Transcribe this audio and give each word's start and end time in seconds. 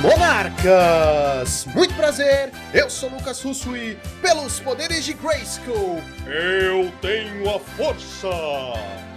monarcas! 0.00 1.66
Muito 1.74 1.94
prazer, 1.94 2.52
eu 2.72 2.88
sou 2.90 3.08
Lucas 3.10 3.42
Russo 3.42 3.76
e, 3.76 3.96
pelos 4.20 4.60
poderes 4.60 5.04
de 5.04 5.12
Grayskull, 5.12 6.00
eu 6.26 6.92
tenho 7.00 7.54
a 7.54 7.58
força! 7.58 8.28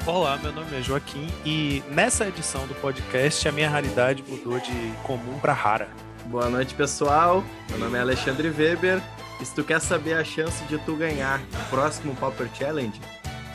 Olá, 0.05 0.37
meu 0.41 0.51
nome 0.51 0.77
é 0.77 0.81
Joaquim 0.81 1.27
e 1.45 1.83
nessa 1.91 2.27
edição 2.27 2.65
do 2.67 2.73
podcast 2.75 3.47
a 3.47 3.51
minha 3.51 3.69
raridade 3.69 4.23
mudou 4.27 4.59
de 4.59 4.93
comum 5.03 5.37
para 5.39 5.53
rara. 5.53 5.89
Boa 6.25 6.49
noite, 6.49 6.73
pessoal. 6.73 7.43
Meu 7.69 7.79
nome 7.79 7.97
é 7.97 8.01
Alexandre 8.01 8.49
Weber. 8.49 9.01
E 9.41 9.45
se 9.45 9.53
tu 9.53 9.63
quer 9.63 9.79
saber 9.79 10.13
a 10.13 10.23
chance 10.23 10.63
de 10.65 10.77
tu 10.79 10.95
ganhar 10.95 11.39
o 11.39 11.69
próximo 11.69 12.15
Pauper 12.15 12.47
Challenge, 12.53 12.99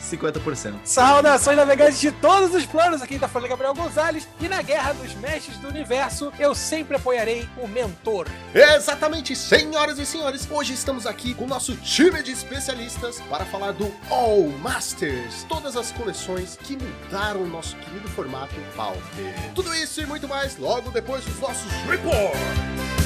50%. 0.05 0.75
Saudações 0.83 1.57
navegantes 1.57 1.99
de 1.99 2.11
todos 2.11 2.53
os 2.53 2.65
planos, 2.65 3.01
aqui 3.01 3.17
da 3.17 3.27
Folha 3.27 3.47
Gabriel 3.47 3.73
Gonzalez 3.73 4.27
e 4.39 4.47
na 4.47 4.61
Guerra 4.61 4.93
dos 4.93 5.13
Mestres 5.15 5.57
do 5.57 5.67
Universo 5.67 6.31
eu 6.39 6.53
sempre 6.53 6.97
apoiarei 6.97 7.47
o 7.57 7.67
mentor. 7.67 8.27
Exatamente, 8.53 9.35
senhoras 9.35 9.97
e 9.99 10.05
senhores, 10.05 10.47
hoje 10.49 10.73
estamos 10.73 11.05
aqui 11.05 11.33
com 11.33 11.45
o 11.45 11.47
nosso 11.47 11.75
time 11.77 12.21
de 12.21 12.31
especialistas 12.31 13.19
para 13.29 13.45
falar 13.45 13.71
do 13.73 13.91
All 14.09 14.47
Masters, 14.59 15.43
todas 15.49 15.75
as 15.75 15.91
coleções 15.91 16.57
que 16.61 16.77
mudaram 16.77 17.41
o 17.41 17.47
nosso 17.47 17.75
querido 17.77 18.07
formato 18.09 18.55
Pauper. 18.75 19.01
Tudo 19.53 19.73
isso 19.75 20.01
e 20.01 20.05
muito 20.05 20.27
mais 20.27 20.57
logo 20.57 20.91
depois 20.91 21.23
dos 21.23 21.39
nossos 21.39 21.71
reports. 21.89 23.04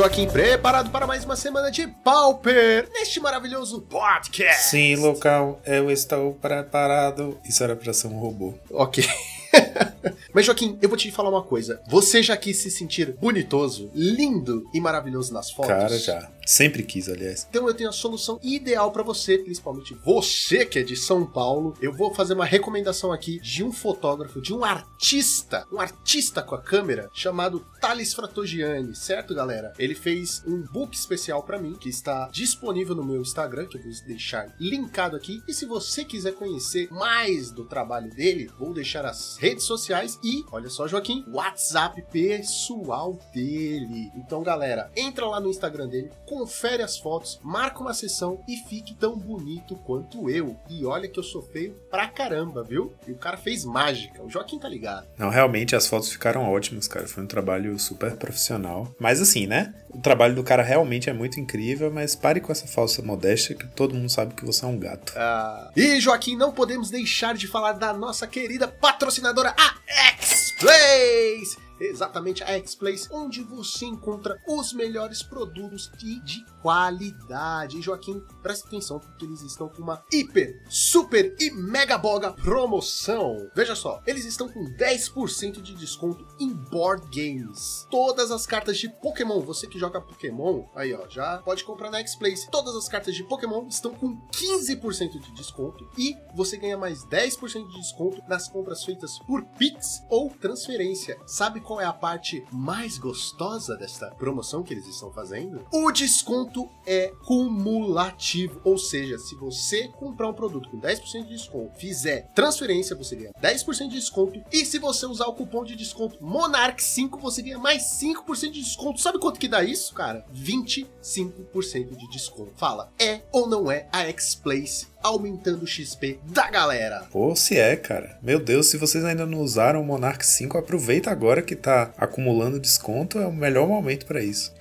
Joaquim, 0.00 0.26
preparado 0.26 0.88
para 0.88 1.06
mais 1.06 1.26
uma 1.26 1.36
semana 1.36 1.70
de 1.70 1.86
Pauper 1.86 2.88
neste 2.90 3.20
maravilhoso 3.20 3.82
podcast. 3.82 4.70
Sim, 4.70 4.96
local, 4.96 5.60
eu 5.66 5.90
estou 5.90 6.32
preparado. 6.40 7.38
Isso 7.44 7.62
era 7.62 7.76
pra 7.76 7.92
ser 7.92 8.06
um 8.06 8.18
robô. 8.18 8.54
Ok. 8.70 9.04
Mas, 10.32 10.46
Joaquim, 10.46 10.78
eu 10.80 10.88
vou 10.88 10.96
te 10.96 11.10
falar 11.10 11.30
uma 11.30 11.42
coisa. 11.42 11.80
Você 11.88 12.22
já 12.22 12.36
quis 12.36 12.56
se 12.56 12.70
sentir 12.70 13.12
bonitoso, 13.20 13.90
lindo 13.94 14.64
e 14.72 14.80
maravilhoso 14.80 15.32
nas 15.32 15.50
fotos? 15.50 15.68
Cara, 15.68 15.98
já. 15.98 16.30
Sempre 16.46 16.82
quis, 16.82 17.08
aliás. 17.08 17.46
Então 17.48 17.68
eu 17.68 17.74
tenho 17.74 17.90
a 17.90 17.92
solução 17.92 18.38
ideal 18.42 18.90
para 18.90 19.02
você, 19.02 19.38
principalmente 19.38 19.94
você 20.04 20.66
que 20.66 20.78
é 20.78 20.82
de 20.82 20.96
São 20.96 21.24
Paulo. 21.24 21.74
Eu 21.80 21.92
vou 21.92 22.12
fazer 22.12 22.34
uma 22.34 22.44
recomendação 22.44 23.12
aqui 23.12 23.38
de 23.40 23.62
um 23.62 23.72
fotógrafo, 23.72 24.40
de 24.40 24.52
um 24.52 24.64
artista, 24.64 25.66
um 25.72 25.78
artista 25.78 26.42
com 26.42 26.54
a 26.54 26.60
câmera, 26.60 27.08
chamado 27.12 27.64
Thales 27.80 28.12
Fratogiani, 28.12 28.96
certo, 28.96 29.34
galera? 29.34 29.72
Ele 29.78 29.94
fez 29.94 30.42
um 30.46 30.62
book 30.62 30.96
especial 30.96 31.42
para 31.42 31.58
mim, 31.58 31.74
que 31.74 31.88
está 31.88 32.28
disponível 32.32 32.94
no 32.94 33.04
meu 33.04 33.20
Instagram, 33.20 33.66
que 33.66 33.76
eu 33.76 33.82
vou 33.82 33.92
deixar 34.06 34.52
linkado 34.58 35.16
aqui. 35.16 35.42
E 35.46 35.54
se 35.54 35.64
você 35.66 36.04
quiser 36.04 36.32
conhecer 36.32 36.88
mais 36.90 37.50
do 37.50 37.64
trabalho 37.64 38.10
dele, 38.10 38.50
vou 38.58 38.74
deixar 38.74 39.06
as 39.06 39.36
redes 39.36 39.59
sociais 39.64 40.18
e, 40.22 40.44
olha 40.50 40.68
só, 40.68 40.86
Joaquim, 40.86 41.24
WhatsApp 41.28 42.02
pessoal 42.10 43.18
dele. 43.32 44.10
Então, 44.16 44.42
galera, 44.42 44.90
entra 44.96 45.26
lá 45.26 45.40
no 45.40 45.50
Instagram 45.50 45.88
dele, 45.88 46.10
confere 46.26 46.82
as 46.82 46.98
fotos, 46.98 47.38
marca 47.42 47.80
uma 47.80 47.94
sessão 47.94 48.40
e 48.48 48.56
fique 48.56 48.94
tão 48.94 49.16
bonito 49.16 49.76
quanto 49.84 50.30
eu. 50.30 50.56
E 50.68 50.84
olha 50.84 51.08
que 51.08 51.18
eu 51.18 51.24
sou 51.24 51.42
feio 51.42 51.74
pra 51.90 52.08
caramba, 52.08 52.62
viu? 52.62 52.92
E 53.06 53.12
o 53.12 53.16
cara 53.16 53.36
fez 53.36 53.64
mágica. 53.64 54.22
O 54.22 54.30
Joaquim 54.30 54.58
tá 54.58 54.68
ligado. 54.68 55.06
Não, 55.18 55.28
realmente 55.28 55.76
as 55.76 55.86
fotos 55.86 56.10
ficaram 56.10 56.50
ótimas, 56.50 56.88
cara. 56.88 57.06
Foi 57.06 57.22
um 57.22 57.26
trabalho 57.26 57.78
super 57.78 58.16
profissional. 58.16 58.94
Mas 58.98 59.20
assim, 59.20 59.46
né? 59.46 59.74
O 59.92 59.98
trabalho 60.00 60.34
do 60.34 60.44
cara 60.44 60.62
realmente 60.62 61.10
é 61.10 61.12
muito 61.12 61.40
incrível, 61.40 61.90
mas 61.90 62.14
pare 62.14 62.40
com 62.40 62.52
essa 62.52 62.66
falsa 62.66 63.02
modéstia 63.02 63.56
que 63.56 63.66
todo 63.66 63.94
mundo 63.94 64.08
sabe 64.08 64.34
que 64.34 64.44
você 64.44 64.64
é 64.64 64.68
um 64.68 64.78
gato. 64.78 65.12
Ah. 65.16 65.70
E 65.76 66.00
Joaquim, 66.00 66.36
não 66.36 66.52
podemos 66.52 66.90
deixar 66.90 67.34
de 67.34 67.48
falar 67.48 67.72
da 67.72 67.92
nossa 67.92 68.26
querida 68.26 68.68
patrocinadora, 68.68 69.49
a 69.56 69.70
X-Place! 70.16 71.56
Exatamente 71.80 72.44
a 72.44 72.52
X-Place, 72.58 73.08
onde 73.10 73.42
você 73.42 73.86
encontra 73.86 74.40
os 74.46 74.72
melhores 74.72 75.22
produtos 75.22 75.90
e 76.02 76.20
de 76.20 76.44
qualidade. 76.60 77.78
E 77.78 77.82
Joaquim, 77.82 78.22
presta 78.42 78.68
atenção 78.68 78.98
porque 78.98 79.24
eles 79.24 79.42
estão 79.42 79.68
com 79.68 79.82
uma 79.82 80.04
hiper, 80.12 80.62
super 80.68 81.34
e 81.40 81.50
mega 81.50 81.96
boga 81.96 82.32
promoção. 82.32 83.50
Veja 83.54 83.74
só, 83.74 84.02
eles 84.06 84.24
estão 84.24 84.48
com 84.48 84.64
10% 84.76 85.62
de 85.62 85.74
desconto 85.74 86.26
em 86.38 86.52
board 86.52 87.06
games. 87.10 87.86
Todas 87.90 88.30
as 88.30 88.46
cartas 88.46 88.78
de 88.78 88.88
Pokémon, 88.88 89.40
você 89.40 89.66
que 89.66 89.78
joga 89.78 90.00
Pokémon, 90.00 90.66
aí 90.74 90.92
ó, 90.92 91.08
já 91.08 91.38
pode 91.38 91.64
comprar 91.64 91.90
na 91.90 91.98
X-Place. 92.00 92.50
Todas 92.50 92.74
as 92.76 92.88
cartas 92.88 93.14
de 93.14 93.24
Pokémon 93.24 93.66
estão 93.68 93.94
com 93.94 94.20
15% 94.28 95.18
de 95.18 95.32
desconto 95.32 95.88
e 95.96 96.16
você 96.34 96.56
ganha 96.56 96.76
mais 96.76 97.04
10% 97.06 97.68
de 97.68 97.80
desconto 97.80 98.22
nas 98.28 98.48
compras 98.48 98.84
feitas 98.84 99.18
por 99.20 99.42
Pix 99.58 100.02
ou 100.08 100.30
transferência. 100.30 101.18
Sabe 101.26 101.60
qual 101.70 101.80
é 101.80 101.84
a 101.84 101.92
parte 101.92 102.44
mais 102.50 102.98
gostosa 102.98 103.76
desta 103.76 104.10
promoção 104.16 104.60
que 104.60 104.74
eles 104.74 104.88
estão 104.88 105.12
fazendo? 105.12 105.64
O 105.72 105.92
desconto 105.92 106.68
é 106.84 107.12
cumulativo, 107.24 108.60
ou 108.64 108.76
seja, 108.76 109.16
se 109.20 109.36
você 109.36 109.86
comprar 109.86 110.28
um 110.28 110.32
produto 110.34 110.68
com 110.68 110.80
10% 110.80 111.22
de 111.22 111.28
desconto, 111.28 111.78
fizer 111.78 112.28
transferência, 112.34 112.96
você 112.96 113.14
ganha 113.14 113.30
10% 113.40 113.86
de 113.86 113.94
desconto, 113.94 114.42
e 114.50 114.64
se 114.64 114.80
você 114.80 115.06
usar 115.06 115.26
o 115.26 115.32
cupom 115.32 115.62
de 115.62 115.76
desconto 115.76 116.18
Monarch5, 116.18 117.20
você 117.20 117.40
ganha 117.40 117.58
mais 117.58 117.84
5% 118.00 118.50
de 118.50 118.62
desconto. 118.64 119.00
Sabe 119.00 119.20
quanto 119.20 119.38
que 119.38 119.46
dá 119.46 119.62
isso, 119.62 119.94
cara? 119.94 120.26
25% 120.34 121.96
de 121.96 122.10
desconto. 122.10 122.50
Fala, 122.56 122.92
é 122.98 123.22
ou 123.30 123.46
não 123.46 123.70
é 123.70 123.88
a 123.92 124.00
X-Place 124.08 124.88
aumentando 125.02 125.64
o 125.64 125.66
XP 125.66 126.18
da 126.24 126.50
galera. 126.50 127.04
Pô, 127.10 127.34
se 127.34 127.58
é, 127.58 127.76
cara. 127.76 128.18
Meu 128.22 128.38
Deus, 128.38 128.66
se 128.66 128.76
vocês 128.76 129.04
ainda 129.04 129.26
não 129.26 129.38
usaram 129.38 129.80
o 129.80 129.84
Monarch 129.84 130.24
5, 130.24 130.58
aproveita 130.58 131.10
agora 131.10 131.42
que 131.42 131.56
tá 131.56 131.90
acumulando 131.96 132.60
desconto, 132.60 133.18
é 133.18 133.26
o 133.26 133.32
melhor 133.32 133.66
momento 133.66 134.06
para 134.06 134.22
isso. 134.22 134.52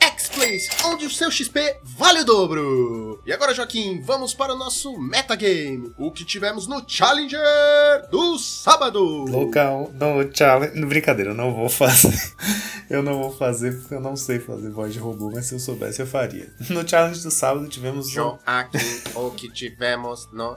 Onde 0.86 1.06
o 1.06 1.10
seu 1.10 1.30
XP 1.30 1.78
vale 1.84 2.22
o 2.22 2.26
dobro. 2.26 3.22
E 3.26 3.34
agora, 3.34 3.54
Joaquim, 3.54 4.02
vamos 4.02 4.34
para 4.34 4.54
o 4.54 4.58
nosso 4.58 4.98
metagame, 5.00 5.92
o 5.98 6.12
que 6.12 6.24
tivemos 6.24 6.68
no 6.68 6.84
Challenger 6.88 7.42
do 8.10 8.38
sábado. 8.38 9.26
Local, 9.26 9.92
no 9.94 10.36
Challenge... 10.36 10.86
Brincadeira, 10.86 11.32
eu 11.32 11.36
não 11.36 11.54
vou 11.54 11.70
fazer. 11.70 12.18
eu 12.90 13.04
não 13.04 13.20
vou 13.22 13.32
fazer 13.32 13.80
porque 13.80 13.94
eu 13.94 14.00
não 14.02 14.16
sei 14.16 14.40
fazer 14.40 14.70
voz 14.70 14.94
de 14.94 15.00
robô, 15.00 15.32
mas 15.34 15.48
se 15.48 15.56
eu 15.56 15.60
soubesse 15.60 16.02
eu 16.02 16.08
faria. 16.08 16.52
No 16.70 16.88
Challenge 16.88 17.22
do 17.22 17.32
sábado 17.32 17.68
tivemos... 17.68 18.10
Joaquim, 18.10 18.78
o 19.16 19.32
que 19.32 19.52
tivemos 19.52 20.30
no 20.32 20.56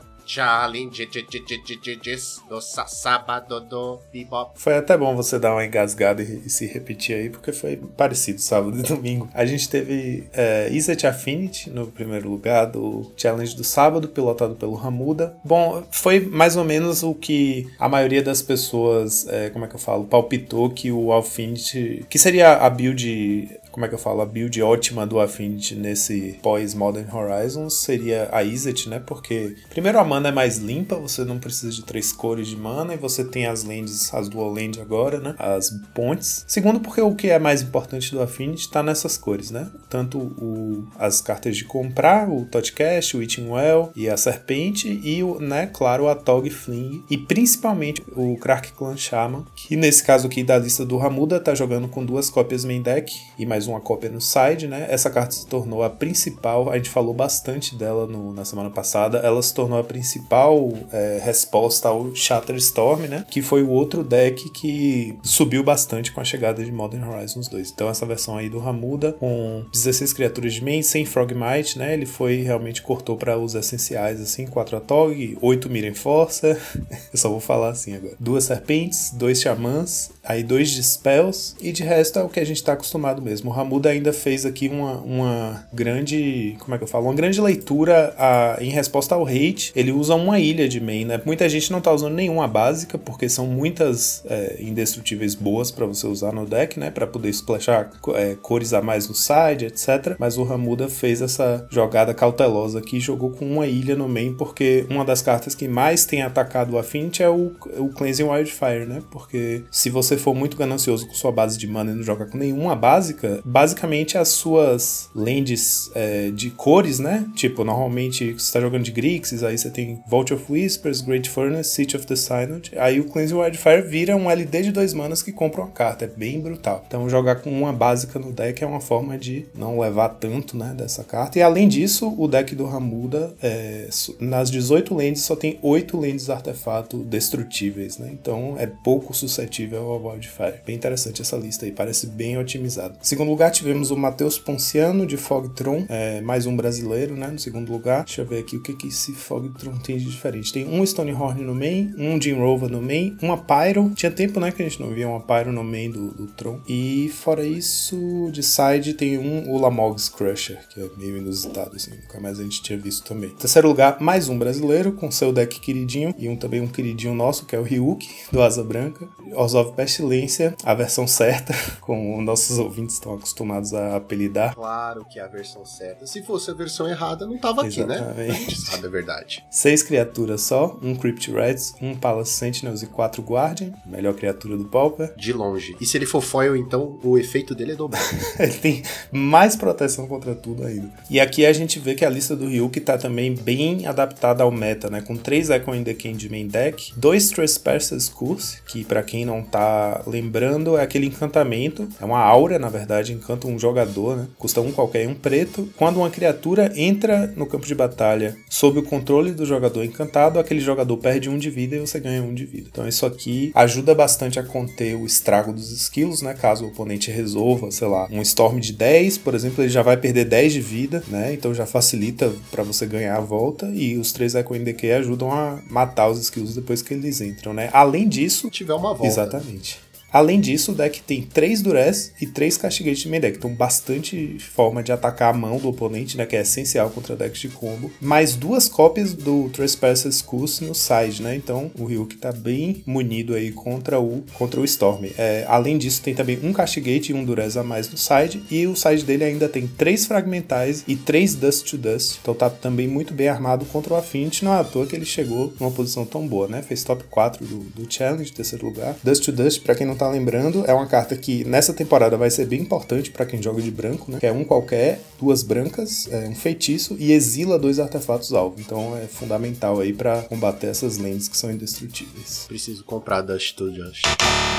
do 2.49 2.61
sábado 2.61 3.61
do 3.61 3.99
bebop. 4.13 4.53
Foi 4.55 4.77
até 4.77 4.97
bom 4.97 5.15
você 5.15 5.39
dar 5.39 5.53
uma 5.53 5.65
engasgada 5.65 6.23
e, 6.23 6.43
e, 6.47 6.51
se 6.51 6.67
repetir 6.67 7.17
aí, 7.17 7.31
porque 7.31 7.53
foi 7.53 7.77
parecido 7.97 8.41
sábado 8.41 8.79
e 8.79 8.83
domingo. 8.83 9.29
A 9.35 9.45
gente 9.45 9.69
teve 9.69 10.29
é, 10.33 10.69
Iset 10.71 11.07
Affinity 11.07 11.71
no 11.71 11.87
primeiro 11.87 12.29
lugar 12.29 12.67
do 12.67 13.11
challenge 13.17 13.57
do 13.57 13.65
sábado, 13.65 14.09
pilotado 14.09 14.55
pelo 14.55 14.75
Ramuda. 14.75 15.37
Bom, 15.45 15.83
foi 15.91 16.21
mais 16.21 16.57
ou 16.57 16.65
menos 16.65 17.03
o 17.03 17.15
que 17.15 17.67
a 17.79 17.89
maioria 17.89 18.23
das 18.23 18.43
pessoas, 18.43 19.27
é, 19.29 19.51
como 19.51 19.65
é 19.65 19.69
que 19.69 19.75
eu 19.75 19.81
falo, 19.81 20.05
palpitou 20.05 20.71
que 20.71 20.91
o 20.91 21.13
Affinity, 21.13 22.07
que 22.09 22.19
seria 22.19 22.55
a 22.55 22.71
build 22.71 23.61
como 23.73 23.87
é 23.87 23.89
que 23.89 23.95
eu 23.95 23.99
falo, 23.99 24.21
a 24.21 24.27
build 24.27 24.63
ótima 24.63 25.07
do 25.07 25.19
Affinity 25.19 25.75
nesse 25.75 26.39
pós-Modern 26.43 27.09
Horizons 27.11 27.75
seria 27.79 28.29
a 28.31 28.45
Izzet, 28.45 28.89
né? 28.89 29.03
Porque, 29.05 29.57
primeiro, 29.71 29.99
a 29.99 30.05
mana 30.05 30.29
é 30.29 30.33
mais 30.33 30.59
limpa, 30.59 30.97
você 30.97 31.25
não 31.25 31.39
precisa 31.39 31.73
de 31.73 31.83
três 31.83 32.13
cores 32.13 32.47
de 32.47 32.57
mana, 32.57 32.93
e 32.95 32.99
você 32.99 33.25
tem 33.25 33.47
as 33.47 33.65
lands, 33.65 34.13
as 34.13 34.29
dual 34.29 34.53
land 34.53 34.79
agora, 34.81 35.19
né? 35.19 35.35
As 35.39 35.71
pontes. 35.95 36.45
Segundo, 36.47 36.81
porque 36.81 37.01
o 37.01 37.15
que 37.15 37.31
é 37.31 37.39
mais 37.39 37.63
importante 37.63 38.13
do 38.13 38.21
Affinity 38.21 38.71
tá 38.71 38.83
nessas 38.83 39.17
cores, 39.17 39.51
né? 39.51 39.71
Tanto 39.89 40.19
o, 40.19 40.87
as 40.99 41.23
cartas 41.23 41.57
de 41.57 41.65
comprar, 41.65 42.29
o 42.29 42.45
Totcast, 42.45 43.17
o 43.17 43.23
Eating 43.23 43.49
Well 43.49 43.91
e 43.97 44.09
a 44.09 44.17
Serpente, 44.19 45.01
e, 45.03 45.23
o, 45.23 45.41
né, 45.41 45.71
claro, 45.73 46.09
a 46.09 46.15
Tog 46.15 46.49
Fling, 46.51 47.03
e 47.09 47.17
principalmente 47.17 48.03
o 48.15 48.37
Krak 48.37 48.73
Clan 48.73 48.99
Shaman, 48.99 49.47
que 49.57 49.77
nesse 49.77 50.05
caso 50.05 50.27
aqui 50.27 50.45
da 50.45 50.59
lista 50.59 50.85
do 50.85 50.99
Ramuda 50.99 51.41
tá 51.41 51.55
jogando 51.55 51.89
com 51.89 52.05
duas 52.05 52.29
cópias 52.29 52.65
main 52.65 52.83
deck 52.83 53.13
e 53.39 53.47
mais 53.47 53.62
mais 53.63 53.69
uma 53.69 53.81
cópia 53.81 54.11
no 54.11 54.21
side, 54.21 54.67
né? 54.67 54.87
Essa 54.91 55.09
carta 55.09 55.33
se 55.33 55.47
tornou 55.47 55.85
a 55.85 55.91
principal, 55.91 56.69
a 56.71 56.77
gente 56.77 56.91
falou 56.91 57.15
bastante 57.15 57.77
dela 57.77 58.07
no, 58.07 58.33
na 58.33 58.45
semana 58.45 58.71
passada, 58.71 59.19
ela 59.19 59.41
se 59.41 59.55
tornou 59.55 59.79
a 59.79 59.85
principal 59.85 60.73
é, 60.93 61.21
resposta 61.23 61.89
ao 61.89 62.13
Shatterstorm, 62.15 63.03
né? 63.03 63.25
Que 63.31 63.41
foi 63.41 63.63
o 63.63 63.71
outro 63.71 64.03
deck 64.03 64.51
que 64.51 65.17
subiu 65.23 65.63
bastante 65.63 66.11
com 66.11 66.21
a 66.21 66.25
chegada 66.25 66.65
de 66.65 66.73
Modern 66.73 67.09
Horizons 67.09 67.47
2. 67.47 67.71
Então 67.71 67.89
essa 67.89 68.05
versão 68.05 68.37
aí 68.37 68.49
do 68.49 68.59
Ramuda, 68.59 69.13
com 69.13 69.65
16 69.73 70.13
criaturas 70.13 70.55
de 70.55 70.65
main, 70.65 70.83
sem 70.83 71.05
Frogmite, 71.05 71.79
né? 71.79 71.93
Ele 71.93 72.07
foi 72.07 72.43
realmente 72.43 72.83
cortou 72.83 73.17
para 73.17 73.39
os 73.39 73.55
essenciais, 73.55 74.21
assim, 74.21 74.47
4 74.47 74.77
Atog, 74.77 75.39
8 75.41 75.71
Miren 75.71 75.95
Força, 75.95 76.59
eu 77.13 77.19
só 77.19 77.29
vou 77.29 77.41
falar 77.41 77.71
assim 77.71 77.95
agora. 77.95 78.17
Duas 78.19 78.45
Serpentes, 78.45 79.13
dois 79.13 79.41
Xamãs, 79.41 80.11
aí 80.25 80.43
dois 80.43 80.71
Dispels, 80.71 81.55
e 81.61 81.71
de 81.71 81.85
resto 81.85 82.19
é 82.19 82.25
o 82.25 82.29
que 82.29 82.41
a 82.41 82.45
gente 82.45 82.63
tá 82.63 82.73
acostumado 82.73 83.23
mesmo. 83.23 83.52
Ramuda 83.53 83.91
ainda 83.91 84.13
fez 84.13 84.45
aqui 84.45 84.69
uma, 84.69 84.99
uma 84.99 85.65
grande, 85.73 86.57
como 86.59 86.75
é 86.75 86.79
que 86.79 86.85
eu 86.85 86.89
falo? 86.89 87.07
Uma 87.07 87.15
grande 87.15 87.41
leitura 87.41 88.15
a, 88.19 88.57
em 88.61 88.71
resposta 88.71 89.15
ao 89.15 89.27
hate. 89.27 89.73
Ele 89.77 89.93
usa 89.93 90.15
uma 90.15 90.39
ilha 90.39 90.69
de 90.69 90.81
main, 90.81 91.05
né? 91.05 91.21
Muita 91.25 91.49
gente 91.49 91.71
não 91.71 91.81
tá 91.81 91.93
usando 91.93 92.15
nenhuma 92.15 92.49
básica, 92.49 92.99
porque 92.99 93.29
são 93.29 93.47
muitas 93.47 94.25
é, 94.27 94.57
indestrutíveis 94.61 95.35
boas 95.35 95.71
para 95.71 95.87
você 95.87 96.07
usar 96.07 96.33
no 96.33 96.47
deck, 96.47 96.79
né? 96.79 96.91
Para 96.91 97.07
poder 97.07 97.29
splashar 97.31 97.91
é, 98.15 98.37
cores 98.41 98.73
a 98.73 98.83
mais 98.83 99.09
no 99.09 99.15
side, 99.15 99.67
etc. 99.67 100.17
Mas 100.19 100.37
o 100.39 100.43
Ramuda 100.43 100.89
fez 100.89 101.23
essa 101.23 101.67
jogada 101.71 102.15
cautelosa 102.15 102.79
aqui, 102.79 102.99
jogou 103.01 103.31
com 103.31 103.45
uma 103.45 103.67
ilha 103.67 103.95
no 103.95 104.09
main, 104.09 104.35
porque 104.35 104.87
uma 104.91 105.05
das 105.05 105.23
cartas 105.23 105.55
que 105.55 105.69
mais 105.69 106.05
tem 106.05 106.23
atacado 106.23 106.75
o 106.75 106.79
Affinity 106.79 107.23
é 107.23 107.29
o, 107.29 107.53
o 107.79 107.89
Cleansing 107.91 108.25
Wildfire, 108.25 108.87
né? 108.87 109.03
Porque 109.11 109.65
se 109.71 109.91
você 109.91 110.17
for 110.17 110.35
muito 110.35 110.57
ganancioso 110.57 111.07
com 111.07 111.15
sua 111.15 111.33
base 111.33 111.59
de 111.59 111.67
mana 111.67 111.93
e 111.93 111.95
não 111.95 112.03
jogar 112.03 112.27
com 112.27 112.39
nenhuma 112.39 112.75
básica, 112.75 113.41
basicamente 113.45 114.17
as 114.17 114.29
suas 114.29 115.11
lands 115.15 115.91
é, 115.95 116.31
de 116.31 116.51
cores, 116.51 116.99
né? 116.99 117.27
Tipo, 117.35 117.65
normalmente 117.65 118.33
você 118.33 118.53
tá 118.53 118.61
jogando 118.61 118.85
de 118.85 118.93
Grixis, 118.93 119.43
aí 119.43 119.57
você 119.57 119.71
tem 119.71 120.01
Vault 120.09 120.33
of 120.33 120.45
Whispers, 120.51 121.01
Great 121.01 121.29
Furnace, 121.29 121.71
City 121.71 121.97
of 121.97 122.07
the 122.07 122.17
Synod, 122.17 122.73
aí 122.77 123.01
o 123.01 123.05
Cleansing 123.05 123.35
Wildfire 123.35 123.83
vira 123.83 124.17
um 124.17 124.31
LD 124.31 124.63
de 124.63 124.73
dois 124.73 124.95
manas 124.95 125.23
que 125.23 125.33
compra 125.33 125.63
uma 125.63 125.71
carta, 125.71 126.05
é 126.05 126.09
bem 126.09 126.41
brutal. 126.41 126.85
Então 126.87 127.09
jogar 127.09 127.37
com 127.37 127.51
uma 127.51 127.73
básica 127.73 128.19
no 128.19 128.33
deck 128.33 128.63
é 128.63 128.67
uma 128.67 128.81
forma 128.81 129.19
de 129.19 129.47
não 129.55 129.79
levar 129.79 130.09
tanto, 130.11 130.57
né, 130.57 130.75
dessa 130.77 131.03
carta. 131.05 131.39
E 131.39 131.43
além 131.43 131.69
disso, 131.69 132.15
o 132.17 132.29
deck 132.29 132.55
do 132.55 132.67
Ramuda, 132.67 133.35
é, 133.43 133.89
nas 134.21 134.51
18 134.51 134.95
lands 134.95 135.23
só 135.23 135.35
tem 135.35 135.59
8 135.63 135.97
lands 135.97 136.31
artefato 136.31 136.99
destrutíveis, 136.99 137.99
né? 137.99 138.11
Então 138.13 138.57
é 138.59 138.67
pouco 138.67 139.15
suscetível 139.15 139.91
ao 139.91 140.07
Wildfire. 140.07 140.61
Bem 140.67 140.77
interessante 140.77 141.23
essa 141.23 141.37
lista 141.37 141.65
aí, 141.65 141.73
parece 141.73 142.07
bem 142.07 142.39
otimizado. 142.39 142.97
Segundo 143.03 143.32
lugar, 143.33 143.51
tivemos 143.51 143.91
o 143.91 143.97
Matheus 143.97 144.39
Ponciano 144.39 145.07
de 145.07 145.17
Fogtron, 145.17 145.85
é, 145.89 146.21
mais 146.21 146.47
um 146.47 146.55
brasileiro, 146.55 147.17
né? 147.17 147.29
No 147.29 147.39
segundo 147.39 147.73
lugar. 147.73 148.05
Deixa 148.05 148.23
eu 148.23 148.27
ver 148.27 148.39
aqui 148.39 148.57
o 148.57 148.61
que, 148.61 148.75
que 148.75 148.89
esse 148.89 149.13
Fogtron 149.13 149.77
tem 149.79 149.97
de 149.97 150.05
diferente. 150.05 150.53
Tem 150.53 150.67
um 150.67 150.85
Stonehorn 150.85 151.43
no 151.43 151.55
main, 151.55 151.95
um 151.97 152.21
Jim 152.21 152.35
Rover 152.35 152.71
no 152.71 152.83
main, 152.83 153.17
uma 153.23 153.39
Pyro. 153.39 153.91
Tinha 153.95 154.13
tempo, 154.13 154.39
né, 154.39 154.53
que 154.53 154.63
a 154.63 154.69
gente 154.69 154.81
não 154.81 154.91
via 154.91 155.09
uma 155.09 155.21
Pyro 155.21 155.53
no 155.53 155.65
main 155.65 155.91
do, 155.91 156.11
do 156.13 156.27
Tron. 156.27 156.61
E 156.69 157.11
fora 157.15 157.45
isso, 157.45 158.31
de 158.33 158.43
side 158.43 158.95
tem 158.95 159.19
um 159.19 159.51
Ulamogs 159.51 160.09
Crusher, 160.09 160.59
que 160.69 160.81
é 160.81 160.89
meio 160.97 161.17
inusitado, 161.17 161.77
assim. 161.77 161.93
Nunca 161.93 162.21
mais 162.21 162.39
a 162.39 162.43
gente 162.43 162.63
tinha 162.63 162.79
visto 162.79 163.05
também. 163.05 163.31
Terceiro 163.31 163.69
lugar, 163.69 164.01
mais 164.01 164.29
um 164.29 164.39
brasileiro, 164.39 164.93
com 164.93 165.11
seu 165.11 165.33
deck 165.33 165.59
queridinho. 165.59 166.15
E 166.19 166.29
um 166.29 166.37
também 166.37 166.61
um 166.61 166.69
queridinho 166.69 167.15
nosso, 167.15 167.47
que 167.47 167.57
é 167.57 167.59
o 167.59 167.63
Ryuk, 167.63 168.07
do 168.31 168.43
Asa 168.43 168.63
Branca. 168.63 169.09
Orzhov 169.35 169.73
Pestilência, 169.73 170.55
a 170.63 170.75
versão 170.75 171.07
certa, 171.07 171.55
como 171.81 172.21
nossos 172.21 172.59
ouvintes 172.59 172.97
estão 172.97 173.15
acostumados 173.23 173.73
a 173.73 173.97
apelidar. 173.97 174.55
Claro 174.55 175.07
que 175.09 175.19
é 175.19 175.23
a 175.23 175.29
versão 175.29 175.65
certa. 175.65 176.07
Se 176.07 176.23
fosse 176.23 176.51
a 176.51 176.55
versão 176.55 176.89
errada, 176.89 177.27
não 177.27 177.39
tava 177.39 177.65
aqui, 177.65 177.85
né? 177.85 177.97
Exatamente. 177.97 178.31
A 178.31 178.35
gente 178.35 178.61
sabe 178.61 178.87
a 178.87 178.91
verdade. 178.91 179.45
Seis 179.51 179.83
criaturas 179.83 180.43
só, 180.43 180.79
um 180.83 180.95
Crypt 180.95 181.31
Reds, 181.31 181.75
um 181.81 181.95
Palace 181.95 182.33
Sentinels 182.33 182.83
e 182.83 182.87
quatro 182.87 183.23
Guardian, 183.23 183.73
melhor 183.87 184.15
criatura 184.15 184.57
do 184.57 184.65
Pauper. 184.65 185.15
De 185.17 185.33
longe. 185.33 185.77
E 185.81 185.87
se 185.87 185.97
ele 185.97 186.07
for 186.07 186.21
foil, 186.21 186.57
então 186.57 186.99
o 187.03 187.17
efeito 187.17 187.55
dele 187.55 187.73
é 187.73 187.77
dobrado. 187.77 188.03
Ele 188.39 188.53
tem 188.53 188.83
mais 189.13 189.55
proteção 189.55 190.07
contra 190.07 190.35
tudo 190.35 190.65
ainda. 190.65 190.91
E 191.09 191.21
aqui 191.21 191.47
a 191.47 191.53
gente 191.53 191.79
vê 191.79 191.95
que 191.95 192.05
a 192.05 192.11
lista 192.11 192.35
do 192.35 192.47
Ryuk 192.47 192.81
tá 192.81 192.99
também 192.99 193.35
bem 193.35 193.87
adaptada 193.87 194.43
ao 194.43 194.51
meta, 194.51 194.91
né? 194.91 195.01
Com 195.01 195.17
três 195.17 195.51
Echo 195.51 195.75
in 195.75 195.85
the 195.85 195.95
King 195.95 196.17
de 196.17 196.29
main 196.29 196.49
deck, 196.49 196.93
dois 196.97 197.31
Trespasser's 197.31 198.09
Curse, 198.09 198.63
que 198.67 198.85
para 198.85 199.03
quem 199.03 199.25
não 199.25 199.43
tá 199.43 200.03
lembrando 200.07 200.77
é 200.77 200.83
aquele 200.83 201.07
encantamento, 201.07 201.89
é 202.01 202.05
uma 202.05 202.21
aura, 202.21 202.59
na 202.59 202.69
verdade, 202.69 203.02
encanta 203.11 203.47
um 203.47 203.59
jogador, 203.59 204.17
né? 204.17 204.27
Custa 204.39 204.61
um 204.61 204.71
qualquer, 204.71 205.09
um 205.09 205.15
preto. 205.15 205.69
Quando 205.77 205.97
uma 205.97 206.11
criatura 206.11 206.71
entra 206.77 207.33
no 207.35 207.47
campo 207.47 207.67
de 207.67 207.75
batalha 207.75 208.37
sob 208.51 208.81
o 208.81 208.83
controle 208.83 209.33
do 209.33 209.47
jogador 209.47 209.83
encantado, 209.85 210.39
aquele 210.39 210.61
jogador 210.61 210.97
perde 210.99 211.31
um 211.31 211.39
de 211.39 211.49
vida 211.49 211.77
e 211.77 211.81
você 211.81 211.99
ganha 211.99 212.23
um 212.23 212.35
de 212.35 212.45
vida. 212.45 212.69
Então 212.71 212.87
isso 212.87 213.07
aqui 213.07 213.51
ajuda 213.55 213.95
bastante 213.95 214.39
a 214.39 214.43
conter 214.43 214.95
o 214.97 215.07
estrago 215.07 215.53
dos 215.53 215.71
skills, 215.73 216.21
né? 216.23 216.35
Caso 216.35 216.65
o 216.65 216.69
oponente 216.69 217.11
resolva, 217.11 217.71
sei 217.71 217.89
lá, 217.89 218.07
um 218.11 218.21
Storm 218.21 218.59
de 218.59 218.73
10, 218.73 219.19
por 219.19 219.35
exemplo, 219.35 219.63
ele 219.63 219.71
já 219.71 219.83
vai 219.83 219.97
perder 219.97 220.25
10 220.27 220.53
de 220.53 220.61
vida, 220.61 221.03
né? 221.09 221.33
Então 221.33 221.55
já 221.55 221.67
facilita 221.67 222.31
para 222.51 222.63
você 222.63 222.85
ganhar 222.87 223.17
a 223.17 223.21
volta 223.21 223.71
e 223.75 223.97
os 223.97 224.13
três 224.13 224.35
Echo 224.35 224.53
Decay 224.59 224.93
ajudam 224.93 225.33
a 225.33 225.61
matar 225.71 226.09
os 226.09 226.21
skills 226.21 226.55
depois 226.55 226.83
que 226.83 226.95
eles 226.95 227.21
entram, 227.21 227.55
né? 227.55 227.71
Além 227.73 228.09
disso, 228.09 228.47
Se 228.47 228.51
tiver 228.51 228.75
uma 228.75 228.95
volta. 228.95 229.07
Exatamente. 229.07 229.81
Além 230.13 230.41
disso, 230.41 230.73
o 230.73 230.75
deck 230.75 231.01
tem 231.03 231.23
3 231.23 231.63
Durez 231.63 232.13
e 232.21 232.27
3 232.27 232.59
Castigate 232.59 233.03
de 233.03 233.09
main 233.09 233.21
deck. 233.21 233.39
Então, 233.39 233.55
bastante 233.55 234.37
forma 234.39 234.83
de 234.83 234.93
atacar 234.93 235.35
a 235.35 235.37
mão 235.37 235.57
do 235.57 235.69
oponente, 235.69 236.19
né? 236.19 236.27
Que 236.27 236.37
é 236.37 236.43
essencial 236.43 236.91
contra 236.91 237.17
decks 237.17 237.41
de 237.41 237.49
combo. 237.49 237.91
Mais 238.01 238.35
duas 238.35 238.69
cópias 238.69 239.15
do 239.15 239.49
Trespasser's 239.49 240.21
Curse 240.21 240.65
no 240.65 240.75
side, 240.75 241.23
né? 241.23 241.35
Então, 241.35 241.71
o 241.79 241.87
Ryuk 241.87 242.17
tá 242.17 242.31
bem 242.31 242.83
munido 242.85 243.35
aí 243.35 243.51
contra 243.51 243.99
o, 243.99 244.23
contra 244.35 244.61
o 244.61 244.65
Storm. 244.65 245.07
É, 245.17 245.47
além 245.49 245.79
disso, 245.79 246.03
tem 246.03 246.15
também 246.15 246.39
um 246.43 246.53
Castigate 246.53 247.13
e 247.13 247.15
um 247.15 247.25
Durez 247.25 247.57
a 247.57 247.63
mais 247.63 247.89
no 247.89 247.97
side. 247.97 248.43
E 248.51 248.67
o 248.67 248.77
side 248.77 249.05
dele 249.05 249.25
ainda 249.25 249.49
tem 249.49 249.67
3 249.67 250.05
Fragmentais 250.05 250.85
e 250.87 250.95
3 250.95 251.37
Dust 251.37 251.71
to 251.71 251.79
Dust. 251.79 252.19
Então, 252.21 252.35
tá 252.35 252.51
também 252.51 252.87
muito 252.87 253.15
bem 253.15 253.29
armado 253.29 253.65
contra 253.65 253.95
o 253.95 253.97
Affinity. 253.97 254.45
Não 254.45 254.53
é 254.53 254.61
à 254.61 254.65
toa 254.65 254.87
que 254.87 254.95
ele 254.95 255.07
chegou 255.07 255.55
numa 255.59 255.71
posição 255.71 256.05
tão 256.05 256.27
boa, 256.29 256.49
né? 256.49 256.61
Fez 256.61 256.85
top 256.85 257.05
4 257.05 257.47
do, 257.47 257.61
do 257.61 257.91
Challenge, 257.91 258.31
terceiro 258.31 258.67
lugar. 258.67 258.95
Dust 259.03 259.25
to 259.25 259.33
Dust, 259.33 259.63
pra 259.63 259.75
quem 259.75 259.87
não 259.87 260.02
tá 260.03 260.09
lembrando, 260.09 260.65
é 260.67 260.75
uma 260.75 260.87
carta 260.87 261.15
que 261.17 261.45
nessa 261.45 261.73
temporada 261.73 262.17
vai 262.17 262.29
ser 262.29 262.47
bem 262.47 262.61
importante 262.61 263.11
pra 263.11 263.25
quem 263.25 263.41
joga 263.41 263.63
de 263.63 263.71
branco, 263.71 264.11
né? 264.11 264.19
Que 264.19 264.27
é 264.27 264.33
um 264.33 264.43
qualquer, 264.43 265.01
duas 265.21 265.45
brancas, 265.45 266.09
é 266.11 266.29
um 266.29 266.35
feitiço 266.35 266.97
e 266.99 267.13
exila 267.13 267.57
dois 267.57 267.79
artefatos 267.79 268.33
alvo. 268.33 268.57
Então 268.59 268.97
é 268.97 269.07
fundamental 269.07 269.79
aí 269.79 269.93
pra 269.93 270.23
combater 270.23 270.67
essas 270.67 270.99
lentes 270.99 271.29
que 271.29 271.37
são 271.37 271.53
indestrutíveis. 271.53 272.47
Preciso 272.49 272.83
comprar 272.83 273.23
Dust 273.23 273.55
to 273.55 273.73
Just. 273.73 274.03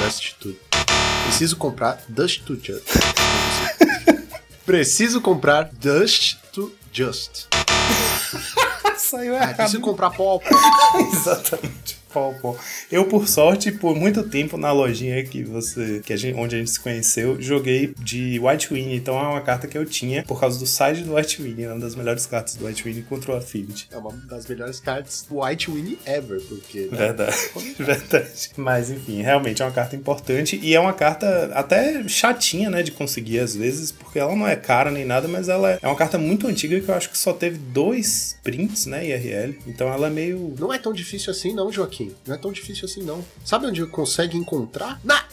Dust 0.01 0.33
to. 0.39 0.55
Preciso 1.25 1.57
comprar 1.57 2.01
Dust 2.07 2.43
to 2.45 2.55
Just. 2.55 2.85
Preciso 4.65 5.19
comprar 5.19 5.69
Dust 5.73 6.37
to 6.53 6.71
Just. 6.91 7.47
Saiu 8.97 9.35
Ah, 9.35 9.53
preciso 9.53 9.81
comprar 9.81 10.11
pó. 10.11 10.39
Exatamente. 11.11 12.02
Eu, 12.91 13.05
por 13.05 13.27
sorte, 13.27 13.71
por 13.71 13.95
muito 13.95 14.23
tempo 14.23 14.57
na 14.57 14.71
lojinha 14.71 15.23
que 15.23 15.43
você. 15.43 16.01
Que 16.05 16.13
a 16.13 16.17
gente, 16.17 16.37
onde 16.37 16.55
a 16.55 16.59
gente 16.59 16.71
se 16.71 16.79
conheceu, 16.79 17.41
joguei 17.41 17.93
de 17.99 18.39
White 18.39 18.73
Winnie. 18.73 18.95
Então 18.95 19.17
é 19.17 19.27
uma 19.27 19.41
carta 19.41 19.67
que 19.67 19.77
eu 19.77 19.85
tinha 19.85 20.23
por 20.23 20.39
causa 20.39 20.59
do 20.59 20.65
side 20.65 21.03
do 21.03 21.15
White 21.15 21.41
Winnie, 21.41 21.67
uma 21.67 21.79
das 21.79 21.95
melhores 21.95 22.25
cartas 22.25 22.55
do 22.55 22.65
White 22.65 22.83
Winnie 22.83 23.03
contra 23.03 23.33
o 23.33 23.35
Affinity. 23.35 23.87
É 23.91 23.97
uma 23.97 24.11
das 24.27 24.47
melhores 24.47 24.79
cartas 24.79 25.25
do 25.29 25.41
White 25.41 25.69
Winnie 25.69 25.99
ever, 26.05 26.41
porque. 26.41 26.87
né? 26.91 26.97
Verdade, 26.97 27.37
verdade. 27.79 28.49
Mas 28.57 28.89
enfim, 28.89 29.21
realmente 29.21 29.61
é 29.61 29.65
uma 29.65 29.71
carta 29.71 29.95
importante 29.95 30.59
e 30.61 30.73
é 30.73 30.79
uma 30.79 30.93
carta 30.93 31.51
até 31.53 32.07
chatinha, 32.07 32.69
né, 32.69 32.83
de 32.83 32.91
conseguir 32.91 33.39
às 33.39 33.55
vezes, 33.55 33.91
porque 33.91 34.19
ela 34.19 34.35
não 34.35 34.47
é 34.47 34.55
cara 34.55 34.91
nem 34.91 35.05
nada, 35.05 35.27
mas 35.27 35.49
ela 35.49 35.79
é 35.81 35.87
uma 35.87 35.95
carta 35.95 36.17
muito 36.17 36.47
antiga 36.47 36.79
que 36.79 36.89
eu 36.89 36.95
acho 36.95 37.09
que 37.09 37.17
só 37.17 37.33
teve 37.33 37.57
dois 37.57 38.37
prints, 38.43 38.85
né, 38.85 39.07
IRL. 39.07 39.57
Então 39.67 39.91
ela 39.91 40.07
é 40.07 40.09
meio. 40.09 40.55
Não 40.59 40.73
é 40.73 40.77
tão 40.77 40.93
difícil 40.93 41.31
assim, 41.31 41.53
não, 41.53 41.71
Joaquim. 41.71 42.02
Não 42.25 42.35
é 42.35 42.37
tão 42.37 42.51
difícil 42.51 42.85
assim, 42.85 43.03
não. 43.03 43.23
Sabe 43.43 43.67
onde 43.67 43.85
consegue 43.87 44.37
encontrar? 44.37 44.99
Na 45.03 45.23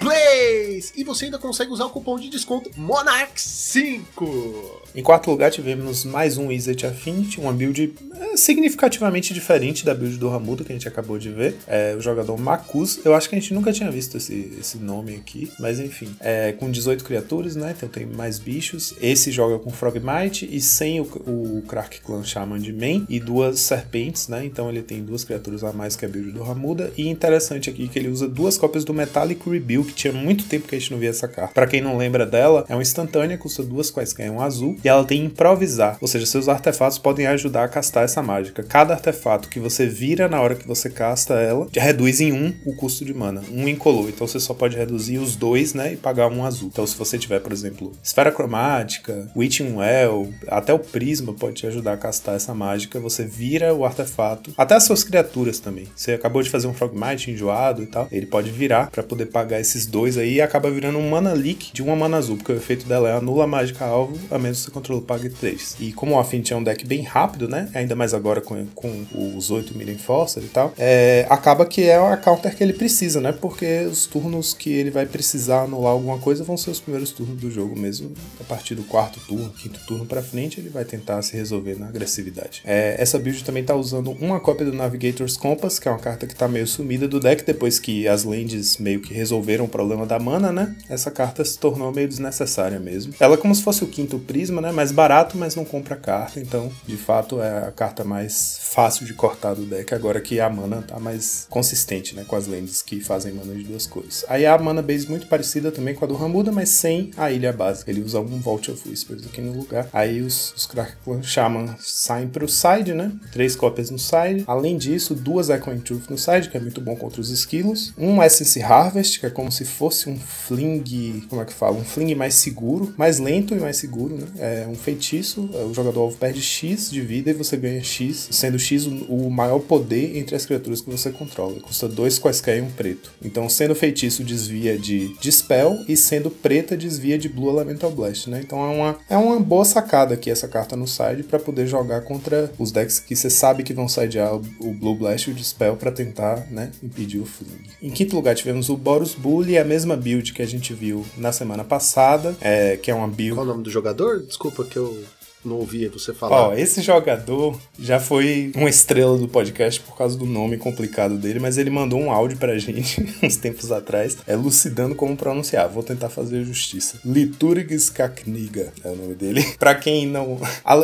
X-Plays! 0.00 0.92
E 0.96 1.04
você 1.04 1.26
ainda 1.26 1.38
consegue 1.38 1.70
usar 1.70 1.84
o 1.84 1.90
cupom 1.90 2.18
de 2.18 2.30
desconto 2.30 2.70
MONARCH5! 2.70 4.80
Em 4.92 5.02
quarto 5.02 5.30
lugar 5.30 5.50
tivemos 5.50 6.04
mais 6.04 6.36
um 6.36 6.50
Izzet 6.50 6.84
Affinity, 6.84 7.38
uma 7.38 7.52
build 7.52 7.94
é, 8.16 8.36
significativamente 8.36 9.32
diferente 9.32 9.84
da 9.84 9.94
build 9.94 10.16
do 10.16 10.28
Ramuda 10.28 10.64
que 10.64 10.72
a 10.72 10.74
gente 10.74 10.88
acabou 10.88 11.16
de 11.16 11.30
ver. 11.30 11.56
É, 11.66 11.94
o 11.96 12.00
jogador 12.00 12.36
Makus, 12.36 12.98
eu 13.04 13.14
acho 13.14 13.28
que 13.28 13.36
a 13.36 13.38
gente 13.38 13.54
nunca 13.54 13.72
tinha 13.72 13.90
visto 13.90 14.16
esse, 14.16 14.52
esse 14.58 14.78
nome 14.78 15.14
aqui, 15.14 15.50
mas 15.60 15.78
enfim. 15.78 16.08
É, 16.18 16.52
com 16.52 16.68
18 16.68 17.04
criaturas, 17.04 17.54
né? 17.54 17.72
Então 17.76 17.88
tem 17.88 18.04
mais 18.04 18.40
bichos. 18.40 18.94
Esse 19.00 19.30
joga 19.30 19.60
com 19.60 19.70
Frogmite 19.70 20.48
e 20.50 20.60
sem 20.60 21.00
o, 21.00 21.04
o 21.04 21.62
Crack 21.68 22.00
Clan 22.00 22.24
Shaman 22.24 22.58
de 22.58 22.72
main 22.72 23.06
e 23.08 23.20
duas 23.20 23.60
serpentes, 23.60 24.26
né? 24.26 24.44
Então 24.44 24.68
ele 24.68 24.82
tem 24.82 25.04
duas 25.04 25.22
criaturas 25.22 25.62
a 25.62 25.72
mais 25.72 25.94
que 25.94 26.04
a 26.04 26.08
build 26.08 26.32
do 26.32 26.42
Ramuda. 26.42 26.92
E 26.96 27.08
interessante 27.08 27.70
aqui 27.70 27.86
que 27.86 27.98
ele 27.98 28.08
usa 28.08 28.26
duas 28.26 28.58
cópias 28.58 28.84
do 28.84 28.92
Metallic 28.92 29.48
Rebuke, 29.48 29.89
que 29.90 29.96
tinha 29.96 30.12
muito 30.12 30.44
tempo 30.44 30.68
que 30.68 30.74
a 30.74 30.78
gente 30.78 30.90
não 30.90 30.98
via 30.98 31.10
essa 31.10 31.28
carta. 31.28 31.52
Pra 31.52 31.66
quem 31.66 31.80
não 31.80 31.96
lembra 31.96 32.24
dela, 32.24 32.64
é 32.68 32.74
uma 32.74 32.82
instantânea, 32.82 33.36
custa 33.36 33.62
duas 33.62 33.90
quaisquer 33.90 34.30
um 34.30 34.40
azul, 34.40 34.76
e 34.82 34.88
ela 34.88 35.04
tem 35.04 35.24
improvisar, 35.24 35.98
ou 36.00 36.08
seja, 36.08 36.26
seus 36.26 36.48
artefatos 36.48 36.98
podem 36.98 37.26
ajudar 37.26 37.64
a 37.64 37.68
castar 37.68 38.04
essa 38.04 38.22
mágica. 38.22 38.62
Cada 38.62 38.94
artefato 38.94 39.48
que 39.48 39.60
você 39.60 39.86
vira 39.86 40.28
na 40.28 40.40
hora 40.40 40.54
que 40.54 40.66
você 40.66 40.88
casta 40.88 41.34
ela, 41.34 41.68
reduz 41.74 42.20
em 42.20 42.32
um 42.32 42.54
o 42.64 42.74
custo 42.74 43.04
de 43.04 43.12
mana, 43.12 43.42
um 43.50 43.68
incolor. 43.68 44.08
Então 44.08 44.26
você 44.26 44.40
só 44.40 44.54
pode 44.54 44.76
reduzir 44.76 45.18
os 45.18 45.36
dois, 45.36 45.74
né, 45.74 45.92
e 45.92 45.96
pagar 45.96 46.28
um 46.28 46.44
azul. 46.44 46.70
Então 46.72 46.86
se 46.86 46.96
você 46.96 47.18
tiver, 47.18 47.40
por 47.40 47.52
exemplo, 47.52 47.92
esfera 48.02 48.32
cromática, 48.32 49.30
Witching 49.36 49.74
Well, 49.74 50.32
até 50.48 50.72
o 50.72 50.78
prisma 50.78 51.32
pode 51.32 51.54
te 51.56 51.66
ajudar 51.66 51.94
a 51.94 51.96
castar 51.96 52.36
essa 52.36 52.54
mágica. 52.54 53.00
Você 53.00 53.24
vira 53.24 53.74
o 53.74 53.84
artefato, 53.84 54.52
até 54.56 54.74
as 54.74 54.84
suas 54.84 55.04
criaturas 55.04 55.58
também. 55.58 55.86
Você 55.94 56.12
acabou 56.12 56.42
de 56.42 56.50
fazer 56.50 56.66
um 56.66 56.74
Frogmite 56.74 57.30
enjoado 57.30 57.82
e 57.82 57.86
tal, 57.86 58.08
ele 58.10 58.26
pode 58.26 58.50
virar 58.50 58.90
para 58.90 59.02
poder 59.02 59.26
pagar 59.26 59.60
esses 59.60 59.79
dois 59.86 60.16
aí 60.16 60.40
acaba 60.40 60.70
virando 60.70 60.98
um 60.98 61.08
mana 61.08 61.32
leak 61.32 61.72
de 61.72 61.82
uma 61.82 61.96
mana 61.96 62.16
azul, 62.16 62.36
porque 62.36 62.52
o 62.52 62.56
efeito 62.56 62.86
dela 62.86 63.08
é 63.08 63.12
anula 63.12 63.44
a 63.44 63.46
mágica 63.46 63.84
alvo, 63.84 64.18
a 64.30 64.38
menos 64.38 64.58
que 64.58 64.64
você 64.64 64.70
controle 64.70 65.02
pague 65.02 65.28
3. 65.28 65.76
E 65.80 65.92
como 65.92 66.14
o 66.14 66.18
Affinity 66.18 66.52
é 66.52 66.56
um 66.56 66.62
deck 66.62 66.86
bem 66.86 67.02
rápido, 67.02 67.48
né? 67.48 67.68
Ainda 67.74 67.96
mais 67.96 68.14
agora 68.14 68.40
com, 68.40 68.66
com 68.74 69.06
os 69.36 69.50
8 69.50 69.76
Million 69.76 69.94
Enforcer 69.94 70.42
e 70.42 70.48
tal, 70.48 70.72
é, 70.78 71.26
acaba 71.28 71.66
que 71.66 71.82
é 71.82 71.96
a 71.96 72.16
counter 72.16 72.54
que 72.54 72.62
ele 72.62 72.72
precisa, 72.72 73.20
né? 73.20 73.32
Porque 73.32 73.86
os 73.90 74.06
turnos 74.06 74.54
que 74.54 74.70
ele 74.72 74.90
vai 74.90 75.06
precisar 75.06 75.62
anular 75.62 75.92
alguma 75.92 76.18
coisa 76.18 76.44
vão 76.44 76.56
ser 76.56 76.70
os 76.70 76.80
primeiros 76.80 77.10
turnos 77.10 77.40
do 77.40 77.50
jogo 77.50 77.78
mesmo. 77.78 78.12
A 78.40 78.44
partir 78.44 78.74
do 78.74 78.82
quarto 78.82 79.20
turno, 79.20 79.50
quinto 79.50 79.80
turno 79.86 80.06
pra 80.06 80.22
frente, 80.22 80.60
ele 80.60 80.68
vai 80.68 80.84
tentar 80.84 81.20
se 81.22 81.36
resolver 81.36 81.78
na 81.78 81.88
agressividade. 81.88 82.62
É, 82.64 82.96
essa 82.98 83.18
build 83.18 83.44
também 83.44 83.64
tá 83.64 83.74
usando 83.74 84.12
uma 84.12 84.40
cópia 84.40 84.66
do 84.66 84.72
Navigator's 84.72 85.36
Compass, 85.36 85.78
que 85.78 85.88
é 85.88 85.90
uma 85.90 85.98
carta 85.98 86.26
que 86.26 86.34
tá 86.34 86.48
meio 86.48 86.66
sumida 86.66 87.08
do 87.08 87.20
deck 87.20 87.44
depois 87.44 87.78
que 87.78 88.06
as 88.06 88.24
lands 88.24 88.78
meio 88.78 89.00
que 89.00 89.12
resolveram 89.12 89.59
o 89.64 89.68
problema 89.68 90.06
da 90.06 90.18
mana, 90.18 90.52
né? 90.52 90.74
Essa 90.88 91.10
carta 91.10 91.44
se 91.44 91.58
tornou 91.58 91.92
meio 91.92 92.08
desnecessária 92.08 92.78
mesmo. 92.78 93.14
Ela 93.20 93.34
é 93.34 93.36
como 93.36 93.54
se 93.54 93.62
fosse 93.62 93.84
o 93.84 93.86
quinto 93.86 94.18
prisma, 94.18 94.60
né? 94.60 94.72
Mais 94.72 94.92
barato, 94.92 95.36
mas 95.36 95.54
não 95.54 95.64
compra 95.64 95.96
carta, 95.96 96.40
então 96.40 96.70
de 96.86 96.96
fato 96.96 97.40
é 97.40 97.68
a 97.68 97.70
carta 97.70 98.04
mais 98.04 98.58
fácil 98.62 99.06
de 99.06 99.14
cortar 99.14 99.54
do 99.54 99.64
deck 99.64 99.94
agora 99.94 100.20
que 100.20 100.40
a 100.40 100.48
mana 100.48 100.82
tá 100.82 100.98
mais 100.98 101.46
consistente, 101.50 102.14
né? 102.14 102.24
Com 102.26 102.36
as 102.36 102.46
lands 102.46 102.82
que 102.82 103.00
fazem 103.00 103.32
mana 103.32 103.54
de 103.54 103.64
duas 103.64 103.86
cores. 103.86 104.24
Aí 104.28 104.46
a 104.46 104.56
mana 104.58 104.82
base 104.82 105.08
muito 105.08 105.26
parecida 105.26 105.70
também 105.70 105.94
com 105.94 106.04
a 106.04 106.08
do 106.08 106.14
Ramuda, 106.14 106.52
mas 106.52 106.68
sem 106.70 107.10
a 107.16 107.30
ilha 107.30 107.52
básica. 107.52 107.90
Ele 107.90 108.02
usa 108.02 108.20
um 108.20 108.40
Vault 108.40 108.70
of 108.70 108.88
Whispers 108.88 109.26
aqui 109.26 109.40
no 109.40 109.52
lugar. 109.52 109.88
Aí 109.92 110.20
os, 110.20 110.52
os 110.56 110.66
Crackclan 110.66 111.22
Shaman 111.22 111.76
saem 111.78 112.28
pro 112.28 112.48
side, 112.48 112.94
né? 112.94 113.12
Três 113.32 113.56
cópias 113.56 113.90
no 113.90 113.98
side. 113.98 114.44
Além 114.46 114.76
disso, 114.76 115.14
duas 115.14 115.48
Echoing 115.50 115.80
Truth 115.80 116.08
no 116.10 116.18
side, 116.18 116.48
que 116.48 116.56
é 116.56 116.60
muito 116.60 116.80
bom 116.80 116.96
contra 116.96 117.20
os 117.20 117.30
esquilos. 117.30 117.92
Um 117.96 118.22
Essence 118.22 118.60
Harvest, 118.62 119.20
que 119.20 119.26
é 119.26 119.30
como 119.30 119.49
se 119.50 119.64
fosse 119.64 120.08
um 120.08 120.16
fling. 120.16 121.24
Como 121.28 121.40
é 121.40 121.44
que 121.44 121.52
fala? 121.52 121.76
Um 121.76 121.84
fling 121.84 122.14
mais 122.14 122.34
seguro, 122.34 122.94
mais 122.96 123.18
lento 123.18 123.54
e 123.54 123.60
mais 123.60 123.76
seguro, 123.76 124.16
né? 124.16 124.26
É 124.38 124.66
um 124.68 124.74
feitiço. 124.74 125.48
O 125.68 125.74
jogador 125.74 126.00
alvo 126.00 126.16
perde 126.16 126.40
X 126.40 126.90
de 126.90 127.00
vida 127.00 127.30
e 127.30 127.34
você 127.34 127.56
ganha 127.56 127.82
X, 127.82 128.28
sendo 128.30 128.58
X 128.58 128.86
o, 128.86 129.30
maior 129.30 129.60
poder 129.60 130.16
entre 130.16 130.34
as 130.34 130.44
criaturas 130.44 130.80
que 130.80 130.90
você 130.90 131.10
controla. 131.10 131.60
Custa 131.60 131.88
dois 131.88 132.18
quaisquer 132.18 132.58
e 132.58 132.60
um 132.60 132.70
preto. 132.70 133.12
Então, 133.22 133.48
sendo 133.48 133.74
feitiço, 133.74 134.24
desvia 134.24 134.78
de 134.78 135.14
Dispel 135.20 135.78
e 135.88 135.96
sendo 135.96 136.30
preta, 136.30 136.76
desvia 136.76 137.18
de 137.18 137.28
Blue 137.28 137.50
Elemental 137.50 137.90
Blast, 137.90 138.28
né? 138.28 138.40
Então 138.44 138.58
é 138.64 138.74
uma, 138.74 138.98
é 139.08 139.16
uma 139.16 139.38
boa 139.40 139.64
sacada 139.64 140.14
aqui 140.14 140.30
essa 140.30 140.48
carta 140.48 140.76
no 140.76 140.86
side 140.86 141.22
para 141.22 141.38
poder 141.38 141.66
jogar 141.66 142.02
contra 142.02 142.50
os 142.58 142.72
decks 142.72 142.98
que 142.98 143.14
você 143.14 143.30
sabe 143.30 143.62
que 143.62 143.72
vão 143.72 143.88
sidear 143.88 144.34
o, 144.34 144.72
Blue 144.72 144.94
Blast 144.94 145.28
e 145.28 145.32
o 145.32 145.34
Dispel 145.34 145.76
para 145.76 145.90
tentar, 145.90 146.46
né, 146.50 146.70
impedir 146.82 147.20
o 147.20 147.26
Fling. 147.26 147.60
Em 147.82 147.90
quinto 147.90 148.16
lugar 148.16 148.34
tivemos 148.34 148.68
o 148.68 148.76
Boros 148.76 149.14
Bully, 149.40 149.56
a 149.56 149.64
mesma 149.64 149.96
build 149.96 150.34
que 150.34 150.42
a 150.42 150.46
gente 150.46 150.74
viu 150.74 151.02
na 151.16 151.32
semana 151.32 151.64
passada, 151.64 152.36
é, 152.42 152.76
que 152.76 152.90
é 152.90 152.94
uma 152.94 153.08
build... 153.08 153.36
Qual 153.36 153.46
o 153.46 153.48
nome 153.48 153.62
do 153.62 153.70
jogador? 153.70 154.20
Desculpa 154.20 154.64
que 154.64 154.76
eu 154.76 155.02
não 155.44 155.56
ouvia 155.56 155.90
você 155.90 156.12
falar. 156.12 156.48
Ó, 156.48 156.54
esse 156.54 156.82
jogador 156.82 157.58
já 157.78 157.98
foi 157.98 158.52
uma 158.54 158.68
estrela 158.68 159.16
do 159.16 159.28
podcast 159.28 159.80
por 159.80 159.96
causa 159.96 160.16
do 160.18 160.26
nome 160.26 160.56
complicado 160.56 161.16
dele, 161.16 161.38
mas 161.38 161.58
ele 161.58 161.70
mandou 161.70 161.98
um 162.00 162.10
áudio 162.10 162.36
pra 162.36 162.58
gente 162.58 163.06
uns 163.22 163.36
tempos 163.36 163.72
atrás, 163.72 164.18
elucidando 164.26 164.94
como 164.94 165.16
pronunciar. 165.16 165.68
Vou 165.68 165.82
tentar 165.82 166.08
fazer 166.08 166.44
justiça. 166.44 167.00
Liturgis 167.04 167.88
Kakniga 167.90 168.72
é 168.84 168.88
o 168.88 168.96
nome 168.96 169.14
dele. 169.14 169.42
pra 169.58 169.74
quem 169.74 170.06
não. 170.06 170.38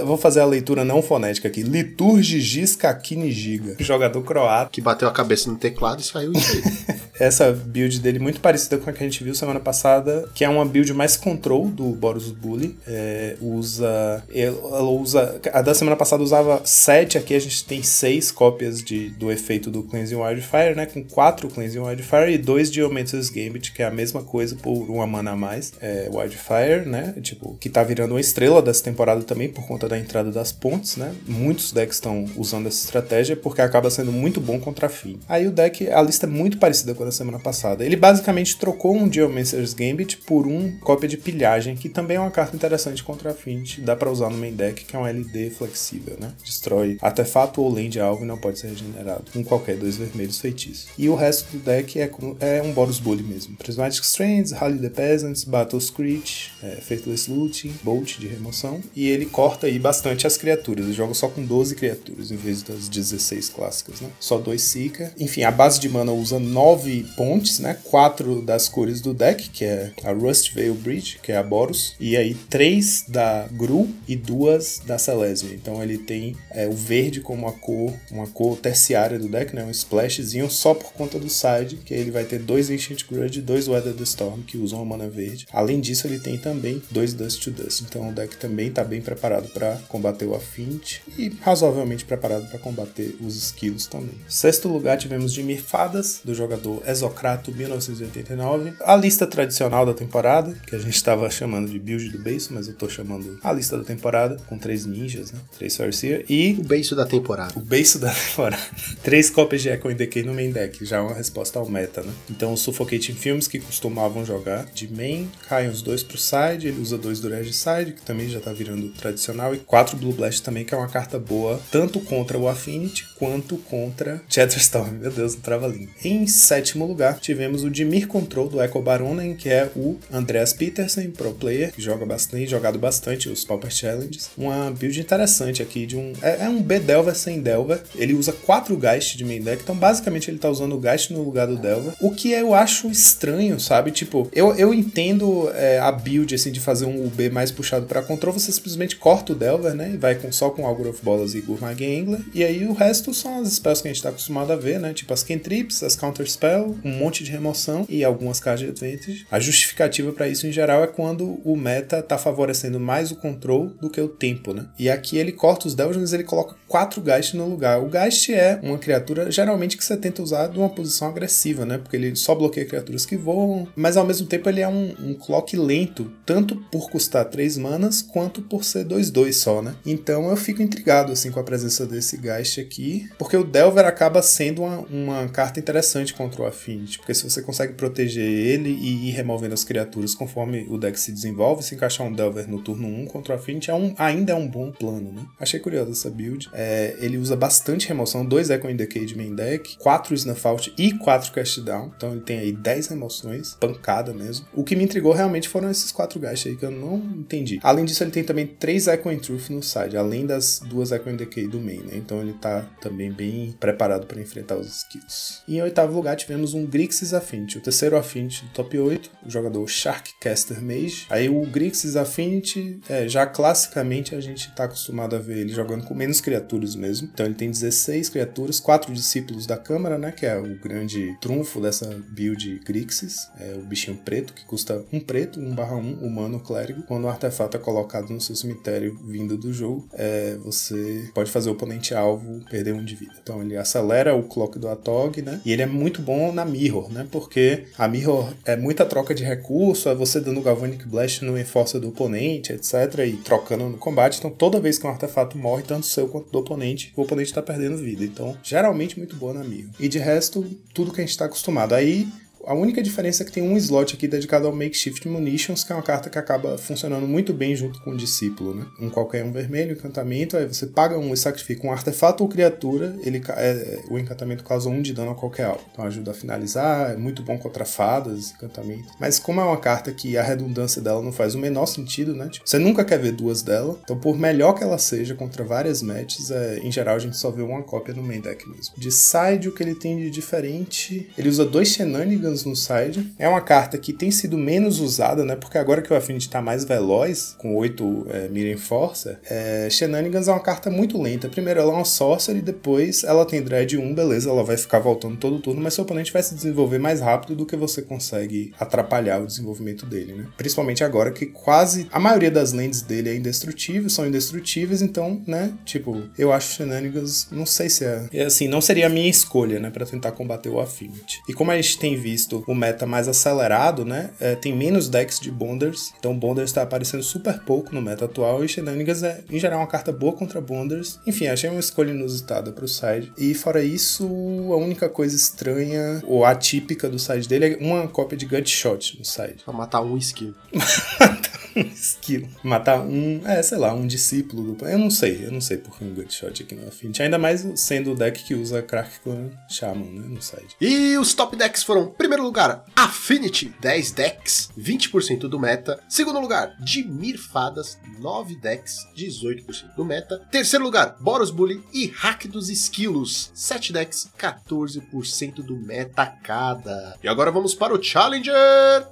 Vou 0.04 0.16
fazer 0.16 0.40
a 0.40 0.46
leitura 0.46 0.84
não 0.84 1.02
fonética 1.02 1.48
aqui. 1.48 1.62
Liturgis 1.62 2.76
Kaknigiga. 2.76 3.76
Jogador 3.78 4.22
croata. 4.22 4.70
Que 4.70 4.80
bateu 4.80 5.08
a 5.08 5.12
cabeça 5.12 5.50
no 5.50 5.56
teclado 5.56 6.00
e 6.00 6.04
saiu 6.04 6.32
isso 6.32 6.56
aí. 6.56 6.96
Essa 7.18 7.50
build 7.50 8.00
dele 8.00 8.18
muito 8.18 8.40
parecida 8.40 8.76
com 8.76 8.90
a 8.90 8.92
que 8.92 9.02
a 9.02 9.06
gente 9.06 9.24
viu 9.24 9.34
semana 9.34 9.60
passada, 9.60 10.28
que 10.34 10.44
é 10.44 10.48
uma 10.48 10.64
build 10.64 10.92
mais 10.92 11.16
control 11.16 11.68
do 11.68 11.84
Boros 11.90 12.30
Bully. 12.30 12.76
É, 12.86 13.36
usa 13.40 14.22
ela 14.46 14.90
usa. 14.90 15.40
A 15.52 15.62
da 15.62 15.74
semana 15.74 15.96
passada 15.96 16.22
usava 16.22 16.60
7, 16.64 17.18
aqui 17.18 17.34
a 17.34 17.38
gente 17.38 17.64
tem 17.64 17.82
6 17.82 18.30
cópias 18.32 18.82
de, 18.82 19.10
do 19.10 19.30
efeito 19.30 19.70
do 19.70 19.82
Cleansing 19.82 20.16
Wildfire, 20.16 20.74
né? 20.74 20.86
Com 20.86 21.02
4 21.02 21.48
Cleansing 21.48 21.78
Wildfire 21.78 22.32
e 22.32 22.38
2 22.38 22.72
Geometric 22.72 23.06
Gambit, 23.30 23.72
que 23.72 23.82
é 23.82 23.86
a 23.86 23.90
mesma 23.90 24.22
coisa 24.22 24.56
por 24.56 24.90
uma 24.90 25.06
mana 25.06 25.32
a 25.32 25.36
mais. 25.36 25.72
É, 25.80 26.08
Wildfire, 26.12 26.86
né? 26.86 27.14
Tipo, 27.22 27.56
que 27.60 27.70
tá 27.70 27.82
virando 27.82 28.12
uma 28.12 28.20
estrela 28.20 28.60
dessa 28.60 28.82
temporada 28.82 29.22
também 29.22 29.48
por 29.48 29.66
conta 29.66 29.88
da 29.88 29.98
entrada 29.98 30.30
das 30.30 30.52
pontes, 30.52 30.96
né? 30.96 31.14
Muitos 31.26 31.72
decks 31.72 31.96
estão 31.96 32.26
usando 32.36 32.66
essa 32.66 32.84
estratégia 32.84 33.36
porque 33.36 33.60
acaba 33.60 33.90
sendo 33.90 34.12
muito 34.12 34.40
bom 34.40 34.58
contra 34.60 34.86
a 34.86 34.90
fim. 34.90 35.18
Aí 35.28 35.46
o 35.46 35.50
deck, 35.50 35.88
a 35.90 36.02
lista 36.02 36.26
é 36.26 36.28
muito 36.28 36.58
parecida 36.58 36.94
com 36.94 37.02
a 37.02 37.06
da 37.06 37.12
semana 37.12 37.38
passada. 37.38 37.84
Ele 37.84 37.96
basicamente 37.96 38.58
trocou 38.58 38.94
um 38.94 39.10
Geomancer's 39.10 39.72
Gambit 39.72 40.18
por 40.18 40.46
um 40.46 40.76
cópia 40.78 41.08
de 41.08 41.16
pilhagem, 41.16 41.74
que 41.74 41.88
também 41.88 42.16
é 42.16 42.20
uma 42.20 42.30
carta 42.30 42.54
interessante 42.54 43.02
contra 43.02 43.30
a 43.30 43.34
Fint. 43.34 43.78
Dá 43.80 43.96
para 43.96 44.10
usar 44.10 44.28
no 44.28 44.35
main 44.36 44.54
deck, 44.54 44.84
que 44.84 44.94
é 44.94 44.98
um 44.98 45.06
LD 45.06 45.50
flexível, 45.50 46.16
né? 46.20 46.32
Destrói 46.44 46.98
artefato 47.00 47.62
ou 47.62 47.72
land 47.72 47.98
alvo 48.00 48.24
e 48.24 48.26
não 48.26 48.38
pode 48.38 48.58
ser 48.58 48.68
regenerado, 48.68 49.24
com 49.32 49.42
qualquer 49.44 49.76
dois 49.76 49.96
vermelhos 49.96 50.38
feitiços. 50.38 50.88
E 50.98 51.08
o 51.08 51.14
resto 51.14 51.50
do 51.52 51.58
deck 51.58 51.98
é, 51.98 52.10
é 52.40 52.62
um 52.62 52.72
Boros 52.72 52.98
Bully 52.98 53.22
mesmo. 53.22 53.56
Prismatic 53.56 54.02
Strands, 54.02 54.52
Rally 54.52 54.78
the 54.78 54.90
Peasants, 54.90 55.44
Battle 55.44 55.80
Screech, 55.80 56.52
é, 56.62 56.76
Faithless 56.76 57.30
Looting, 57.30 57.74
Bolt 57.82 58.18
de 58.18 58.26
remoção. 58.26 58.80
E 58.94 59.08
ele 59.08 59.26
corta 59.26 59.66
aí 59.66 59.78
bastante 59.78 60.26
as 60.26 60.36
criaturas. 60.36 60.84
Ele 60.84 60.94
joga 60.94 61.14
só 61.14 61.28
com 61.28 61.44
12 61.44 61.74
criaturas 61.74 62.30
em 62.30 62.36
vez 62.36 62.62
das 62.62 62.88
16 62.88 63.48
clássicas, 63.50 64.00
né? 64.00 64.08
Só 64.20 64.38
dois 64.38 64.62
Seeker. 64.62 65.12
Enfim, 65.18 65.42
a 65.42 65.50
base 65.50 65.80
de 65.80 65.88
mana 65.88 66.12
usa 66.12 66.38
9 66.38 67.06
pontes, 67.16 67.58
né? 67.58 67.78
4 67.84 68.42
das 68.42 68.68
cores 68.68 69.00
do 69.00 69.14
deck, 69.14 69.48
que 69.50 69.64
é 69.64 69.92
a 70.04 70.12
Rust 70.12 70.52
Veil 70.52 70.74
Bridge, 70.74 71.18
que 71.22 71.32
é 71.32 71.36
a 71.36 71.42
Boros. 71.42 71.94
E 71.98 72.16
aí 72.16 72.34
3 72.34 73.04
da 73.08 73.46
Gru 73.52 73.88
e 74.06 74.16
duas 74.26 74.82
da 74.84 74.98
Celestia. 74.98 75.54
Então 75.54 75.82
ele 75.82 75.98
tem 75.98 76.36
é, 76.50 76.66
o 76.66 76.72
verde 76.72 77.20
como 77.20 77.46
a 77.46 77.52
cor, 77.52 77.92
uma 78.10 78.26
cor 78.26 78.56
terciária 78.56 79.18
do 79.18 79.28
deck, 79.28 79.54
né? 79.54 79.64
Um 79.64 79.70
splashzinho 79.70 80.50
só 80.50 80.74
por 80.74 80.92
conta 80.92 81.18
do 81.18 81.28
side, 81.28 81.76
que 81.76 81.94
ele 81.94 82.10
vai 82.10 82.24
ter 82.24 82.40
dois 82.40 82.68
Ancient 82.70 83.06
Grudge 83.08 83.38
e 83.38 83.42
dois 83.42 83.68
Weather 83.68 83.94
the 83.94 84.02
Storm, 84.02 84.42
que 84.42 84.58
usam 84.58 84.80
a 84.80 84.84
mana 84.84 85.08
verde. 85.08 85.46
Além 85.52 85.80
disso, 85.80 86.06
ele 86.06 86.18
tem 86.18 86.36
também 86.36 86.82
dois 86.90 87.14
Dust 87.14 87.42
to 87.42 87.50
Dust. 87.50 87.82
Então 87.82 88.08
o 88.08 88.12
deck 88.12 88.36
também 88.36 88.68
está 88.68 88.82
bem 88.82 89.00
preparado 89.00 89.48
para 89.48 89.76
combater 89.88 90.26
o 90.26 90.34
Affinity 90.34 91.02
e 91.16 91.28
razoavelmente 91.40 92.04
preparado 92.04 92.48
para 92.48 92.58
combater 92.58 93.16
os 93.20 93.36
skills 93.36 93.86
também. 93.86 94.14
Sexto 94.28 94.68
lugar 94.68 94.98
tivemos 94.98 95.32
Jimmy 95.32 95.56
Fadas, 95.56 96.20
do 96.24 96.34
jogador 96.34 96.82
Exocrato 96.86 97.52
1989. 97.52 98.74
A 98.80 98.96
lista 98.96 99.26
tradicional 99.26 99.86
da 99.86 99.94
temporada, 99.94 100.54
que 100.66 100.74
a 100.74 100.78
gente 100.78 100.96
estava 100.96 101.28
chamando 101.30 101.70
de 101.70 101.78
build 101.78 102.08
do 102.10 102.18
base, 102.18 102.52
mas 102.52 102.66
eu 102.66 102.72
estou 102.72 102.88
chamando 102.88 103.38
a 103.42 103.52
lista 103.52 103.76
da 103.76 103.84
temporada, 103.84 104.15
com 104.46 104.58
três 104.58 104.86
ninjas, 104.86 105.32
né? 105.32 105.38
Três 105.56 105.76
Farseer 105.76 106.24
e. 106.28 106.56
O 106.58 106.64
beijo 106.64 106.96
da 106.96 107.06
temporada. 107.06 107.52
O 107.56 107.60
beijo 107.60 107.98
da 107.98 108.12
temporada. 108.14 108.62
três 109.02 109.30
cópias 109.30 109.62
de 109.62 109.68
Echo 109.68 109.94
Decay 109.94 110.22
no 110.22 110.34
main 110.34 110.50
deck, 110.50 110.84
já 110.84 110.96
é 110.96 111.00
uma 111.00 111.14
resposta 111.14 111.58
ao 111.58 111.68
meta, 111.68 112.02
né? 112.02 112.12
Então 112.30 112.52
os 112.52 112.60
Suffocating 112.60 113.14
Films 113.14 113.46
que 113.46 113.60
costumavam 113.60 114.24
jogar 114.24 114.66
de 114.74 114.92
main, 114.92 115.30
caem 115.48 115.68
os 115.68 115.82
dois 115.82 116.02
pro 116.02 116.18
side, 116.18 116.68
ele 116.68 116.80
usa 116.80 116.98
dois 116.98 117.20
do 117.20 117.26
Side, 117.52 117.92
que 117.92 118.02
também 118.02 118.28
já 118.28 118.40
tá 118.40 118.52
virando 118.52 118.88
tradicional, 118.90 119.54
e 119.54 119.58
quatro 119.58 119.96
Blue 119.96 120.12
Blast 120.12 120.42
também, 120.42 120.64
que 120.64 120.74
é 120.74 120.76
uma 120.76 120.88
carta 120.88 121.18
boa, 121.18 121.60
tanto 121.70 122.00
contra 122.00 122.38
o 122.38 122.48
Affinity 122.48 123.06
quanto 123.16 123.56
contra 123.56 124.22
Shatterstorm. 124.28 124.98
Meu 124.98 125.10
Deus, 125.10 125.34
não 125.34 125.40
trava 125.40 125.66
língua. 125.66 125.92
Em 126.04 126.26
sétimo 126.26 126.86
lugar, 126.86 127.18
tivemos 127.18 127.64
o 127.64 127.70
Dimir 127.70 128.06
Control 128.06 128.48
do 128.48 128.62
Echo 128.62 128.80
Baronen, 128.80 129.34
que 129.34 129.48
é 129.48 129.70
o 129.74 129.98
Andreas 130.12 130.52
Petersen, 130.52 131.10
pro 131.10 131.34
player, 131.34 131.72
que 131.72 131.82
joga 131.82 132.06
bastante, 132.06 132.46
jogado 132.46 132.78
bastante 132.78 133.28
os 133.28 133.44
Pauper 133.44 133.70
Challenges. 134.06 134.30
Uma 134.36 134.70
build 134.70 135.00
interessante 135.00 135.62
aqui 135.62 135.86
de 135.86 135.96
um. 135.96 136.12
É, 136.22 136.44
é 136.44 136.48
um 136.48 136.62
B-Delver 136.62 137.14
sem 137.14 137.40
Delver. 137.40 137.80
Ele 137.94 138.14
usa 138.14 138.32
quatro 138.32 138.76
Geist 138.78 139.16
de 139.16 139.24
main 139.24 139.40
deck, 139.40 139.62
então 139.62 139.74
basicamente 139.74 140.30
ele 140.30 140.38
tá 140.38 140.48
usando 140.48 140.76
o 140.76 140.80
Geist 140.80 141.12
no 141.12 141.22
lugar 141.22 141.46
do 141.46 141.56
Delver. 141.56 141.94
O 142.00 142.10
que 142.10 142.30
eu 142.30 142.54
acho 142.54 142.88
estranho, 142.88 143.58
sabe? 143.58 143.90
Tipo, 143.90 144.28
eu, 144.32 144.54
eu 144.54 144.72
entendo 144.72 145.50
é, 145.54 145.78
a 145.78 145.90
build 145.90 146.34
assim 146.34 146.52
de 146.52 146.60
fazer 146.60 146.86
um 146.86 147.06
UB 147.06 147.30
mais 147.30 147.50
puxado 147.50 147.86
para 147.86 148.02
control, 148.02 148.32
você 148.32 148.52
simplesmente 148.52 148.96
corta 148.96 149.32
o 149.32 149.36
Delver, 149.36 149.74
né? 149.74 149.92
E 149.94 149.96
vai 149.96 150.14
com, 150.14 150.30
só 150.30 150.50
com 150.50 150.66
Algor 150.66 150.88
of 150.88 151.02
Bolas 151.02 151.34
e 151.34 151.40
Gurmag 151.40 151.84
Angler. 151.84 152.20
E 152.34 152.44
aí 152.44 152.66
o 152.66 152.72
resto 152.72 153.12
são 153.12 153.40
as 153.40 153.52
spells 153.52 153.82
que 153.82 153.88
a 153.88 153.92
gente 153.92 154.02
tá 154.02 154.10
acostumado 154.10 154.52
a 154.52 154.56
ver, 154.56 154.78
né? 154.78 154.92
Tipo 154.92 155.12
as 155.12 155.22
Cantrips, 155.22 155.82
as 155.82 155.96
Counter 155.96 156.28
Spell, 156.30 156.76
um 156.84 156.90
monte 156.90 157.24
de 157.24 157.30
remoção 157.30 157.84
e 157.88 158.04
algumas 158.04 158.40
cartas 158.40 158.60
de 158.60 158.66
advantage. 158.68 159.26
A 159.30 159.40
justificativa 159.40 160.12
para 160.12 160.28
isso 160.28 160.46
em 160.46 160.52
geral 160.52 160.82
é 160.82 160.86
quando 160.86 161.40
o 161.44 161.56
meta 161.56 162.02
tá 162.02 162.18
favorecendo 162.18 162.78
mais 162.78 163.10
o 163.10 163.16
control 163.16 163.66
do 163.80 163.90
que 163.90 163.95
o 164.02 164.08
tempo, 164.08 164.52
né? 164.52 164.66
E 164.78 164.88
aqui 164.88 165.18
ele 165.18 165.32
corta 165.32 165.66
os 165.66 165.74
Delves, 165.74 165.96
mas 165.96 166.12
ele 166.12 166.24
coloca 166.24 166.56
quatro 166.68 167.02
Geist 167.04 167.34
no 167.34 167.48
lugar. 167.48 167.82
O 167.82 167.90
Geist 167.90 168.32
é 168.32 168.58
uma 168.62 168.78
criatura 168.78 169.30
geralmente 169.30 169.76
que 169.76 169.84
você 169.84 169.96
tenta 169.96 170.22
usar 170.22 170.48
de 170.48 170.58
uma 170.58 170.68
posição 170.68 171.08
agressiva, 171.08 171.64
né? 171.64 171.78
Porque 171.78 171.96
ele 171.96 172.14
só 172.16 172.34
bloqueia 172.34 172.66
criaturas 172.66 173.06
que 173.06 173.16
voam, 173.16 173.68
mas 173.74 173.96
ao 173.96 174.06
mesmo 174.06 174.26
tempo 174.26 174.48
ele 174.48 174.60
é 174.60 174.68
um, 174.68 174.94
um 175.00 175.14
clock 175.14 175.56
lento, 175.56 176.10
tanto 176.24 176.56
por 176.70 176.90
custar 176.90 177.24
3 177.24 177.56
manas 177.58 178.02
quanto 178.02 178.42
por 178.42 178.64
ser 178.64 178.84
2-2 178.84 179.32
só, 179.32 179.62
né? 179.62 179.74
Então 179.84 180.28
eu 180.28 180.36
fico 180.36 180.62
intrigado 180.62 181.12
assim 181.12 181.30
com 181.30 181.40
a 181.40 181.44
presença 181.44 181.86
desse 181.86 182.16
Geist 182.16 182.60
aqui, 182.60 183.08
porque 183.18 183.36
o 183.36 183.44
Delver 183.44 183.84
acaba 183.84 184.22
sendo 184.22 184.62
uma, 184.62 184.78
uma 184.80 185.28
carta 185.28 185.60
interessante 185.60 186.14
contra 186.14 186.42
o 186.42 186.46
Affinity, 186.46 186.98
porque 186.98 187.14
se 187.14 187.28
você 187.28 187.42
consegue 187.42 187.74
proteger 187.74 188.24
ele 188.24 188.70
e 188.70 189.08
ir 189.08 189.12
removendo 189.12 189.54
as 189.54 189.64
criaturas 189.64 190.14
conforme 190.14 190.66
o 190.68 190.78
deck 190.78 190.98
se 190.98 191.12
desenvolve, 191.12 191.62
se 191.62 191.74
encaixar 191.74 192.06
um 192.06 192.12
Delver 192.12 192.48
no 192.48 192.60
turno 192.60 192.88
1 192.88 193.06
contra 193.06 193.34
o 193.34 193.36
Affinity 193.38 193.70
é 193.70 193.74
um, 193.74 193.85
ainda 193.98 194.32
é 194.32 194.34
um 194.34 194.48
bom 194.48 194.70
plano, 194.70 195.12
né? 195.12 195.22
Achei 195.38 195.60
curioso 195.60 195.92
essa 195.92 196.10
build. 196.10 196.48
É, 196.52 196.96
ele 197.00 197.18
usa 197.18 197.36
bastante 197.36 197.88
remoção, 197.88 198.24
2 198.24 198.50
Echo 198.50 198.68
in 198.68 198.76
Decay 198.76 199.04
de 199.04 199.16
main 199.16 199.34
deck, 199.34 199.76
4 199.78 200.14
Snuff 200.14 200.46
Out 200.46 200.74
e 200.76 200.92
4 200.92 201.32
Cast 201.32 201.60
Down, 201.60 201.92
então 201.96 202.12
ele 202.12 202.20
tem 202.20 202.38
aí 202.38 202.52
10 202.52 202.88
remoções, 202.88 203.54
pancada 203.54 204.12
mesmo. 204.12 204.46
O 204.54 204.64
que 204.64 204.76
me 204.76 204.84
intrigou 204.84 205.12
realmente 205.12 205.48
foram 205.48 205.70
esses 205.70 205.92
4 205.92 206.18
Geist 206.20 206.48
aí 206.48 206.56
que 206.56 206.64
eu 206.64 206.70
não 206.70 206.96
entendi. 206.96 207.58
Além 207.62 207.84
disso, 207.84 208.02
ele 208.02 208.10
tem 208.10 208.24
também 208.24 208.46
3 208.46 208.88
Echo 208.88 209.10
in 209.10 209.18
Truth 209.18 209.50
no 209.50 209.62
side, 209.62 209.96
além 209.96 210.26
das 210.26 210.60
duas 210.60 210.92
Echo 210.92 211.10
in 211.10 211.16
Decay 211.16 211.48
do 211.48 211.60
main, 211.60 211.80
né? 211.80 211.92
Então 211.94 212.20
ele 212.20 212.32
tá 212.34 212.68
também 212.80 213.12
bem 213.12 213.54
preparado 213.58 214.06
para 214.06 214.20
enfrentar 214.20 214.56
os 214.56 214.66
skills. 214.66 215.42
E 215.46 215.56
em 215.56 215.62
oitavo 215.62 215.94
lugar 215.94 216.16
tivemos 216.16 216.54
um 216.54 216.64
Grixis 216.66 217.14
Affinity, 217.14 217.58
o 217.58 217.60
terceiro 217.60 217.96
Affinity 217.96 218.44
do 218.44 218.50
top 218.50 218.78
8, 218.78 219.10
o 219.26 219.30
jogador 219.30 219.66
Sharkcaster 219.68 220.62
Mage. 220.62 221.06
Aí 221.10 221.28
o 221.28 221.40
Grixis 221.46 221.96
Affinity, 221.96 222.80
é, 222.88 223.08
já 223.08 223.26
classicamente 223.66 224.14
a 224.14 224.20
gente 224.20 224.50
tá 224.52 224.64
acostumado 224.64 225.16
a 225.16 225.18
ver 225.18 225.38
ele 225.38 225.52
jogando 225.52 225.84
com 225.84 225.94
menos 225.94 226.20
criaturas 226.20 226.74
mesmo. 226.74 227.08
Então 227.12 227.26
ele 227.26 227.34
tem 227.34 227.50
16 227.50 228.08
criaturas, 228.08 228.60
4 228.60 228.92
discípulos 228.92 229.46
da 229.46 229.56
Câmara, 229.56 229.98
né? 229.98 230.12
Que 230.12 230.26
é 230.26 230.38
o 230.38 230.58
grande 230.58 231.16
trunfo 231.20 231.60
dessa 231.60 231.86
build 232.08 232.60
Grixis. 232.64 233.28
É 233.38 233.54
o 233.54 233.62
bichinho 233.62 233.96
preto, 233.96 234.32
que 234.32 234.44
custa 234.44 234.84
um 234.92 235.00
preto, 235.00 235.40
1 235.40 235.54
barra 235.54 235.76
1, 235.76 236.04
humano 236.04 236.40
clérigo. 236.40 236.82
Quando 236.82 237.04
o 237.04 237.08
artefato 237.08 237.56
é 237.56 237.60
colocado 237.60 238.10
no 238.10 238.20
seu 238.20 238.36
cemitério 238.36 238.98
vindo 239.04 239.36
do 239.36 239.52
jogo, 239.52 239.88
é, 239.92 240.36
você 240.42 241.10
pode 241.14 241.30
fazer 241.30 241.50
o 241.50 241.52
oponente 241.52 241.94
alvo 241.94 242.44
perder 242.50 242.74
um 242.74 242.84
de 242.84 242.94
vida. 242.94 243.14
Então 243.22 243.42
ele 243.42 243.56
acelera 243.56 244.14
o 244.14 244.22
clock 244.22 244.58
do 244.58 244.68
Atog, 244.68 245.20
né? 245.22 245.40
E 245.44 245.52
ele 245.52 245.62
é 245.62 245.66
muito 245.66 246.00
bom 246.00 246.32
na 246.32 246.44
Mirror, 246.44 246.92
né? 246.92 247.06
Porque 247.10 247.64
a 247.76 247.88
Mirror 247.88 248.32
é 248.44 248.56
muita 248.56 248.84
troca 248.84 249.14
de 249.14 249.24
recurso, 249.24 249.88
é 249.88 249.94
você 249.94 250.20
dando 250.20 250.40
Galvanic 250.40 250.86
Blast 250.86 251.24
no 251.24 251.38
enforcer 251.38 251.80
do 251.80 251.88
oponente, 251.88 252.52
etc. 252.52 252.74
E 253.06 253.16
trocando 253.16 253.55
no 253.56 253.76
combate. 253.76 254.18
Então 254.18 254.30
toda 254.30 254.60
vez 254.60 254.78
que 254.78 254.86
um 254.86 254.90
artefato 254.90 255.36
morre, 255.38 255.62
tanto 255.62 255.86
seu 255.86 256.08
quanto 256.08 256.30
do 256.30 256.38
oponente, 256.38 256.92
o 256.96 257.02
oponente 257.02 257.32
tá 257.32 257.42
perdendo 257.42 257.76
vida. 257.76 258.04
Então, 258.04 258.36
geralmente 258.42 258.98
muito 258.98 259.16
boa 259.16 259.34
na 259.34 259.44
Mirror. 259.44 259.70
E 259.78 259.88
de 259.88 259.98
resto, 259.98 260.44
tudo 260.74 260.92
que 260.92 261.00
a 261.00 261.04
gente 261.06 261.16
tá 261.16 261.26
acostumado. 261.26 261.74
Aí 261.74 262.08
a 262.46 262.54
única 262.54 262.82
diferença 262.82 263.22
é 263.22 263.26
que 263.26 263.32
tem 263.32 263.42
um 263.42 263.56
slot 263.56 263.94
aqui 263.94 264.06
dedicado 264.06 264.46
ao 264.46 264.52
Makeshift 264.52 265.08
Munitions, 265.08 265.64
que 265.64 265.72
é 265.72 265.74
uma 265.74 265.82
carta 265.82 266.08
que 266.08 266.18
acaba 266.18 266.56
funcionando 266.56 267.06
muito 267.06 267.32
bem 267.32 267.56
junto 267.56 267.80
com 267.80 267.90
o 267.90 267.96
discípulo, 267.96 268.54
né? 268.54 268.66
Um 268.80 268.88
qualquer 268.88 269.24
um 269.24 269.32
vermelho, 269.32 269.72
encantamento, 269.72 270.36
aí 270.36 270.46
você 270.46 270.66
paga 270.66 270.96
um 270.96 271.12
e 271.12 271.16
sacrifica 271.16 271.66
um 271.66 271.72
artefato 271.72 272.22
ou 272.22 272.28
criatura, 272.28 272.96
ele 273.02 273.20
é, 273.36 273.80
o 273.90 273.98
encantamento 273.98 274.44
causa 274.44 274.68
um 274.68 274.80
de 274.80 274.92
dano 274.92 275.10
a 275.10 275.14
qualquer 275.14 275.46
alvo. 275.46 275.64
Então 275.72 275.84
ajuda 275.84 276.12
a 276.12 276.14
finalizar, 276.14 276.92
é 276.92 276.96
muito 276.96 277.22
bom 277.22 277.36
contra 277.36 277.64
fadas, 277.64 278.30
encantamento. 278.30 278.92
Mas 279.00 279.18
como 279.18 279.40
é 279.40 279.44
uma 279.44 279.56
carta 279.56 279.92
que 279.92 280.16
a 280.16 280.22
redundância 280.22 280.80
dela 280.80 281.02
não 281.02 281.12
faz 281.12 281.34
o 281.34 281.38
menor 281.38 281.66
sentido, 281.66 282.14
né? 282.14 282.28
Tipo, 282.28 282.48
você 282.48 282.58
nunca 282.58 282.84
quer 282.84 282.98
ver 282.98 283.12
duas 283.12 283.42
dela, 283.42 283.78
então 283.82 283.98
por 283.98 284.16
melhor 284.16 284.52
que 284.52 284.62
ela 284.62 284.78
seja 284.78 285.14
contra 285.14 285.42
várias 285.42 285.82
matches, 285.82 286.30
é, 286.30 286.60
em 286.60 286.70
geral 286.70 286.94
a 286.94 287.00
gente 287.00 287.16
só 287.16 287.30
vê 287.30 287.42
uma 287.42 287.62
cópia 287.62 287.92
no 287.92 288.02
main 288.02 288.20
deck 288.20 288.48
mesmo. 288.48 288.74
De 288.76 288.92
side, 288.92 289.48
o 289.48 289.52
que 289.52 289.62
ele 289.62 289.74
tem 289.74 289.96
de 289.96 290.10
diferente, 290.10 291.08
ele 291.18 291.28
usa 291.28 291.44
dois 291.44 291.68
shenanigans 291.68 292.35
no 292.44 292.56
side. 292.56 293.12
É 293.18 293.28
uma 293.28 293.40
carta 293.40 293.78
que 293.78 293.92
tem 293.92 294.10
sido 294.10 294.36
menos 294.36 294.80
usada, 294.80 295.24
né? 295.24 295.36
Porque 295.36 295.58
agora 295.58 295.82
que 295.82 295.92
o 295.92 295.96
Affinity 295.96 296.28
tá 296.28 296.42
mais 296.42 296.64
veloz, 296.64 297.34
com 297.38 297.56
8 297.56 298.06
é, 298.10 298.28
Mira 298.28 298.50
Enforcer, 298.50 299.18
é, 299.28 299.68
Shenanigans 299.70 300.28
é 300.28 300.32
uma 300.32 300.40
carta 300.40 300.70
muito 300.70 301.00
lenta. 301.00 301.28
Primeiro 301.28 301.60
ela 301.60 301.72
é 301.72 301.74
uma 301.74 301.84
Sorcery, 301.84 302.40
depois 302.40 303.04
ela 303.04 303.24
tem 303.24 303.42
Dread 303.42 303.76
1, 303.76 303.94
beleza, 303.94 304.30
ela 304.30 304.42
vai 304.42 304.56
ficar 304.56 304.78
voltando 304.78 305.16
todo 305.16 305.38
turno, 305.38 305.62
mas 305.62 305.74
seu 305.74 305.84
oponente 305.84 306.12
vai 306.12 306.22
se 306.22 306.34
desenvolver 306.34 306.78
mais 306.78 307.00
rápido 307.00 307.36
do 307.36 307.46
que 307.46 307.56
você 307.56 307.82
consegue 307.82 308.52
atrapalhar 308.58 309.20
o 309.20 309.26
desenvolvimento 309.26 309.86
dele, 309.86 310.14
né? 310.14 310.26
Principalmente 310.36 310.82
agora 310.82 311.10
que 311.10 311.26
quase 311.26 311.86
a 311.92 312.00
maioria 312.00 312.30
das 312.30 312.52
lands 312.52 312.82
dele 312.82 313.10
é 313.10 313.14
indestrutível, 313.14 313.88
são 313.88 314.06
indestrutíveis, 314.06 314.82
então, 314.82 315.22
né? 315.26 315.52
Tipo, 315.64 316.02
eu 316.18 316.32
acho 316.32 316.54
Shenanigans, 316.54 317.28
não 317.30 317.46
sei 317.46 317.68
se 317.68 317.84
é. 317.84 318.06
é 318.12 318.24
assim, 318.24 318.48
não 318.48 318.60
seria 318.60 318.86
a 318.86 318.90
minha 318.90 319.08
escolha, 319.08 319.60
né? 319.60 319.70
Pra 319.70 319.86
tentar 319.86 320.12
combater 320.12 320.48
o 320.48 320.60
Affinity. 320.60 321.20
E 321.28 321.32
como 321.32 321.50
a 321.50 321.56
gente 321.56 321.78
tem 321.78 321.96
visto 321.96 322.25
visto 322.26 322.44
o 322.46 322.54
meta 322.54 322.84
mais 322.84 323.06
acelerado, 323.08 323.84
né? 323.84 324.10
É, 324.20 324.34
tem 324.34 324.54
menos 324.54 324.88
decks 324.88 325.20
de 325.20 325.30
Bonders, 325.30 325.92
então 325.98 326.18
Bonders 326.18 326.50
está 326.50 326.62
aparecendo 326.62 327.02
super 327.02 327.38
pouco 327.40 327.74
no 327.74 327.80
meta 327.80 328.04
atual 328.04 328.44
e 328.44 328.48
Shenanigans 328.48 329.02
é, 329.02 329.22
em 329.30 329.38
geral, 329.38 329.60
uma 329.60 329.66
carta 329.66 329.92
boa 329.92 330.12
contra 330.12 330.40
Bonders. 330.40 330.98
Enfim, 331.06 331.28
achei 331.28 331.48
uma 331.48 331.60
escolha 331.60 331.90
inusitada 331.90 332.52
pro 332.52 332.66
side. 332.66 333.12
E 333.16 333.34
fora 333.34 333.62
isso, 333.62 334.06
a 334.52 334.56
única 334.56 334.88
coisa 334.88 335.14
estranha 335.14 336.02
ou 336.06 336.24
atípica 336.24 336.88
do 336.88 336.98
side 336.98 337.28
dele 337.28 337.54
é 337.54 337.64
uma 337.64 337.86
cópia 337.86 338.18
de 338.18 338.26
Gutshot 338.26 338.98
no 338.98 339.04
side. 339.04 339.42
Pra 339.44 339.52
matar 339.52 339.82
um 339.82 339.96
skill. 339.96 340.34
esquilo. 341.72 342.28
Matar 342.42 342.80
um, 342.80 343.20
é, 343.26 343.42
sei 343.42 343.58
lá, 343.58 343.72
um 343.72 343.86
discípulo 343.86 344.54
do. 344.54 344.66
Eu 344.66 344.78
não 344.78 344.90
sei, 344.90 345.24
eu 345.24 345.32
não 345.32 345.40
sei 345.40 345.56
por 345.56 345.76
que 345.76 345.84
um 345.84 345.94
Gutshot 345.94 346.42
aqui 346.42 346.54
no 346.54 346.66
Affinity. 346.68 347.02
Ainda 347.02 347.18
mais 347.18 347.46
sendo 347.56 347.92
o 347.92 347.94
deck 347.94 348.24
que 348.24 348.34
usa 348.34 348.62
Crack 348.62 349.00
Clan 349.00 349.30
Shaman, 349.48 349.90
né, 349.90 350.06
no 350.08 350.22
side. 350.22 350.56
E 350.60 350.96
os 350.98 351.14
top 351.14 351.36
decks 351.36 351.62
foram, 351.62 351.88
primeiro 351.88 352.22
lugar, 352.22 352.64
Affinity, 352.74 353.54
10 353.60 353.92
decks, 353.92 354.50
20% 354.58 355.28
do 355.28 355.38
meta. 355.38 355.80
Segundo 355.88 356.20
lugar, 356.20 356.56
Dimir 356.60 357.18
Fadas, 357.18 357.78
9 357.98 358.36
decks, 358.36 358.86
18% 358.96 359.74
do 359.76 359.84
meta. 359.84 360.20
Terceiro 360.30 360.64
lugar, 360.64 360.96
Boros 361.00 361.30
Bully 361.30 361.62
e 361.72 361.86
Hack 361.86 362.26
dos 362.26 362.48
Esquilos, 362.48 363.30
7 363.34 363.72
decks, 363.72 364.08
14% 364.18 365.34
do 365.36 365.56
meta 365.56 366.06
cada. 366.22 366.96
E 367.02 367.08
agora 367.08 367.30
vamos 367.30 367.54
para 367.54 367.74
o 367.74 367.82
Challenger 367.82 368.34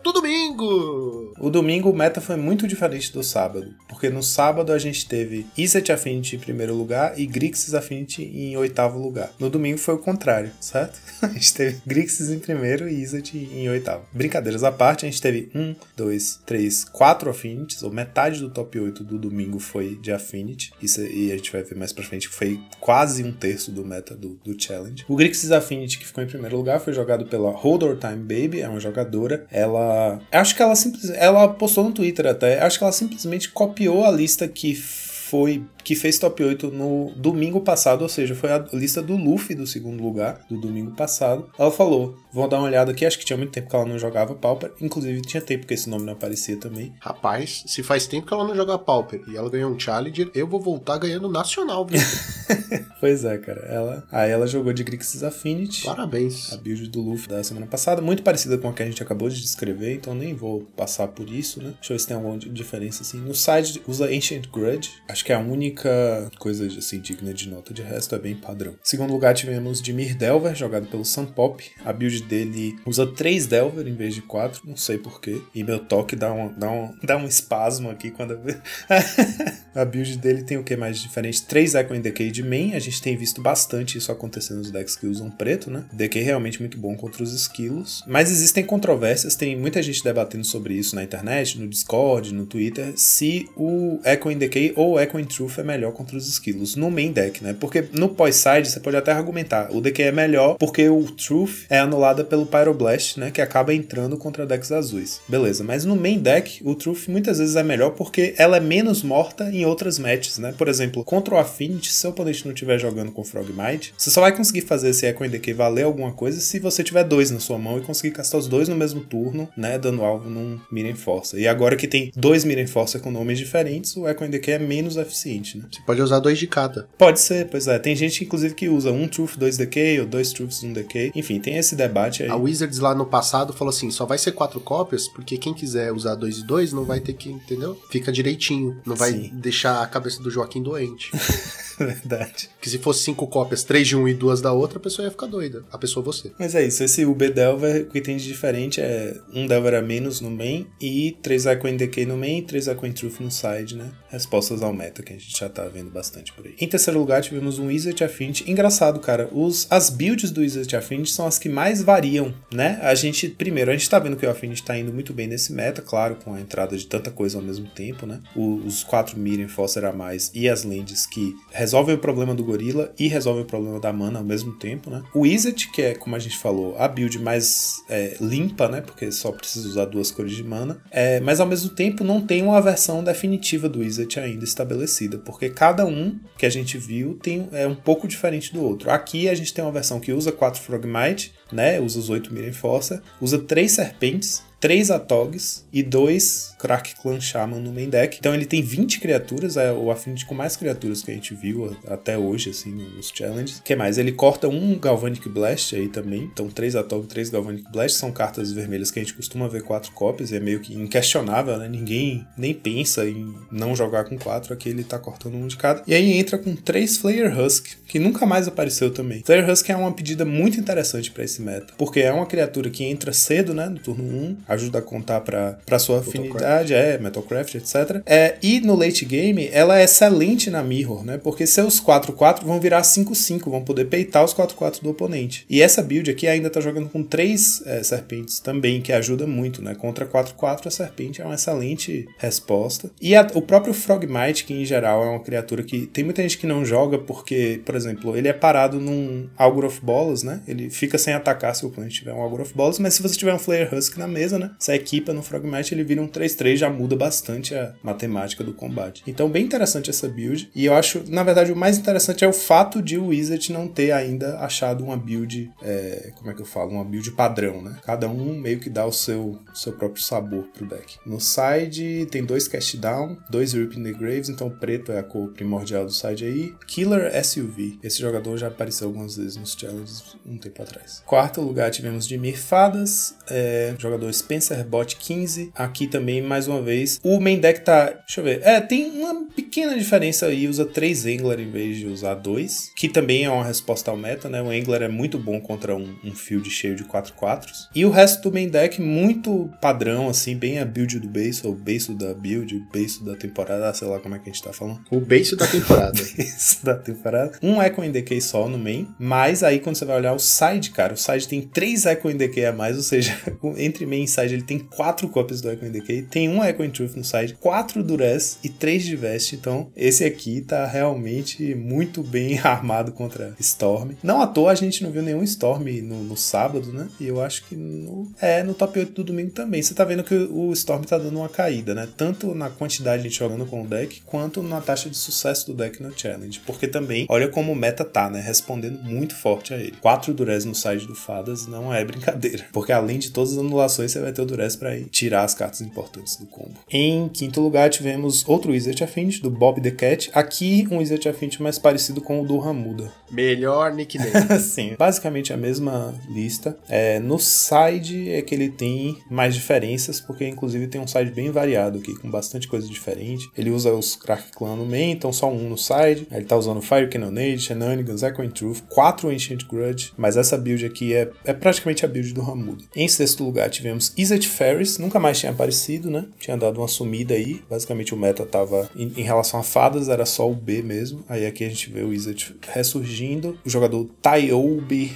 do 0.03 0.13
domingo. 0.13 1.35
O 1.39 1.51
domingo 1.51 1.91
o 1.91 1.97
meta 1.97 2.21
foi 2.21 2.37
muito 2.37 2.54
diferente 2.67 3.13
do 3.13 3.23
sábado, 3.23 3.75
porque 3.89 4.09
no 4.09 4.23
sábado 4.23 4.73
a 4.73 4.79
gente 4.79 5.07
teve 5.07 5.47
Izzet 5.57 5.91
Affinity 5.91 6.37
em 6.37 6.39
primeiro 6.39 6.75
lugar 6.75 7.19
e 7.19 7.27
Grixis 7.27 7.75
Affinity 7.75 8.23
em 8.23 8.57
oitavo 8.57 8.99
lugar. 8.99 9.33
No 9.39 9.51
domingo 9.51 9.79
foi 9.79 9.95
o 9.95 9.99
contrário, 9.99 10.51
certo? 10.61 11.01
A 11.25 11.29
gente 11.29 11.55
teve 11.55 11.81
Grixis 11.87 12.31
em 12.31 12.39
primeiro 12.39 12.89
e 12.89 13.01
Izzet 13.01 13.37
em 13.37 13.69
oitavo. 13.69 14.05
Brincadeiras 14.13 14.63
à 14.63 14.71
parte, 14.71 15.07
a 15.07 15.09
gente 15.09 15.21
teve 15.21 15.51
um, 15.55 15.75
dois, 15.97 16.39
três, 16.45 16.85
quatro 16.85 17.31
Affinities, 17.31 17.83
ou 17.83 17.91
metade 17.91 18.41
do 18.41 18.51
top 18.51 18.79
8 18.79 19.03
do 19.03 19.19
domingo 19.19 19.59
foi 19.59 19.97
de 19.97 20.13
Affinity. 20.13 20.73
Isso, 20.83 21.01
e 21.01 21.33
a 21.33 21.37
gente 21.37 21.51
vai 21.51 21.63
ver 21.63 21.77
mais 21.77 21.93
pra 21.93 22.05
frente 22.05 22.29
que 22.29 22.35
foi 22.35 22.61
quase 22.79 23.25
um 23.25 23.33
terço 23.33 23.73
do 23.73 23.85
meta 23.85 24.15
do, 24.15 24.39
do 24.45 24.61
Challenge. 24.61 25.05
O 25.09 25.17
Grixis 25.17 25.51
Affinity, 25.51 25.99
que 25.99 26.07
ficou 26.07 26.23
em 26.23 26.27
primeiro 26.27 26.57
lugar, 26.57 26.81
foi 26.81 26.93
jogado 26.93 27.27
pela 27.27 27.51
Hold 27.51 27.83
Our 27.83 27.97
Time 27.97 28.17
Baby, 28.17 28.61
é 28.61 28.69
uma 28.69 28.81
jogadora. 28.81 29.47
Ela. 29.51 30.21
Acho 30.31 30.55
que 30.55 30.63
ela 30.63 30.77
simplesmente. 30.77 31.19
Ela 31.19 31.49
postou 31.49 31.85
no 31.85 31.93
Twitter 31.93 32.27
até. 32.27 32.44
Acho 32.61 32.79
que 32.79 32.85
ela 32.85 32.93
simplesmente 32.93 33.51
copiou 33.51 34.05
a 34.05 34.11
lista 34.11 34.47
que 34.47 34.75
foi 34.75 35.65
que 35.83 35.95
fez 35.97 36.19
top 36.19 36.45
8 36.45 36.71
no 36.71 37.13
domingo 37.17 37.61
passado, 37.61 38.03
ou 38.03 38.09
seja, 38.09 38.35
foi 38.35 38.53
a 38.53 38.59
lista 38.73 39.03
do 39.03 39.17
Luffy 39.17 39.57
do 39.57 39.67
segundo 39.67 40.03
lugar, 40.03 40.41
do 40.49 40.61
domingo 40.61 40.93
passado. 40.93 41.51
Ela 41.59 41.71
falou: 41.71 42.17
vou 42.35 42.49
dar 42.49 42.59
uma 42.59 42.67
olhada 42.67 42.91
aqui, 42.91 43.07
acho 43.07 43.19
que 43.19 43.25
tinha 43.25 43.37
muito 43.37 43.53
tempo 43.53 43.71
que 43.71 43.77
ela 43.77 43.87
não 43.87 43.99
jogava 43.99 44.35
Pauper, 44.35 44.73
inclusive 44.81 45.23
tinha 45.23 45.41
tempo 45.41 45.67
que 45.67 45.75
esse 45.75 45.89
nome 45.89 46.05
não 46.05 46.15
aparecia 46.15 46.57
também. 46.57 46.93
Rapaz, 47.01 47.63
se 47.67 47.83
faz 47.83 48.07
tempo 48.07 48.27
que 48.27 48.35
ela 48.35 48.47
não 48.47 48.55
joga 48.55 48.79
Pauper 48.79 49.23
e 49.29 49.37
ela 49.37 49.49
ganhou 49.49 49.71
um 49.71 49.79
Challenger, 49.79 50.31
eu 50.35 50.47
vou 50.47 50.61
voltar 50.61 50.99
ganhando 50.99 51.29
nacional, 51.31 51.87
viu? 51.87 52.01
pois 53.01 53.25
é, 53.25 53.39
cara. 53.39 53.61
Ela, 53.67 54.07
aí 54.11 54.31
ela 54.31 54.47
jogou 54.47 54.73
de 54.73 54.83
Grixis 54.83 55.23
Affinity. 55.23 55.85
Parabéns. 55.85 56.53
A 56.53 56.57
build 56.57 56.89
do 56.89 57.01
Luffy 57.01 57.29
da 57.29 57.43
semana 57.45 57.67
passada, 57.67 58.03
muito 58.03 58.23
parecida 58.23 58.59
com 58.59 58.69
a 58.69 58.73
que 58.73 58.83
a 58.83 58.87
gente 58.87 59.03
acabou 59.03 59.29
de 59.29 59.41
descrever, 59.41 59.95
então 59.95 60.15
nem 60.15 60.35
vou 60.35 60.63
passar 60.77 61.09
por 61.09 61.29
isso, 61.31 61.63
né? 61.63 61.75
Deixa 61.75 61.93
eu 61.93 61.97
ver 61.97 62.01
se 62.01 62.07
tem 62.09 62.17
alguma 62.17 62.39
diferença 62.39 63.03
assim. 63.03 63.19
No 63.19 63.35
side 63.35 63.81
usa 63.87 64.07
Ancient 64.07 64.49
Grudge, 64.51 64.91
Acho 65.09 65.25
que 65.25 65.33
é 65.33 65.37
a 65.37 65.41
única 65.41 66.31
coisa 66.39 66.67
assim 66.67 66.99
digna 66.99 67.33
de 67.33 67.49
nota, 67.49 67.75
de 67.75 67.83
resto 67.83 68.15
é 68.15 68.19
bem 68.19 68.35
padrão. 68.35 68.75
Segundo 68.83 69.13
lugar 69.13 69.35
tivemos 69.35 69.81
Dimir 69.81 70.17
Delver, 70.17 70.55
jogado 70.55 70.87
pelo 70.87 71.05
Pop. 71.35 71.65
A 71.85 71.93
build 71.93 72.23
dele 72.25 72.77
usa 72.87 73.07
3 73.07 73.47
Delver 73.47 73.87
em 73.87 73.95
vez 73.95 74.15
de 74.15 74.23
4, 74.23 74.63
não 74.65 74.77
sei 74.77 74.99
porquê. 74.99 75.41
E 75.55 75.63
meu 75.63 75.79
toque 75.79 76.17
dá 76.17 76.33
um, 76.33 76.53
dá 76.57 76.71
um, 76.71 76.95
dá 77.03 77.17
um 77.17 77.27
espasmo 77.27 77.91
aqui 77.91 78.11
quando 78.11 78.39
a 79.75 79.85
build 79.85 80.17
dele 80.19 80.43
tem 80.43 80.57
o 80.57 80.65
que 80.65 80.77
mais 80.77 80.99
diferente? 80.99 81.43
3 81.43 81.75
Echo 81.75 81.95
em 81.95 82.01
Decay 82.01 82.31
de 82.31 82.43
main, 82.43 82.75
a 82.75 82.79
gente 82.79 83.01
tem 83.03 83.17
visto 83.17 83.41
bastante 83.41 83.99
isso 83.99 84.13
acontecer 84.13 84.55
nos 84.55 84.71
decks 84.71 84.97
que 84.97 85.07
usam 85.07 85.31
preto, 85.31 85.71
né? 85.71 85.85
Decay 85.93 86.23
é 86.23 86.25
realmente 86.25 86.61
muito 86.61 86.79
bom 86.79 86.95
contra 86.97 87.23
os 87.23 87.33
esquilos. 87.33 88.03
Mas 88.07 88.31
existem 88.31 88.65
controvérsias, 88.65 89.37
tem 89.37 89.57
muita 89.57 89.83
gente 89.83 90.03
debatendo 90.03 90.45
sobre 90.45 90.75
isso 90.75 90.95
na 90.95 91.03
internet, 91.03 91.59
no 91.59 91.69
Discord, 91.69 92.33
no 92.33 92.47
Twitter, 92.47 92.93
se 92.97 93.49
o 93.57 94.01
Echo 94.05 94.31
in 94.31 94.39
Decay 94.39 94.73
ou 94.77 94.99
Echo 94.99 95.19
in 95.19 95.25
Truth 95.25 95.59
é 95.59 95.63
melhor 95.63 95.93
contra 95.93 96.17
os 96.17 96.29
esquilos 96.29 96.77
no 96.77 96.91
main 96.91 97.13
deck, 97.13 97.43
né? 97.43 97.55
Porque 97.59 97.85
no 97.93 98.09
pós-side 98.09 98.69
você 98.69 98.81
pode 98.81 98.97
até 98.97 99.13
argumentar, 99.13 99.71
o 99.71 99.81
Decay 99.81 100.07
é 100.07 100.13
melhor 100.13 100.57
porque 100.59 100.89
o 100.89 101.05
Truth 101.05 101.67
é 101.69 101.79
pelo 102.23 102.47
Pyroblast, 102.47 103.19
né? 103.19 103.31
Que 103.31 103.41
acaba 103.41 103.75
entrando 103.75 104.17
contra 104.17 104.47
decks 104.47 104.71
azuis. 104.71 105.21
Beleza, 105.29 105.65
mas 105.65 105.85
no 105.85 105.97
main 105.97 106.19
deck, 106.19 106.61
o 106.65 106.75
Truth 106.75 107.09
muitas 107.09 107.39
vezes 107.39 107.57
é 107.57 107.63
melhor 107.63 107.91
porque 107.91 108.35
ela 108.37 108.59
é 108.59 108.61
menos 108.61 109.03
morta 109.03 109.51
em 109.51 109.65
outras 109.65 109.99
matches, 109.99 110.39
né? 110.39 110.55
Por 110.57 110.69
exemplo, 110.69 111.03
contra 111.03 111.35
o 111.35 111.39
Affinity, 111.39 111.91
se 111.91 112.07
o 112.07 112.11
oponente 112.11 112.45
não 112.45 112.53
estiver 112.53 112.79
jogando 112.79 113.11
com 113.11 113.25
Frogmite, 113.25 113.95
você 113.97 114.11
só 114.11 114.21
vai 114.21 114.37
conseguir 114.37 114.63
fazer 114.63 114.91
esse 114.91 115.07
Echo 115.07 115.25
in 115.25 115.31
Decay 115.31 115.55
valer 115.55 115.85
alguma 115.85 116.13
coisa 116.13 116.41
se 116.41 116.59
você 116.59 116.85
tiver 116.85 117.05
dois 117.05 117.31
na 117.31 117.41
sua 117.41 117.59
mão 117.59 117.79
e 117.79 117.81
conseguir 117.81 118.15
castar 118.15 118.39
os 118.39 118.47
dois 118.47 118.69
no 118.69 118.77
mesmo 118.77 119.01
turno, 119.01 119.49
né? 119.57 119.79
Dando 119.79 120.05
alvo 120.05 120.29
num 120.29 120.61
Miren 120.71 120.95
Force. 120.95 121.37
E 121.37 121.49
agora 121.49 121.77
que 121.77 121.89
tem 121.89 122.13
dois 122.15 122.45
Miren 122.45 122.67
Force 122.67 122.99
com 122.99 123.11
nomes 123.11 123.39
diferentes, 123.39 123.97
o 123.97 124.07
Echo 124.07 124.25
in 124.25 124.31
Decay 124.31 124.55
é 124.55 124.59
menos 124.59 124.97
eficiente, 124.97 125.57
né? 125.59 125.65
Você 125.71 125.81
pode 125.87 126.03
usar 126.03 126.19
dois 126.19 126.39
de 126.39 126.47
cada. 126.47 126.89
Pode 126.99 127.21
ser, 127.21 127.49
pois 127.49 127.67
é. 127.67 127.79
Tem 127.79 127.95
gente, 127.97 128.25
inclusive, 128.25 128.55
que 128.55 128.69
usa 128.69 128.91
um 128.91 129.09
Truth, 129.09 129.37
dois 129.37 129.57
Decay, 129.57 130.01
ou 130.01 130.07
dois 130.07 130.33
Truths, 130.33 130.63
um 130.63 130.73
Decay. 130.73 131.13
Enfim, 131.15 131.41
tem 131.41 131.57
esse 131.57 131.75
debate 131.75 132.04
aí. 132.23 132.29
A 132.29 132.37
Wizards 132.37 132.79
lá 132.79 132.95
no 132.95 133.07
passado 133.07 133.53
falou 133.53 133.71
assim: 133.71 133.91
só 133.91 134.05
vai 134.05 134.19
ser 134.19 134.33
quatro 134.33 134.61
cópias, 134.61 135.09
porque 135.09 135.37
quem 135.37 135.55
quiser 135.55 135.93
usar 135.93 136.15
dois 136.15 136.39
e 136.39 136.45
dois 136.45 136.73
não 136.73 136.85
vai 136.85 137.01
ter 137.01 137.15
que, 137.15 137.31
entendeu? 137.31 137.79
Fica 137.91 138.13
direitinho. 138.13 138.81
Não 138.85 138.97
vai 138.97 139.13
Sim. 139.13 139.31
deixar 139.33 139.83
a 139.83 139.87
cabeça 139.87 140.23
do 140.23 140.31
Joaquim 140.31 140.63
doente. 140.63 141.11
Verdade. 141.95 142.49
que 142.61 142.69
se 142.71 142.79
fosse 142.79 143.03
cinco 143.05 143.27
cópias, 143.27 143.63
três 143.65 143.87
de 143.89 143.97
um 143.97 144.07
e 144.09 144.15
duas 144.15 144.41
da 144.41 144.53
outra, 144.53 144.79
a 144.79 144.81
pessoa 144.81 145.05
ia 145.07 145.11
ficar 145.11 145.27
doida. 145.27 145.65
A 145.73 145.79
pessoa 145.79 146.05
você. 146.05 146.33
Mas 146.39 146.55
é 146.55 146.65
isso, 146.67 146.83
esse 146.83 147.05
UB 147.05 147.29
Delver, 147.31 147.83
o 147.83 147.91
que 147.91 148.01
tem 148.01 148.17
de 148.17 148.25
diferente 148.27 148.81
é 148.81 149.17
um 149.33 149.47
Delver 149.47 149.75
a 149.75 149.83
menos 149.83 150.21
no 150.21 150.31
main 150.31 150.67
e 150.81 151.17
3 151.23 151.47
Echo 151.47 151.69
in 151.69 151.77
Decay 151.77 152.07
no 152.07 152.17
main 152.17 152.39
e 152.39 152.43
3 152.43 152.69
Echo 152.69 152.87
in 152.87 152.93
Truth 152.93 153.21
no 153.21 153.31
side, 153.31 153.77
né? 153.77 153.91
Respostas 154.09 154.63
ao 154.63 154.73
meta, 154.73 155.03
que 155.03 155.13
a 155.13 155.17
gente 155.17 155.37
já 155.39 155.49
tá 155.49 155.65
vendo 155.65 155.91
bastante 155.91 156.33
por 156.33 156.47
aí. 156.47 156.55
Em 156.61 156.69
terceiro 156.69 156.99
lugar, 156.99 157.23
tivemos 157.23 157.59
um 157.59 157.67
Wizard 157.67 158.03
Affinity. 158.05 158.51
Engraçado, 158.51 159.01
cara, 159.01 159.29
os, 159.33 159.67
as 159.71 159.91
builds 159.91 160.31
do 160.31 160.41
Wizard 160.41 160.75
Affinity 160.77 161.11
são 161.13 161.27
as 161.27 161.39
que 161.39 161.49
mais 161.49 161.83
variam, 161.83 162.33
né? 162.53 162.79
A 162.83 162.95
gente, 162.95 163.29
primeiro, 163.29 163.71
a 163.71 163.75
gente 163.75 163.89
tá 163.91 163.99
vendo 163.99 164.17
que 164.17 164.25
o 164.27 164.31
Affinity 164.31 164.63
tá 164.63 164.79
indo 164.79 164.93
muito 164.93 165.13
bem 165.13 165.27
nesse 165.27 165.53
meta, 165.53 165.83
claro, 165.83 166.17
com 166.17 166.33
a 166.35 166.41
entrada 166.41 166.77
de 166.77 166.87
tanta 166.87 167.11
coisa 167.11 167.39
ao 167.39 167.43
mesmo 167.45 167.67
tempo, 167.69 168.07
né? 168.07 168.21
O- 168.37 168.57
os 168.65 168.85
quatro 168.85 169.19
Miren, 169.19 169.49
Foster 169.49 169.85
a 169.85 169.93
mais 169.93 170.31
e 170.35 170.49
as 170.49 170.63
lands 170.65 171.07
que 171.07 171.35
resolvem 171.65 171.95
o 171.95 171.99
problema 171.99 172.35
do 172.35 172.45
gorila 172.45 172.93
e 172.99 173.09
resolvem 173.09 173.43
o 173.43 173.47
problema 173.47 173.81
da 173.81 173.91
mana 173.91 174.19
ao 174.19 174.25
mesmo 174.25 174.53
tempo, 174.53 174.91
né? 174.91 175.03
O 175.15 175.21
Wizard, 175.21 175.69
que 175.69 175.81
é, 175.81 175.95
como 175.95 176.15
a 176.15 176.19
gente 176.19 176.37
falou, 176.37 176.77
a 176.79 176.87
build 176.87 177.19
mais 177.19 177.83
é, 177.89 178.17
limpa, 178.21 178.69
né? 178.69 178.83
Porque 178.83 179.11
só 179.11 179.33
precisa 179.33 179.67
usar 179.67 179.87
duas 179.87 180.11
cores 180.11 180.33
de 180.33 180.45
mana. 180.45 180.79
É, 180.91 181.21
mas 181.21 181.41
ao 181.41 181.47
mesmo 181.47 181.71
tempo 181.71 182.05
não 182.05 182.21
tem 182.21 182.43
uma 182.43 182.61
versão 182.61 183.03
definitiva 183.03 183.67
do 183.67 183.79
Wizard 183.79 184.21
ainda 184.21 184.45
estabelecida, 184.45 185.17
porque 185.19 185.49
cada 185.49 185.87
um 185.87 186.19
que 186.37 186.45
a 186.45 186.51
gente 186.51 186.77
viu 186.77 187.15
tem, 187.15 187.49
é 187.53 187.67
um 187.67 187.75
pouco 187.75 188.07
diferente 188.07 188.53
do 188.53 188.63
outro. 188.63 188.91
Aqui 188.91 189.29
a 189.29 189.35
gente 189.35 189.55
tem 189.55 189.65
uma 189.65 189.73
versão 189.73 189.99
que 189.99 190.13
usa 190.13 190.31
4 190.31 190.61
Frogmite, 190.61 191.33
né? 191.51 191.81
Usa 191.81 191.99
os 191.99 192.11
8 192.11 192.33
Miren 192.33 192.53
Força, 192.53 193.03
usa 193.23 193.39
3 193.39 193.73
serpentes, 193.73 194.43
3 194.65 194.91
Atogs 194.91 195.63
e 195.71 195.83
2 195.83 196.55
Crack 196.59 196.95
Clan 196.95 197.21
Shaman 197.21 197.61
no 197.61 197.71
main 197.71 197.91
deck. 197.91 198.17
Então 198.19 198.35
ele 198.35 198.47
tem 198.47 198.63
20 198.63 198.99
criaturas, 198.99 199.59
é 199.59 199.71
o 199.71 199.91
Affinity 199.91 200.25
com 200.25 200.35
mais 200.35 200.57
criaturas 200.57 201.03
que 201.03 201.11
a 201.11 201.15
gente 201.15 201.35
viu 201.35 201.77
até 201.87 202.17
hoje, 202.17 202.49
assim, 202.49 202.71
nos 202.71 203.13
challenges. 203.15 203.59
O 203.59 203.63
que 203.63 203.77
mais? 203.77 203.99
Ele 203.99 204.11
corta 204.11 204.49
um 204.49 204.79
Galvanic 204.79 205.29
Blast 205.29 205.77
aí 205.77 205.89
também. 205.89 206.31
Então 206.33 206.49
3 206.49 206.77
Atog, 206.77 207.07
3 207.07 207.29
Galvanic 207.29 207.71
Blast 207.71 207.99
são 207.99 208.11
cartas 208.11 208.53
vermelhas 208.53 208.91
que 208.91 208.99
a 208.99 209.03
gente 209.03 209.13
costuma 209.13 209.49
ver 209.49 209.63
4 209.65 209.93
cópias 209.93 210.33
é 210.33 210.41
meio 210.41 210.61
que 210.61 210.75
inquestionável, 210.75 211.59
né? 211.59 211.69
Ninguém 211.69 212.27
nem 212.35 212.55
pensa 212.55 213.07
em 213.07 213.35
não 213.53 213.77
jogar 213.77 214.05
com 214.05 214.17
4, 214.17 214.55
aqui 214.55 214.71
ele 214.71 214.83
tá 214.83 214.99
cortando 214.99 215.35
um 215.35 215.47
de 215.47 215.59
cada. 215.59 215.83
E 215.87 215.93
aí 215.93 216.15
entra 216.15 216.39
com 216.39 216.57
3 216.57 216.97
Flayer 216.97 217.39
Husk, 217.39 217.67
que 217.87 217.99
nunca 217.99 218.25
mais 218.25 218.49
apareceu 218.49 218.91
também. 218.91 219.23
Flayer 219.27 219.47
Husk 219.51 219.69
é 219.69 219.77
uma 219.77 219.93
pedida 219.93 220.25
muito 220.25 220.59
interessante 220.59 221.11
pra 221.11 221.23
esse 221.23 221.43
meta, 221.43 221.75
porque 221.77 222.01
é 222.01 222.11
uma 222.11 222.25
criatura 222.25 222.71
que 222.71 222.83
entra 222.83 223.13
cedo, 223.13 223.53
né, 223.53 223.69
no 223.69 223.79
turno 223.79 224.03
1, 224.03 224.54
ajuda 224.55 224.79
a 224.79 224.83
contar 224.83 225.21
pra 225.21 225.79
sua 225.79 226.01
afinidade, 226.01 226.75
é, 226.75 226.99
Metalcraft, 226.99 227.55
etc. 227.57 228.03
É, 228.07 228.37
e 228.43 228.61
no 228.61 228.75
late 228.75 229.05
game, 229.05 229.49
ela 229.53 229.79
é 229.81 229.85
excelente 229.85 230.51
na 230.51 230.63
Mirror, 230.63 231.05
né, 231.05 231.19
porque 231.23 231.47
seus 231.47 231.81
4-4 231.81 232.45
vão 232.45 232.61
virar 232.61 232.83
5-5, 232.83 233.51
vão 233.51 233.63
poder 233.63 233.87
peitar 233.87 234.25
os 234.25 234.33
4-4 234.35 234.83
do 234.83 234.91
oponente. 234.91 235.45
E 235.49 235.61
essa 235.63 235.83
build 235.83 236.11
aqui 236.11 236.27
ainda 236.27 236.49
tá 236.51 236.61
jogando 236.61 236.89
com 236.89 237.03
3 237.03 237.63
serpentes 237.83 238.41
também, 238.41 238.81
que 238.81 238.93
ajuda 238.93 239.27
muito, 239.27 239.63
né, 239.63 239.75
contra 239.75 240.07
4-4 240.07 240.67
a 240.69 240.71
serpente 240.71 241.21
é 241.21 241.25
uma 241.25 241.35
excelente 241.35 242.07
resposta. 242.19 242.91
E 243.01 243.15
a- 243.15 243.27
o 243.35 243.43
próprio 243.43 243.75
Frogmite, 243.75 244.45
que 244.45 244.55
em 244.55 244.65
geral 244.65 245.05
é 245.05 245.09
uma 245.11 245.21
criatura 245.21 245.63
que 245.63 245.87
tem 245.87 246.05
muita 246.05 246.23
gente 246.23 246.39
que 246.39 246.47
não 246.47 246.65
joga 246.65 246.99
porque, 246.99 247.61
por 247.65 247.75
exemplo, 247.75 248.17
ele 248.17 248.29
é 248.29 248.33
parado 248.33 248.81
num 248.81 249.29
Augur 249.37 249.65
of 249.65 249.81
Bolas, 249.81 250.23
né? 250.23 250.41
Ele 250.47 250.71
fica 250.71 250.97
sem 250.99 251.13
atacar 251.15 251.55
se 251.55 251.65
o 251.65 251.69
oponente 251.69 251.95
tiver 252.01 252.13
um 252.13 252.21
Augur 252.21 252.41
of 252.41 252.55
Bolas, 252.55 252.79
mas 252.79 252.95
se 252.95 253.03
você 253.03 253.17
tiver 253.17 253.35
um 253.35 253.39
Flayer 253.39 253.73
Husk 253.75 253.97
na 253.97 254.07
mesa, 254.07 254.39
né? 254.39 254.44
Você 254.59 254.75
equipa 254.75 255.13
no 255.13 255.23
Frogmite, 255.23 255.75
ele 255.75 255.85
vira 255.85 256.03
um 256.03 256.09
3-3, 256.09 256.57
já 256.57 256.71
muda 256.71 256.97
bastante 256.97 257.55
a 257.55 257.75
matemática 257.83 258.45
do 258.45 258.53
combate. 258.53 259.03
Então, 259.07 259.29
bem 259.29 259.45
interessante 259.45 259.91
essa 259.91 260.09
build. 260.09 260.51
E 260.55 260.67
eu 260.67 260.75
acho, 260.75 261.03
na 261.09 261.23
verdade, 261.23 261.53
o 261.53 261.57
mais 261.57 261.79
interessante 261.79 262.25
é 262.25 262.29
o 262.29 262.33
fato 262.33 262.83
de 262.83 262.99
o 262.99 263.09
Wizard 263.09 263.53
não 263.53 263.69
ter 263.69 263.93
ainda 263.93 264.39
achado 264.39 264.85
uma 264.85 264.97
build, 264.97 265.51
é, 265.63 266.13
como 266.17 266.31
é 266.31 266.35
que 266.35 266.43
eu 266.43 266.47
falo? 266.47 266.71
Uma 266.71 266.85
build 266.85 267.11
padrão, 267.13 267.63
né? 267.63 267.77
Cada 267.85 268.09
um 268.09 268.35
meio 268.39 268.59
que 268.61 268.71
dá 268.71 268.85
o 268.85 268.93
seu, 268.93 269.39
seu 269.55 269.73
próprio 269.73 270.03
sabor 270.03 270.45
pro 270.55 270.67
deck. 270.67 270.99
No 271.07 271.21
side 271.21 272.07
tem 272.11 272.25
dois 272.25 272.49
Cast 272.49 272.77
Down, 272.77 273.17
dois 273.31 273.53
Rip 273.53 273.79
in 273.79 273.83
the 273.83 273.93
Graves, 273.93 274.29
então 274.29 274.51
preto 274.51 274.93
é 274.93 274.99
a 274.99 275.03
cor 275.03 275.33
primordial 275.33 275.85
do 275.85 275.93
side 275.93 276.25
aí. 276.25 276.55
Killer 276.67 277.13
SUV. 277.25 277.79
Esse 277.83 278.01
jogador 278.01 278.37
já 278.37 278.49
apareceu 278.49 278.89
algumas 278.89 279.17
vezes 279.17 279.37
nos 279.37 279.53
challenges 279.53 280.17
um 280.27 280.37
tempo 280.37 280.63
atrás. 280.63 281.03
Quarto 281.07 281.41
lugar 281.41 281.71
tivemos 281.71 282.07
Dimir 282.07 282.39
Fadas, 282.39 283.15
é, 283.29 283.75
jogador 283.79 284.11
Spencer 284.25 284.65
Bot 284.65 284.97
15. 284.97 285.53
Aqui 285.55 285.87
também, 285.87 286.23
mais 286.23 286.49
uma 286.49 286.63
vez, 286.63 286.99
o 287.03 287.21
main 287.21 287.39
deck 287.39 287.61
tá. 287.61 287.87
Deixa 287.87 288.21
eu 288.21 288.25
ver. 288.25 288.41
É, 288.43 288.61
tem 288.61 288.91
uma 288.91 289.27
pequena 289.35 289.77
diferença 289.77 290.27
aí, 290.27 290.49
usa 290.49 290.65
3 290.65 291.07
Angler 291.07 291.41
em 291.41 291.51
vez 291.51 291.77
de 291.77 291.87
usar 291.87 292.15
2, 292.15 292.73
que 292.75 292.89
também 292.89 293.25
é 293.25 293.31
uma 293.31 293.45
resposta 293.45 293.91
ao 293.91 293.97
meta, 293.97 294.29
né? 294.29 294.43
O 294.43 294.51
Angler 294.51 294.83
é 294.83 294.89
muito 294.89 295.19
bom 295.19 295.41
contra 295.41 295.77
um, 295.77 295.95
um 296.03 296.15
field 296.15 296.49
cheio 296.51 296.75
de 296.75 296.85
4 296.85 297.13
4 297.15 297.53
E 297.75 297.85
o 297.85 297.91
resto 297.91 298.23
do 298.23 298.33
main 298.33 298.49
deck, 298.49 298.81
muito 298.81 299.51
padrão, 299.61 300.09
assim, 300.09 300.37
bem 300.37 300.59
a 300.59 300.65
build 300.65 300.99
do 300.99 301.09
base, 301.09 301.47
ou 301.47 301.55
base 301.55 301.95
da 301.95 302.15
build, 302.15 302.59
base 302.73 303.05
da 303.05 303.15
temporada, 303.15 303.73
sei 303.75 303.89
lá 303.89 303.99
como 303.99 304.15
é 304.15 304.19
que 304.19 304.31
a 304.31 304.33
gente 304.33 304.43
tá 304.43 304.53
falando. 304.53 304.81
O 304.91 305.01
base 305.01 305.37
da 305.37 305.47
temporada. 305.47 306.01
Isso 306.19 306.65
da 306.65 306.75
temporada. 306.75 307.39
Um 307.43 307.63
Echo 307.63 307.85
in 307.85 307.91
Decay 307.91 308.21
só 308.21 308.49
no 308.49 308.59
main. 308.59 308.89
Mas 308.99 309.43
aí 309.43 309.59
quando 309.61 309.77
você 309.77 309.85
vai 309.85 309.97
olhar 309.97 310.15
o 310.15 310.19
side, 310.19 310.71
cara, 310.71 310.95
o 310.95 310.97
side 310.97 311.29
tem 311.29 311.43
três 311.43 311.85
Echo 311.85 312.11
in 312.11 312.17
Decay 312.17 312.47
a 312.47 312.53
mais, 312.53 312.77
ou 312.77 312.83
seja, 312.83 313.17
entre 313.57 313.87
main 313.87 314.05
e 314.05 314.09
side 314.15 314.35
ele 314.35 314.43
tem 314.43 314.59
quatro 314.59 315.09
cópias 315.09 315.41
do 315.41 315.51
Echo 315.51 315.65
Decay, 315.69 316.03
tem 316.03 316.29
um 316.29 316.45
Echo 316.45 316.69
Truth 316.71 316.97
no 316.97 317.05
side, 317.05 317.35
quatro 317.35 317.83
Duress 317.83 318.39
e 318.43 318.49
três 318.49 318.85
de 318.85 318.97
Vest. 318.97 319.33
Então 319.33 319.71
esse 319.77 320.05
aqui 320.05 320.41
tá 320.41 320.67
realmente 320.67 321.55
muito 321.55 322.03
bem 322.03 322.39
armado 322.45 322.93
contra 322.93 323.35
Storm. 323.39 323.93
Não 324.03 324.21
à 324.21 324.27
toa 324.27 324.53
a 324.53 324.55
gente 324.55 324.83
não 324.83 324.91
viu 324.91 325.03
nenhum 325.03 325.23
Storm 325.23 325.65
no, 325.83 326.03
no 326.03 326.17
sábado, 326.17 326.73
né? 326.73 326.89
E 327.01 327.07
eu 327.07 327.23
acho 327.23 327.45
que 327.47 327.57
no, 327.57 328.11
é, 328.21 328.43
no 328.43 328.55
top 328.55 328.79
8 328.79 328.93
do 328.93 329.05
domingo 329.05 329.31
também. 329.31 329.63
Você 329.63 329.75
tá 329.75 329.85
vendo 329.85 330.05
que 330.05 330.15
o 330.15 330.53
Storm 330.53 330.83
tá 330.83 330.99
dando 330.99 331.19
uma 331.19 331.29
caída, 331.29 331.75
né? 331.75 331.89
Tanto 331.97 332.35
na 332.35 332.51
quantidade 332.51 333.03
de 333.03 333.15
jogando 333.15 333.47
com 333.47 333.63
o 333.63 333.67
deck, 333.67 334.03
quanto 334.05 334.43
na 334.43 334.61
taxa 334.61 334.91
de 334.91 334.97
sucesso 334.97 335.47
do 335.47 335.55
deck 335.55 335.83
no 335.83 335.97
challenge. 335.97 336.41
Porque 336.47 336.69
também, 336.69 337.07
olha 337.09 337.29
como 337.29 337.53
o 337.53 337.57
meta 337.57 337.85
tá, 337.85 338.11
né? 338.11 338.21
Respondendo 338.21 338.83
muito 338.83 339.15
forte 339.15 339.55
a 339.55 339.57
ele. 339.57 339.77
4 339.81 340.13
Durez 340.13 340.45
no 340.45 340.55
side 340.55 340.87
do 340.87 340.95
Fadas 340.95 341.47
não 341.47 341.73
é 341.73 341.85
brincadeira. 341.85 342.45
Porque 342.53 342.73
além 342.73 342.99
de 342.99 343.11
todas 343.11 343.33
as 343.33 343.39
anulações, 343.39 343.93
você 343.93 344.01
vai 344.05 344.13
ter 344.13 344.23
o 344.23 344.27
Durez 344.27 344.57
pra 344.57 344.77
ir 344.77 344.85
tirar 344.87 345.25
as 345.25 345.35
cartas 345.35 345.61
importantes 345.61 346.17
do 346.17 346.27
combo. 346.27 346.55
Em 346.71 347.09
quinto 347.09 347.41
lugar, 347.41 347.71
tivemos 347.71 348.27
outro 348.29 348.53
Wizard 348.53 348.83
Affinity, 348.83 349.21
do 349.21 349.31
Bob 349.31 349.61
the 349.61 349.71
Cat. 349.71 350.11
Aqui, 350.13 350.67
um 350.71 350.79
Wizard 350.79 351.09
Affinity 351.09 351.43
mais 351.43 351.59
parecido 351.59 352.01
com 352.01 352.21
o 352.21 352.27
do 352.27 352.39
Ramuda. 352.39 352.93
Melhor 353.11 353.73
nickname. 353.75 354.11
Sim, 354.41 354.75
basicamente 354.79 355.33
a 355.33 355.37
mesma 355.37 355.95
lista. 356.09 356.57
É, 356.69 356.99
no 356.99 357.19
side 357.19 358.11
é 358.11 358.23
que 358.23 358.35
ele 358.35 358.49
tem 358.49 358.99
mais 359.11 359.35
diferenças, 359.35 360.01
porque 360.01 360.27
inclusive 360.27 360.67
tem 360.67 360.81
um 360.81 360.87
side 360.87 361.11
bem 361.11 361.31
variado 361.31 361.79
aqui, 361.79 361.95
com 361.95 362.11
bastante 362.11 362.49
coisa 362.49 362.69
diferente. 362.69 363.29
Ele 363.37 363.51
usa 363.51 363.73
os 363.73 363.97
Crack 363.97 364.33
Clan 364.33 364.57
no 364.57 364.67
main, 364.67 364.91
então 364.91 365.13
só 365.13 365.31
um 365.31 365.49
no 365.49 365.57
side. 365.57 366.07
Ele 366.11 366.25
tá 366.25 366.37
usando 366.37 366.61
Fire 366.61 366.89
Cannonade, 366.89 367.39
Shenanigans, 367.39 368.03
Echoing 368.03 368.31
Truth, 368.31 368.63
4 368.69 369.09
Ancient 369.11 369.45
Grudge, 369.47 369.93
mas 369.97 370.17
essa 370.17 370.37
build 370.37 370.65
aqui 370.65 370.95
é, 370.95 371.11
é 371.25 371.33
praticamente 371.33 371.85
a 371.85 371.89
build 371.89 372.13
do 372.13 372.21
Ramuda. 372.21 372.65
Em 372.75 372.89
sexto 372.89 373.25
lugar 373.25 373.49
tivemos 373.51 373.93
Izzet 373.97 374.29
Ferris, 374.29 374.79
nunca 374.79 374.99
mais 374.99 375.19
tinha 375.19 375.33
aparecido, 375.33 375.91
né? 375.91 376.07
Tinha 376.19 376.37
dado 376.37 376.61
uma 376.61 376.69
sumida 376.69 377.15
aí. 377.15 377.43
Basicamente 377.49 377.95
o 377.95 377.97
meta 377.97 378.25
tava 378.25 378.69
em, 378.75 378.93
em 378.97 379.03
relação 379.03 379.41
a 379.41 379.43
fadas, 379.43 379.89
era 379.89 380.05
só 380.05 380.31
o 380.31 380.35
B 380.35 380.63
mesmo. 380.63 381.05
Aí 381.09 381.27
aqui 381.27 381.45
a 381.45 381.49
gente 381.49 381.71
vê 381.71 381.83
o 381.83 381.93
Izzet 381.93 382.35
ressurgindo. 382.53 383.39
O 383.45 383.51
jogador 383.51 383.89
Taiobi 384.03 384.93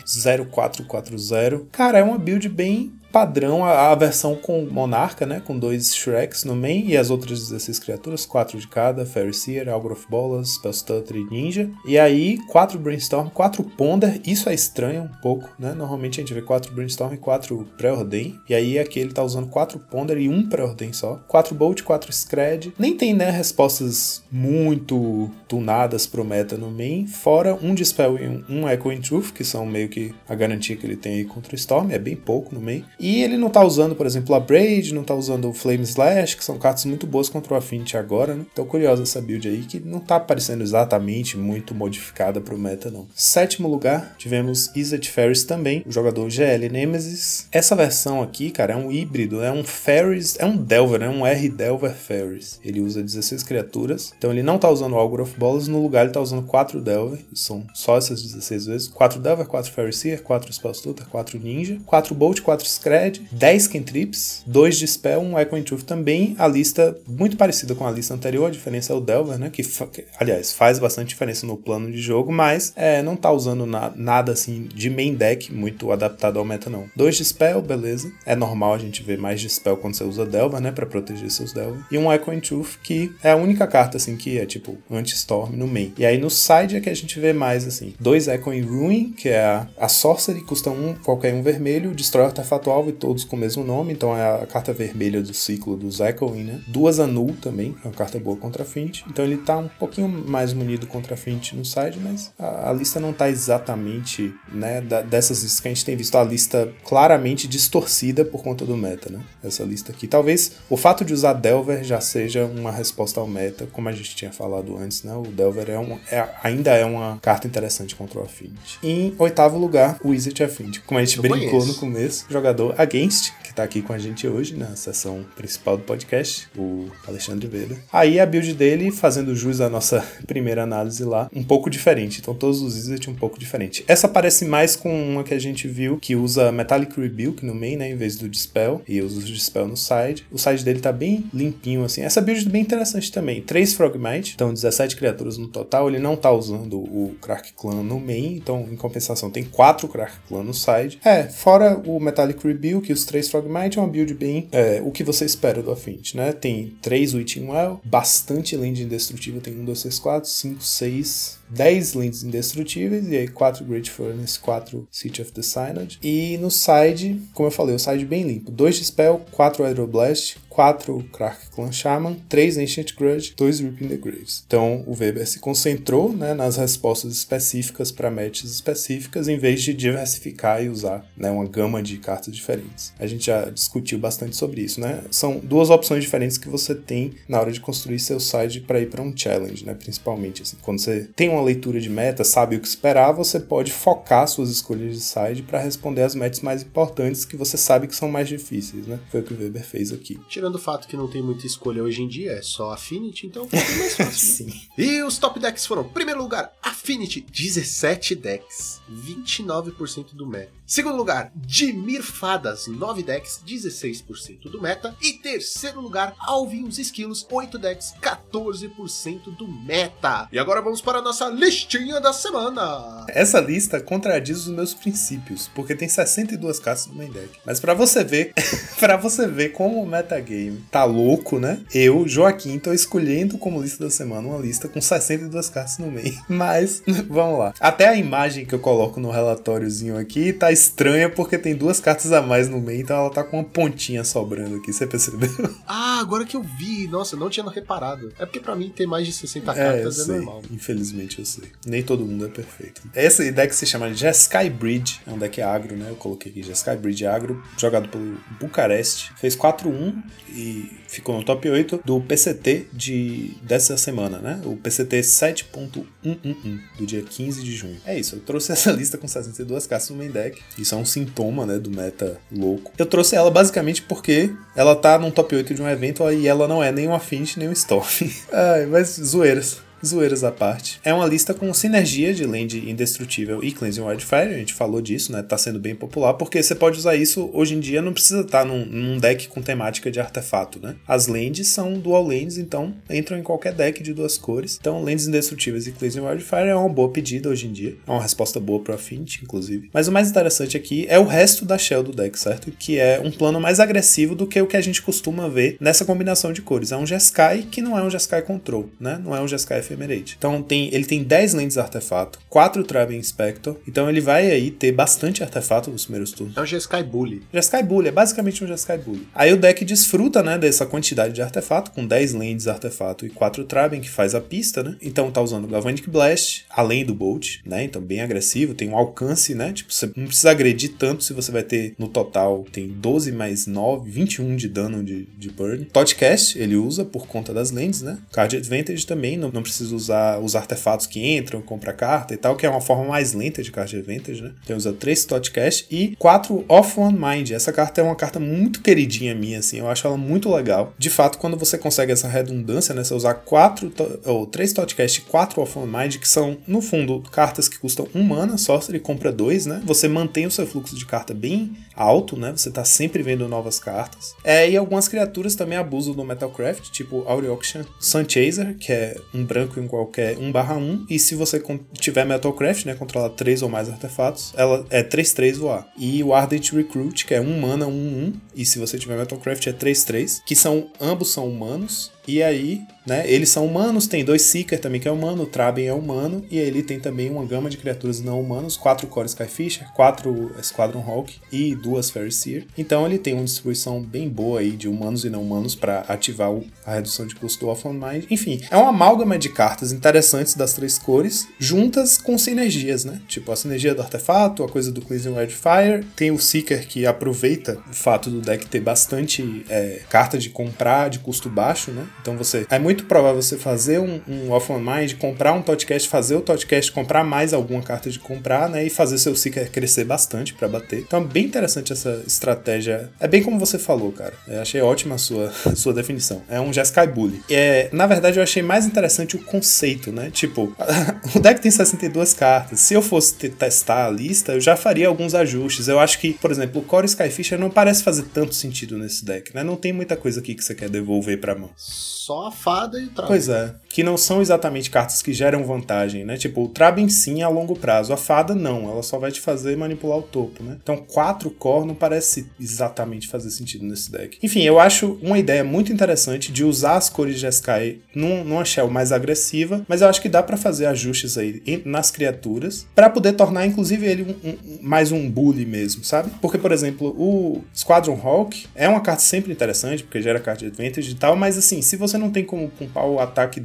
0440. 0.52 1.66
Cara, 1.70 1.98
é 1.98 2.02
uma 2.02 2.18
build 2.18 2.48
bem 2.48 2.92
padrão 3.12 3.64
a, 3.64 3.90
a, 3.90 3.94
versão 3.94 4.34
com 4.34 4.66
Monarca, 4.70 5.26
né? 5.26 5.42
Com 5.44 5.58
dois 5.58 5.94
Shreks 5.94 6.44
no 6.44 6.54
main 6.54 6.86
e 6.86 6.96
as 6.96 7.10
outras 7.10 7.48
16 7.48 7.78
criaturas, 7.78 8.26
quatro 8.26 8.58
de 8.58 8.68
cada, 8.68 9.06
Fairy 9.06 9.34
Seer, 9.34 9.68
Algor 9.68 9.92
of 9.92 10.06
Bolas, 10.08 10.54
Spellstutter 10.54 11.16
e 11.16 11.24
Ninja. 11.24 11.70
E 11.86 11.98
aí, 11.98 12.38
quatro 12.48 12.78
Brainstorm, 12.78 13.28
quatro 13.28 13.62
Ponder, 13.62 14.20
isso 14.26 14.48
é 14.48 14.54
estranho 14.54 15.02
um 15.02 15.20
pouco, 15.20 15.48
né? 15.58 15.72
Normalmente 15.72 16.20
a 16.20 16.22
gente 16.22 16.34
vê 16.34 16.42
quatro 16.42 16.72
Brainstorm 16.72 17.14
e 17.14 17.16
quatro 17.16 17.66
Preordain. 17.76 18.38
E 18.48 18.54
aí 18.54 18.78
aqui 18.78 19.00
ele 19.00 19.12
tá 19.12 19.22
usando 19.22 19.48
quatro 19.48 19.78
Ponder 19.78 20.18
e 20.18 20.28
um 20.28 20.48
Preordain 20.48 20.92
só. 20.92 21.20
Quatro 21.28 21.54
Bolt, 21.54 21.82
quatro 21.82 22.12
Scred. 22.12 22.72
Nem 22.78 22.96
tem, 22.96 23.14
né, 23.14 23.30
respostas 23.30 24.22
muito 24.30 25.30
tunadas 25.48 26.06
pro 26.06 26.24
meta 26.24 26.56
no 26.56 26.70
main, 26.70 27.06
fora 27.06 27.54
um 27.54 27.74
Dispel 27.74 28.18
e 28.18 28.44
um 28.52 28.68
Echoing 28.68 29.00
Truth, 29.00 29.32
que 29.32 29.44
são 29.44 29.64
meio 29.64 29.88
que 29.88 30.14
a 30.28 30.34
garantia 30.34 30.76
que 30.76 30.86
ele 30.86 30.96
tem 30.96 31.14
aí 31.14 31.24
contra 31.24 31.52
o 31.52 31.56
Storm, 31.56 31.90
é 31.90 31.98
bem 31.98 32.14
pouco 32.14 32.54
no 32.54 32.60
main. 32.60 32.84
E 32.98 33.22
ele 33.22 33.36
não 33.36 33.48
tá 33.48 33.64
usando, 33.64 33.94
por 33.94 34.06
exemplo, 34.06 34.34
a 34.34 34.40
Braid, 34.40 34.92
não 34.92 35.04
tá 35.04 35.14
usando 35.14 35.48
o 35.48 35.54
Flame 35.54 35.84
Slash, 35.84 36.36
que 36.36 36.44
são 36.44 36.58
cartas 36.58 36.84
muito 36.84 37.06
boas 37.06 37.28
contra 37.28 37.54
o 37.54 37.56
Affinity 37.56 37.96
agora, 37.96 38.34
né? 38.34 38.44
Então 38.52 38.66
curiosa 38.66 39.02
essa 39.02 39.20
build 39.20 39.48
aí, 39.48 39.60
que 39.60 39.78
não 39.78 40.00
tá 40.00 40.18
parecendo 40.18 40.62
exatamente 40.62 41.36
muito 41.36 41.74
modificada 41.74 42.40
pro 42.40 42.58
meta, 42.58 42.90
não. 42.90 43.06
Sétimo 43.14 43.68
lugar, 43.68 44.14
tivemos 44.18 44.74
Izzet 44.74 45.10
Ferris 45.10 45.44
também, 45.44 45.82
o 45.86 45.92
jogador 45.92 46.28
GL 46.28 46.68
Nemesis. 46.68 47.46
Essa 47.52 47.76
versão 47.76 48.22
aqui, 48.22 48.50
cara, 48.50 48.72
é 48.72 48.76
um 48.76 48.90
híbrido, 48.90 49.42
é 49.42 49.52
um 49.52 49.64
Ferris, 49.64 50.36
é 50.38 50.44
um 50.44 50.56
Delver, 50.56 51.02
é 51.02 51.08
um 51.08 51.26
R 51.26 51.48
Delver 51.48 51.94
Ferris. 51.94 52.60
Ele 52.64 52.80
usa 52.80 53.02
16 53.02 53.42
criaturas, 53.42 54.12
então 54.18 54.32
ele 54.32 54.42
não 54.42 54.58
tá 54.58 54.68
usando 54.68 54.94
o 54.94 54.98
Algor 54.98 55.20
of 55.20 55.38
Balls, 55.38 55.68
no 55.68 55.82
lugar 55.82 56.04
ele 56.04 56.12
tá 56.12 56.20
usando 56.20 56.42
4 56.42 56.80
Delver, 56.80 57.20
são 57.32 57.64
só 57.74 57.96
essas 57.96 58.22
16 58.22 58.66
vezes. 58.66 58.88
4 58.88 59.20
Delver, 59.20 59.46
4 59.46 59.72
Fairy 59.72 59.92
Seer, 59.92 60.22
4 60.22 60.52
Spellstutter, 60.52 61.06
4 61.06 61.38
Ninja, 61.38 61.78
4 61.86 62.14
Bolt, 62.14 62.40
4 62.40 62.68
Scred, 62.88 63.28
10 63.30 63.68
Cantrips, 63.68 64.42
2 64.46 64.78
Dispel, 64.78 65.20
1 65.20 65.38
Echo 65.38 65.62
Truth 65.62 65.82
também. 65.82 66.34
A 66.38 66.48
lista 66.48 66.96
muito 67.06 67.36
parecida 67.36 67.74
com 67.74 67.86
a 67.86 67.90
lista 67.90 68.14
anterior, 68.14 68.46
a 68.46 68.50
diferença 68.50 68.92
é 68.92 68.96
o 68.96 69.00
Delver, 69.00 69.38
né? 69.38 69.50
Que, 69.50 69.62
que 69.62 70.04
aliás, 70.18 70.52
faz 70.52 70.78
bastante 70.78 71.08
diferença 71.08 71.46
no 71.46 71.56
plano 71.56 71.92
de 71.92 72.00
jogo, 72.00 72.32
mas 72.32 72.72
é, 72.74 73.02
não 73.02 73.14
tá 73.14 73.30
usando 73.30 73.66
na, 73.66 73.92
nada 73.94 74.32
assim 74.32 74.68
de 74.74 74.88
main 74.88 75.14
deck 75.14 75.52
muito 75.52 75.92
adaptado 75.92 76.38
ao 76.38 76.44
meta, 76.44 76.70
não. 76.70 76.86
2 76.96 77.16
Dispel, 77.16 77.60
beleza. 77.60 78.10
É 78.24 78.34
normal 78.34 78.74
a 78.74 78.78
gente 78.78 79.02
ver 79.02 79.18
mais 79.18 79.40
Dispel 79.40 79.76
quando 79.76 79.94
você 79.94 80.04
usa 80.04 80.24
Delver, 80.24 80.60
né? 80.60 80.72
Pra 80.72 80.86
proteger 80.86 81.30
seus 81.30 81.52
Delver. 81.52 81.82
E 81.90 81.98
um 81.98 82.10
Echo 82.10 82.40
Truth, 82.40 82.78
que 82.82 83.12
é 83.22 83.32
a 83.32 83.36
única 83.36 83.66
carta 83.66 83.98
assim 83.98 84.16
que 84.16 84.38
é 84.38 84.46
tipo 84.46 84.78
anti-storm 84.90 85.54
no 85.54 85.66
main. 85.66 85.92
E 85.98 86.06
aí 86.06 86.16
no 86.16 86.30
side 86.30 86.76
é 86.76 86.80
que 86.80 86.88
a 86.88 86.96
gente 86.96 87.20
vê 87.20 87.32
mais 87.32 87.66
assim: 87.66 87.94
2 88.00 88.28
Echo 88.28 88.50
Ruin, 88.50 89.12
que 89.12 89.28
é 89.28 89.44
a, 89.44 89.66
a 89.76 89.88
Sorcery, 89.88 90.40
custa 90.40 90.70
um, 90.70 90.94
qualquer 90.94 91.34
um 91.34 91.42
vermelho, 91.42 91.94
destrói 91.94 92.26
artefato 92.26 92.70
e 92.86 92.92
todos 92.92 93.24
com 93.24 93.36
o 93.36 93.38
mesmo 93.38 93.64
nome, 93.64 93.92
então 93.92 94.16
é 94.16 94.42
a 94.42 94.46
carta 94.46 94.72
vermelha 94.72 95.22
do 95.22 95.34
ciclo 95.34 95.76
dos 95.76 96.00
Echoing, 96.00 96.44
né? 96.44 96.60
Duas 96.66 97.00
Anul 97.00 97.34
também, 97.40 97.74
é 97.84 97.88
uma 97.88 97.94
carta 97.94 98.18
boa 98.18 98.36
contra 98.36 98.62
a 98.62 98.66
Fint. 98.66 99.02
Então 99.08 99.24
ele 99.24 99.38
tá 99.38 99.58
um 99.58 99.68
pouquinho 99.68 100.08
mais 100.08 100.52
munido 100.52 100.86
contra 100.86 101.14
a 101.14 101.16
Fint 101.16 101.52
no 101.52 101.64
side, 101.64 101.98
mas 102.00 102.32
a, 102.38 102.70
a 102.70 102.72
lista 102.72 103.00
não 103.00 103.12
tá 103.12 103.28
exatamente, 103.28 104.34
né? 104.52 104.80
Da, 104.80 105.00
dessas 105.02 105.42
listas 105.42 105.60
que 105.60 105.68
a 105.68 105.70
gente 105.70 105.84
tem 105.84 105.96
visto, 105.96 106.16
a 106.16 106.24
lista 106.24 106.72
claramente 106.84 107.48
distorcida 107.48 108.24
por 108.24 108.42
conta 108.42 108.64
do 108.64 108.76
meta, 108.76 109.10
né? 109.10 109.20
Essa 109.42 109.64
lista 109.64 109.92
aqui. 109.92 110.06
Talvez 110.06 110.52
o 110.68 110.76
fato 110.76 111.04
de 111.04 111.12
usar 111.12 111.32
Delver 111.32 111.82
já 111.84 112.00
seja 112.00 112.44
uma 112.44 112.70
resposta 112.70 113.20
ao 113.20 113.26
meta, 113.26 113.66
como 113.72 113.88
a 113.88 113.92
gente 113.92 114.14
tinha 114.14 114.32
falado 114.32 114.76
antes, 114.76 115.02
né? 115.02 115.14
O 115.14 115.22
Delver 115.22 115.70
é 115.70 115.78
um, 115.78 115.98
é, 116.10 116.28
ainda 116.42 116.72
é 116.72 116.84
uma 116.84 117.18
carta 117.20 117.46
interessante 117.46 117.94
contra 117.94 118.18
o 118.20 118.22
Affinity. 118.22 118.78
Em 118.82 119.14
oitavo 119.18 119.58
lugar, 119.58 119.98
o 120.02 120.10
Wizard 120.10 120.42
Affinity. 120.42 120.80
Como 120.80 120.98
a 120.98 121.04
gente 121.04 121.16
Eu 121.16 121.22
brincou 121.22 121.50
conheço. 121.50 121.68
no 121.68 121.74
começo, 121.74 122.26
jogador 122.28 122.67
Against, 122.76 123.32
que 123.44 123.54
tá 123.54 123.62
aqui 123.62 123.82
com 123.82 123.92
a 123.92 123.98
gente 123.98 124.26
hoje 124.26 124.56
na 124.56 124.76
sessão 124.76 125.24
principal 125.36 125.76
do 125.76 125.84
podcast, 125.84 126.48
o 126.56 126.88
Alexandre 127.06 127.46
Weber. 127.46 127.78
Aí 127.92 128.20
a 128.20 128.26
build 128.26 128.54
dele, 128.54 128.90
fazendo 128.90 129.34
jus 129.34 129.60
à 129.60 129.68
nossa 129.68 130.04
primeira 130.26 130.62
análise 130.62 131.04
lá, 131.04 131.30
um 131.34 131.42
pouco 131.42 131.70
diferente. 131.70 132.20
Então 132.20 132.34
todos 132.34 132.60
os 132.60 132.74
Wizards 132.74 133.08
um 133.08 133.14
pouco 133.14 133.38
diferente. 133.38 133.84
Essa 133.88 134.08
parece 134.08 134.44
mais 134.44 134.76
com 134.76 134.90
uma 134.90 135.24
que 135.24 135.34
a 135.34 135.38
gente 135.38 135.66
viu, 135.66 135.98
que 135.98 136.14
usa 136.14 136.52
Metallic 136.52 137.00
Rebuke 137.00 137.44
no 137.44 137.54
main, 137.54 137.76
né, 137.76 137.90
em 137.90 137.96
vez 137.96 138.16
do 138.16 138.28
Dispel, 138.28 138.82
e 138.86 139.00
usa 139.00 139.20
o 139.20 139.22
Dispel 139.22 139.66
no 139.66 139.76
side. 139.76 140.26
O 140.30 140.38
side 140.38 140.64
dele 140.64 140.80
tá 140.80 140.92
bem 140.92 141.24
limpinho, 141.32 141.84
assim. 141.84 142.02
Essa 142.02 142.20
build 142.20 142.46
é 142.46 142.50
bem 142.50 142.62
interessante 142.62 143.10
também. 143.10 143.40
3 143.42 143.74
Frogmite, 143.74 144.34
então 144.34 144.52
17 144.52 144.96
criaturas 144.96 145.38
no 145.38 145.48
total. 145.48 145.88
Ele 145.88 145.98
não 145.98 146.16
tá 146.16 146.30
usando 146.30 146.78
o 146.78 147.16
Crack 147.20 147.52
Clan 147.54 147.82
no 147.82 147.98
main, 147.98 148.34
então 148.34 148.66
em 148.70 148.76
compensação 148.76 149.30
tem 149.30 149.44
4 149.44 149.88
Crack 149.88 150.12
Clan 150.28 150.42
no 150.42 150.54
side. 150.54 150.98
É, 151.04 151.24
fora 151.24 151.80
o 151.84 151.98
Metallic 151.98 152.46
Rebuke 152.46 152.57
e 152.90 152.92
os 152.92 153.04
3 153.04 153.28
Frogmite, 153.28 153.78
é 153.78 153.82
uma 153.82 153.88
build 153.88 154.12
bem 154.14 154.48
é, 154.52 154.82
o 154.84 154.90
que 154.90 155.04
você 155.04 155.24
espera 155.24 155.62
do 155.62 155.70
Affinity, 155.70 156.16
né? 156.16 156.32
Tem 156.32 156.74
3 156.82 157.14
Witching 157.14 157.46
Well, 157.48 157.80
bastante 157.84 158.56
land 158.56 158.82
indestrutível, 158.82 159.40
tem 159.40 159.58
1, 159.58 159.64
2, 159.64 159.82
3, 159.82 159.98
4, 159.98 160.28
5, 160.28 160.62
6, 160.62 161.37
10 161.50 161.94
lentes 161.94 162.22
indestrutíveis, 162.22 163.08
e 163.08 163.16
aí 163.16 163.28
4 163.28 163.64
Great 163.64 163.90
Furnace, 163.90 164.38
4 164.38 164.86
City 164.90 165.22
of 165.22 165.32
the 165.32 165.42
Synod. 165.42 165.98
E 166.02 166.36
no 166.38 166.50
side, 166.50 167.20
como 167.34 167.48
eu 167.48 167.52
falei, 167.52 167.74
o 167.74 167.78
side 167.78 168.04
bem 168.04 168.24
limpo. 168.24 168.50
2 168.50 168.76
Dispel, 168.76 169.24
4 169.32 169.64
Hydroblast, 169.64 170.36
4 170.58 171.04
Crack 171.12 171.50
Clan 171.50 171.70
Shaman, 171.70 172.16
3 172.28 172.58
Ancient 172.58 172.96
Grudge, 172.96 173.32
2 173.36 173.60
Ripping 173.60 173.86
the 173.86 173.96
Graves. 173.96 174.42
Então 174.44 174.82
o 174.88 174.92
Weber 174.92 175.24
se 175.24 175.38
concentrou 175.38 176.12
né, 176.12 176.34
nas 176.34 176.56
respostas 176.56 177.12
específicas 177.12 177.92
para 177.92 178.10
matches 178.10 178.50
específicas, 178.50 179.28
em 179.28 179.38
vez 179.38 179.62
de 179.62 179.72
diversificar 179.72 180.60
e 180.60 180.68
usar 180.68 181.08
né, 181.16 181.30
uma 181.30 181.46
gama 181.46 181.80
de 181.80 181.98
cartas 181.98 182.34
diferentes. 182.34 182.92
A 182.98 183.06
gente 183.06 183.26
já 183.26 183.48
discutiu 183.50 184.00
bastante 184.00 184.34
sobre 184.34 184.60
isso, 184.60 184.80
né? 184.80 185.04
São 185.12 185.38
duas 185.38 185.70
opções 185.70 186.02
diferentes 186.02 186.36
que 186.36 186.48
você 186.48 186.74
tem 186.74 187.12
na 187.28 187.38
hora 187.38 187.52
de 187.52 187.60
construir 187.60 188.00
seu 188.00 188.18
side 188.18 188.60
para 188.60 188.80
ir 188.80 188.90
para 188.90 189.00
um 189.00 189.16
challenge, 189.16 189.64
né? 189.64 189.74
Principalmente 189.74 190.42
assim, 190.42 190.56
quando 190.60 190.80
você 190.80 191.08
tem 191.14 191.28
uma 191.28 191.37
leitura 191.42 191.80
de 191.80 191.88
meta, 191.88 192.24
sabe 192.24 192.56
o 192.56 192.60
que 192.60 192.68
esperar, 192.68 193.12
você 193.12 193.38
pode 193.40 193.72
focar 193.72 194.26
suas 194.28 194.50
escolhas 194.50 194.94
de 194.94 195.00
side 195.00 195.42
para 195.42 195.58
responder 195.60 196.02
as 196.02 196.14
matches 196.14 196.40
mais 196.42 196.62
importantes 196.62 197.24
que 197.24 197.36
você 197.36 197.56
sabe 197.56 197.86
que 197.86 197.94
são 197.96 198.08
mais 198.10 198.28
difíceis, 198.28 198.86
né? 198.86 198.98
Foi 199.10 199.20
o 199.20 199.22
que 199.22 199.34
o 199.34 199.38
Weber 199.38 199.64
fez 199.64 199.92
aqui. 199.92 200.18
Tirando 200.28 200.56
o 200.56 200.58
fato 200.58 200.88
que 200.88 200.96
não 200.96 201.08
tem 201.08 201.22
muita 201.22 201.46
escolha 201.46 201.82
hoje 201.82 202.02
em 202.02 202.08
dia, 202.08 202.32
é 202.32 202.42
só 202.42 202.72
Affinity, 202.72 203.26
então 203.26 203.46
fica 203.48 203.78
mais 203.78 203.94
fácil. 203.96 204.46
né? 204.46 204.52
E 204.76 205.02
os 205.02 205.18
top 205.18 205.38
decks 205.40 205.66
foram: 205.66 205.84
primeiro 205.84 206.20
lugar, 206.20 206.52
Affinity, 206.62 207.20
17 207.32 208.14
decks, 208.14 208.80
29% 208.90 210.14
do 210.14 210.26
meta. 210.26 210.58
Segundo 210.66 210.96
lugar, 210.96 211.32
Dimir 211.34 212.02
Fadas, 212.02 212.66
9 212.66 213.02
decks, 213.02 213.40
16% 213.46 214.50
do 214.50 214.60
meta. 214.60 214.94
E 215.00 215.14
terceiro 215.14 215.80
lugar, 215.80 216.14
Alvinhos 216.20 216.78
Esquilos, 216.78 217.26
8 217.30 217.58
decks, 217.58 217.94
14% 218.02 219.34
do 219.34 219.48
meta. 219.48 220.28
E 220.30 220.38
agora 220.38 220.60
vamos 220.60 220.82
para 220.82 220.98
a 220.98 221.02
nossa 221.02 221.27
listinha 221.30 222.00
da 222.00 222.12
semana. 222.12 223.04
Essa 223.08 223.40
lista 223.40 223.80
contradiz 223.80 224.38
os 224.46 224.48
meus 224.48 224.74
princípios, 224.74 225.50
porque 225.54 225.74
tem 225.74 225.88
62 225.88 226.58
cartas 226.58 226.86
no 226.86 226.94
main 226.94 227.10
deck. 227.10 227.28
Mas 227.44 227.60
pra 227.60 227.74
você 227.74 228.04
ver, 228.04 228.32
para 228.78 228.96
você 228.96 229.26
ver 229.26 229.50
como 229.50 229.82
o 229.82 229.86
metagame 229.86 230.62
tá 230.70 230.84
louco, 230.84 231.38
né? 231.38 231.60
Eu, 231.72 232.06
Joaquim, 232.06 232.58
tô 232.58 232.72
escolhendo 232.72 233.38
como 233.38 233.60
lista 233.62 233.84
da 233.84 233.90
semana 233.90 234.26
uma 234.28 234.38
lista 234.38 234.68
com 234.68 234.80
62 234.80 235.48
cartas 235.48 235.78
no 235.78 235.90
main. 235.90 236.16
Mas 236.28 236.82
vamos 237.08 237.38
lá. 237.38 237.54
Até 237.60 237.88
a 237.88 237.96
imagem 237.96 238.44
que 238.44 238.54
eu 238.54 238.58
coloco 238.58 239.00
no 239.00 239.10
relatóriozinho 239.10 239.96
aqui 239.96 240.32
tá 240.32 240.50
estranha 240.52 241.08
porque 241.08 241.38
tem 241.38 241.54
duas 241.54 241.80
cartas 241.80 242.12
a 242.12 242.20
mais 242.22 242.48
no 242.48 242.60
meio, 242.60 242.80
então 242.82 242.96
ela 242.96 243.10
tá 243.10 243.22
com 243.24 243.38
uma 243.38 243.44
pontinha 243.44 244.04
sobrando 244.04 244.56
aqui, 244.56 244.72
você 244.72 244.86
percebeu? 244.86 245.28
Ah, 245.66 245.98
agora 246.00 246.24
que 246.24 246.36
eu 246.36 246.42
vi. 246.42 246.86
Nossa, 246.88 247.14
eu 247.14 247.20
não 247.20 247.28
tinha 247.30 247.48
reparado. 247.48 248.12
É 248.18 248.24
porque 248.26 248.40
pra 248.40 248.54
mim 248.54 248.68
ter 248.74 248.86
mais 248.86 249.06
de 249.06 249.12
60 249.12 249.52
É, 249.52 249.54
cartas 249.54 249.98
é, 250.00 250.04
sei. 250.04 250.16
normal. 250.16 250.42
Infelizmente 250.50 251.17
eu 251.20 251.24
sei. 251.24 251.44
Nem 251.66 251.82
todo 251.82 252.04
mundo 252.04 252.26
é 252.26 252.28
perfeito. 252.28 252.82
Esse 252.94 253.30
deck 253.30 253.54
se 253.54 253.66
chama 253.66 253.92
Jeskai 253.92 254.50
Bridge. 254.50 255.00
É 255.06 255.10
um 255.10 255.18
deck 255.18 255.40
agro, 255.40 255.76
né? 255.76 255.86
Eu 255.90 255.96
coloquei 255.96 256.30
aqui 256.30 256.42
Jeskai 256.42 256.76
Bridge 256.76 257.06
agro, 257.06 257.42
jogado 257.56 257.88
pelo 257.88 258.18
Bucareste. 258.40 259.12
Fez 259.16 259.36
4-1 259.36 259.94
e 260.30 260.70
ficou 260.86 261.16
no 261.16 261.24
top 261.24 261.48
8 261.48 261.82
do 261.84 262.00
PCT 262.00 262.66
de 262.72 263.36
dessa 263.42 263.76
semana, 263.76 264.18
né? 264.18 264.40
O 264.44 264.56
PCT 264.56 265.00
7.111 265.00 266.60
do 266.78 266.86
dia 266.86 267.02
15 267.02 267.42
de 267.42 267.54
junho. 267.54 267.76
É 267.84 267.98
isso, 267.98 268.16
eu 268.16 268.20
trouxe 268.20 268.52
essa 268.52 268.70
lista 268.70 268.96
com 268.96 269.06
62 269.06 269.66
cartas 269.66 269.90
no 269.90 269.96
main 269.96 270.10
deck. 270.10 270.40
Isso 270.58 270.74
é 270.74 270.78
um 270.78 270.84
sintoma, 270.84 271.44
né, 271.46 271.58
do 271.58 271.70
meta 271.70 272.18
louco. 272.30 272.72
Eu 272.78 272.86
trouxe 272.86 273.16
ela 273.16 273.30
basicamente 273.30 273.82
porque 273.82 274.34
ela 274.54 274.74
tá 274.74 274.98
no 274.98 275.10
top 275.10 275.34
8 275.34 275.54
de 275.54 275.62
um 275.62 275.68
evento 275.68 276.08
e 276.10 276.26
ela 276.26 276.48
não 276.48 276.62
é 276.62 276.72
nem 276.72 276.88
um 276.88 276.94
Affinity 276.94 277.38
nem 277.38 277.48
um 277.48 277.52
Storm. 277.52 277.86
Ai, 278.32 278.66
mas 278.66 278.88
zoeiras. 278.88 279.67
Zoeiras 279.84 280.24
à 280.24 280.32
parte. 280.32 280.80
É 280.84 280.92
uma 280.92 281.06
lista 281.06 281.32
com 281.32 281.52
sinergia 281.54 282.12
de 282.12 282.24
Land 282.24 282.58
Indestrutível 282.58 283.42
e 283.42 283.52
Cleansing 283.52 283.82
Wildfire, 283.82 284.34
a 284.34 284.38
gente 284.38 284.54
falou 284.54 284.80
disso, 284.80 285.12
né? 285.12 285.22
Tá 285.22 285.38
sendo 285.38 285.58
bem 285.58 285.74
popular, 285.74 286.14
porque 286.14 286.42
você 286.42 286.54
pode 286.54 286.78
usar 286.78 286.96
isso 286.96 287.30
hoje 287.32 287.54
em 287.54 287.60
dia, 287.60 287.82
não 287.82 287.92
precisa 287.92 288.20
estar 288.20 288.44
num, 288.44 288.64
num 288.64 288.98
deck 288.98 289.28
com 289.28 289.40
temática 289.40 289.90
de 289.90 290.00
artefato, 290.00 290.60
né? 290.60 290.76
As 290.86 291.06
lands 291.06 291.46
são 291.48 291.74
dual 291.78 292.02
lands, 292.02 292.38
então 292.38 292.74
entram 292.90 293.18
em 293.18 293.22
qualquer 293.22 293.52
deck 293.52 293.82
de 293.82 293.92
duas 293.92 294.18
cores. 294.18 294.58
Então, 294.60 294.82
Lands 294.82 295.06
Indestrutíveis 295.06 295.66
e 295.66 295.72
Cleansing 295.72 296.00
Wildfire 296.00 296.48
é 296.48 296.54
uma 296.54 296.68
boa 296.68 296.90
pedida 296.90 297.28
hoje 297.28 297.46
em 297.46 297.52
dia. 297.52 297.76
É 297.86 297.90
uma 297.90 298.02
resposta 298.02 298.40
boa 298.40 298.60
pro 298.60 298.74
Affinity, 298.74 299.20
inclusive. 299.22 299.70
Mas 299.72 299.88
o 299.88 299.92
mais 299.92 300.10
interessante 300.10 300.56
aqui 300.56 300.86
é 300.88 300.98
o 300.98 301.04
resto 301.04 301.44
da 301.44 301.58
shell 301.58 301.82
do 301.82 301.92
deck, 301.92 302.18
certo? 302.18 302.50
Que 302.52 302.78
é 302.78 303.00
um 303.02 303.10
plano 303.10 303.40
mais 303.40 303.60
agressivo 303.60 304.14
do 304.14 304.26
que 304.26 304.40
o 304.40 304.46
que 304.46 304.56
a 304.56 304.60
gente 304.60 304.82
costuma 304.82 305.28
ver 305.28 305.56
nessa 305.60 305.84
combinação 305.84 306.32
de 306.32 306.42
cores. 306.42 306.72
É 306.72 306.76
um 306.76 306.86
Jeskai 306.86 307.42
que 307.50 307.62
não 307.62 307.78
é 307.78 307.82
um 307.82 307.90
Jeskai 307.90 308.22
Control, 308.22 308.68
né? 308.80 309.00
Não 309.02 309.14
é 309.14 309.20
um 309.20 309.28
Jeskai 309.28 309.62
Ephemerate. 309.72 310.16
Então 310.18 310.42
tem, 310.42 310.72
ele 310.72 310.84
tem 310.84 311.02
10 311.02 311.34
lentes 311.34 311.58
artefato, 311.58 312.18
4 312.28 312.64
Traven 312.64 312.98
Inspector, 312.98 313.56
então 313.66 313.88
ele 313.88 314.00
vai 314.00 314.30
aí 314.30 314.50
ter 314.50 314.72
bastante 314.72 315.22
artefato 315.22 315.70
nos 315.70 315.84
primeiros 315.84 316.12
turnos. 316.12 316.36
É 316.36 316.40
um 316.40 316.46
Jeskai 316.46 316.82
Bully. 316.82 317.22
Jeskai 317.32 317.62
Bully, 317.62 317.88
é 317.88 317.92
basicamente 317.92 318.42
um 318.42 318.46
Jeskai 318.46 318.78
Bully. 318.78 319.06
Aí 319.14 319.32
o 319.32 319.36
deck 319.36 319.64
desfruta, 319.64 320.22
né, 320.22 320.38
dessa 320.38 320.66
quantidade 320.66 321.14
de 321.14 321.22
artefato, 321.22 321.70
com 321.70 321.86
10 321.86 322.14
lands 322.14 322.48
artefato 322.48 323.06
e 323.06 323.10
4 323.10 323.44
Traben, 323.44 323.80
que 323.80 323.90
faz 323.90 324.14
a 324.14 324.20
pista, 324.20 324.62
né? 324.62 324.76
Então 324.80 325.10
tá 325.10 325.20
usando 325.20 325.48
Galvanic 325.48 325.88
Blast, 325.88 326.44
além 326.50 326.84
do 326.84 326.94
Bolt, 326.94 327.38
né? 327.44 327.64
Então 327.64 327.80
bem 327.82 328.00
agressivo, 328.00 328.54
tem 328.54 328.68
um 328.68 328.76
alcance, 328.76 329.34
né? 329.34 329.52
Tipo, 329.52 329.72
você 329.72 329.90
não 329.96 330.06
precisa 330.06 330.30
agredir 330.30 330.74
tanto 330.78 331.04
se 331.04 331.12
você 331.12 331.30
vai 331.30 331.42
ter 331.42 331.74
no 331.78 331.88
total, 331.88 332.44
tem 332.52 332.68
12 332.68 333.12
mais 333.12 333.46
9, 333.46 333.90
21 333.90 334.36
de 334.36 334.48
dano 334.48 334.82
de, 334.82 335.06
de 335.16 335.30
burn. 335.30 335.64
Totcast 335.66 336.38
ele 336.38 336.56
usa 336.56 336.84
por 336.84 337.06
conta 337.06 337.32
das 337.32 337.50
lands, 337.50 337.82
né? 337.82 337.98
Card 338.12 338.36
Advantage 338.36 338.86
também, 338.86 339.16
não, 339.16 339.30
não 339.30 339.42
precisa 339.42 339.57
usar 339.60 340.18
os 340.20 340.34
artefatos 340.34 340.86
que 340.86 341.16
entram, 341.16 341.40
compra 341.40 341.72
carta 341.72 342.14
e 342.14 342.16
tal, 342.16 342.36
que 342.36 342.46
é 342.46 342.50
uma 342.50 342.60
forma 342.60 342.84
mais 342.84 343.12
lenta 343.12 343.42
de 343.42 343.50
Card 343.50 343.76
Advantage, 343.76 344.22
né? 344.22 344.32
Então 344.44 344.56
usa 344.56 344.72
3 344.72 345.04
Totcast 345.04 345.66
e 345.70 345.96
4 345.96 346.44
Off 346.48 346.78
One 346.80 346.98
Mind. 346.98 347.30
Essa 347.30 347.52
carta 347.52 347.80
é 347.80 347.84
uma 347.84 347.96
carta 347.96 348.18
muito 348.18 348.60
queridinha 348.60 349.14
minha, 349.14 349.38
assim, 349.38 349.58
eu 349.58 349.68
acho 349.68 349.86
ela 349.86 349.96
muito 349.96 350.32
legal. 350.32 350.72
De 350.78 350.90
fato, 350.90 351.18
quando 351.18 351.36
você 351.36 351.58
consegue 351.58 351.92
essa 351.92 352.08
redundância, 352.08 352.74
né? 352.74 352.84
Você 352.84 352.94
usar 352.94 353.14
4 353.14 353.72
ou 354.04 354.26
3 354.26 354.52
Totcast 354.52 355.00
e 355.00 355.02
4 355.04 355.40
Off 355.40 355.58
One 355.58 355.70
Mind, 355.70 355.96
que 355.96 356.08
são, 356.08 356.38
no 356.46 356.60
fundo, 356.60 357.02
cartas 357.10 357.48
que 357.48 357.58
custam 357.58 357.88
1 357.94 358.02
mana, 358.02 358.38
Sorcery 358.38 358.80
compra 358.80 359.12
2, 359.12 359.46
né? 359.46 359.62
Você 359.64 359.88
mantém 359.88 360.26
o 360.26 360.30
seu 360.30 360.46
fluxo 360.46 360.76
de 360.76 360.86
carta 360.86 361.12
bem 361.14 361.52
alto, 361.74 362.16
né? 362.16 362.32
Você 362.34 362.50
tá 362.50 362.64
sempre 362.64 363.02
vendo 363.02 363.28
novas 363.28 363.58
cartas. 363.58 364.14
É, 364.24 364.48
e 364.50 364.56
algumas 364.56 364.88
criaturas 364.88 365.34
também 365.34 365.56
abusam 365.56 365.94
do 365.94 366.04
Metalcraft, 366.04 366.70
tipo 366.70 367.04
Aureoxian 367.06 367.64
Sunchaser, 367.78 368.56
que 368.56 368.72
é 368.72 368.96
um 369.14 369.24
branco 369.24 369.47
em 369.56 369.66
qualquer 369.66 370.16
1/1, 370.18 370.84
e 370.90 370.98
se 370.98 371.14
você 371.14 371.42
tiver 371.74 372.04
Metalcraft, 372.04 372.66
né, 372.66 372.74
controlar 372.74 373.10
3 373.10 373.42
ou 373.42 373.48
mais 373.48 373.68
artefatos, 373.68 374.32
ela 374.36 374.66
é 374.70 374.82
3/3 374.82 375.38
voar. 375.38 375.66
E 375.78 376.02
o 376.02 376.12
Ardent 376.12 376.52
Recruit, 376.52 377.06
que 377.06 377.14
é 377.14 377.20
1 377.20 377.40
mana 377.40 377.66
1/1, 377.66 378.12
e 378.34 378.44
se 378.44 378.58
você 378.58 378.78
tiver 378.78 378.98
Metalcraft 378.98 379.46
é 379.46 379.52
3/3, 379.52 380.20
que 380.26 380.34
são 380.34 380.70
ambos 380.80 381.12
são 381.12 381.28
humanos. 381.28 381.92
E 382.08 382.22
aí, 382.22 382.62
né, 382.86 383.04
eles 383.06 383.28
são 383.28 383.44
humanos, 383.44 383.86
tem 383.86 384.02
dois 384.02 384.22
Seeker 384.22 384.58
também 384.58 384.80
que 384.80 384.88
é 384.88 384.90
humano, 384.90 385.24
o 385.24 385.26
Traben 385.26 385.66
é 385.66 385.74
humano, 385.74 386.24
e 386.30 386.38
ele 386.38 386.62
tem 386.62 386.80
também 386.80 387.10
uma 387.10 387.22
gama 387.26 387.50
de 387.50 387.58
criaturas 387.58 388.00
não 388.00 388.18
humanos, 388.18 388.56
4 388.56 388.86
Core 388.86 389.08
Skyfisher, 389.08 389.70
4 389.74 390.34
Squadron 390.42 390.82
Hawk 390.86 391.14
e 391.30 391.54
duas 391.54 391.90
Fairy 391.90 392.10
Seer. 392.10 392.46
Então 392.56 392.86
ele 392.86 392.98
tem 392.98 393.12
uma 393.12 393.24
distribuição 393.24 393.82
bem 393.82 394.08
boa 394.08 394.40
aí 394.40 394.52
de 394.52 394.66
humanos 394.66 395.04
e 395.04 395.10
não 395.10 395.20
humanos 395.20 395.54
para 395.54 395.80
ativar 395.80 396.32
a 396.64 396.74
redução 396.74 397.06
de 397.06 397.14
custo 397.14 397.44
do 397.44 397.50
Off 397.50 397.68
on 397.68 397.74
Mind. 397.74 398.06
Enfim, 398.10 398.40
é 398.50 398.56
uma 398.56 398.70
amálgama 398.70 399.18
de 399.18 399.28
cartas 399.28 399.70
interessantes 399.70 400.34
das 400.34 400.54
três 400.54 400.78
cores, 400.78 401.28
juntas 401.38 401.98
com 401.98 402.16
sinergias, 402.16 402.86
né? 402.86 403.02
Tipo 403.06 403.32
a 403.32 403.36
sinergia 403.36 403.74
do 403.74 403.82
artefato, 403.82 404.42
a 404.42 404.48
coisa 404.48 404.72
do 404.72 404.80
Cleansing 404.80 405.10
Wildfire, 405.10 405.84
tem 405.94 406.10
o 406.10 406.18
Seeker 406.18 406.66
que 406.66 406.86
aproveita 406.86 407.58
o 407.70 407.74
fato 407.74 408.08
do 408.08 408.22
deck 408.22 408.46
ter 408.46 408.60
bastante 408.60 409.44
é, 409.50 409.82
carta 409.90 410.16
de 410.16 410.30
comprar 410.30 410.88
de 410.88 411.00
custo 411.00 411.28
baixo, 411.28 411.70
né? 411.70 411.86
Então 412.00 412.16
você 412.16 412.46
é 412.50 412.58
muito 412.58 412.84
provável 412.84 413.20
você 413.20 413.36
fazer 413.36 413.78
um, 413.80 414.00
um 414.08 414.30
Off 414.30 414.50
on 414.52 414.58
Mind, 414.60 414.94
comprar 414.94 415.32
um 415.32 415.42
Totcast, 415.42 415.88
fazer 415.88 416.16
o 416.16 416.20
Totcast, 416.20 416.72
comprar 416.72 417.04
mais 417.04 417.32
alguma 417.34 417.62
carta 417.62 417.90
de 417.90 417.98
comprar, 417.98 418.48
né? 418.48 418.64
E 418.64 418.70
fazer 418.70 418.98
seu 418.98 419.14
Seeker 419.14 419.50
crescer 419.50 419.84
bastante 419.84 420.34
para 420.34 420.48
bater. 420.48 420.80
Então 420.80 421.00
é 421.00 421.04
bem 421.04 421.24
interessante 421.24 421.72
essa 421.72 422.02
estratégia. 422.06 422.90
É 423.00 423.06
bem 423.08 423.22
como 423.22 423.38
você 423.38 423.58
falou, 423.58 423.92
cara. 423.92 424.14
Eu 424.26 424.40
achei 424.40 424.60
ótima 424.60 424.94
a 424.94 424.98
sua, 424.98 425.32
a 425.46 425.54
sua 425.54 425.72
definição. 425.72 426.22
É 426.28 426.40
um 426.40 426.52
Jeskai 426.52 426.86
Bully. 426.86 427.22
É, 427.30 427.68
na 427.72 427.86
verdade, 427.86 428.18
eu 428.18 428.22
achei 428.22 428.42
mais 428.42 428.66
interessante 428.66 429.16
o 429.16 429.18
conceito, 429.22 429.92
né? 429.92 430.10
Tipo, 430.10 430.54
o 431.14 431.18
deck 431.20 431.40
tem 431.40 431.50
62 431.50 432.14
cartas. 432.14 432.60
Se 432.60 432.74
eu 432.74 432.82
fosse 432.82 433.14
te- 433.16 433.28
testar 433.28 433.86
a 433.86 433.90
lista, 433.90 434.32
eu 434.32 434.40
já 434.40 434.56
faria 434.56 434.88
alguns 434.88 435.14
ajustes. 435.14 435.68
Eu 435.68 435.78
acho 435.78 435.98
que, 435.98 436.12
por 436.14 436.30
exemplo, 436.30 436.60
o 436.60 436.64
Core 436.64 436.86
Skyfisher 436.86 437.38
não 437.38 437.50
parece 437.50 437.82
fazer 437.82 438.04
tanto 438.14 438.34
sentido 438.34 438.76
nesse 438.78 439.04
deck, 439.04 439.34
né? 439.34 439.42
Não 439.42 439.56
tem 439.56 439.72
muita 439.72 439.96
coisa 439.96 440.20
aqui 440.20 440.34
que 440.34 440.44
você 440.44 440.54
quer 440.54 440.68
devolver 440.68 441.18
pra 441.20 441.34
mão. 441.34 441.50
Só 441.88 442.26
a 442.26 442.30
fada 442.30 442.78
e 442.78 442.84
o 442.84 442.90
trago. 442.90 443.08
Pois 443.08 443.28
é, 443.28 443.54
que 443.68 443.82
não 443.82 443.96
são 443.96 444.20
exatamente 444.20 444.70
cartas 444.70 445.02
que 445.02 445.12
geram 445.12 445.44
vantagem, 445.44 446.04
né? 446.04 446.16
Tipo, 446.16 446.44
o 446.44 446.48
Traben 446.48 446.88
sim 446.88 447.22
a 447.22 447.28
longo 447.28 447.54
prazo, 447.56 447.92
a 447.92 447.96
fada 447.96 448.34
não, 448.34 448.68
ela 448.70 448.82
só 448.82 448.98
vai 448.98 449.12
te 449.12 449.20
fazer 449.20 449.56
manipular 449.56 449.98
o 449.98 450.02
topo, 450.02 450.42
né? 450.42 450.56
Então, 450.62 450.76
4 450.76 451.30
core 451.30 451.66
não 451.66 451.74
parece 451.74 452.26
exatamente 452.40 453.06
fazer 453.08 453.30
sentido 453.30 453.64
nesse 453.66 453.90
deck. 453.92 454.18
Enfim, 454.22 454.42
eu 454.42 454.58
acho 454.58 454.98
uma 455.02 455.18
ideia 455.18 455.44
muito 455.44 455.72
interessante 455.72 456.32
de 456.32 456.44
usar 456.44 456.76
as 456.76 456.88
cores 456.88 457.20
de 457.20 457.26
Sky 457.28 457.80
num, 457.94 458.24
numa 458.24 458.44
shell 458.44 458.68
mais 458.70 458.90
agressiva, 458.90 459.64
mas 459.68 459.82
eu 459.82 459.88
acho 459.88 460.00
que 460.00 460.08
dá 460.08 460.22
pra 460.22 460.36
fazer 460.36 460.66
ajustes 460.66 461.18
aí 461.18 461.42
nas 461.64 461.90
criaturas 461.90 462.66
pra 462.74 462.88
poder 462.90 463.12
tornar, 463.12 463.46
inclusive, 463.46 463.86
ele 463.86 464.02
um- 464.24 464.30
um- 464.30 464.58
mais 464.62 464.90
um 464.92 465.08
bully 465.10 465.44
mesmo, 465.44 465.84
sabe? 465.84 466.10
Porque, 466.22 466.38
por 466.38 466.52
exemplo, 466.52 466.88
o 466.98 467.42
Squadron 467.54 468.00
Hawk 468.02 468.46
é 468.54 468.68
uma 468.68 468.80
carta 468.80 469.02
sempre 469.02 469.32
interessante, 469.32 469.82
porque 469.82 470.00
gera 470.00 470.18
card 470.20 470.46
advantage 470.46 470.90
e 470.90 470.94
tal, 470.94 471.14
mas 471.16 471.36
assim, 471.36 471.60
se 471.62 471.76
você 471.76 471.98
não 471.98 472.10
tem 472.10 472.24
como 472.24 472.48
pumpar 472.48 472.84
o 472.86 472.98
ataque 472.98 473.40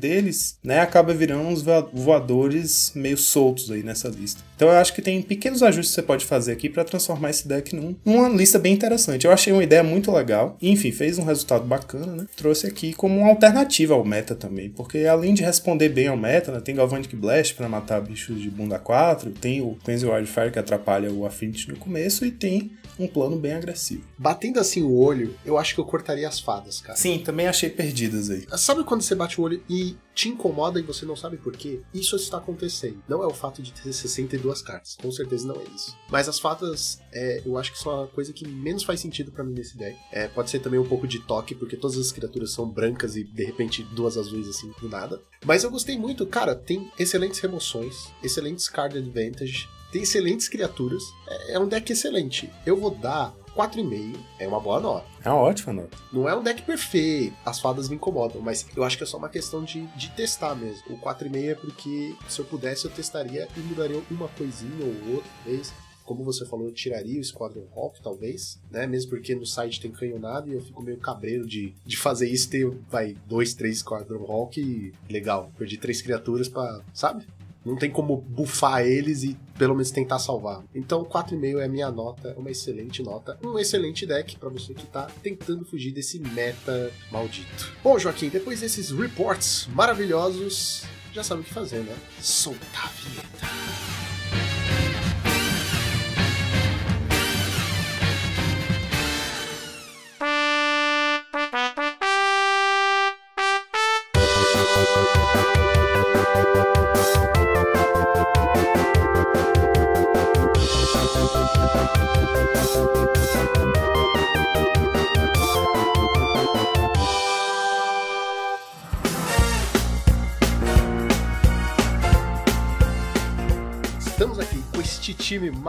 né, 0.63 0.79
acaba 0.79 1.13
virando 1.13 1.47
uns 1.47 1.61
voa- 1.61 1.89
voadores 1.93 2.91
meio 2.95 3.17
soltos 3.17 3.69
aí 3.71 3.83
nessa 3.83 4.07
lista. 4.09 4.41
Então 4.55 4.69
eu 4.69 4.75
acho 4.77 4.93
que 4.93 5.01
tem 5.01 5.21
pequenos 5.21 5.61
ajustes 5.63 5.89
que 5.89 5.95
você 5.95 6.01
pode 6.01 6.25
fazer 6.25 6.51
aqui 6.53 6.69
pra 6.69 6.83
transformar 6.83 7.29
esse 7.31 7.47
deck 7.47 7.75
num- 7.75 7.95
numa 8.05 8.29
lista 8.29 8.57
bem 8.57 8.73
interessante. 8.73 9.25
Eu 9.25 9.31
achei 9.31 9.51
uma 9.51 9.63
ideia 9.63 9.83
muito 9.83 10.11
legal, 10.11 10.57
enfim, 10.61 10.91
fez 10.91 11.17
um 11.17 11.23
resultado 11.25 11.65
bacana, 11.65 12.15
né? 12.15 12.25
Trouxe 12.35 12.67
aqui 12.67 12.93
como 12.93 13.19
uma 13.19 13.29
alternativa 13.29 13.93
ao 13.93 14.05
meta 14.05 14.35
também, 14.35 14.69
porque 14.69 14.99
além 15.05 15.33
de 15.33 15.43
responder 15.43 15.89
bem 15.89 16.07
ao 16.07 16.15
meta, 16.17 16.51
né, 16.51 16.59
tem 16.61 16.75
Galvanic 16.75 17.15
Blast 17.15 17.55
pra 17.55 17.67
matar 17.67 18.01
bichos 18.01 18.41
de 18.41 18.49
bunda 18.49 18.79
4, 18.79 19.31
tem 19.31 19.61
o 19.61 19.77
Cleanse 19.83 20.05
Wildfire 20.05 20.51
que 20.51 20.59
atrapalha 20.59 21.11
o 21.11 21.25
Affinity 21.25 21.69
no 21.69 21.75
começo 21.77 22.25
e 22.25 22.31
tem 22.31 22.71
um 22.99 23.07
plano 23.07 23.37
bem 23.37 23.53
agressivo. 23.53 24.03
Batendo 24.17 24.59
assim 24.59 24.83
o 24.83 24.95
olho, 24.95 25.35
eu 25.45 25.57
acho 25.57 25.73
que 25.73 25.81
eu 25.81 25.85
cortaria 25.85 26.27
as 26.27 26.39
fadas, 26.39 26.79
cara. 26.79 26.97
Sim, 26.97 27.19
também 27.19 27.47
achei 27.47 27.69
perdidas 27.69 28.29
aí. 28.29 28.45
Sabe 28.57 28.83
quando 28.83 29.01
você 29.01 29.15
bate 29.15 29.39
o 29.39 29.43
olho 29.43 29.63
e 29.69 29.95
te 30.13 30.29
incomoda 30.29 30.79
e 30.79 30.83
você 30.83 31.05
não 31.05 31.15
sabe 31.15 31.37
por 31.37 31.53
quê? 31.53 31.81
Isso 31.93 32.15
está 32.15 32.37
acontecendo. 32.37 33.01
Não 33.07 33.23
é 33.23 33.27
o 33.27 33.33
fato 33.33 33.61
de 33.61 33.73
ter 33.73 33.91
62 33.91 34.61
cartas. 34.61 34.95
Com 35.01 35.11
certeza 35.11 35.47
não 35.47 35.55
é 35.55 35.63
isso. 35.75 35.97
Mas 36.09 36.29
as 36.29 36.39
fadas, 36.39 36.99
é, 37.11 37.41
eu 37.45 37.57
acho 37.57 37.71
que 37.71 37.79
são 37.79 38.03
a 38.03 38.07
coisa 38.07 38.31
que 38.31 38.47
menos 38.47 38.83
faz 38.83 38.99
sentido 38.99 39.31
pra 39.31 39.43
mim 39.43 39.53
nesse 39.53 39.77
deck. 39.77 39.97
É, 40.11 40.27
pode 40.27 40.49
ser 40.49 40.59
também 40.59 40.79
um 40.79 40.87
pouco 40.87 41.07
de 41.07 41.19
toque, 41.19 41.55
porque 41.55 41.75
todas 41.75 41.97
as 41.97 42.11
criaturas 42.11 42.51
são 42.51 42.69
brancas 42.69 43.15
e 43.15 43.23
de 43.23 43.43
repente 43.43 43.83
duas 43.83 44.17
azuis 44.17 44.47
assim, 44.47 44.71
do 44.79 44.87
nada. 44.87 45.19
Mas 45.45 45.63
eu 45.63 45.71
gostei 45.71 45.97
muito, 45.97 46.25
cara. 46.25 46.55
Tem 46.55 46.91
excelentes 46.99 47.39
remoções, 47.39 48.11
excelentes 48.23 48.69
card 48.69 48.97
advantage. 48.97 49.67
Tem 49.93 50.01
excelentes 50.01 50.49
criaturas. 50.49 51.03
É- 51.27 51.53
É 51.53 51.59
um 51.59 51.67
deck 51.67 51.89
excelente. 51.93 52.49
Eu 52.65 52.75
vou 52.75 52.89
dar 52.91 53.33
4,5 53.55 54.17
é 54.39 54.47
uma 54.47 54.59
boa 54.59 54.79
nota. 54.79 55.05
É 55.23 55.29
uma 55.29 55.39
ótima 55.39 55.71
nota. 55.73 55.95
Não 56.11 56.27
é 56.27 56.35
um 56.35 56.41
deck 56.43 56.63
perfeito, 56.63 57.35
as 57.45 57.59
fadas 57.59 57.87
me 57.87 57.95
incomodam, 57.95 58.41
mas 58.41 58.65
eu 58.75 58.83
acho 58.83 58.97
que 58.97 59.03
é 59.03 59.05
só 59.07 59.17
uma 59.17 59.29
questão 59.29 59.63
de, 59.63 59.85
de 59.95 60.09
testar 60.11 60.55
mesmo. 60.55 60.81
O 60.89 60.97
4,5 60.97 61.49
é 61.51 61.55
porque 61.55 62.15
se 62.27 62.39
eu 62.39 62.45
pudesse 62.45 62.85
eu 62.85 62.91
testaria 62.91 63.47
e 63.55 63.59
mudaria 63.59 64.01
uma 64.09 64.27
coisinha 64.29 64.83
ou 64.83 65.15
outra 65.15 65.29
vez. 65.45 65.71
Como 66.03 66.21
você 66.23 66.45
falou, 66.45 66.65
eu 66.67 66.73
tiraria 66.73 67.21
o 67.21 67.23
Squadron 67.23 67.63
Hawk, 67.73 68.01
talvez, 68.03 68.59
né? 68.69 68.85
Mesmo 68.85 69.11
porque 69.11 69.33
no 69.33 69.45
site 69.45 69.79
tem 69.79 69.89
canhonado 69.89 70.49
e 70.49 70.53
eu 70.53 70.61
fico 70.61 70.81
meio 70.83 70.97
cabreiro 70.97 71.47
de, 71.47 71.73
de 71.85 71.95
fazer 71.95 72.27
isso 72.29 72.49
ter, 72.49 72.69
vai, 72.89 73.15
dois, 73.25 73.53
três 73.53 73.79
Squadron 73.79 74.25
Hawk 74.29 74.59
e 74.59 74.91
legal, 75.09 75.49
perdi 75.57 75.77
três 75.77 76.01
criaturas 76.01 76.49
pra, 76.49 76.81
sabe? 76.93 77.25
Não 77.65 77.75
tem 77.75 77.89
como 77.89 78.17
bufar 78.17 78.85
eles 78.85 79.23
e 79.23 79.37
pelo 79.57 79.73
menos 79.73 79.91
tentar 79.91 80.19
salvar. 80.19 80.63
Então, 80.73 81.03
4,5 81.03 81.59
é 81.59 81.65
a 81.65 81.69
minha 81.69 81.91
nota, 81.91 82.33
uma 82.37 82.51
excelente 82.51 83.01
nota. 83.01 83.37
Um 83.43 83.57
excelente 83.57 84.05
deck 84.05 84.37
para 84.37 84.49
você 84.49 84.73
que 84.73 84.85
tá 84.85 85.09
tentando 85.21 85.63
fugir 85.63 85.91
desse 85.91 86.19
meta 86.19 86.91
maldito. 87.11 87.71
Bom, 87.83 87.97
Joaquim, 87.97 88.29
depois 88.29 88.61
desses 88.61 88.91
reports 88.91 89.67
maravilhosos, 89.73 90.83
já 91.13 91.23
sabe 91.23 91.41
o 91.41 91.43
que 91.43 91.53
fazer, 91.53 91.79
né? 91.79 91.95
Soltar 92.19 92.85
a 92.85 92.89
vinheta. 92.89 94.12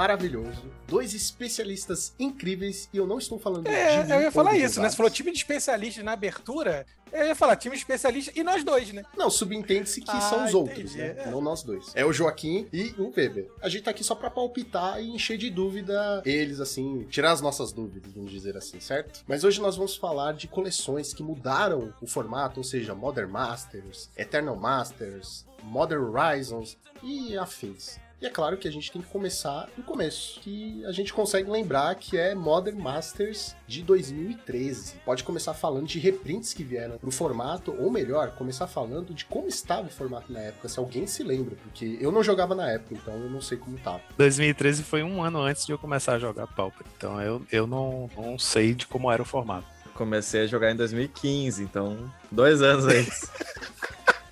Maravilhoso, 0.05 0.71
dois 0.87 1.15
especialistas 1.15 2.15
incríveis, 2.19 2.91
e 2.93 2.99
eu 2.99 3.07
não 3.07 3.17
estou 3.17 3.39
falando 3.39 3.67
É, 3.67 4.03
de 4.03 4.13
eu 4.13 4.19
mim 4.19 4.25
ia 4.25 4.31
falar 4.31 4.55
isso, 4.57 4.81
né? 4.81 4.91
Você 4.91 4.97
falou 4.97 5.11
time 5.11 5.33
de 5.33 5.39
especialistas 5.39 6.05
na 6.05 6.13
abertura. 6.13 6.85
Eu 7.11 7.29
ia 7.29 7.35
falar 7.35 7.57
time 7.57 7.75
de 7.75 7.81
especialistas 7.81 8.35
e 8.37 8.43
nós 8.43 8.63
dois, 8.65 8.93
né? 8.93 9.03
Não, 9.17 9.31
subentende-se 9.31 10.01
que 10.03 10.11
Ah, 10.11 10.21
são 10.21 10.45
os 10.45 10.53
outros, 10.53 10.95
entendi, 10.95 10.99
né? 10.99 11.15
é. 11.25 11.31
Não 11.31 11.41
nós 11.41 11.63
dois. 11.63 11.87
É 11.95 12.05
o 12.05 12.13
Joaquim 12.13 12.69
e 12.73 12.93
o 12.99 13.11
Weber. 13.17 13.49
A 13.63 13.69
gente 13.69 13.85
tá 13.85 13.93
aqui 13.93 14.05
só 14.05 14.15
pra 14.15 14.29
palpitar 14.29 15.01
e 15.01 15.09
encher 15.11 15.39
de 15.39 15.49
dúvida 15.49 16.21
eles, 16.27 16.61
assim, 16.61 17.07
tirar 17.09 17.33
as 17.33 17.41
nossas 17.41 17.73
dúvidas, 17.73 18.13
vamos 18.13 18.31
dizer 18.31 18.57
assim, 18.59 18.81
certo? 18.81 19.23
Mas 19.27 19.43
hoje 19.45 19.59
nós 19.61 19.77
vamos 19.77 19.97
falar 19.97 20.33
de 20.35 20.49
coleções 20.49 21.15
que 21.15 21.23
mudaram 21.23 21.95
o 22.03 22.07
formato, 22.07 22.59
ou 22.61 22.65
seja, 22.65 22.95
Modern 22.95 23.31
Masters, 23.31 24.11
Eternal 24.17 24.57
Masters, 24.57 25.47
Modern 25.63 26.03
Horizons 26.05 26.77
e 27.03 27.39
afins. 27.39 27.97
E 28.25 28.27
é 28.27 28.31
claro 28.31 28.57
que 28.57 28.67
a 28.67 28.73
gente 28.73 28.91
tem 28.91 29.03
que 29.03 29.09
começar 29.09 29.69
do 29.77 29.83
começo, 29.83 30.41
que 30.41 30.83
a 30.87 30.93
gente 30.93 31.13
consegue 31.13 31.51
lembrar 31.51 31.95
que 31.97 32.17
é 32.17 32.35
Modern 32.35 32.81
Masters 32.81 33.55
de 33.67 33.83
2013. 33.83 34.95
Pode 35.05 35.23
começar 35.23 35.53
falando 35.53 35.87
de 35.87 35.99
reprints 35.99 36.55
que 36.55 36.65
vieram 36.65 36.97
pro 36.97 37.11
formato, 37.11 37.77
ou 37.79 37.91
melhor, 37.91 38.31
começar 38.31 38.67
falando 38.67 39.13
de 39.13 39.27
como 39.27 39.47
estava 39.47 39.89
o 39.89 39.91
formato 39.91 40.33
na 40.33 40.41
época, 40.41 40.71
se 40.71 40.79
alguém 40.79 41.07
se 41.07 41.23
lembra, 41.23 41.55
porque 41.57 41.99
eu 42.01 42.11
não 42.11 42.23
jogava 42.23 42.55
na 42.55 42.71
época, 42.71 42.95
então 42.95 43.13
eu 43.13 43.29
não 43.29 43.43
sei 43.43 43.59
como 43.59 43.77
tava. 43.77 44.01
2013 44.17 44.83
foi 44.85 45.03
um 45.03 45.23
ano 45.23 45.43
antes 45.43 45.67
de 45.67 45.73
eu 45.73 45.79
começar 45.79 46.15
a 46.15 46.19
jogar 46.19 46.47
Pauper. 46.47 46.87
Então 46.97 47.21
eu, 47.21 47.43
eu 47.53 47.67
não, 47.67 48.09
não 48.17 48.39
sei 48.39 48.73
de 48.73 48.87
como 48.87 49.13
era 49.13 49.21
o 49.21 49.27
formato. 49.27 49.67
Comecei 49.93 50.45
a 50.45 50.47
jogar 50.47 50.73
em 50.73 50.77
2015, 50.77 51.63
então 51.63 52.11
dois 52.33 52.63
anos 52.63 52.87
aí. 52.87 53.07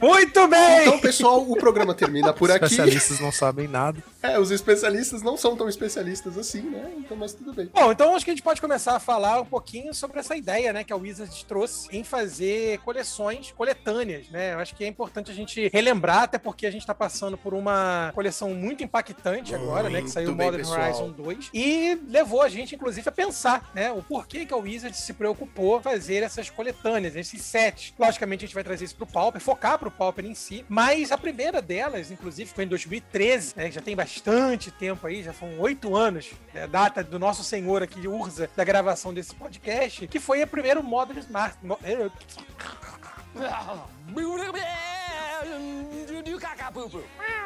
Muito 0.00 0.48
bem! 0.48 0.82
Então, 0.82 0.98
pessoal, 0.98 1.40
o 1.42 1.56
programa 1.56 1.94
termina 1.94 2.32
por 2.32 2.48
Os 2.50 2.54
aqui. 2.56 2.64
especialistas 2.64 3.20
não 3.20 3.30
sabem 3.32 3.68
nada. 3.68 4.02
É, 4.22 4.38
os 4.38 4.50
especialistas 4.50 5.22
não 5.22 5.36
são 5.36 5.56
tão 5.56 5.68
especialistas 5.68 6.36
assim, 6.36 6.62
né? 6.62 6.92
Então, 6.98 7.16
mas 7.16 7.32
tudo 7.32 7.52
bem. 7.52 7.70
Bom, 7.72 7.92
então 7.92 8.14
acho 8.14 8.24
que 8.24 8.30
a 8.30 8.34
gente 8.34 8.42
pode 8.42 8.60
começar 8.60 8.96
a 8.96 9.00
falar 9.00 9.40
um 9.40 9.44
pouquinho 9.44 9.94
sobre 9.94 10.18
essa 10.18 10.36
ideia, 10.36 10.72
né, 10.72 10.82
que 10.82 10.92
a 10.92 10.96
Wizards 10.96 11.42
trouxe 11.44 11.88
em 11.92 12.02
fazer 12.02 12.78
coleções 12.78 13.52
coletâneas, 13.52 14.28
né? 14.30 14.54
Eu 14.54 14.58
acho 14.58 14.74
que 14.74 14.84
é 14.84 14.86
importante 14.88 15.30
a 15.30 15.34
gente 15.34 15.68
relembrar, 15.72 16.22
até 16.22 16.38
porque 16.38 16.66
a 16.66 16.70
gente 16.70 16.86
tá 16.86 16.94
passando 16.94 17.36
por 17.38 17.54
uma 17.54 18.10
coleção 18.14 18.50
muito 18.54 18.82
impactante 18.82 19.54
agora, 19.54 19.88
né, 19.88 20.02
que 20.02 20.10
saiu 20.10 20.34
bem, 20.34 20.46
Modern 20.46 20.62
pessoal. 20.62 20.80
Horizon 20.82 21.10
2 21.10 21.50
e 21.54 21.98
levou 22.08 22.42
a 22.42 22.48
gente 22.48 22.74
inclusive 22.74 23.08
a 23.08 23.12
pensar, 23.12 23.70
né, 23.74 23.92
o 23.92 24.02
porquê 24.02 24.44
que 24.44 24.52
a 24.52 24.56
Wizards 24.56 25.00
se 25.00 25.12
preocupou 25.12 25.78
em 25.78 25.82
fazer 25.82 26.22
essas 26.22 26.50
coletâneas, 26.50 27.14
esses 27.14 27.42
sets. 27.42 27.92
Logicamente 27.98 28.44
a 28.44 28.46
gente 28.46 28.54
vai 28.54 28.64
trazer 28.64 28.86
isso 28.86 28.96
pro 28.96 29.06
Pauper, 29.06 29.40
focar 29.40 29.78
pro 29.84 29.90
Pauper 29.90 30.24
em 30.24 30.34
si, 30.34 30.64
mas 30.66 31.12
a 31.12 31.18
primeira 31.18 31.60
delas, 31.60 32.10
inclusive, 32.10 32.50
foi 32.54 32.64
em 32.64 32.68
2013, 32.68 33.52
né, 33.54 33.70
já 33.70 33.82
tem 33.82 33.94
bastante 33.94 34.70
tempo 34.70 35.06
aí, 35.06 35.22
já 35.22 35.32
são 35.34 35.58
oito 35.60 35.94
anos, 35.94 36.30
né, 36.54 36.66
data 36.66 37.04
do 37.04 37.18
nosso 37.18 37.44
senhor 37.44 37.82
aqui, 37.82 38.08
Urza, 38.08 38.48
da 38.56 38.64
gravação 38.64 39.12
desse 39.12 39.34
podcast, 39.34 40.06
que 40.06 40.18
foi 40.18 40.40
a 40.40 40.46
primeira 40.46 40.80
Modern 40.80 41.18
Smart. 41.18 41.56
Mo- 41.62 41.78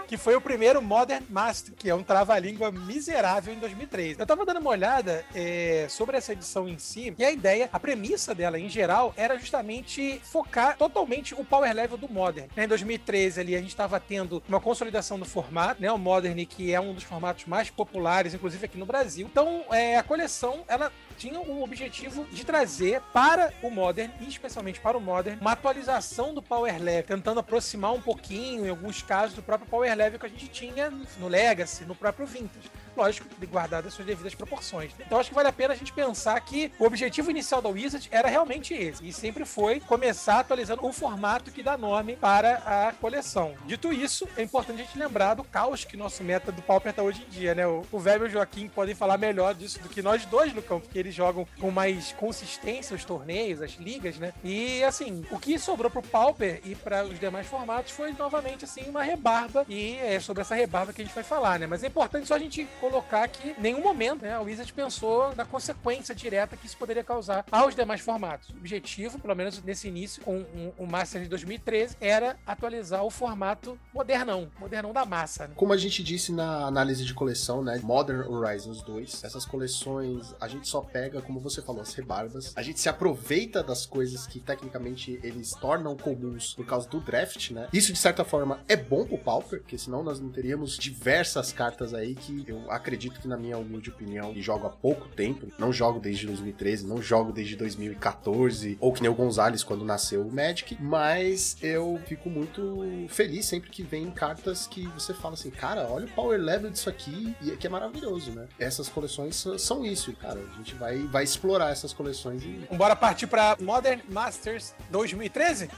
que 0.09 0.17
foi 0.17 0.35
o 0.35 0.41
primeiro 0.41 0.81
Modern 0.81 1.23
Master, 1.29 1.75
que 1.75 1.91
é 1.91 1.95
um 1.95 2.03
trava-língua 2.03 2.73
miserável 2.73 3.53
em 3.53 3.59
2003. 3.59 4.19
Eu 4.19 4.27
tava 4.27 4.47
dando 4.47 4.59
uma 4.59 4.71
olhada 4.71 5.23
é, 5.35 5.87
sobre 5.91 6.17
essa 6.17 6.33
edição 6.33 6.67
em 6.67 6.79
si, 6.79 7.15
e 7.19 7.25
a 7.25 7.31
ideia, 7.31 7.69
a 7.71 7.79
premissa 7.79 8.35
dela 8.35 8.59
em 8.59 8.71
geral, 8.71 9.13
era 9.19 9.39
justamente 9.39 10.19
focar 10.25 10.79
totalmente 10.79 11.35
o 11.35 11.45
power 11.45 11.75
level 11.75 11.99
do 11.99 12.09
Modern. 12.09 12.49
Em 12.57 12.67
2013 12.67 13.41
ali 13.41 13.55
a 13.55 13.59
gente 13.59 13.69
estava 13.69 14.01
tendo 14.01 14.43
uma 14.49 14.61
consolidação 14.61 15.19
do 15.19 15.27
formato, 15.27 15.83
né? 15.83 15.93
O 15.93 15.99
Modern, 15.99 16.43
que 16.47 16.73
é 16.73 16.81
um 16.81 16.95
dos 16.95 17.05
formatos 17.05 17.45
mais 17.45 17.69
populares, 17.69 18.33
inclusive 18.33 18.65
aqui 18.65 18.79
no 18.79 18.87
Brasil. 18.87 19.29
Então, 19.31 19.65
é, 19.71 19.99
a 19.99 20.03
coleção, 20.03 20.65
ela 20.67 20.91
tinha 21.19 21.41
o 21.41 21.63
objetivo 21.63 22.25
de 22.27 22.45
trazer 22.45 23.03
para 23.13 23.53
o 23.63 23.71
Modern, 23.71 24.11
e 24.21 24.29
especialmente 24.29 24.81
para 24.81 24.97
o 24.97 25.01
Modern, 25.01 25.39
uma 25.41 25.53
atualização 25.53 26.33
do 26.33 26.41
Power 26.41 26.81
Level, 26.81 27.17
tentando 27.17 27.41
aproximar 27.41 27.93
um 27.93 28.01
pouquinho, 28.01 28.65
em 28.65 28.71
alguns 28.71 29.03
casos, 29.03 29.35
do 29.35 29.43
próprio 29.43 29.69
Power 29.69 29.95
Level 29.95 30.19
que 30.19 30.27
a 30.27 30.29
gente 30.29 30.49
tinha 30.49 30.91
no 31.19 31.29
Legacy, 31.29 31.85
no 31.85 31.95
próprio 31.95 32.27
Vintage. 32.27 32.71
Lógico, 32.99 33.29
guardado 33.47 33.87
as 33.87 33.95
suas 33.95 34.09
devidas 34.09 34.35
proporções. 34.35 34.91
Então 34.99 35.21
acho 35.21 35.29
que 35.29 35.35
vale 35.35 35.47
a 35.47 35.53
pena 35.53 35.73
a 35.73 35.77
gente 35.77 35.93
pensar 35.93 36.39
que 36.41 36.73
o 36.81 36.85
objetivo 36.85 37.31
inicial 37.31 37.63
da 37.63 37.69
Wizard 37.69 38.09
era 38.11 38.27
realmente 38.27 38.75
esse, 38.75 39.07
e 39.09 39.13
sempre 39.13 39.45
foi 39.45 39.79
começar 39.79 40.41
atualizando 40.41 40.85
o 40.85 40.93
formato 40.93 41.53
que 41.53 41.63
dá 41.63 41.79
nome 41.79 42.17
para 42.17 42.55
a 42.67 42.93
coleção. 42.93 43.55
Dito 43.67 43.93
isso, 43.93 44.29
é 44.37 44.43
importante 44.43 44.83
a 44.83 44.85
gente 44.85 44.99
lembrar 44.99 45.35
do 45.35 45.45
caos 45.45 45.85
que 45.85 45.97
nosso 45.97 46.25
meta 46.25 46.51
do 46.51 46.61
Pauper 46.61 46.93
tá 46.93 47.01
hoje 47.01 47.25
em 47.25 47.31
dia, 47.31 47.55
né? 47.55 47.69
O, 47.69 47.87
o 47.93 48.01
Velho 48.01 48.25
e 48.25 48.29
o 48.29 48.31
Joaquim 48.31 48.69
podem 48.69 48.97
falar 48.97 49.17
melhor 49.17 49.55
disso 49.55 49.79
do 49.79 49.89
que 49.89 50.03
nós 50.03 50.27
dois 50.27 50.53
no 50.53 50.61
campo, 50.61 50.87
porque 50.87 50.99
eles 50.99 51.15
jogam 51.15 51.47
com 51.61 51.71
mais 51.71 52.11
consistência 52.13 52.97
os 52.97 53.05
torneios, 53.05 53.63
as 53.63 53.75
ligas, 53.75 54.19
né? 54.19 54.33
E 54.43 54.83
assim, 54.83 55.25
o 55.31 55.39
que 55.39 55.57
sobrou 55.57 55.89
pro 55.89 56.03
Pauper 56.03 56.61
e 56.65 56.75
para 56.75 57.05
os 57.05 57.21
demais 57.21 57.47
formatos 57.47 57.93
foi 57.93 58.13
novamente 58.13 58.65
assim 58.65 58.83
uma 58.89 59.05
rebarba 59.05 59.65
e 59.69 59.97
é 59.99 60.19
sobre 60.19 60.43
essa 60.43 60.57
rebarba 60.57 60.93
que 60.93 61.01
a 61.01 61.05
gente 61.05 61.15
vai 61.15 61.23
falar, 61.23 61.61
né? 61.61 61.67
Mas 61.69 61.85
é 61.85 61.87
importante 61.87 62.27
só 62.27 62.35
a 62.35 62.39
gente 62.39 62.67
colocar 62.89 63.29
que 63.29 63.51
em 63.51 63.61
nenhum 63.61 63.83
momento, 63.83 64.23
né, 64.23 64.35
a 64.35 64.41
Wizard 64.41 64.73
pensou 64.73 65.35
na 65.37 65.45
consequência 65.45 66.15
direta 66.15 66.57
que 66.57 66.67
isso 66.67 66.77
poderia 66.77 67.05
causar 67.05 67.45
aos 67.51 67.75
demais 67.75 68.01
formatos. 68.01 68.49
O 68.51 68.57
objetivo, 68.57 69.19
pelo 69.19 69.35
menos 69.35 69.63
nesse 69.63 69.89
início, 69.89 70.23
com 70.23 70.39
o, 70.39 70.75
o 70.79 70.87
Master 70.87 71.23
de 71.23 71.29
2013, 71.29 71.97
era 72.01 72.37
atualizar 72.47 73.05
o 73.05 73.11
formato 73.11 73.79
modernão, 73.93 74.51
modernão 74.59 74.93
da 74.93 75.05
massa. 75.05 75.49
Né? 75.49 75.55
Como 75.55 75.73
a 75.73 75.77
gente 75.77 76.03
disse 76.03 76.33
na 76.33 76.67
análise 76.67 77.05
de 77.05 77.13
coleção, 77.13 77.63
né? 77.63 77.79
Modern 77.83 78.27
Horizons 78.29 78.83
2, 78.83 79.25
essas 79.25 79.45
coleções 79.45 80.35
a 80.41 80.49
gente 80.49 80.67
só 80.69 80.81
pega, 80.81 81.21
como 81.21 81.41
você 81.41 81.61
falou, 81.61 81.83
as 81.83 81.93
rebarbas. 81.95 82.53
A 82.57 82.63
gente 82.63 82.81
se 82.81 82.89
aproveita 82.89 83.63
das 83.63 83.85
coisas 83.85 84.27
que 84.27 84.41
tecnicamente 84.41 85.21
eles 85.23 85.53
tornam 85.53 85.97
comuns 85.97 86.55
por 86.55 86.65
causa 86.65 86.89
do 86.89 87.01
draft, 87.01 87.51
né? 87.51 87.69
Isso 87.73 87.93
de 87.93 87.99
certa 87.99 88.25
forma 88.25 88.61
é 88.67 88.77
bom 88.77 89.05
pro 89.05 89.19
Pauper, 89.19 89.61
porque 89.61 89.77
senão 89.77 90.03
nós 90.03 90.19
não 90.21 90.31
teríamos 90.31 90.77
diversas 90.79 91.53
cartas 91.53 91.93
aí 91.93 92.15
que 92.15 92.45
eu 92.47 92.71
acredito 92.79 93.21
que, 93.21 93.29
na 93.29 93.37
minha 93.37 93.59
humilde 93.59 93.91
opinião, 93.91 94.33
e 94.35 94.41
jogo 94.41 94.67
há 94.67 94.71
pouco 94.71 95.07
tempo, 95.09 95.47
não 95.59 95.73
jogo 95.73 96.01
desde 96.01 96.27
2013, 96.27 96.87
não 96.87 97.03
jogo 97.03 97.31
desde 97.33 97.55
2014, 97.57 98.77
ou 98.81 98.93
que 98.93 99.03
nem 99.03 99.11
o 99.11 99.15
Gonzalez 99.15 99.63
quando 99.63 99.85
nasceu 99.85 100.23
o 100.23 100.33
Magic, 100.33 100.77
mas 100.81 101.57
eu 101.63 102.01
fico 102.07 102.31
muito 102.31 103.07
feliz 103.09 103.45
sempre 103.47 103.71
que 103.71 103.83
vem 103.83 104.11
cartas 104.11 104.67
que 104.67 104.87
você 104.89 105.13
fala 105.13 105.35
assim, 105.35 105.51
cara, 105.51 105.87
olha 105.91 106.07
o 106.07 106.11
power 106.11 106.41
level 106.41 106.71
disso 106.71 106.89
aqui, 106.89 107.35
e 107.43 107.51
que 107.53 107.67
é 107.67 107.71
maravilhoso, 107.71 108.31
né? 108.33 108.47
Essas 108.59 108.89
coleções 108.89 109.37
são- 109.37 109.59
são 109.59 109.85
isso, 109.85 110.13
cara. 110.15 110.41
A 110.53 110.57
gente 110.57 110.75
vai, 110.75 110.99
vai 111.07 111.25
explorar 111.25 111.71
essas 111.71 111.93
coleções 111.93 112.43
e 112.45 112.67
Bora 112.77 112.95
partir 112.97 113.27
para 113.27 113.57
Modern 113.61 114.01
Masters 114.09 114.75
2013? 114.91 115.69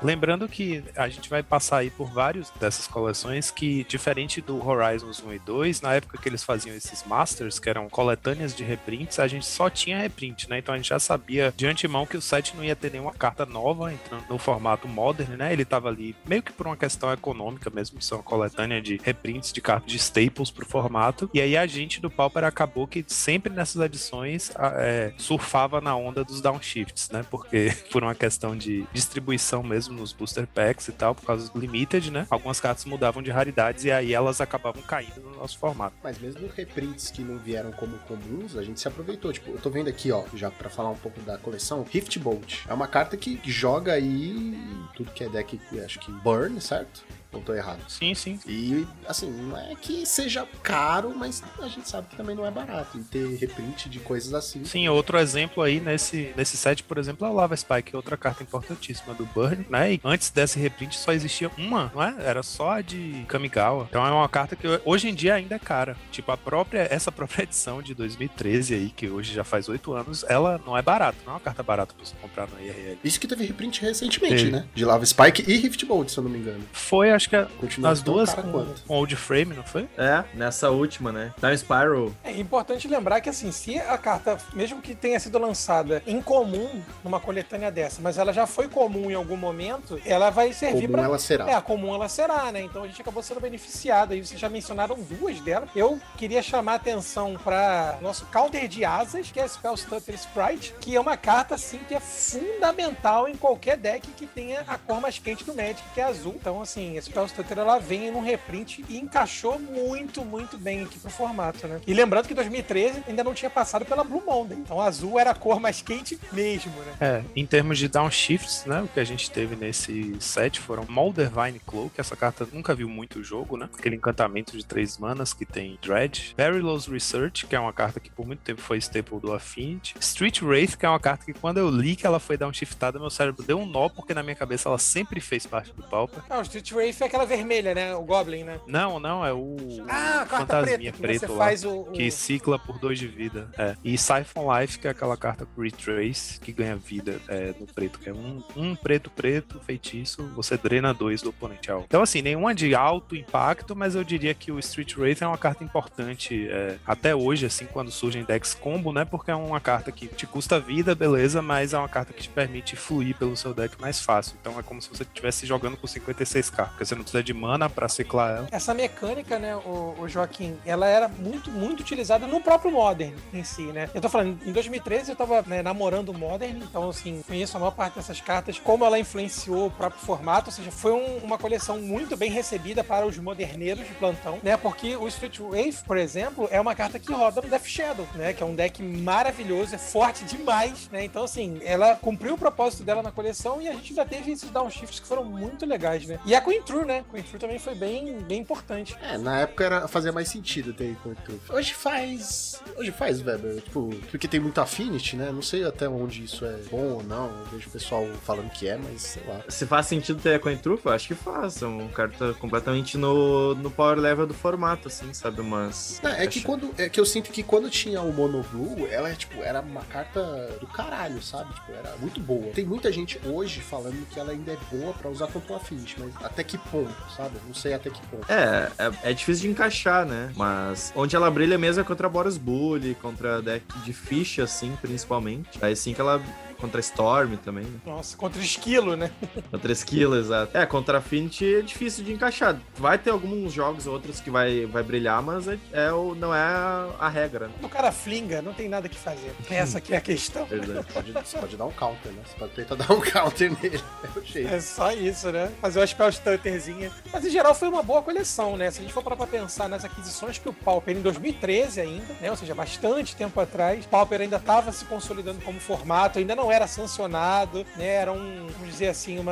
Lembrando 0.00 0.48
que 0.48 0.84
a 0.96 1.08
gente 1.08 1.28
vai 1.28 1.42
passar 1.42 1.78
aí 1.78 1.90
por 1.90 2.10
vários 2.10 2.50
dessas 2.50 2.86
coleções 2.86 3.50
que, 3.50 3.84
diferente 3.84 4.40
do 4.40 4.64
Horizons 4.64 5.22
1 5.22 5.32
e 5.32 5.38
2, 5.40 5.80
na 5.80 5.94
época 5.94 6.18
que 6.18 6.28
eles 6.28 6.44
faziam 6.44 6.76
esses 6.76 7.04
Masters, 7.04 7.58
que 7.58 7.68
eram 7.68 7.88
coletâneas 7.88 8.54
de 8.54 8.62
reprints, 8.62 9.18
a 9.18 9.26
gente 9.26 9.46
só 9.46 9.68
tinha 9.68 9.98
reprint, 9.98 10.48
né? 10.48 10.58
Então 10.58 10.72
a 10.74 10.76
gente 10.76 10.88
já 10.88 11.00
sabia 11.00 11.52
de 11.56 11.66
antemão 11.66 12.06
que 12.06 12.16
o 12.16 12.22
set 12.22 12.56
não 12.56 12.64
ia 12.64 12.76
ter 12.76 12.92
nenhuma 12.92 13.12
carta 13.12 13.44
nova 13.44 13.92
entrando 13.92 14.24
no 14.28 14.38
formato 14.38 14.86
modern, 14.86 15.36
né? 15.36 15.52
Ele 15.52 15.64
tava 15.64 15.88
ali 15.88 16.14
meio 16.24 16.42
que 16.42 16.52
por 16.52 16.66
uma 16.66 16.76
questão 16.76 17.12
econômica 17.12 17.68
mesmo, 17.68 18.00
são 18.00 18.22
coletânea 18.22 18.80
de 18.80 19.00
reprints 19.02 19.52
de 19.52 19.60
cartas 19.60 19.90
de 19.90 19.96
staples 19.98 20.50
pro 20.50 20.66
formato. 20.66 21.28
E 21.34 21.40
aí 21.40 21.56
a 21.56 21.66
gente 21.66 22.00
do 22.00 22.10
Pauper 22.10 22.44
acabou 22.44 22.86
que 22.86 23.04
sempre 23.08 23.52
nessas 23.52 23.82
edições 23.82 24.52
é, 24.76 25.12
surfava 25.16 25.80
na 25.80 25.96
onda 25.96 26.22
dos 26.22 26.40
downshifts, 26.40 27.10
né? 27.10 27.24
Porque 27.28 27.74
por 27.90 28.04
uma 28.04 28.14
questão 28.14 28.56
de 28.56 28.86
distribuição 28.92 29.62
mesmo 29.62 29.87
nos 29.92 30.12
booster 30.12 30.46
packs 30.46 30.88
e 30.88 30.92
tal, 30.92 31.14
por 31.14 31.24
causa 31.24 31.50
do 31.50 31.58
limited, 31.58 32.10
né? 32.10 32.26
Algumas 32.30 32.60
cartas 32.60 32.84
mudavam 32.84 33.22
de 33.22 33.30
raridades 33.30 33.84
e 33.84 33.90
aí 33.90 34.12
elas 34.12 34.40
acabavam 34.40 34.82
caindo 34.82 35.20
no 35.20 35.36
nosso 35.36 35.58
formato. 35.58 35.96
Mas 36.02 36.18
mesmo 36.18 36.48
reprints 36.48 37.10
que 37.10 37.22
não 37.22 37.38
vieram 37.38 37.72
como 37.72 37.98
comuns, 38.00 38.56
a 38.56 38.62
gente 38.62 38.80
se 38.80 38.88
aproveitou. 38.88 39.32
Tipo, 39.32 39.50
eu 39.50 39.58
tô 39.58 39.70
vendo 39.70 39.88
aqui, 39.88 40.10
ó, 40.12 40.24
já 40.34 40.50
para 40.50 40.68
falar 40.68 40.90
um 40.90 40.96
pouco 40.96 41.20
da 41.20 41.38
coleção, 41.38 41.84
Rift 41.88 42.18
Bolt. 42.18 42.66
É 42.66 42.74
uma 42.74 42.86
carta 42.86 43.16
que 43.16 43.40
joga 43.44 43.92
aí 43.92 44.56
tudo 44.94 45.10
que 45.12 45.24
é 45.24 45.28
deck, 45.28 45.58
acho 45.84 45.98
que 46.00 46.10
Burn, 46.10 46.60
certo? 46.60 47.04
Não 47.32 47.40
tô 47.42 47.54
errado. 47.54 47.80
Sim, 47.88 48.14
sim. 48.14 48.40
E, 48.46 48.86
assim, 49.06 49.30
não 49.30 49.56
é 49.56 49.74
que 49.80 50.06
seja 50.06 50.46
caro, 50.62 51.14
mas 51.14 51.42
a 51.60 51.68
gente 51.68 51.88
sabe 51.88 52.08
que 52.08 52.16
também 52.16 52.34
não 52.34 52.46
é 52.46 52.50
barato. 52.50 52.98
E 52.98 53.02
ter 53.02 53.36
reprint 53.36 53.88
de 53.88 54.00
coisas 54.00 54.32
assim. 54.32 54.64
Sim, 54.64 54.88
outro 54.88 55.18
exemplo 55.18 55.62
aí 55.62 55.78
nesse, 55.80 56.32
nesse 56.36 56.56
set, 56.56 56.82
por 56.82 56.96
exemplo, 56.98 57.26
é 57.26 57.30
o 57.30 57.34
Lava 57.34 57.56
Spike, 57.56 57.94
outra 57.94 58.16
carta 58.16 58.42
importantíssima 58.42 59.14
do 59.14 59.26
Burn, 59.26 59.66
né? 59.68 59.94
E 59.94 60.00
antes 60.04 60.30
desse 60.30 60.58
reprint 60.58 60.96
só 60.96 61.12
existia 61.12 61.50
uma, 61.58 61.92
não 61.94 62.02
é? 62.02 62.14
Era 62.20 62.42
só 62.42 62.72
a 62.72 62.80
de 62.80 63.24
Kamigawa. 63.28 63.86
Então 63.88 64.06
é 64.06 64.10
uma 64.10 64.28
carta 64.28 64.56
que 64.56 64.66
hoje 64.84 65.08
em 65.08 65.14
dia 65.14 65.34
ainda 65.34 65.56
é 65.56 65.58
cara. 65.58 65.96
Tipo, 66.10 66.32
a 66.32 66.36
própria, 66.36 66.88
essa 66.90 67.12
própria 67.12 67.42
edição 67.42 67.82
de 67.82 67.94
2013 67.94 68.74
aí, 68.74 68.90
que 68.90 69.08
hoje 69.08 69.34
já 69.34 69.44
faz 69.44 69.68
oito 69.68 69.92
anos, 69.92 70.24
ela 70.28 70.60
não 70.64 70.76
é 70.76 70.82
barata, 70.82 71.18
não 71.24 71.32
é 71.32 71.34
uma 71.34 71.40
carta 71.40 71.62
barata 71.62 71.94
pra 71.94 72.04
você 72.04 72.14
comprar 72.20 72.48
na 72.48 72.60
IRL. 72.60 72.98
Isso 73.04 73.20
que 73.20 73.26
teve 73.26 73.44
reprint 73.44 73.82
recentemente, 73.82 74.36
Teve. 74.36 74.50
né? 74.50 74.66
De 74.74 74.84
Lava 74.84 75.04
Spike 75.04 75.44
e 75.46 75.56
Rift 75.56 75.84
Bolt, 75.84 76.08
se 76.08 76.18
eu 76.18 76.24
não 76.24 76.30
me 76.30 76.38
engano. 76.38 76.64
Foi, 76.72 77.10
acho 77.18 77.28
que 77.28 77.36
é 77.36 77.46
as 77.84 78.00
duas 78.00 78.32
com, 78.32 78.42
com 78.42 78.94
old 78.94 79.14
frame, 79.16 79.54
não 79.54 79.62
foi? 79.62 79.88
É, 79.98 80.24
nessa 80.34 80.70
última, 80.70 81.12
né? 81.12 81.34
Da 81.38 81.54
Spiral. 81.56 82.12
É 82.24 82.32
importante 82.32 82.88
lembrar 82.88 83.20
que 83.20 83.28
assim, 83.28 83.52
se 83.52 83.78
a 83.78 83.98
carta, 83.98 84.38
mesmo 84.54 84.80
que 84.80 84.94
tenha 84.94 85.20
sido 85.20 85.38
lançada 85.38 86.02
em 86.06 86.22
comum 86.22 86.82
numa 87.04 87.20
coletânea 87.20 87.70
dessa, 87.70 88.00
mas 88.00 88.16
ela 88.18 88.32
já 88.32 88.46
foi 88.46 88.68
comum 88.68 89.10
em 89.10 89.14
algum 89.14 89.36
momento, 89.36 90.00
ela 90.04 90.30
vai 90.30 90.52
servir 90.52 90.88
para 90.88 91.02
ela 91.02 91.18
será. 91.18 91.50
É, 91.50 91.60
comum 91.60 91.94
ela 91.94 92.08
será, 92.08 92.50
né? 92.50 92.62
Então 92.62 92.82
a 92.82 92.86
gente 92.86 93.00
acabou 93.00 93.22
sendo 93.22 93.40
beneficiado. 93.40 94.14
E 94.14 94.24
vocês 94.24 94.40
já 94.40 94.48
mencionaram 94.48 94.96
duas 94.96 95.40
delas. 95.40 95.68
Eu 95.74 96.00
queria 96.16 96.42
chamar 96.42 96.72
a 96.72 96.76
atenção 96.76 97.36
para 97.42 97.98
nosso 98.00 98.24
counter 98.26 98.68
de 98.68 98.84
asas, 98.84 99.30
que 99.30 99.40
é 99.40 99.46
Spell 99.46 99.76
Stutter 99.76 100.14
Sprite, 100.14 100.74
que 100.80 100.96
é 100.96 101.00
uma 101.00 101.16
carta 101.16 101.54
assim 101.54 101.78
que 101.88 101.94
é 101.94 102.00
fundamental 102.00 103.28
em 103.28 103.36
qualquer 103.36 103.76
deck 103.76 104.08
que 104.12 104.26
tenha 104.26 104.62
a 104.66 104.78
cor 104.78 105.00
mais 105.00 105.18
quente 105.18 105.44
do 105.44 105.54
Magic, 105.54 105.82
que 105.92 106.00
é 106.00 106.04
azul. 106.04 106.34
Então 106.40 106.62
assim, 106.62 106.96
Spell 107.08 107.28
Stutter 107.28 107.58
ela 107.58 107.78
vem 107.78 108.10
num 108.10 108.20
reprint 108.20 108.84
e 108.88 108.98
encaixou 108.98 109.58
muito, 109.58 110.24
muito 110.24 110.58
bem 110.58 110.82
aqui 110.82 110.98
pro 110.98 111.10
formato, 111.10 111.66
né? 111.66 111.80
E 111.86 111.94
lembrando 111.94 112.28
que 112.28 112.34
2013 112.34 113.04
ainda 113.08 113.24
não 113.24 113.34
tinha 113.34 113.50
passado 113.50 113.84
pela 113.84 114.04
Blue 114.04 114.22
Monday, 114.24 114.58
então 114.58 114.80
azul 114.80 115.18
era 115.18 115.30
a 115.30 115.34
cor 115.34 115.60
mais 115.60 115.82
quente 115.82 116.18
mesmo, 116.32 116.72
né? 116.82 116.94
É, 117.00 117.22
em 117.34 117.46
termos 117.46 117.78
de 117.78 117.88
downshifts, 117.88 118.64
né, 118.66 118.82
o 118.82 118.88
que 118.88 119.00
a 119.00 119.04
gente 119.04 119.30
teve 119.30 119.56
nesse 119.56 120.16
set 120.20 120.60
foram 120.60 120.84
Moldervine 120.88 121.60
Cloak, 121.66 122.00
essa 122.00 122.16
carta 122.16 122.46
nunca 122.52 122.74
viu 122.74 122.88
muito 122.88 123.22
jogo, 123.22 123.56
né? 123.56 123.68
Aquele 123.76 123.96
encantamento 123.96 124.56
de 124.56 124.64
três 124.64 124.98
manas 124.98 125.32
que 125.32 125.44
tem 125.44 125.78
Dread, 125.82 126.34
Perilous 126.36 126.86
Research, 126.86 127.46
que 127.46 127.56
é 127.56 127.60
uma 127.60 127.72
carta 127.72 128.00
que 128.00 128.10
por 128.10 128.26
muito 128.26 128.40
tempo 128.40 128.60
foi 128.60 128.78
staple 128.78 129.20
do 129.20 129.32
Affinity, 129.32 129.94
Street 130.00 130.42
Wraith, 130.42 130.76
que 130.76 130.86
é 130.86 130.88
uma 130.88 131.00
carta 131.00 131.24
que 131.24 131.32
quando 131.32 131.58
eu 131.58 131.70
li 131.70 131.96
que 131.96 132.06
ela 132.06 132.20
foi 132.20 132.36
downshiftada, 132.36 132.98
meu 132.98 133.10
cérebro 133.10 133.42
deu 133.42 133.58
um 133.58 133.66
nó, 133.66 133.88
porque 133.88 134.14
na 134.14 134.22
minha 134.22 134.36
cabeça 134.36 134.68
ela 134.68 134.78
sempre 134.78 135.20
fez 135.20 135.46
parte 135.46 135.72
do 135.72 135.82
Pauper. 135.82 136.22
Ah, 136.28 136.38
o 136.38 136.42
Street 136.42 136.72
Wraith 136.72 136.97
é 137.02 137.06
aquela 137.06 137.26
vermelha, 137.26 137.74
né? 137.74 137.94
O 137.94 138.02
Goblin, 138.02 138.44
né? 138.44 138.60
Não, 138.66 138.98
não, 138.98 139.24
é 139.24 139.32
o 139.32 139.56
ah, 139.88 140.26
Fantasminha 140.28 140.92
preta, 140.92 141.26
preto 141.26 141.34
lá, 141.34 141.70
o, 141.70 141.80
o... 141.82 141.92
que 141.92 142.10
cicla 142.10 142.58
por 142.58 142.78
dois 142.78 142.98
de 142.98 143.06
vida. 143.06 143.48
É. 143.56 143.76
E 143.84 143.96
Siphon 143.96 144.58
Life, 144.58 144.78
que 144.78 144.86
é 144.86 144.90
aquela 144.90 145.16
carta 145.16 145.46
Retrace, 145.56 146.40
que 146.40 146.52
ganha 146.52 146.76
vida 146.76 147.20
é, 147.28 147.54
no 147.58 147.66
preto, 147.66 147.98
que 147.98 148.08
é 148.08 148.12
um, 148.12 148.42
um 148.56 148.74
preto 148.74 149.10
preto, 149.10 149.60
feitiço, 149.60 150.24
você 150.34 150.56
drena 150.56 150.92
dois 150.92 151.22
do 151.22 151.30
oponente. 151.30 151.68
Então, 151.86 152.02
assim, 152.02 152.22
nenhuma 152.22 152.54
de 152.54 152.74
alto 152.74 153.16
impacto, 153.16 153.74
mas 153.74 153.94
eu 153.94 154.04
diria 154.04 154.32
que 154.34 154.50
o 154.50 154.58
Street 154.58 154.96
Wraith 154.96 155.22
é 155.22 155.26
uma 155.26 155.38
carta 155.38 155.64
importante 155.64 156.48
é, 156.48 156.76
até 156.86 157.14
hoje, 157.14 157.46
assim, 157.46 157.66
quando 157.66 157.90
surgem 157.90 158.24
decks 158.24 158.54
combo, 158.54 158.92
né? 158.92 159.04
Porque 159.04 159.30
é 159.30 159.34
uma 159.34 159.60
carta 159.60 159.92
que 159.92 160.06
te 160.06 160.26
custa 160.26 160.58
vida, 160.58 160.94
beleza, 160.94 161.42
mas 161.42 161.74
é 161.74 161.78
uma 161.78 161.88
carta 161.88 162.12
que 162.12 162.22
te 162.22 162.28
permite 162.28 162.76
fluir 162.76 163.16
pelo 163.16 163.36
seu 163.36 163.52
deck 163.52 163.80
mais 163.80 164.00
fácil. 164.00 164.36
Então 164.40 164.58
é 164.58 164.62
como 164.62 164.80
se 164.80 164.88
você 164.88 165.02
estivesse 165.02 165.46
jogando 165.46 165.76
com 165.76 165.86
56k, 165.86 166.68
porque 166.68 166.84
você 166.88 166.94
não 166.94 167.02
precisa 167.02 167.22
de 167.22 167.34
mana 167.34 167.68
para 167.68 167.88
ciclar 167.88 168.36
ela. 168.38 168.48
Essa 168.50 168.72
mecânica, 168.72 169.38
né, 169.38 169.54
o, 169.56 169.94
o, 169.98 170.08
Joaquim, 170.08 170.56
ela 170.64 170.86
era 170.86 171.08
muito, 171.08 171.50
muito 171.50 171.80
utilizada 171.80 172.26
no 172.26 172.40
próprio 172.40 172.72
Modern 172.72 173.14
em 173.32 173.44
si, 173.44 173.62
né? 173.62 173.90
Eu 173.94 174.00
tô 174.00 174.08
falando, 174.08 174.38
em 174.46 174.52
2013 174.52 175.10
eu 175.10 175.16
tava 175.16 175.42
né, 175.42 175.62
namorando 175.62 176.08
o 176.08 176.14
Modern, 176.14 176.58
então, 176.62 176.88
assim, 176.88 177.22
conheço 177.26 177.56
a 177.56 177.60
maior 177.60 177.72
parte 177.72 177.96
dessas 177.96 178.20
cartas, 178.20 178.58
como 178.58 178.84
ela 178.84 178.98
influenciou 178.98 179.66
o 179.66 179.70
próprio 179.70 180.00
formato, 180.00 180.48
ou 180.48 180.52
seja, 180.52 180.70
foi 180.70 180.92
um, 180.92 181.18
uma 181.18 181.38
coleção 181.38 181.78
muito 181.78 182.16
bem 182.16 182.30
recebida 182.30 182.82
para 182.82 183.06
os 183.06 183.18
moderneiros 183.18 183.86
de 183.86 183.94
plantão, 183.94 184.38
né? 184.42 184.56
Porque 184.56 184.96
o 184.96 185.06
Street 185.08 185.38
Wave, 185.38 185.76
por 185.86 185.96
exemplo, 185.96 186.48
é 186.50 186.60
uma 186.60 186.74
carta 186.74 186.98
que 186.98 187.12
roda 187.12 187.42
no 187.42 187.48
Death 187.48 187.66
Shadow, 187.66 188.06
né? 188.14 188.32
Que 188.32 188.42
é 188.42 188.46
um 188.46 188.54
deck 188.54 188.82
maravilhoso, 188.82 189.74
é 189.74 189.78
forte 189.78 190.24
demais, 190.24 190.88
né? 190.90 191.04
Então, 191.04 191.24
assim, 191.24 191.60
ela 191.64 191.96
cumpriu 191.96 192.34
o 192.34 192.38
propósito 192.38 192.82
dela 192.82 193.02
na 193.02 193.12
coleção 193.12 193.60
e 193.60 193.68
a 193.68 193.72
gente 193.72 193.94
já 193.94 194.04
teve 194.04 194.32
esses 194.32 194.50
downshifts 194.50 195.00
que 195.00 195.06
foram 195.06 195.24
muito 195.24 195.66
legais, 195.66 196.06
né? 196.06 196.18
E 196.24 196.34
a 196.34 196.40
Queen 196.40 196.62
True, 196.62 196.77
né? 196.84 197.04
Queen 197.10 197.22
True 197.22 197.38
também 197.38 197.58
foi 197.58 197.74
bem, 197.74 198.18
bem 198.20 198.40
importante. 198.40 198.96
É, 199.02 199.16
na 199.18 199.40
época 199.40 199.64
era, 199.64 199.88
fazia 199.88 200.12
mais 200.12 200.28
sentido 200.28 200.72
ter 200.72 200.96
Queen 201.02 201.14
True. 201.24 201.40
Hoje 201.50 201.74
faz. 201.74 202.60
Hoje 202.76 202.92
faz, 202.92 203.20
Weber. 203.20 203.60
Tipo, 203.62 203.90
porque 204.10 204.28
tem 204.28 204.40
muito 204.40 204.60
Affinity, 204.60 205.16
né? 205.16 205.30
Não 205.32 205.42
sei 205.42 205.64
até 205.64 205.88
onde 205.88 206.24
isso 206.24 206.44
é 206.44 206.56
bom 206.70 206.94
ou 206.94 207.02
não. 207.02 207.26
Eu 207.26 207.44
vejo 207.52 207.68
o 207.68 207.72
pessoal 207.72 208.06
falando 208.24 208.50
que 208.50 208.68
é, 208.68 208.76
mas 208.76 209.02
sei 209.02 209.22
lá. 209.26 209.40
Se 209.48 209.66
faz 209.66 209.86
sentido 209.86 210.20
ter 210.20 210.34
a 210.34 210.38
Coin 210.38 210.56
True, 210.56 210.78
eu 210.84 210.92
acho 210.92 211.08
que 211.08 211.14
faz. 211.14 211.62
É 211.62 211.66
uma 211.66 211.88
carta 211.88 212.34
completamente 212.34 212.96
no, 212.96 213.54
no 213.54 213.70
power 213.70 213.98
level 213.98 214.26
do 214.26 214.34
formato, 214.34 214.88
assim, 214.88 215.12
sabe? 215.12 215.42
Mas. 215.42 216.00
Não, 216.02 216.10
é 216.10 216.26
que 216.26 216.40
quando. 216.42 216.72
É 216.78 216.88
que 216.88 217.00
eu 217.00 217.06
sinto 217.06 217.30
que 217.30 217.42
quando 217.42 217.70
tinha 217.70 218.00
o 218.02 218.12
Mono 218.12 218.42
Blue, 218.50 218.86
ela, 218.90 219.12
tipo, 219.14 219.42
era 219.42 219.60
uma 219.60 219.82
carta 219.84 220.20
do 220.60 220.66
caralho, 220.66 221.22
sabe? 221.22 221.52
Tipo, 221.54 221.72
era 221.72 221.96
muito 221.96 222.20
boa. 222.20 222.52
Tem 222.52 222.64
muita 222.64 222.90
gente 222.92 223.20
hoje 223.24 223.60
falando 223.60 224.06
que 224.08 224.18
ela 224.18 224.32
ainda 224.32 224.52
é 224.52 224.58
boa 224.70 224.92
para 224.92 225.10
usar 225.10 225.26
contra 225.28 225.52
o 225.52 225.56
Affinity, 225.56 225.96
mas 225.98 226.14
até 226.24 226.42
que 226.44 226.58
ponto, 226.70 226.94
sabe? 227.16 227.36
Não 227.46 227.54
sei 227.54 227.74
até 227.74 227.90
que 227.90 228.00
ponto. 228.08 228.30
É, 228.30 228.70
é, 228.78 229.10
é, 229.10 229.12
difícil 229.12 229.42
de 229.42 229.50
encaixar, 229.50 230.06
né? 230.06 230.32
Mas 230.36 230.92
onde 230.94 231.14
ela 231.16 231.30
brilha 231.30 231.58
mesmo 231.58 231.80
é 231.80 231.84
contra 231.84 232.08
Boros 232.08 232.36
Bully, 232.36 232.94
contra 232.94 233.42
deck 233.42 233.64
de 233.84 233.92
ficha, 233.92 234.44
assim, 234.44 234.76
principalmente. 234.80 235.58
Aí 235.62 235.74
sim 235.74 235.94
que 235.94 236.00
ela 236.00 236.22
contra 236.60 236.80
Storm 236.80 237.36
também. 237.36 237.64
Né? 237.64 237.80
Nossa, 237.86 238.16
contra 238.16 238.40
Esquilo, 238.40 238.96
né? 238.96 239.10
Contra 239.50 239.72
Esquilo, 239.72 240.16
exato. 240.18 240.56
É, 240.56 240.66
contra 240.66 240.98
Affinity 240.98 241.56
é 241.56 241.62
difícil 241.62 242.04
de 242.04 242.12
encaixar. 242.12 242.58
Vai 242.76 242.98
ter 242.98 243.10
alguns 243.10 243.52
jogos 243.52 243.86
outros 243.86 244.20
que 244.20 244.30
vai, 244.30 244.66
vai 244.66 244.82
brilhar, 244.82 245.22
mas 245.22 245.48
é, 245.48 245.58
é 245.72 245.92
o, 245.92 246.14
não 246.14 246.34
é 246.34 246.40
a, 246.40 246.90
a 246.98 247.08
regra. 247.08 247.48
Né? 247.48 247.54
O 247.62 247.68
cara 247.68 247.92
flinga, 247.92 248.42
não 248.42 248.52
tem 248.52 248.68
nada 248.68 248.88
que 248.88 248.96
fazer. 248.96 249.32
Essa 249.50 249.78
aqui 249.78 249.94
é 249.94 249.96
a 249.96 250.00
questão. 250.00 250.44
Verdade. 250.46 250.86
Pode, 250.92 251.12
você 251.12 251.38
pode 251.38 251.56
dar 251.56 251.66
um 251.66 251.72
counter, 251.72 252.12
né? 252.12 252.22
Você 252.26 252.38
pode 252.38 252.52
tentar 252.52 252.74
dar 252.74 252.92
um 252.92 253.00
counter 253.00 253.50
nele. 253.62 253.80
É 254.02 254.18
o 254.18 254.24
jeito. 254.24 254.54
É 254.54 254.60
só 254.60 254.92
isso, 254.92 255.30
né? 255.30 255.50
Fazer 255.60 255.80
uma 255.80 255.86
spell 255.86 256.08
stunterzinha. 256.08 256.90
Mas 257.12 257.24
em 257.24 257.30
geral 257.30 257.54
foi 257.54 257.68
uma 257.68 257.82
boa 257.82 258.02
coleção, 258.02 258.56
né? 258.56 258.70
Se 258.70 258.80
a 258.80 258.82
gente 258.82 258.92
for 258.92 259.02
parar 259.02 259.16
pra 259.16 259.26
pensar 259.26 259.68
nas 259.68 259.84
aquisições 259.84 260.38
que 260.38 260.48
o 260.48 260.52
Pauper 260.52 260.96
em 260.96 261.00
2013 261.00 261.80
ainda, 261.80 262.14
né? 262.20 262.30
Ou 262.30 262.36
seja, 262.36 262.54
bastante 262.54 263.14
tempo 263.14 263.40
atrás, 263.40 263.84
o 263.84 263.88
Pauper 263.88 264.20
ainda 264.20 264.36
estava 264.36 264.72
se 264.72 264.84
consolidando 264.84 265.40
como 265.40 265.60
formato, 265.60 266.18
ainda 266.18 266.34
não 266.34 266.47
não 266.48 266.52
era 266.52 266.66
sancionado, 266.66 267.66
né? 267.76 267.86
Era 267.86 268.12
um, 268.12 268.46
vamos 268.46 268.70
dizer 268.70 268.88
assim, 268.88 269.18
um 269.18 269.24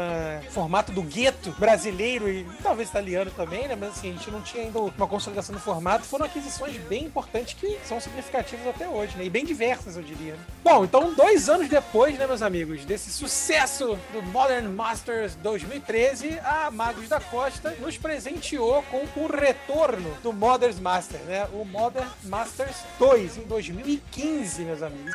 formato 0.51 0.93
do 0.93 1.03
gueto 1.03 1.51
brasileiro 1.59 2.29
e 2.29 2.45
talvez 2.63 2.91
italiano 2.91 3.31
também, 3.31 3.67
né? 3.67 3.75
Mas 3.75 3.91
assim, 3.91 4.11
a 4.11 4.13
gente 4.13 4.31
não 4.31 4.43
tinha 4.43 4.65
ainda 4.65 4.79
uma 4.79 5.07
consolidação 5.07 5.55
do 5.55 5.61
formato. 5.61 6.05
Foram 6.05 6.27
aquisições 6.27 6.77
bem 6.83 7.05
importantes 7.05 7.55
que 7.55 7.79
são 7.85 7.99
significativas 7.99 8.67
até 8.67 8.87
hoje, 8.87 9.17
né? 9.17 9.25
E 9.25 9.31
bem 9.31 9.45
diversas, 9.45 9.97
eu 9.97 10.03
diria. 10.03 10.35
Né? 10.35 10.39
Bom, 10.63 10.85
então 10.85 11.15
dois 11.15 11.49
anos 11.49 11.69
depois, 11.69 12.19
né, 12.19 12.27
meus 12.27 12.43
amigos, 12.43 12.85
desse 12.85 13.11
sucesso 13.11 13.99
do 14.13 14.23
Modern 14.23 14.69
Masters 14.69 15.35
2013, 15.37 16.39
a 16.41 16.71
Magos 16.71 17.09
da 17.09 17.21
Costa 17.21 17.75
nos 17.81 17.97
presenteou 17.97 18.83
com 18.85 19.07
o 19.21 19.27
retorno 19.27 20.11
do 20.23 20.33
Modern 20.33 20.79
Masters, 20.83 21.25
né? 21.25 21.49
O 21.53 21.65
Modern 21.65 22.09
Masters 22.25 22.77
2 22.99 23.39
em 23.39 23.43
2015, 23.43 24.63
meus 24.63 24.83
amigos. 24.83 25.15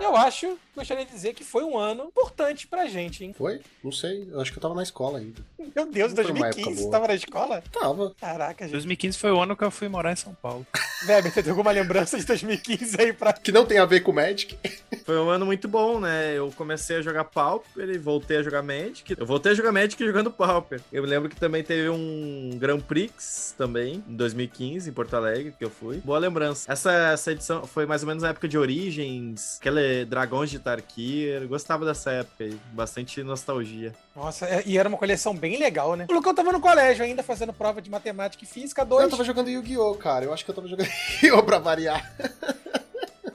Eu 0.00 0.16
acho, 0.16 0.58
gostaria 0.80 1.04
de 1.04 1.12
dizer 1.12 1.34
que 1.34 1.44
foi 1.44 1.62
um 1.62 1.78
ano 1.78 2.04
importante 2.04 2.66
pra 2.66 2.86
gente, 2.86 3.24
hein? 3.24 3.34
Foi? 3.36 3.60
Não 3.82 3.92
sei. 3.92 4.28
Eu 4.30 4.40
acho 4.40 4.50
que 4.50 4.58
eu 4.58 4.62
tava 4.62 4.74
na 4.74 4.82
escola 4.82 5.18
ainda. 5.18 5.40
Meu 5.58 5.86
Deus, 5.90 6.12
Não 6.12 6.24
foi 6.24 6.32
uma 6.32 6.46
época 6.46 6.62
2015, 6.62 6.74
você 6.74 6.80
boa. 6.82 6.92
tava 6.92 7.08
na 7.08 7.14
escola? 7.14 7.62
Tava. 7.72 8.14
Caraca, 8.20 8.64
gente. 8.64 8.72
2015 8.72 9.18
foi 9.18 9.30
o 9.30 9.40
ano 9.40 9.56
que 9.56 9.64
eu 9.64 9.70
fui 9.70 9.88
morar 9.88 10.12
em 10.12 10.16
São 10.16 10.34
Paulo. 10.34 10.66
Weber, 11.06 11.32
você 11.32 11.42
tem 11.42 11.50
alguma 11.50 11.70
lembrança 11.70 12.18
de 12.18 12.24
2015 12.26 13.00
aí 13.00 13.12
pra. 13.12 13.32
Que 13.32 13.52
não 13.52 13.64
tem 13.64 13.78
a 13.78 13.86
ver 13.86 14.00
com 14.00 14.12
Magic. 14.12 14.58
Foi 15.04 15.18
um 15.18 15.30
ano 15.30 15.46
muito 15.46 15.66
bom, 15.66 15.98
né? 15.98 16.36
Eu 16.36 16.52
comecei 16.54 16.96
a 16.96 17.02
jogar 17.02 17.24
Pauper 17.24 17.88
e 17.88 17.98
voltei 17.98 18.36
a 18.36 18.42
jogar 18.42 18.62
Magic. 18.62 19.16
Eu 19.18 19.24
voltei 19.26 19.52
a 19.52 19.54
jogar 19.54 19.72
Magic 19.72 20.04
jogando 20.04 20.30
Pauper. 20.30 20.80
Eu 20.92 21.02
me 21.02 21.08
lembro 21.08 21.28
que 21.28 21.36
também 21.36 21.64
teve 21.64 21.88
um 21.88 22.50
Grand 22.58 22.80
Prix 22.80 23.54
também, 23.56 24.04
em 24.06 24.14
2015, 24.14 24.90
em 24.90 24.92
Porto 24.92 25.14
Alegre, 25.16 25.54
que 25.58 25.64
eu 25.64 25.70
fui. 25.70 25.96
Boa 25.98 26.18
lembrança. 26.18 26.70
Essa, 26.70 26.92
essa 27.12 27.32
edição 27.32 27.66
foi 27.66 27.86
mais 27.86 28.02
ou 28.02 28.08
menos 28.08 28.22
na 28.22 28.28
época 28.28 28.46
de 28.46 28.58
Origins, 28.58 29.56
aquele 29.58 30.04
Dragões 30.04 30.50
de 30.50 30.58
Tarkir. 30.70 31.46
Gostava 31.48 31.84
dessa 31.84 32.10
época 32.12 32.44
aí. 32.44 32.58
Bastante 32.72 33.22
nostalgia. 33.22 33.92
Nossa, 34.14 34.46
é- 34.46 34.62
e 34.66 34.78
era 34.78 34.88
uma 34.88 34.98
coleção 34.98 35.34
bem 35.34 35.58
legal, 35.58 35.96
né? 35.96 36.06
O 36.08 36.12
Lucão 36.12 36.34
tava 36.34 36.52
no 36.52 36.60
colégio 36.60 37.04
ainda, 37.04 37.22
fazendo 37.22 37.52
prova 37.52 37.80
de 37.82 37.90
matemática 37.90 38.44
e 38.44 38.46
física 38.46 38.82
Eu 38.82 38.86
2. 38.86 39.10
tava 39.10 39.24
jogando 39.24 39.48
Yu-Gi-Oh, 39.50 39.94
cara. 39.94 40.24
Eu 40.24 40.32
acho 40.32 40.44
que 40.44 40.50
eu 40.50 40.54
tava 40.54 40.68
jogando 40.68 40.86
Yu-Gi-Oh 41.22 41.42
pra 41.42 41.58
variar. 41.58 42.10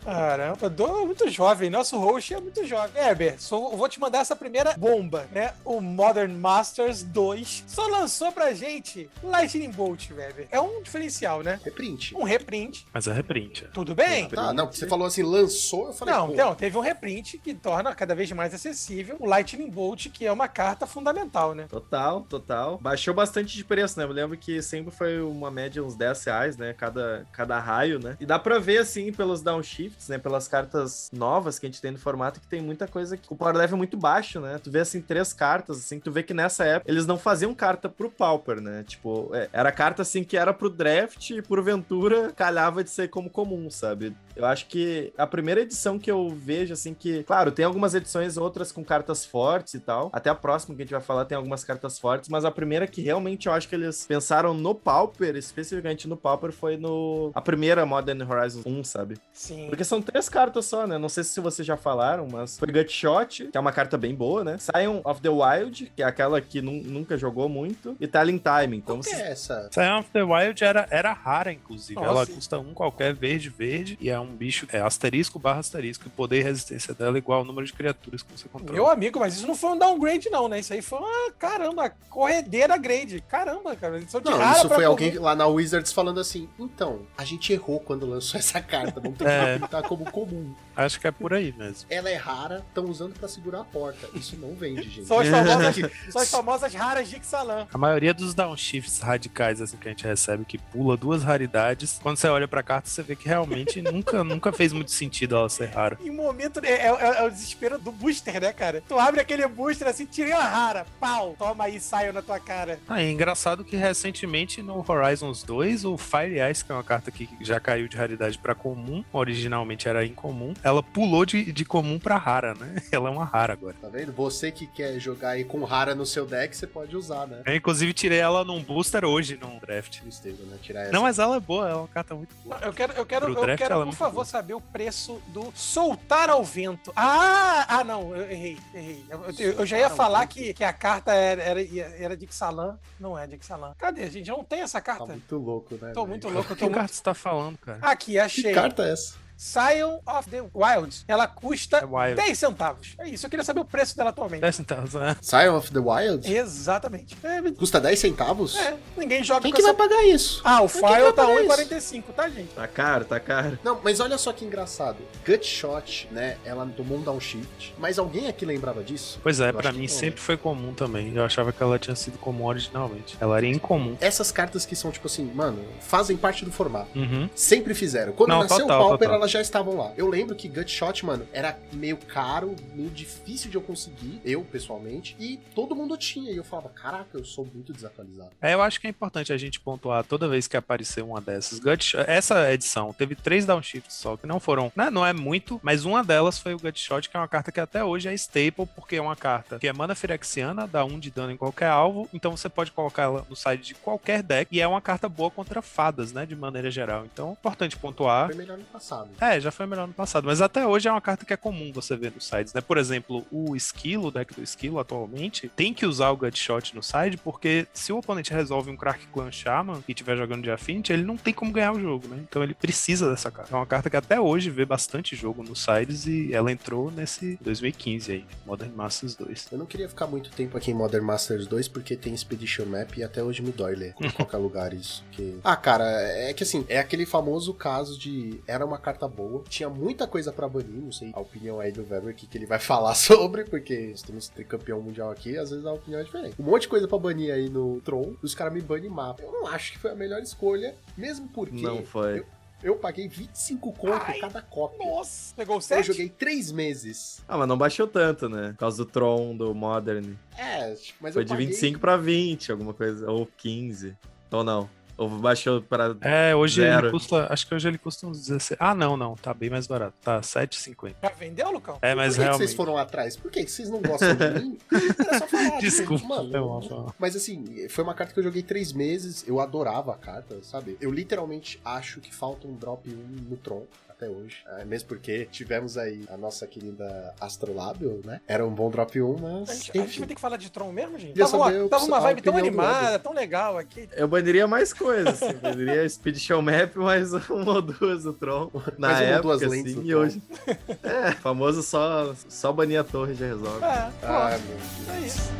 Caramba, 0.05 0.69
do, 0.69 1.05
muito 1.05 1.27
jovem. 1.29 1.69
Nosso 1.69 1.97
host 1.97 2.33
é 2.33 2.39
muito 2.39 2.65
jovem. 2.65 3.03
Heber, 3.03 3.41
só, 3.41 3.71
eu 3.71 3.77
vou 3.77 3.89
te 3.89 3.99
mandar 3.99 4.19
essa 4.19 4.35
primeira 4.35 4.75
bomba, 4.77 5.27
né? 5.31 5.53
O 5.65 5.81
Modern 5.81 6.31
Masters 6.31 7.01
2 7.03 7.63
só 7.67 7.87
lançou 7.87 8.31
pra 8.31 8.53
gente 8.53 9.09
Lightning 9.23 9.71
Bolt, 9.71 10.11
Weber. 10.11 10.47
É 10.51 10.61
um 10.61 10.83
diferencial, 10.83 11.41
né? 11.41 11.59
Reprint. 11.63 12.15
Um 12.15 12.23
reprint. 12.23 12.85
Mas 12.93 13.07
é 13.07 13.13
reprint. 13.13 13.67
Tudo 13.73 13.95
bem? 13.95 14.29
Tá, 14.29 14.53
não, 14.53 14.65
porque 14.67 14.79
você 14.79 14.87
falou 14.87 15.07
assim, 15.07 15.23
lançou, 15.23 15.87
eu 15.87 15.93
falei, 15.93 16.13
Não, 16.13 16.27
pô, 16.27 16.33
então, 16.33 16.55
teve 16.55 16.77
um 16.77 16.81
reprint 16.81 17.39
que 17.39 17.53
torna 17.53 17.93
cada 17.95 18.13
vez 18.13 18.31
mais 18.31 18.53
acessível 18.53 19.15
o 19.19 19.25
Lightning 19.25 19.69
Bolt, 19.69 20.07
que 20.09 20.25
é 20.25 20.31
uma 20.31 20.47
carta 20.47 20.85
fundamental, 20.85 21.55
né? 21.55 21.65
Total, 21.67 22.21
total. 22.21 22.77
Baixou 22.77 23.13
bastante 23.13 23.55
de 23.55 23.63
preço, 23.63 23.97
né? 23.97 24.05
Eu 24.05 24.11
lembro 24.11 24.37
que 24.37 24.61
sempre 24.61 24.93
foi 24.93 25.19
uma 25.21 25.49
média 25.49 25.83
uns 25.83 25.95
10 25.95 26.23
reais, 26.25 26.57
né? 26.57 26.73
Cada, 26.73 27.25
cada 27.31 27.59
raio, 27.59 27.99
né? 27.99 28.17
E 28.19 28.25
dá 28.25 28.37
pra 28.37 28.59
ver, 28.59 28.79
assim, 28.79 29.11
pelos 29.11 29.41
downshifts, 29.41 29.94
né? 30.07 30.17
Pelas 30.17 30.47
cartas 30.47 31.09
novas 31.13 31.59
que 31.59 31.65
a 31.65 31.69
gente 31.69 31.81
tem 31.81 31.91
no 31.91 31.97
formato, 31.97 32.39
que 32.39 32.47
tem 32.47 32.61
muita 32.61 32.87
coisa 32.87 33.17
que 33.17 33.31
o 33.31 33.35
power 33.35 33.55
level 33.55 33.75
é 33.75 33.77
muito 33.77 33.97
baixo, 33.97 34.39
né? 34.39 34.59
Tu 34.63 34.71
vê, 34.71 34.79
assim, 34.79 35.01
três 35.01 35.33
cartas, 35.33 35.77
assim, 35.77 35.99
tu 35.99 36.11
vê 36.11 36.23
que 36.23 36.33
nessa 36.33 36.63
época 36.65 36.91
eles 36.91 37.05
não 37.05 37.17
faziam 37.17 37.53
carta 37.53 37.89
pro 37.89 38.09
Pauper, 38.09 38.61
né? 38.61 38.83
Tipo, 38.87 39.29
é, 39.33 39.49
era 39.51 39.71
carta, 39.71 40.01
assim, 40.01 40.23
que 40.23 40.37
era 40.37 40.53
pro 40.53 40.69
draft 40.69 41.29
e 41.31 41.41
porventura 41.41 42.31
calhava 42.33 42.83
de 42.83 42.89
ser 42.89 43.09
como 43.09 43.29
comum, 43.29 43.69
sabe? 43.69 44.15
Eu 44.35 44.45
acho 44.45 44.67
que 44.67 45.13
a 45.17 45.25
primeira 45.25 45.61
edição 45.61 45.97
que 45.97 46.11
eu 46.11 46.29
vejo, 46.29 46.73
assim, 46.73 46.93
que, 46.93 47.23
claro, 47.23 47.51
tem 47.51 47.63
algumas 47.65 47.93
edições 47.95 48.37
outras 48.37 48.71
com 48.71 48.83
cartas 48.83 49.25
fortes 49.25 49.73
e 49.75 49.79
tal. 49.79 50.09
Até 50.13 50.29
a 50.29 50.35
próxima 50.35 50.75
que 50.75 50.81
a 50.81 50.85
gente 50.85 50.91
vai 50.93 51.01
falar 51.01 51.25
tem 51.25 51.35
algumas 51.37 51.63
cartas 51.63 51.97
fortes, 51.99 52.29
mas 52.29 52.43
a 52.45 52.51
primeira 52.51 52.85
que 52.87 53.01
realmente 53.01 53.47
eu 53.47 53.53
acho 53.53 53.67
que 53.69 53.75
eles 53.75 54.05
pensaram 54.05 54.53
no 54.53 54.75
Pauper, 54.75 55.35
especificamente 55.35 56.07
no 56.07 56.17
Pauper, 56.17 56.51
foi 56.51 56.77
no. 56.77 57.31
A 57.33 57.41
primeira 57.41 57.85
Modern 57.85 58.21
Horizon 58.29 58.61
1, 58.65 58.83
sabe? 58.83 59.17
Sim. 59.33 59.67
Porque 59.69 59.83
são 59.83 60.01
três 60.01 60.27
cartas 60.29 60.65
só, 60.65 60.85
né? 60.85 60.97
Não 60.97 61.09
sei 61.09 61.23
se 61.23 61.39
vocês 61.39 61.65
já 61.65 61.77
falaram, 61.77 62.27
mas 62.31 62.57
foi 62.57 62.67
Gutshot, 62.71 63.47
que 63.47 63.57
é 63.57 63.59
uma 63.59 63.71
carta 63.71 63.97
bem 63.97 64.13
boa, 64.13 64.43
né? 64.43 64.57
Scion 64.57 65.01
of 65.03 65.21
the 65.21 65.29
Wild, 65.29 65.91
que 65.95 66.03
é 66.03 66.05
aquela 66.05 66.41
que 66.41 66.61
nu- 66.61 66.83
nunca 66.83 67.17
jogou 67.17 67.47
muito, 67.49 67.95
e 67.99 68.07
Talent 68.07 68.41
Time. 68.41 68.77
Então 68.77 68.99
Qual 68.99 69.03
que 69.15 69.21
é 69.21 69.31
essa? 69.31 69.69
Scion 69.71 69.99
of 69.99 70.09
the 70.11 70.23
Wild 70.23 70.63
era, 70.63 70.87
era 70.89 71.13
rara, 71.13 71.51
inclusive. 71.51 71.95
Nossa. 71.99 72.09
Ela 72.09 72.25
custa 72.25 72.59
um 72.59 72.73
qualquer 72.73 73.13
verde, 73.13 73.49
verde, 73.49 73.97
e 74.01 74.09
é 74.09 74.19
um 74.19 74.24
bicho, 74.27 74.67
é 74.71 74.79
asterisco 74.79 75.37
barra 75.39 75.59
asterisco, 75.59 76.07
e 76.07 76.09
poder 76.09 76.39
e 76.39 76.43
resistência 76.43 76.93
dela 76.93 77.17
é 77.17 77.19
igual 77.19 77.39
ao 77.39 77.45
número 77.45 77.65
de 77.65 77.73
criaturas 77.73 78.21
que 78.21 78.31
você 78.31 78.47
controla. 78.47 78.73
Meu 78.73 78.89
amigo, 78.89 79.19
mas 79.19 79.35
isso 79.35 79.47
não 79.47 79.55
foi 79.55 79.71
um 79.71 79.77
downgrade, 79.77 80.29
não, 80.29 80.47
né? 80.47 80.59
Isso 80.59 80.73
aí 80.73 80.81
foi 80.81 80.99
uma, 80.99 81.31
caramba, 81.37 81.91
corredeira 82.09 82.77
grade. 82.77 83.21
Caramba, 83.27 83.75
cara. 83.75 83.99
De 83.99 84.05
Não, 84.23 84.37
rara 84.37 84.57
isso 84.59 84.69
foi 84.69 84.85
alguém 84.85 85.17
lá 85.17 85.35
na 85.35 85.47
Wizards 85.47 85.91
falando 85.91 86.19
assim, 86.19 86.47
então, 86.59 87.01
a 87.17 87.23
gente 87.25 87.51
errou 87.53 87.79
quando 87.79 88.05
lançou 88.05 88.37
essa 88.39 88.61
carta, 88.61 88.99
vamos 88.99 89.17
ter 89.17 89.25
que 89.25 89.29
É. 89.31 89.59
pintar 89.59 89.83
como 89.83 90.09
comum. 90.11 90.53
Acho 90.75 90.99
que 90.99 91.07
é 91.07 91.11
por 91.11 91.33
aí 91.33 91.53
mesmo. 91.57 91.87
Ela 91.89 92.09
é 92.09 92.15
rara, 92.15 92.63
estão 92.67 92.85
usando 92.85 93.13
pra 93.17 93.27
segurar 93.29 93.61
a 93.61 93.63
porta. 93.63 94.09
Isso 94.13 94.37
não 94.37 94.53
vende, 94.55 94.83
gente. 94.89 95.05
São 95.07 95.19
as 95.19 95.27
famosas, 95.29 95.75
são 96.11 96.21
as 96.21 96.29
famosas 96.31 96.73
raras 96.73 97.09
de 97.09 97.15
Ixalan. 97.17 97.67
A 97.73 97.77
maioria 97.77 98.13
dos 98.13 98.33
downshifts 98.33 98.99
radicais 98.99 99.61
assim 99.61 99.77
que 99.77 99.87
a 99.87 99.91
gente 99.91 100.05
recebe, 100.05 100.43
que 100.45 100.57
pula 100.57 100.97
duas 100.97 101.23
raridades, 101.23 101.99
quando 102.01 102.17
você 102.17 102.27
olha 102.27 102.47
pra 102.47 102.61
carta, 102.63 102.89
você 102.89 103.01
vê 103.03 103.15
que 103.15 103.27
realmente 103.27 103.81
nunca, 103.81 104.14
nunca 104.23 104.51
fez 104.51 104.71
muito 104.73 104.91
sentido 104.91 105.35
ela 105.35 105.49
ser 105.49 105.67
rara. 105.67 105.97
Em 106.01 106.09
momento. 106.11 106.59
É, 106.63 106.87
é- 106.87 107.17
é 107.19 107.23
o 107.23 107.29
desespero 107.29 107.77
do 107.77 107.91
booster, 107.91 108.39
né, 108.41 108.51
cara? 108.53 108.81
Tu 108.87 108.97
abre 108.97 109.19
aquele 109.21 109.45
booster 109.47 109.87
assim, 109.87 110.05
tirei 110.05 110.33
uma 110.33 110.43
rara. 110.43 110.85
Pau! 110.99 111.35
Toma 111.37 111.65
aí, 111.65 111.79
saiu 111.79 112.13
na 112.13 112.21
tua 112.21 112.39
cara. 112.39 112.79
Ah, 112.87 113.01
é 113.01 113.09
engraçado 113.11 113.63
que 113.63 113.75
recentemente 113.75 114.61
no 114.61 114.83
Horizons 114.87 115.43
2, 115.43 115.85
o 115.85 115.97
Fire 115.97 116.39
Ice, 116.51 116.63
que 116.63 116.71
é 116.71 116.75
uma 116.75 116.83
carta 116.83 117.11
que 117.11 117.27
já 117.41 117.59
caiu 117.59 117.87
de 117.87 117.97
raridade 117.97 118.37
pra 118.37 118.53
comum, 118.55 119.03
originalmente 119.11 119.87
era 119.87 120.05
incomum, 120.05 120.53
ela 120.63 120.81
pulou 120.83 121.25
de, 121.25 121.51
de 121.51 121.65
comum 121.65 121.97
pra 121.99 122.17
rara, 122.17 122.53
né? 122.53 122.75
Ela 122.91 123.09
é 123.09 123.11
uma 123.11 123.25
rara 123.25 123.53
agora. 123.53 123.75
Tá 123.81 123.89
vendo? 123.89 124.11
Você 124.13 124.51
que 124.51 124.67
quer 124.67 124.97
jogar 124.99 125.29
aí 125.31 125.43
com 125.43 125.63
rara 125.63 125.93
no 125.95 126.05
seu 126.05 126.25
deck, 126.25 126.55
você 126.55 126.65
pode 126.67 126.95
usar, 126.95 127.27
né? 127.27 127.41
Eu, 127.45 127.55
inclusive, 127.55 127.93
tirei 127.93 128.19
ela 128.19 128.43
num 128.45 128.61
booster 128.63 129.03
hoje, 129.03 129.37
num 129.41 129.57
draft. 129.59 129.99
Tristeza, 129.99 130.43
né? 130.43 130.57
Tirar 130.61 130.83
essa. 130.83 130.91
Não, 130.91 131.01
mas 131.01 131.19
ela 131.19 131.35
é 131.35 131.39
boa, 131.39 131.63
ela 131.67 131.71
é 131.71 131.75
uma 131.81 131.87
carta 131.87 132.15
muito 132.15 132.33
boa. 132.43 132.57
Eu 132.61 132.73
quero, 132.73 132.93
eu 132.93 133.05
quero, 133.05 133.25
Pro 133.25 133.35
eu 133.35 133.41
draft, 133.41 133.57
quero 133.61 133.73
ela 133.73 133.83
é 133.83 133.85
por 133.87 133.95
favor, 134.09 134.25
saber 134.25 134.53
o 134.53 134.61
preço 134.61 135.21
do 135.27 135.51
soltar 135.55 136.29
ao 136.29 136.43
vento. 136.43 136.91
Ah! 136.95 137.65
Ah, 137.67 137.83
não, 137.83 138.15
eu 138.15 138.29
errei, 138.29 138.57
errei. 138.73 139.05
Eu, 139.09 139.23
eu- 139.39 139.51
eu 139.59 139.65
já 139.65 139.77
ia 139.77 139.89
falar 139.89 140.25
que, 140.27 140.53
que 140.53 140.63
a 140.63 140.71
carta 140.73 141.13
era, 141.13 141.41
era, 141.41 141.61
era 141.97 142.17
de 142.17 142.25
Ixalan. 142.25 142.77
Não 142.99 143.17
é 143.17 143.25
de 143.27 143.35
Ixalan. 143.35 143.73
Cadê, 143.77 144.09
gente? 144.09 144.29
Eu 144.29 144.37
não 144.37 144.43
tenho 144.43 144.63
essa 144.63 144.79
Tá 144.79 144.85
carta. 144.93 145.05
muito 145.05 145.37
louco, 145.37 145.73
né? 145.75 145.91
Tô 145.93 146.01
velho? 146.01 146.07
muito 146.07 146.29
louco, 146.29 146.49
tô 146.49 146.55
Que 146.55 146.63
muito... 146.63 146.75
carta 146.75 146.93
você 146.93 147.03
tá 147.03 147.13
falando, 147.13 147.57
cara? 147.57 147.79
Aqui, 147.81 148.17
achei. 148.19 148.43
Que 148.43 148.53
carta 148.53 148.83
é 148.83 148.91
essa? 148.93 149.15
Scion 149.37 149.99
of 150.05 150.29
the 150.29 150.41
Wild. 150.53 151.03
Ela 151.07 151.27
custa 151.27 151.77
É 151.77 151.85
Wild. 151.85 152.15
10 152.15 152.37
centavos. 152.39 152.93
É 152.97 153.07
isso, 153.09 153.25
eu 153.25 153.29
queria 153.29 153.43
saber 153.43 153.59
o 153.59 153.65
preço 153.65 153.95
dela 153.95 154.09
atualmente. 154.09 154.41
10 154.41 154.55
centavos, 154.55 154.93
né? 154.93 155.15
Scion 155.21 155.55
of 155.57 155.71
the 155.71 155.79
Wild? 155.79 156.33
Exatamente. 156.33 157.17
É, 157.23 157.41
Custa 157.51 157.79
10 157.79 157.99
centavos? 157.99 158.55
é, 158.55 158.75
ninguém 158.97 159.23
joga 159.23 159.41
Quem 159.41 159.51
com 159.51 159.57
que 159.57 159.61
vai 159.61 159.71
essa... 159.71 159.77
pagar 159.77 160.03
isso? 160.05 160.41
Ah, 160.43 160.61
o 160.61 160.67
vai 160.67 160.95
file 160.95 161.13
tá 161.13 161.25
pagar 161.25 161.43
1,45, 161.43 162.03
tá, 162.15 162.29
gente? 162.29 162.49
Tá 162.53 162.67
caro, 162.67 163.05
tá 163.05 163.19
caro. 163.19 163.59
Não, 163.63 163.79
mas 163.83 163.99
olha 163.99 164.17
só 164.17 164.31
que 164.31 164.45
engraçado. 164.45 164.97
Gutshot, 165.25 166.07
né? 166.11 166.37
Ela 166.45 166.65
tomou 166.75 166.97
um 166.97 167.01
downshift. 167.01 167.73
Mas 167.77 167.99
alguém 167.99 168.27
aqui 168.27 168.45
lembrava 168.45 168.83
disso? 168.83 169.19
Pois 169.21 169.39
é, 169.39 169.49
acho 169.49 169.73
mim 169.73 169.87
sempre 169.87 170.21
foi 170.21 170.37
comum 170.37 170.73
também. 170.73 171.13
Eu 171.15 171.23
achava 171.23 171.51
que 171.51 171.61
ela 171.61 171.77
tinha 171.77 171.95
sido 171.95 172.17
comum 172.17 172.45
originalmente. 172.45 173.17
Ela 173.19 173.37
era 173.37 173.45
incomum. 173.47 173.97
Essas 173.99 174.31
cartas 174.31 174.65
que 174.65 174.75
são, 174.75 174.91
tipo 174.91 175.07
assim, 175.07 175.25
mano, 175.25 175.63
fazem 175.81 176.17
parte 176.17 176.45
do 176.45 176.51
formato. 176.51 176.97
Uhum. 176.97 177.29
Sempre 177.35 177.73
fizeram. 177.73 178.13
Quando 178.13 178.29
Não, 178.29 178.39
nasceu 178.41 178.59
total, 178.59 178.79
o 178.79 178.89
Pauper, 178.89 179.07
total. 179.07 179.24
Elas 179.25 179.31
já 179.31 179.41
estavam 179.41 179.75
lá. 179.75 179.91
Eu 179.97 180.07
lembro 180.07 180.35
que 180.35 180.47
Gutshot, 180.47 181.03
mano, 181.03 181.27
era 181.33 181.57
meio 181.73 181.97
caro, 181.97 182.55
meio 182.75 182.89
difícil 182.89 183.49
de 183.49 183.57
eu 183.57 183.61
conseguir, 183.61 184.21
eu 184.23 184.43
pessoalmente, 184.43 185.15
e 185.19 185.37
todo 185.55 185.75
mundo 185.75 185.97
tinha. 185.97 186.31
E 186.31 186.37
eu 186.37 186.43
falava, 186.43 186.69
caraca, 186.69 187.17
eu 187.17 187.25
sou 187.25 187.45
muito 187.45 187.73
desatualizado. 187.73 188.31
É, 188.41 188.53
eu 188.53 188.61
acho 188.61 188.79
que 188.79 188.87
é 188.87 188.89
importante 188.89 189.33
a 189.33 189.37
gente 189.37 189.59
pontuar 189.59 190.03
toda 190.03 190.27
vez 190.27 190.47
que 190.47 190.55
aparecer 190.55 191.03
uma 191.03 191.19
dessas. 191.19 191.59
Gut, 191.59 191.95
essa 192.05 192.51
edição 192.53 192.93
teve 192.93 193.15
três 193.15 193.45
downshifts 193.45 193.95
só, 193.95 194.15
que 194.15 194.27
não 194.27 194.39
foram. 194.39 194.71
Né, 194.75 194.89
não 194.89 195.05
é 195.05 195.13
muito, 195.13 195.59
mas 195.63 195.85
uma 195.85 196.03
delas 196.03 196.37
foi 196.37 196.53
o 196.53 196.59
Gutshot, 196.59 197.09
que 197.09 197.17
é 197.17 197.19
uma 197.19 197.27
carta 197.27 197.51
que 197.51 197.59
até 197.59 197.83
hoje 197.83 198.07
é 198.07 198.13
staple, 198.13 198.67
porque 198.75 198.97
é 198.97 199.01
uma 199.01 199.15
carta 199.15 199.57
que 199.57 199.67
é 199.67 199.73
mana 199.73 199.95
firexiana, 199.95 200.67
dá 200.67 200.85
um 200.85 200.99
de 200.99 201.09
dano 201.09 201.31
em 201.31 201.37
qualquer 201.37 201.69
alvo, 201.69 202.07
então 202.13 202.35
você 202.35 202.47
pode 202.47 202.71
colocar 202.71 203.03
ela 203.03 203.25
no 203.27 203.35
side 203.35 203.63
de 203.63 203.73
qualquer 203.73 204.21
deck, 204.21 204.55
e 204.55 204.61
é 204.61 204.67
uma 204.67 204.81
carta 204.81 205.09
boa 205.09 205.31
contra 205.31 205.61
fadas, 205.61 206.13
né, 206.13 206.25
de 206.25 206.35
maneira 206.35 206.69
geral. 206.69 207.05
Então, 207.05 207.31
importante 207.31 207.75
pontuar. 207.77 208.27
Foi 208.27 208.35
melhor 208.35 208.57
no 208.57 208.65
passado. 208.65 209.09
É, 209.19 209.39
já 209.39 209.51
foi 209.51 209.65
melhor 209.65 209.87
no 209.87 209.93
passado, 209.93 210.25
mas 210.25 210.41
até 210.41 210.65
hoje 210.65 210.87
é 210.87 210.91
uma 210.91 211.01
carta 211.01 211.25
que 211.25 211.33
é 211.33 211.37
comum 211.37 211.71
você 211.73 211.95
ver 211.95 212.11
nos 212.13 212.25
sides, 212.25 212.53
né? 212.53 212.61
Por 212.61 212.77
exemplo, 212.77 213.25
o 213.31 213.55
Esquilo, 213.55 214.07
o 214.07 214.11
deck 214.11 214.33
do 214.33 214.43
Esquilo 214.43 214.79
atualmente, 214.79 215.49
tem 215.55 215.73
que 215.73 215.85
usar 215.85 216.09
o 216.09 216.17
Gutshot 216.17 216.75
no 216.75 216.83
side, 216.83 217.17
porque 217.17 217.67
se 217.73 217.93
o 217.93 217.97
oponente 217.97 218.33
resolve 218.33 218.69
um 218.69 218.77
Crack 218.77 219.07
Clan 219.07 219.31
Shaman 219.31 219.83
e 219.87 219.91
estiver 219.91 220.17
jogando 220.17 220.43
de 220.43 220.51
Affinity, 220.51 220.93
ele 220.93 221.03
não 221.03 221.17
tem 221.17 221.33
como 221.33 221.51
ganhar 221.51 221.73
o 221.73 221.79
jogo, 221.79 222.07
né? 222.07 222.17
Então 222.27 222.43
ele 222.43 222.53
precisa 222.53 223.09
dessa 223.09 223.31
carta. 223.31 223.53
É 223.53 223.57
uma 223.57 223.65
carta 223.65 223.89
que 223.89 223.97
até 223.97 224.19
hoje 224.19 224.49
vê 224.49 224.65
bastante 224.65 225.15
jogo 225.15 225.43
nos 225.43 225.63
sides 225.63 226.05
e 226.05 226.33
ela 226.33 226.51
entrou 226.51 226.91
nesse 226.91 227.37
2015 227.41 228.11
aí, 228.11 228.25
Modern 228.45 228.73
Masters 228.73 229.15
2. 229.15 229.47
Eu 229.51 229.57
não 229.57 229.65
queria 229.65 229.87
ficar 229.87 230.07
muito 230.07 230.29
tempo 230.31 230.57
aqui 230.57 230.71
em 230.71 230.73
Modern 230.73 231.05
Masters 231.05 231.47
2 231.47 231.67
porque 231.67 231.95
tem 231.95 232.13
Expedition 232.13 232.65
Map 232.65 232.97
e 232.97 233.03
até 233.03 233.23
hoje 233.23 233.41
me 233.41 233.51
dói 233.51 233.75
ler 233.75 233.95
em 233.99 234.09
qualquer 234.11 234.37
lugar 234.37 234.73
isso. 234.73 235.03
Que... 235.11 235.39
Ah, 235.43 235.55
cara, 235.55 235.85
é 235.85 236.33
que 236.33 236.43
assim, 236.43 236.65
é 236.67 236.79
aquele 236.79 237.05
famoso 237.05 237.53
caso 237.53 237.97
de 237.97 238.39
era 238.47 238.65
uma 238.65 238.77
carta 238.77 239.04
boa, 239.07 239.43
tinha 239.49 239.69
muita 239.69 240.07
coisa 240.07 240.31
pra 240.31 240.47
banir, 240.47 240.81
não 240.81 240.91
sei 240.91 241.11
a 241.13 241.19
opinião 241.19 241.59
aí 241.59 241.71
do 241.71 241.85
Weber 241.89 242.13
que, 242.15 242.27
que 242.27 242.37
ele 242.37 242.45
vai 242.45 242.59
falar 242.59 242.95
sobre, 242.95 243.43
porque 243.45 243.89
nós 243.91 244.01
temos 244.01 244.31
campeão 244.47 244.81
mundial 244.81 245.09
aqui, 245.11 245.37
às 245.37 245.49
vezes 245.49 245.65
a 245.65 245.73
opinião 245.73 245.99
é 245.99 246.03
diferente. 246.03 246.35
Um 246.39 246.43
monte 246.45 246.63
de 246.63 246.67
coisa 246.69 246.87
pra 246.87 246.97
banir 246.97 247.33
aí 247.33 247.49
no 247.49 247.81
Tron, 247.81 248.13
os 248.21 248.33
caras 248.35 248.53
me 248.53 248.61
banem 248.61 248.89
mapa. 248.89 249.21
Eu 249.23 249.31
não 249.31 249.47
acho 249.47 249.71
que 249.73 249.79
foi 249.79 249.91
a 249.91 249.95
melhor 249.95 250.21
escolha, 250.21 250.75
mesmo 250.97 251.27
porque 251.29 251.61
Não 251.61 251.83
foi. 251.85 252.19
Eu, 252.19 252.25
Eu 252.63 252.75
paguei 252.77 253.07
25 253.07 253.71
conto 253.73 253.93
Ai, 253.93 254.17
cada 254.19 254.41
cópia. 254.41 254.89
Nossa, 254.89 255.35
pegou 255.35 255.55
o 255.55 255.57
Eu 255.57 255.61
7? 255.61 255.85
joguei 255.87 256.09
três 256.09 256.51
meses. 256.51 257.21
Ah, 257.27 257.37
mas 257.37 257.47
não 257.47 257.57
baixou 257.57 257.85
tanto, 257.87 258.27
né? 258.27 258.49
Por 258.53 258.57
causa 258.59 258.77
do 258.77 258.85
Tron, 258.89 259.35
do 259.35 259.53
Modern. 259.53 260.13
É, 260.37 260.69
mas 260.99 261.13
Foi 261.13 261.21
eu 261.21 261.25
de 261.25 261.31
paguei... 261.33 261.47
25 261.47 261.79
pra 261.79 261.95
20, 261.97 262.51
alguma 262.51 262.73
coisa. 262.73 263.11
Ou 263.11 263.27
15. 263.37 263.95
Ou 264.31 264.43
não. 264.43 264.69
Ou 264.97 265.09
baixou 265.09 265.61
pra. 265.61 265.95
É, 266.01 266.33
hoje 266.35 266.61
Zero. 266.61 266.87
ele 266.87 266.91
custa. 266.91 267.27
Acho 267.31 267.47
que 267.47 267.53
hoje 267.53 267.67
ele 267.67 267.77
custa 267.77 268.07
uns 268.07 268.19
16. 268.27 268.57
Ah, 268.59 268.73
não, 268.73 268.95
não. 268.95 269.15
Tá 269.15 269.33
bem 269.33 269.49
mais 269.49 269.67
barato. 269.67 269.93
Tá 270.01 270.21
7,50. 270.21 270.95
Já 271.03 271.09
vendeu, 271.09 271.51
Lucão? 271.51 271.77
É, 271.81 271.89
Por 271.91 271.97
mas 271.97 272.13
que, 272.13 272.19
que 272.19 272.23
realmente. 272.23 272.37
vocês 272.47 272.53
foram 272.55 272.77
atrás? 272.77 273.17
Por 273.17 273.29
que 273.29 273.43
que 273.43 273.51
vocês 273.51 273.69
não 273.69 273.81
gostam 273.81 274.15
de 274.15 274.39
mim? 274.41 274.57
Era 274.71 275.19
só 275.19 275.27
falar. 275.27 275.57
Desculpa. 275.59 276.07
mano, 276.07 276.31
mal. 276.69 276.95
Mas 276.97 277.15
assim, 277.15 277.67
foi 277.69 277.83
uma 277.83 277.93
carta 277.93 278.13
que 278.13 278.19
eu 278.19 278.23
joguei 278.23 278.41
três 278.41 278.71
meses, 278.71 279.25
eu 279.27 279.39
adorava 279.41 279.93
a 279.93 279.97
carta, 279.97 280.37
sabe? 280.43 280.77
Eu 280.79 280.91
literalmente 280.91 281.59
acho 281.65 281.99
que 281.99 282.13
falta 282.13 282.47
um 282.47 282.53
drop 282.55 282.89
1 282.89 282.93
no 283.29 283.35
Tron. 283.37 283.63
Até 283.97 284.09
hoje. 284.09 284.37
É, 284.59 284.65
mesmo 284.65 284.89
porque 284.89 285.25
tivemos 285.31 285.77
aí 285.77 286.03
a 286.09 286.17
nossa 286.17 286.45
querida 286.45 287.13
Astrolábio, 287.19 288.01
né? 288.03 288.19
Era 288.27 288.45
um 288.45 288.53
bom 288.53 288.69
drop 288.69 289.01
1, 289.01 289.15
A 289.15 289.21
mas. 289.21 289.49
gente, 289.63 289.79
a 289.79 289.81
gente 289.85 289.99
vai 289.99 290.07
ter 290.09 290.15
que 290.15 290.21
falar 290.21 290.35
de 290.35 290.51
Tron 290.51 290.69
mesmo, 290.73 290.99
gente? 290.99 291.17
Tava 291.17 291.37
uma, 291.37 291.69
tava 291.69 291.85
uma 291.85 291.97
a 291.97 291.99
vibe 292.01 292.21
tão 292.21 292.35
animada, 292.35 292.99
tão 292.99 293.13
legal 293.13 293.57
aqui. 293.57 293.87
Eu 293.93 294.05
baniria 294.07 294.47
mais 294.47 294.73
coisas, 294.73 295.23
assim. 295.23 295.37
Baniria 295.37 295.87
Speed 295.87 296.17
Show 296.17 296.41
Map, 296.41 296.75
mais 296.75 297.13
uma 297.29 297.53
ou 297.53 297.61
duas 297.61 298.03
do 298.03 298.11
Tron. 298.11 298.51
Na 298.77 298.89
Mais 298.89 298.99
uma 298.99 299.07
ou 299.07 299.13
época, 299.13 299.37
duas 299.37 299.41
lentes 299.51 299.77
assim, 299.77 299.85
e 299.87 299.95
hoje. 299.95 300.21
É, 300.83 301.11
famoso 301.13 301.63
só, 301.63 302.13
só 302.29 302.51
banir 302.51 302.79
a 302.79 302.83
torre 302.83 303.13
já 303.15 303.25
resolve. 303.25 303.63
É, 303.63 303.89
Ah, 304.03 304.37
meu 304.37 304.57
Deus. 304.57 304.89
é 304.89 304.99
isso. 305.07 305.31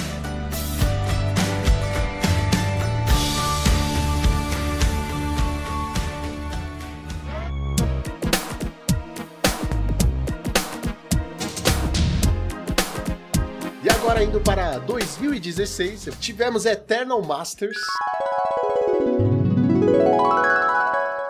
agora 14.00 14.24
indo 14.24 14.40
para 14.40 14.78
2016, 14.78 16.08
tivemos 16.18 16.64
Eternal 16.64 17.20
Masters. 17.20 17.76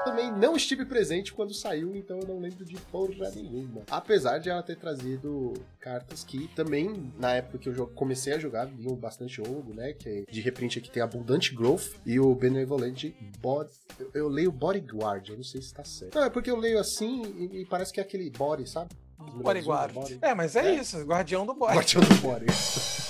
Também 0.04 0.30
não 0.30 0.54
estive 0.54 0.84
presente 0.84 1.32
quando 1.32 1.52
saiu, 1.52 1.96
então 1.96 2.20
eu 2.20 2.28
não 2.28 2.38
lembro 2.38 2.64
de 2.64 2.76
porra 2.92 3.28
nenhuma. 3.34 3.82
Apesar 3.90 4.38
de 4.38 4.50
ela 4.50 4.62
ter 4.62 4.76
trazido 4.76 5.52
cartas 5.80 6.22
que 6.22 6.46
também, 6.54 7.12
na 7.18 7.32
época 7.32 7.58
que 7.58 7.68
eu 7.68 7.88
comecei 7.88 8.34
a 8.34 8.38
jogar, 8.38 8.66
vinham 8.66 8.94
bastante 8.94 9.34
jogo, 9.34 9.74
né? 9.74 9.92
Que 9.92 10.08
é 10.08 10.30
de 10.30 10.40
reprint 10.40 10.78
aqui 10.78 10.88
tem 10.88 11.02
Abundant 11.02 11.52
Growth 11.52 11.96
e 12.06 12.20
o 12.20 12.32
Benevolent 12.36 13.12
Body. 13.40 13.72
Eu 14.14 14.28
leio 14.28 14.52
Bodyguard, 14.52 15.28
eu 15.28 15.36
não 15.36 15.44
sei 15.44 15.60
se 15.60 15.74
tá 15.74 15.82
certo. 15.82 16.14
Não, 16.14 16.22
é 16.22 16.30
porque 16.30 16.48
eu 16.50 16.56
leio 16.56 16.78
assim 16.78 17.22
e, 17.36 17.62
e 17.62 17.66
parece 17.66 17.92
que 17.92 17.98
é 17.98 18.02
aquele 18.04 18.30
body, 18.30 18.68
sabe? 18.68 18.94
Bodyguard. 19.42 19.92
Body. 19.94 20.18
É, 20.22 20.34
mas 20.34 20.56
é, 20.56 20.74
É. 20.74 20.74
isso, 20.76 20.98
guardião 21.04 21.46
do 21.46 21.54
bode. 21.54 21.74
Guardião 21.76 22.02
do 22.02 22.14
body. 22.16 22.46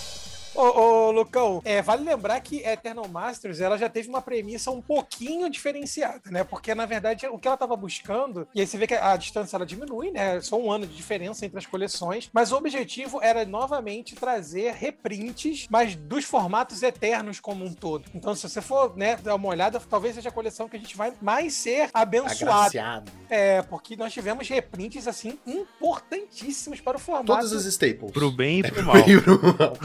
Ô, 0.54 0.62
ô, 0.62 1.10
Lucão, 1.10 1.60
é, 1.64 1.80
vale 1.80 2.04
lembrar 2.04 2.40
que 2.40 2.58
Eternal 2.58 3.06
Masters 3.08 3.60
ela 3.60 3.78
já 3.78 3.88
teve 3.88 4.08
uma 4.08 4.20
premissa 4.20 4.70
um 4.70 4.80
pouquinho 4.80 5.48
diferenciada, 5.48 6.30
né? 6.30 6.44
Porque, 6.44 6.74
na 6.74 6.86
verdade, 6.86 7.26
o 7.26 7.38
que 7.38 7.46
ela 7.46 7.54
estava 7.54 7.76
buscando, 7.76 8.48
e 8.54 8.60
aí 8.60 8.66
você 8.66 8.76
vê 8.76 8.86
que 8.86 8.94
a 8.94 9.16
distância 9.16 9.56
ela 9.56 9.66
diminui, 9.66 10.10
né? 10.10 10.40
Só 10.40 10.58
um 10.58 10.70
ano 10.70 10.86
de 10.86 10.94
diferença 10.94 11.46
entre 11.46 11.58
as 11.58 11.66
coleções, 11.66 12.28
mas 12.32 12.52
o 12.52 12.56
objetivo 12.56 13.20
era 13.22 13.44
novamente 13.44 14.14
trazer 14.14 14.74
reprints, 14.74 15.66
mas 15.70 15.94
dos 15.94 16.24
formatos 16.24 16.82
eternos 16.82 17.38
como 17.38 17.64
um 17.64 17.72
todo. 17.72 18.04
Então, 18.14 18.34
se 18.34 18.48
você 18.48 18.60
for 18.60 18.96
né, 18.96 19.16
dar 19.16 19.36
uma 19.36 19.48
olhada, 19.48 19.80
talvez 19.80 20.16
seja 20.16 20.28
a 20.28 20.32
coleção 20.32 20.68
que 20.68 20.76
a 20.76 20.80
gente 20.80 20.96
vai 20.96 21.12
mais 21.20 21.54
ser 21.54 21.90
abençoado. 21.94 22.60
Agraciado. 22.60 23.12
É, 23.28 23.62
porque 23.62 23.96
nós 23.96 24.12
tivemos 24.12 24.48
reprints, 24.48 25.06
assim, 25.06 25.38
importantíssimos 25.46 26.80
para 26.80 26.96
o 26.96 27.00
formato. 27.00 27.26
Todas 27.26 27.52
as 27.52 27.64
staples. 27.66 28.10
Pro 28.12 28.30
bem 28.30 28.60
e 28.60 28.62
pro 28.70 28.82
mal. 28.84 28.96
E 28.96 29.20
pro 29.20 29.40
mal. 29.42 29.76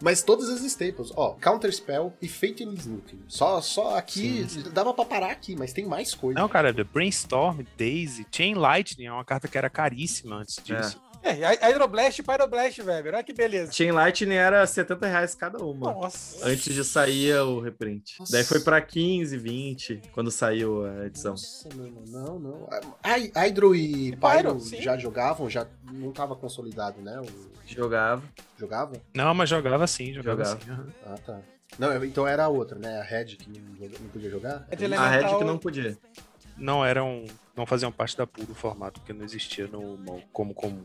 Mas 0.10 0.22
todas 0.22 0.48
as 0.48 0.62
staples, 0.62 1.12
ó, 1.14 1.34
Counter 1.34 1.72
Spell 1.72 2.12
e 2.20 2.26
Fateless 2.26 2.88
Nuke. 2.88 3.16
Só, 3.28 3.60
só 3.60 3.96
aqui, 3.96 4.44
dava 4.72 4.92
pra 4.92 5.04
parar 5.04 5.30
aqui, 5.30 5.54
mas 5.54 5.72
tem 5.72 5.86
mais 5.86 6.14
coisa. 6.14 6.36
Não, 6.40 6.48
cara, 6.48 6.74
The 6.74 6.82
Brainstorm, 6.82 7.60
Daisy, 7.78 8.26
Chain 8.28 8.54
Lightning 8.54 9.06
é 9.06 9.12
uma 9.12 9.24
carta 9.24 9.46
que 9.46 9.56
era 9.56 9.70
caríssima 9.70 10.34
antes 10.34 10.56
disso. 10.64 11.00
É, 11.00 11.09
a- 11.22 11.68
Hydroblast 11.68 12.18
e 12.20 12.22
Pyroblast, 12.22 12.82
Weber. 12.82 13.14
Olha 13.14 13.22
que 13.22 13.32
beleza. 13.32 13.72
Chain 13.72 13.92
Lightning 13.92 14.34
era 14.34 14.66
70 14.66 15.06
reais 15.06 15.34
cada 15.34 15.58
uma. 15.64 15.92
Nossa. 15.92 16.46
Antes 16.46 16.74
de 16.74 16.84
sair 16.84 17.34
o 17.40 17.60
reprint. 17.60 18.18
Nossa. 18.18 18.32
Daí 18.32 18.44
foi 18.44 18.60
pra 18.60 18.80
15, 18.80 19.36
2020, 19.36 20.02
quando 20.12 20.30
saiu 20.30 20.84
a 20.86 21.06
edição. 21.06 21.32
Nossa, 21.32 21.68
mano, 21.74 22.02
não, 22.08 22.38
não. 22.38 22.68
A 23.02 23.40
Hydro 23.44 23.74
e 23.74 24.16
Pyro, 24.16 24.56
Pyro 24.56 24.60
já 24.82 24.96
jogavam, 24.96 25.48
já 25.50 25.66
não 25.92 26.12
tava 26.12 26.34
consolidado, 26.36 27.00
né? 27.00 27.20
O... 27.20 27.50
Jogava. 27.66 28.22
Jogava? 28.58 28.92
Não, 29.14 29.32
mas 29.34 29.48
jogava 29.48 29.86
sim, 29.86 30.12
jogava, 30.12 30.44
Jogava. 30.44 30.84
sim. 30.84 30.92
Ah, 31.06 31.14
tá. 31.24 31.40
Não, 31.78 32.04
então 32.04 32.26
era 32.26 32.44
a 32.44 32.48
outra, 32.48 32.78
né? 32.78 32.98
A 32.98 33.02
Red 33.04 33.26
que 33.36 33.48
não, 33.60 34.08
podia 34.08 34.28
jogar? 34.28 34.66
É 34.70 34.96
A 34.96 35.08
Red 35.08 35.38
que 35.38 35.44
não 35.44 35.56
podia. 35.58 35.96
Não 36.56 36.84
eram. 36.84 37.24
Não 37.56 37.64
faziam 37.64 37.92
parte 37.92 38.16
da 38.16 38.26
pool 38.26 38.44
do 38.44 38.54
formato, 38.54 39.00
porque 39.00 39.12
não 39.12 39.24
existia 39.24 39.66
no 39.66 39.96
mo- 39.96 40.22
como 40.32 40.52
comum. 40.54 40.84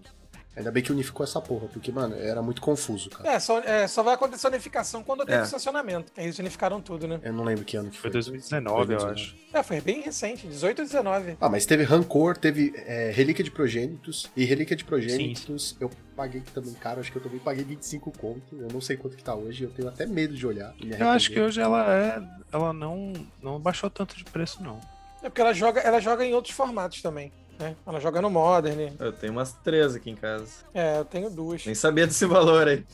Ainda 0.55 0.71
bem 0.71 0.81
que 0.81 0.91
unificou 0.91 1.23
essa 1.23 1.41
porra, 1.41 1.67
porque, 1.67 1.91
mano, 1.91 2.15
era 2.15 2.41
muito 2.41 2.61
confuso, 2.61 3.09
cara. 3.09 3.29
É 3.29 3.39
só, 3.39 3.59
é, 3.59 3.87
só 3.87 4.01
vai 4.03 4.13
acontecer 4.13 4.47
a 4.47 4.49
unificação 4.49 5.03
quando 5.03 5.25
teve 5.25 5.39
É. 5.39 5.43
estacionamento. 5.43 6.11
Aí 6.15 6.25
eles 6.25 6.39
unificaram 6.39 6.79
tudo, 6.81 7.07
né? 7.07 7.19
Eu 7.23 7.33
não 7.33 7.43
lembro 7.43 7.65
que 7.65 7.75
ano 7.75 7.89
que 7.89 7.97
Foi 7.97 8.09
foi. 8.09 8.11
2019, 8.11 8.93
eu 8.93 8.99
Foi 8.99 9.11
acho. 9.11 9.35
É, 9.53 9.63
foi 9.63 9.81
bem 9.81 10.01
recente, 10.01 10.47
18 10.47 10.81
e 10.81 10.85
19. 10.85 11.37
Ah, 11.41 11.49
mas 11.49 11.65
teve 11.65 11.83
Rancor, 11.83 12.37
teve 12.37 12.73
é, 12.85 13.11
Relíquia 13.13 13.43
de 13.43 13.51
Progênitos. 13.51 14.29
E 14.35 14.45
Relíquia 14.45 14.75
de 14.75 14.83
Progênitos 14.85 15.75
eu 15.79 15.89
paguei 16.15 16.41
também 16.53 16.73
caro, 16.73 16.99
acho 17.01 17.11
que 17.11 17.17
eu 17.17 17.21
também 17.21 17.39
paguei 17.39 17.63
25 17.63 18.11
conto. 18.17 18.55
Eu 18.57 18.69
não 18.71 18.79
sei 18.79 18.95
quanto 18.97 19.17
que 19.17 19.23
tá 19.23 19.35
hoje, 19.35 19.63
eu 19.63 19.69
tenho 19.71 19.87
até 19.89 20.05
medo 20.05 20.33
de 20.33 20.47
olhar. 20.47 20.73
me 20.81 20.97
Eu 20.97 21.09
acho 21.09 21.31
que 21.31 21.39
hoje 21.39 21.59
ela 21.59 21.93
é. 21.93 22.21
Ela 22.51 22.71
não, 22.71 23.11
não 23.41 23.59
baixou 23.59 23.89
tanto 23.89 24.15
de 24.15 24.23
preço, 24.23 24.63
não. 24.63 24.79
É 25.21 25.29
porque 25.29 25.41
ela 25.41 25.53
joga, 25.53 25.81
ela 25.81 25.99
joga 25.99 26.23
em 26.23 26.33
outros 26.33 26.53
formatos 26.53 27.01
também. 27.01 27.31
Né? 27.59 27.75
Ela 27.85 27.99
joga 27.99 28.21
no 28.21 28.29
Modern. 28.29 28.93
Eu 28.99 29.11
tenho 29.13 29.33
umas 29.33 29.53
três 29.53 29.95
aqui 29.95 30.09
em 30.09 30.15
casa. 30.15 30.45
É, 30.73 30.99
eu 30.99 31.05
tenho 31.05 31.29
duas. 31.29 31.65
Nem 31.65 31.75
sabia 31.75 32.05
desse 32.05 32.25
valor 32.25 32.67
aí. 32.67 32.85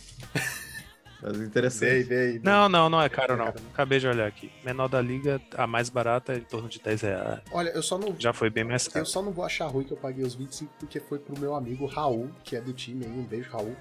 Mas 1.23 1.37
Vem, 1.37 1.45
interessante. 1.47 2.03
vem, 2.03 2.31
vem. 2.33 2.39
Não, 2.43 2.67
não, 2.67 2.89
não 2.89 2.99
é 2.99 3.07
caro, 3.07 3.37
não. 3.37 3.47
Acabei 3.49 3.99
de 3.99 4.07
olhar 4.07 4.27
aqui. 4.27 4.51
Menor 4.65 4.87
da 4.87 4.99
liga, 4.99 5.39
a 5.55 5.67
mais 5.67 5.87
barata 5.87 6.33
é 6.33 6.37
em 6.37 6.41
torno 6.41 6.67
de 6.67 6.79
10 6.79 7.01
reais. 7.01 7.39
Olha, 7.51 7.69
eu 7.69 7.83
só 7.83 7.97
não. 7.97 8.15
Já 8.17 8.33
foi 8.33 8.49
bem 8.49 8.63
mais 8.63 8.87
Eu 8.87 8.91
caro. 8.93 9.05
só 9.05 9.21
não 9.21 9.31
vou 9.31 9.45
achar 9.45 9.67
ruim 9.67 9.83
que 9.83 9.93
eu 9.93 9.97
paguei 9.97 10.25
os 10.25 10.33
25 10.33 10.71
porque 10.79 10.99
foi 10.99 11.19
pro 11.19 11.39
meu 11.39 11.53
amigo 11.53 11.85
Raul, 11.85 12.31
que 12.43 12.55
é 12.55 12.61
do 12.61 12.73
time 12.73 13.05
aí. 13.05 13.11
Um 13.11 13.23
beijo, 13.23 13.51
Raul. 13.51 13.75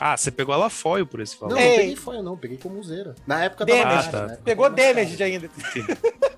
Ah, 0.00 0.16
você 0.16 0.30
pegou 0.30 0.54
ela 0.54 0.70
foil 0.70 1.06
por 1.06 1.20
esse 1.20 1.34
Não, 1.40 1.48
valor. 1.48 1.60
não 1.60 1.68
Ei. 1.70 1.76
peguei 1.78 1.96
foil, 1.96 2.22
não. 2.22 2.36
Peguei 2.36 2.56
como 2.56 2.78
useira. 2.80 3.14
Na 3.26 3.44
época 3.44 3.66
Damage. 3.66 4.10
tava 4.10 4.16
Ah, 4.16 4.20
tá. 4.22 4.26
né? 4.28 4.38
Pegou 4.44 4.70
damage 4.70 5.22
ainda. 5.22 5.50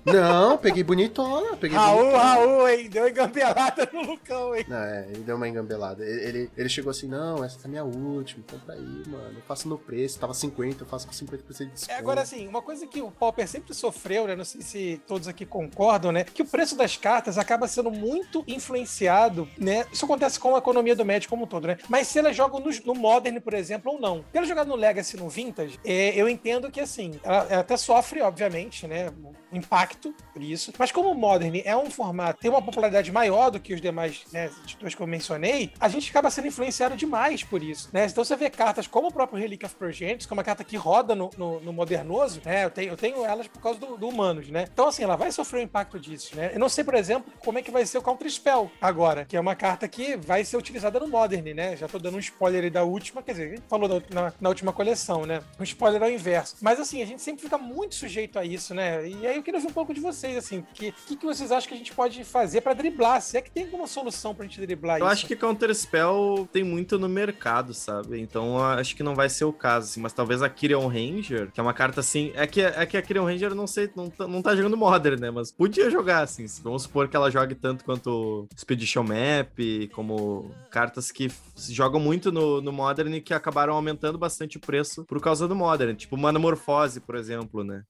Não, 0.05 0.57
peguei 0.57 0.83
bonitona. 0.83 1.55
Peguei 1.55 1.77
Raul, 1.77 1.99
bonitona. 2.01 2.23
Raul, 2.23 2.67
hein? 2.69 2.89
Deu 2.89 3.07
engambelada 3.07 3.89
no 3.93 4.01
Lucão, 4.01 4.53
hein? 4.53 4.65
Não, 4.67 4.77
é, 4.77 5.07
ele 5.09 5.19
deu 5.23 5.37
uma 5.37 5.47
engambelada. 5.47 6.03
Ele, 6.03 6.21
ele, 6.27 6.51
ele 6.57 6.69
chegou 6.69 6.91
assim, 6.91 7.07
não, 7.07 7.41
essa 7.43 7.57
é 7.57 7.65
a 7.65 7.67
minha 7.69 7.83
última, 7.85 8.43
compra 8.51 8.73
aí, 8.75 8.81
mano. 9.07 9.35
Eu 9.37 9.41
faço 9.47 9.67
no 9.69 9.77
preço, 9.77 10.19
tava 10.19 10.33
50, 10.33 10.83
eu 10.83 10.87
faço 10.87 11.07
com 11.07 11.13
50% 11.13 11.57
de 11.57 11.65
desconto. 11.67 11.91
É, 11.91 11.95
agora, 11.97 12.21
assim, 12.21 12.45
uma 12.47 12.61
coisa 12.61 12.85
que 12.85 13.01
o 13.01 13.09
Pauper 13.11 13.47
sempre 13.47 13.73
sofreu, 13.73 14.27
né? 14.27 14.35
Não 14.35 14.43
sei 14.43 14.61
se 14.61 15.01
todos 15.07 15.27
aqui 15.29 15.45
concordam, 15.45 16.11
né? 16.11 16.25
Que 16.25 16.41
o 16.41 16.45
preço 16.45 16.75
das 16.75 16.97
cartas 16.97 17.37
acaba 17.37 17.65
sendo 17.67 17.89
muito 17.89 18.43
influenciado, 18.45 19.47
né? 19.57 19.85
Isso 19.93 20.03
acontece 20.03 20.37
com 20.37 20.53
a 20.53 20.57
economia 20.57 20.95
do 20.97 21.05
médio 21.05 21.29
como 21.29 21.45
um 21.45 21.47
todo, 21.47 21.65
né? 21.67 21.77
Mas 21.87 22.07
se 22.09 22.19
elas 22.19 22.35
jogam 22.35 22.59
no, 22.59 22.69
no 22.85 22.93
Modern, 22.93 23.39
por 23.39 23.52
exemplo, 23.53 23.93
ou 23.93 23.99
não. 23.99 24.17
Se 24.31 24.37
elas 24.37 24.49
jogarem 24.49 24.69
no 24.69 24.75
Legacy, 24.75 25.17
no 25.17 25.29
Vintage, 25.29 25.79
é, 25.85 26.15
eu 26.15 26.27
entendo 26.27 26.71
que, 26.71 26.79
assim, 26.79 27.19
ela, 27.23 27.47
ela 27.49 27.61
até 27.61 27.77
sofre, 27.77 28.21
obviamente, 28.21 28.87
né? 28.87 29.11
Impacto 29.57 30.13
por 30.33 30.41
isso. 30.41 30.73
Mas 30.77 30.91
como 30.91 31.11
o 31.11 31.15
Modern 31.15 31.61
é 31.63 31.75
um 31.75 31.89
formato, 31.89 32.39
tem 32.39 32.49
uma 32.49 32.61
popularidade 32.61 33.11
maior 33.11 33.49
do 33.49 33.59
que 33.59 33.73
os 33.73 33.81
demais 33.81 34.23
né, 34.31 34.49
editores 34.63 34.95
que 34.95 35.01
eu 35.01 35.07
mencionei, 35.07 35.71
a 35.79 35.87
gente 35.87 36.09
acaba 36.09 36.29
sendo 36.29 36.47
influenciado 36.47 36.95
demais 36.95 37.43
por 37.43 37.61
isso, 37.61 37.89
né? 37.93 38.05
Então 38.05 38.23
você 38.23 38.35
vê 38.35 38.49
cartas 38.49 38.87
como 38.87 39.07
o 39.07 39.13
próprio 39.13 39.39
Relic 39.39 39.65
of 39.65 39.75
Progenitus, 39.75 40.25
que 40.25 40.33
é 40.33 40.35
uma 40.35 40.43
carta 40.43 40.63
que 40.63 40.75
roda 40.75 41.15
no, 41.15 41.29
no, 41.37 41.59
no 41.59 41.73
Modernoso, 41.73 42.41
né? 42.43 42.65
Eu 42.65 42.71
tenho, 42.71 42.89
eu 42.89 42.97
tenho 42.97 43.25
elas 43.25 43.47
por 43.47 43.61
causa 43.61 43.79
do, 43.79 43.97
do 43.97 44.07
Humanos, 44.07 44.49
né? 44.49 44.65
Então, 44.71 44.87
assim, 44.87 45.03
ela 45.03 45.15
vai 45.15 45.31
sofrer 45.31 45.59
o 45.59 45.63
impacto 45.63 45.99
disso, 45.99 46.35
né? 46.35 46.51
Eu 46.53 46.59
não 46.59 46.69
sei, 46.69 46.83
por 46.83 46.95
exemplo, 46.95 47.31
como 47.39 47.59
é 47.59 47.61
que 47.61 47.71
vai 47.71 47.85
ser 47.85 47.97
o 47.97 48.01
Counter 48.01 48.29
Spell 48.29 48.71
agora, 48.81 49.25
que 49.25 49.37
é 49.37 49.39
uma 49.39 49.55
carta 49.55 49.87
que 49.87 50.15
vai 50.17 50.43
ser 50.43 50.57
utilizada 50.57 50.99
no 50.99 51.07
Modern, 51.07 51.53
né? 51.53 51.75
Já 51.75 51.87
tô 51.87 51.99
dando 51.99 52.17
um 52.17 52.19
spoiler 52.19 52.63
aí 52.63 52.69
da 52.69 52.83
última, 52.83 53.21
quer 53.21 53.33
dizer, 53.33 53.45
a 53.45 53.55
gente 53.55 53.63
falou 53.67 54.01
na, 54.09 54.33
na 54.39 54.49
última 54.49 54.73
coleção, 54.73 55.25
né? 55.25 55.41
Um 55.59 55.63
spoiler 55.63 56.01
ao 56.01 56.09
inverso. 56.09 56.55
Mas, 56.61 56.79
assim, 56.79 57.01
a 57.01 57.05
gente 57.05 57.21
sempre 57.21 57.43
fica 57.43 57.57
muito 57.57 57.95
sujeito 57.95 58.39
a 58.39 58.45
isso, 58.45 58.73
né? 58.73 59.07
E 59.07 59.27
aí 59.27 59.42
eu 59.43 59.45
queria 59.45 59.59
ver 59.59 59.67
um 59.67 59.73
pouco 59.73 59.93
de 59.93 59.99
vocês, 59.99 60.37
assim, 60.37 60.59
o 60.59 60.63
que, 60.73 60.93
que, 61.05 61.17
que 61.17 61.25
vocês 61.25 61.51
acham 61.51 61.67
que 61.67 61.75
a 61.75 61.77
gente 61.77 61.93
pode 61.93 62.23
fazer 62.23 62.61
pra 62.61 62.73
driblar? 62.73 63.21
Se 63.21 63.37
é 63.37 63.41
que 63.41 63.51
tem 63.51 63.65
alguma 63.65 63.87
solução 63.87 64.33
pra 64.33 64.45
gente 64.45 64.59
driblar 64.61 64.99
Eu 64.99 65.05
isso? 65.05 65.11
acho 65.11 65.27
que 65.27 65.35
Counter-Spell 65.35 66.47
tem 66.51 66.63
muito 66.63 66.97
no 66.97 67.09
mercado, 67.09 67.73
sabe? 67.73 68.21
Então 68.21 68.57
eu 68.57 68.63
acho 68.63 68.95
que 68.95 69.03
não 69.03 69.13
vai 69.13 69.29
ser 69.29 69.43
o 69.43 69.51
caso, 69.51 69.89
assim. 69.89 69.99
Mas 69.99 70.13
talvez 70.13 70.41
a 70.41 70.49
Kyrian 70.49 70.87
Ranger, 70.87 71.51
que 71.51 71.59
é 71.59 71.63
uma 71.63 71.73
carta 71.73 71.99
assim. 71.99 72.31
É 72.35 72.47
que, 72.47 72.61
é 72.61 72.85
que 72.85 72.95
a 72.95 73.01
Kyrian 73.01 73.25
Ranger 73.25 73.53
não 73.53 73.67
sei, 73.67 73.89
não 73.95 74.09
tá, 74.09 74.27
não 74.27 74.41
tá 74.41 74.55
jogando 74.55 74.77
Modern, 74.77 75.19
né? 75.19 75.29
Mas 75.29 75.51
podia 75.51 75.89
jogar, 75.89 76.21
assim. 76.21 76.45
Vamos 76.63 76.83
supor 76.83 77.09
que 77.09 77.15
ela 77.15 77.29
jogue 77.29 77.55
tanto 77.55 77.83
quanto 77.83 78.47
Expedition 78.55 79.03
Map, 79.03 79.59
como 79.91 80.51
cartas 80.71 81.11
que 81.11 81.29
jogam 81.69 81.99
muito 81.99 82.31
no, 82.31 82.61
no 82.61 82.71
Modern 82.71 83.13
e 83.13 83.21
que 83.21 83.33
acabaram 83.33 83.73
aumentando 83.73 84.17
bastante 84.17 84.57
o 84.57 84.61
preço 84.61 85.03
por 85.03 85.19
causa 85.19 85.47
do 85.47 85.55
Modern. 85.55 85.95
Tipo 85.95 86.15
Manamorfose, 86.15 87.01
por 87.01 87.15
exemplo, 87.15 87.63
né? 87.63 87.83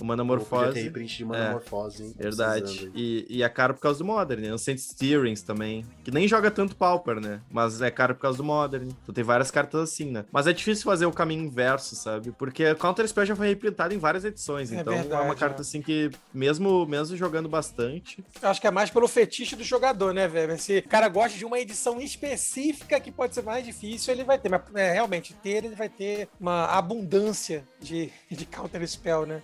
O 0.00 0.06
Podia 0.06 0.16
ter 0.16 0.24
Manamorfose. 0.24 0.82
reprint 0.82 1.16
de 1.18 1.24
Manamorfose, 1.24 2.02
hein? 2.04 2.14
Verdade. 2.16 2.90
E, 2.94 3.26
e 3.28 3.42
é 3.42 3.48
caro 3.48 3.74
por 3.74 3.80
causa 3.80 3.98
do 3.98 4.04
Modern, 4.04 4.40
né? 4.40 4.48
Ancient 4.48 4.78
Steerings 4.78 5.42
também. 5.42 5.84
Que 6.02 6.10
nem 6.10 6.26
joga 6.26 6.50
tanto 6.50 6.74
Pauper, 6.74 7.20
né? 7.20 7.40
Mas 7.50 7.80
é 7.82 7.90
caro 7.90 8.14
por 8.14 8.22
causa 8.22 8.38
do 8.38 8.44
Modern. 8.44 8.88
Então 9.02 9.14
tem 9.14 9.22
várias 9.22 9.50
cartas 9.50 9.80
assim, 9.80 10.10
né? 10.10 10.24
Mas 10.32 10.46
é 10.46 10.52
difícil 10.52 10.84
fazer 10.84 11.06
o 11.06 11.12
caminho 11.12 11.44
inverso, 11.44 11.94
sabe? 11.94 12.32
Porque 12.32 12.74
Counter 12.76 13.06
Spell 13.06 13.26
já 13.26 13.36
foi 13.36 13.48
reprintado 13.48 13.94
em 13.94 13.98
várias 13.98 14.24
edições. 14.24 14.72
É 14.72 14.80
então 14.80 14.92
é 14.92 15.00
verdade, 15.00 15.24
uma 15.24 15.34
carta 15.34 15.60
é. 15.60 15.62
assim 15.62 15.82
que, 15.82 16.10
mesmo, 16.32 16.86
mesmo 16.86 17.16
jogando 17.16 17.48
bastante. 17.48 18.24
Eu 18.40 18.48
acho 18.48 18.60
que 18.60 18.66
é 18.66 18.70
mais 18.70 18.90
pelo 18.90 19.06
fetiche 19.06 19.54
do 19.54 19.64
jogador, 19.64 20.14
né, 20.14 20.26
velho? 20.26 20.58
Se 20.58 20.78
o 20.78 20.88
cara 20.88 21.08
gosta 21.08 21.36
de 21.36 21.44
uma 21.44 21.58
edição 21.58 22.00
específica 22.00 22.98
que 22.98 23.12
pode 23.12 23.34
ser 23.34 23.42
mais 23.42 23.64
difícil, 23.64 24.14
ele 24.14 24.24
vai 24.24 24.38
ter. 24.38 24.48
Mas 24.48 24.62
é, 24.74 24.92
realmente, 24.92 25.34
ter, 25.34 25.64
ele 25.64 25.74
vai 25.74 25.88
ter 25.88 26.28
uma 26.40 26.66
abundância 26.66 27.64
de, 27.80 28.10
de 28.30 28.46
Counter 28.46 28.86
Spell, 28.86 29.26
né? 29.26 29.42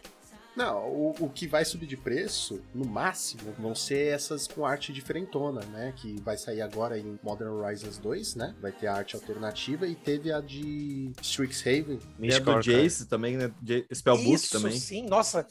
Não, 0.56 0.88
o, 0.88 1.14
o 1.20 1.28
que 1.28 1.46
vai 1.46 1.64
subir 1.64 1.86
de 1.86 1.96
preço, 1.96 2.62
no 2.74 2.86
máximo, 2.86 3.54
vão 3.58 3.74
ser 3.74 4.14
essas 4.14 4.48
com 4.48 4.64
arte 4.64 4.92
diferentona, 4.92 5.60
né? 5.66 5.92
Que 5.94 6.18
vai 6.22 6.38
sair 6.38 6.62
agora 6.62 6.98
em 6.98 7.18
Modern 7.22 7.50
Horizons 7.50 7.98
2, 7.98 8.36
né? 8.36 8.54
Vai 8.60 8.72
ter 8.72 8.86
a 8.86 8.94
arte 8.94 9.14
alternativa 9.14 9.86
e 9.86 9.94
teve 9.94 10.32
a 10.32 10.40
de 10.40 11.12
Strixhaven. 11.20 11.98
Tem 12.18 12.34
a 12.34 12.38
do 12.38 12.60
Jace 12.62 13.06
também, 13.06 13.36
né? 13.36 13.52
Spellbook 13.92 14.34
Isso, 14.34 14.50
também. 14.50 14.72
sim. 14.72 15.06
Nossa, 15.06 15.46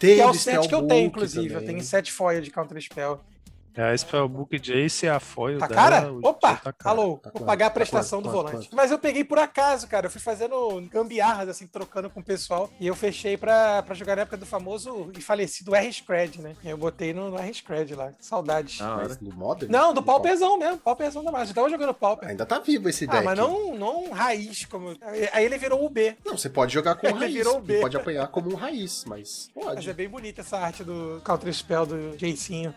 Teve 0.00 0.14
que 0.14 0.20
é 0.22 0.26
o 0.26 0.32
set 0.32 0.66
que 0.66 0.74
eu 0.74 0.86
tenho, 0.86 1.06
inclusive. 1.08 1.46
Eu 1.48 1.60
também. 1.60 1.66
tenho 1.74 1.84
sete 1.84 2.10
foil 2.10 2.40
de 2.40 2.50
Counter 2.50 2.80
Spell. 2.80 3.20
É 3.74 3.82
a 3.92 3.96
Spellbook 3.96 4.58
Jace, 4.58 5.08
a 5.08 5.20
foil 5.20 5.58
Tá 5.58 5.66
dela, 5.68 5.80
cara? 5.80 6.12
o 6.12 6.18
Opa! 6.26 6.56
Tá 6.56 6.72
cara. 6.72 6.90
Alô, 6.96 7.18
Tá 7.18 7.30
vou 7.34 7.46
pagar 7.46 7.66
a 7.66 7.70
Tá 7.70 7.74
prestação 7.74 8.20
quanto? 8.20 8.30
do 8.30 8.36
volante. 8.36 8.68
Mas 8.72 8.90
eu 8.90 8.98
peguei 8.98 9.22
por 9.24 9.38
acaso, 9.38 9.86
cara. 9.86 10.06
Eu 10.06 10.10
fui 10.10 10.20
fazendo 10.20 10.80
gambiarras, 10.90 11.48
assim, 11.48 11.66
trocando 11.66 12.10
com 12.10 12.20
o 12.20 12.22
pessoal. 12.22 12.68
E 12.80 12.86
eu 12.86 12.94
fechei 12.96 13.36
pra, 13.36 13.82
pra 13.82 13.94
jogar 13.94 14.16
na 14.16 14.22
época 14.22 14.36
do 14.36 14.44
famoso 14.44 15.10
e 15.16 15.20
falecido 15.22 15.74
R-Scred, 15.74 16.40
né? 16.42 16.56
E 16.64 16.68
eu 16.68 16.76
botei 16.76 17.12
no, 17.14 17.30
no 17.30 17.38
R-Scred 17.38 17.94
lá. 17.94 18.12
Saudades. 18.20 18.78
Da 18.78 18.96
hora. 18.96 19.08
Mas 19.08 19.20
no 19.20 19.32
Modern? 19.34 19.70
Não, 19.70 19.94
do 19.94 20.00
No 20.00 20.02
Pauperzão 20.06 20.58
mesmo. 20.58 20.78
Pauperzão 20.78 21.22
da 21.24 21.30
massa. 21.30 21.50
Eu 21.52 21.54
tava 21.54 21.70
jogando 21.70 21.94
Pauper. 21.94 22.28
Ainda 22.28 22.44
tá 22.44 22.58
vivo 22.58 22.88
esse 22.88 23.06
deck. 23.06 23.18
Ah, 23.18 23.22
mas 23.22 23.38
não, 23.38 23.74
não 23.76 24.10
raiz 24.10 24.64
como. 24.64 24.96
Aí 25.32 25.44
ele 25.44 25.56
virou 25.58 25.84
o 25.84 25.88
B. 25.88 26.16
Não, 26.24 26.36
você 26.36 26.48
pode 26.50 26.72
jogar 26.74 26.96
com 26.96 27.06
Ele 27.10 27.18
raiz. 27.18 27.34
virou 27.34 27.58
o 27.58 27.60
você 27.60 27.66
B. 27.74 27.80
Pode 27.80 27.96
apanhar 27.96 28.26
como 28.28 28.50
um 28.52 28.56
raiz, 28.56 29.04
mas 29.06 29.48
Mas 29.54 29.64
pode. 29.64 29.90
é 29.90 29.92
bem 29.92 30.08
bonita 30.08 30.40
essa 30.40 30.58
arte 30.58 30.82
do 30.82 31.20
Counter 31.24 31.52
Spell 31.54 31.86
do 31.86 32.18
Jacinho. 32.18 32.74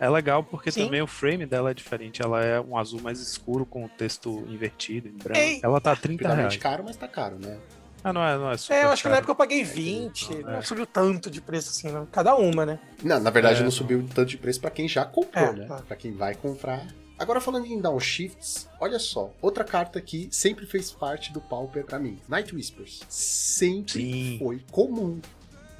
É 0.00 0.08
legal 0.08 0.42
porque 0.44 0.70
Sim. 0.70 0.84
também 0.84 1.02
o 1.02 1.06
frame 1.06 1.44
dela 1.46 1.70
é 1.70 1.74
diferente. 1.74 2.22
Ela 2.22 2.44
é 2.44 2.60
um 2.60 2.76
azul 2.76 3.00
mais 3.00 3.20
escuro 3.20 3.66
com 3.66 3.84
o 3.84 3.88
texto 3.88 4.44
invertido 4.48 5.08
em 5.08 5.12
branco. 5.12 5.38
Ei! 5.38 5.60
Ela 5.62 5.80
tá 5.80 5.94
30 5.96 6.32
reais. 6.34 6.56
Caro, 6.56 6.84
mas 6.84 6.96
tá 6.96 7.08
caro, 7.08 7.36
né? 7.38 7.58
Ah, 8.04 8.12
não 8.12 8.24
é, 8.24 8.38
não 8.38 8.50
é 8.50 8.56
super 8.56 8.74
É, 8.74 8.84
eu 8.84 8.90
acho 8.90 9.02
que 9.02 9.08
na 9.08 9.14
caro. 9.16 9.18
época 9.24 9.32
eu 9.32 9.36
paguei 9.36 9.64
20. 9.64 10.34
Não, 10.36 10.40
Não 10.52 10.58
é. 10.58 10.62
subiu 10.62 10.86
tanto 10.86 11.28
de 11.28 11.40
preço 11.40 11.70
assim, 11.70 11.90
não. 11.90 12.06
Cada 12.06 12.36
uma, 12.36 12.64
né? 12.64 12.78
Não, 13.02 13.18
na 13.18 13.30
verdade 13.30 13.60
É, 13.60 13.64
não 13.64 13.72
subiu 13.72 14.06
tanto 14.14 14.28
de 14.30 14.38
preço 14.38 14.60
pra 14.60 14.70
quem 14.70 14.88
já 14.88 15.04
comprou, 15.04 15.46
É, 15.48 15.52
né? 15.52 15.66
tá. 15.66 15.76
Pra 15.86 15.96
quem 15.96 16.12
vai 16.12 16.34
comprar. 16.36 16.86
Agora 17.18 17.40
falando 17.40 17.66
em 17.66 17.80
downshifts, 17.80 18.68
olha 18.80 19.00
só, 19.00 19.32
outra 19.42 19.64
carta 19.64 20.00
que 20.00 20.28
sempre 20.30 20.64
fez 20.64 20.92
parte 20.92 21.32
do 21.32 21.40
Pauper 21.40 21.84
pra 21.84 21.98
mim, 21.98 22.20
Night 22.28 22.54
Whispers. 22.54 23.02
Sempre 23.08 23.92
Sim. 23.94 24.36
foi 24.38 24.62
comum. 24.70 25.20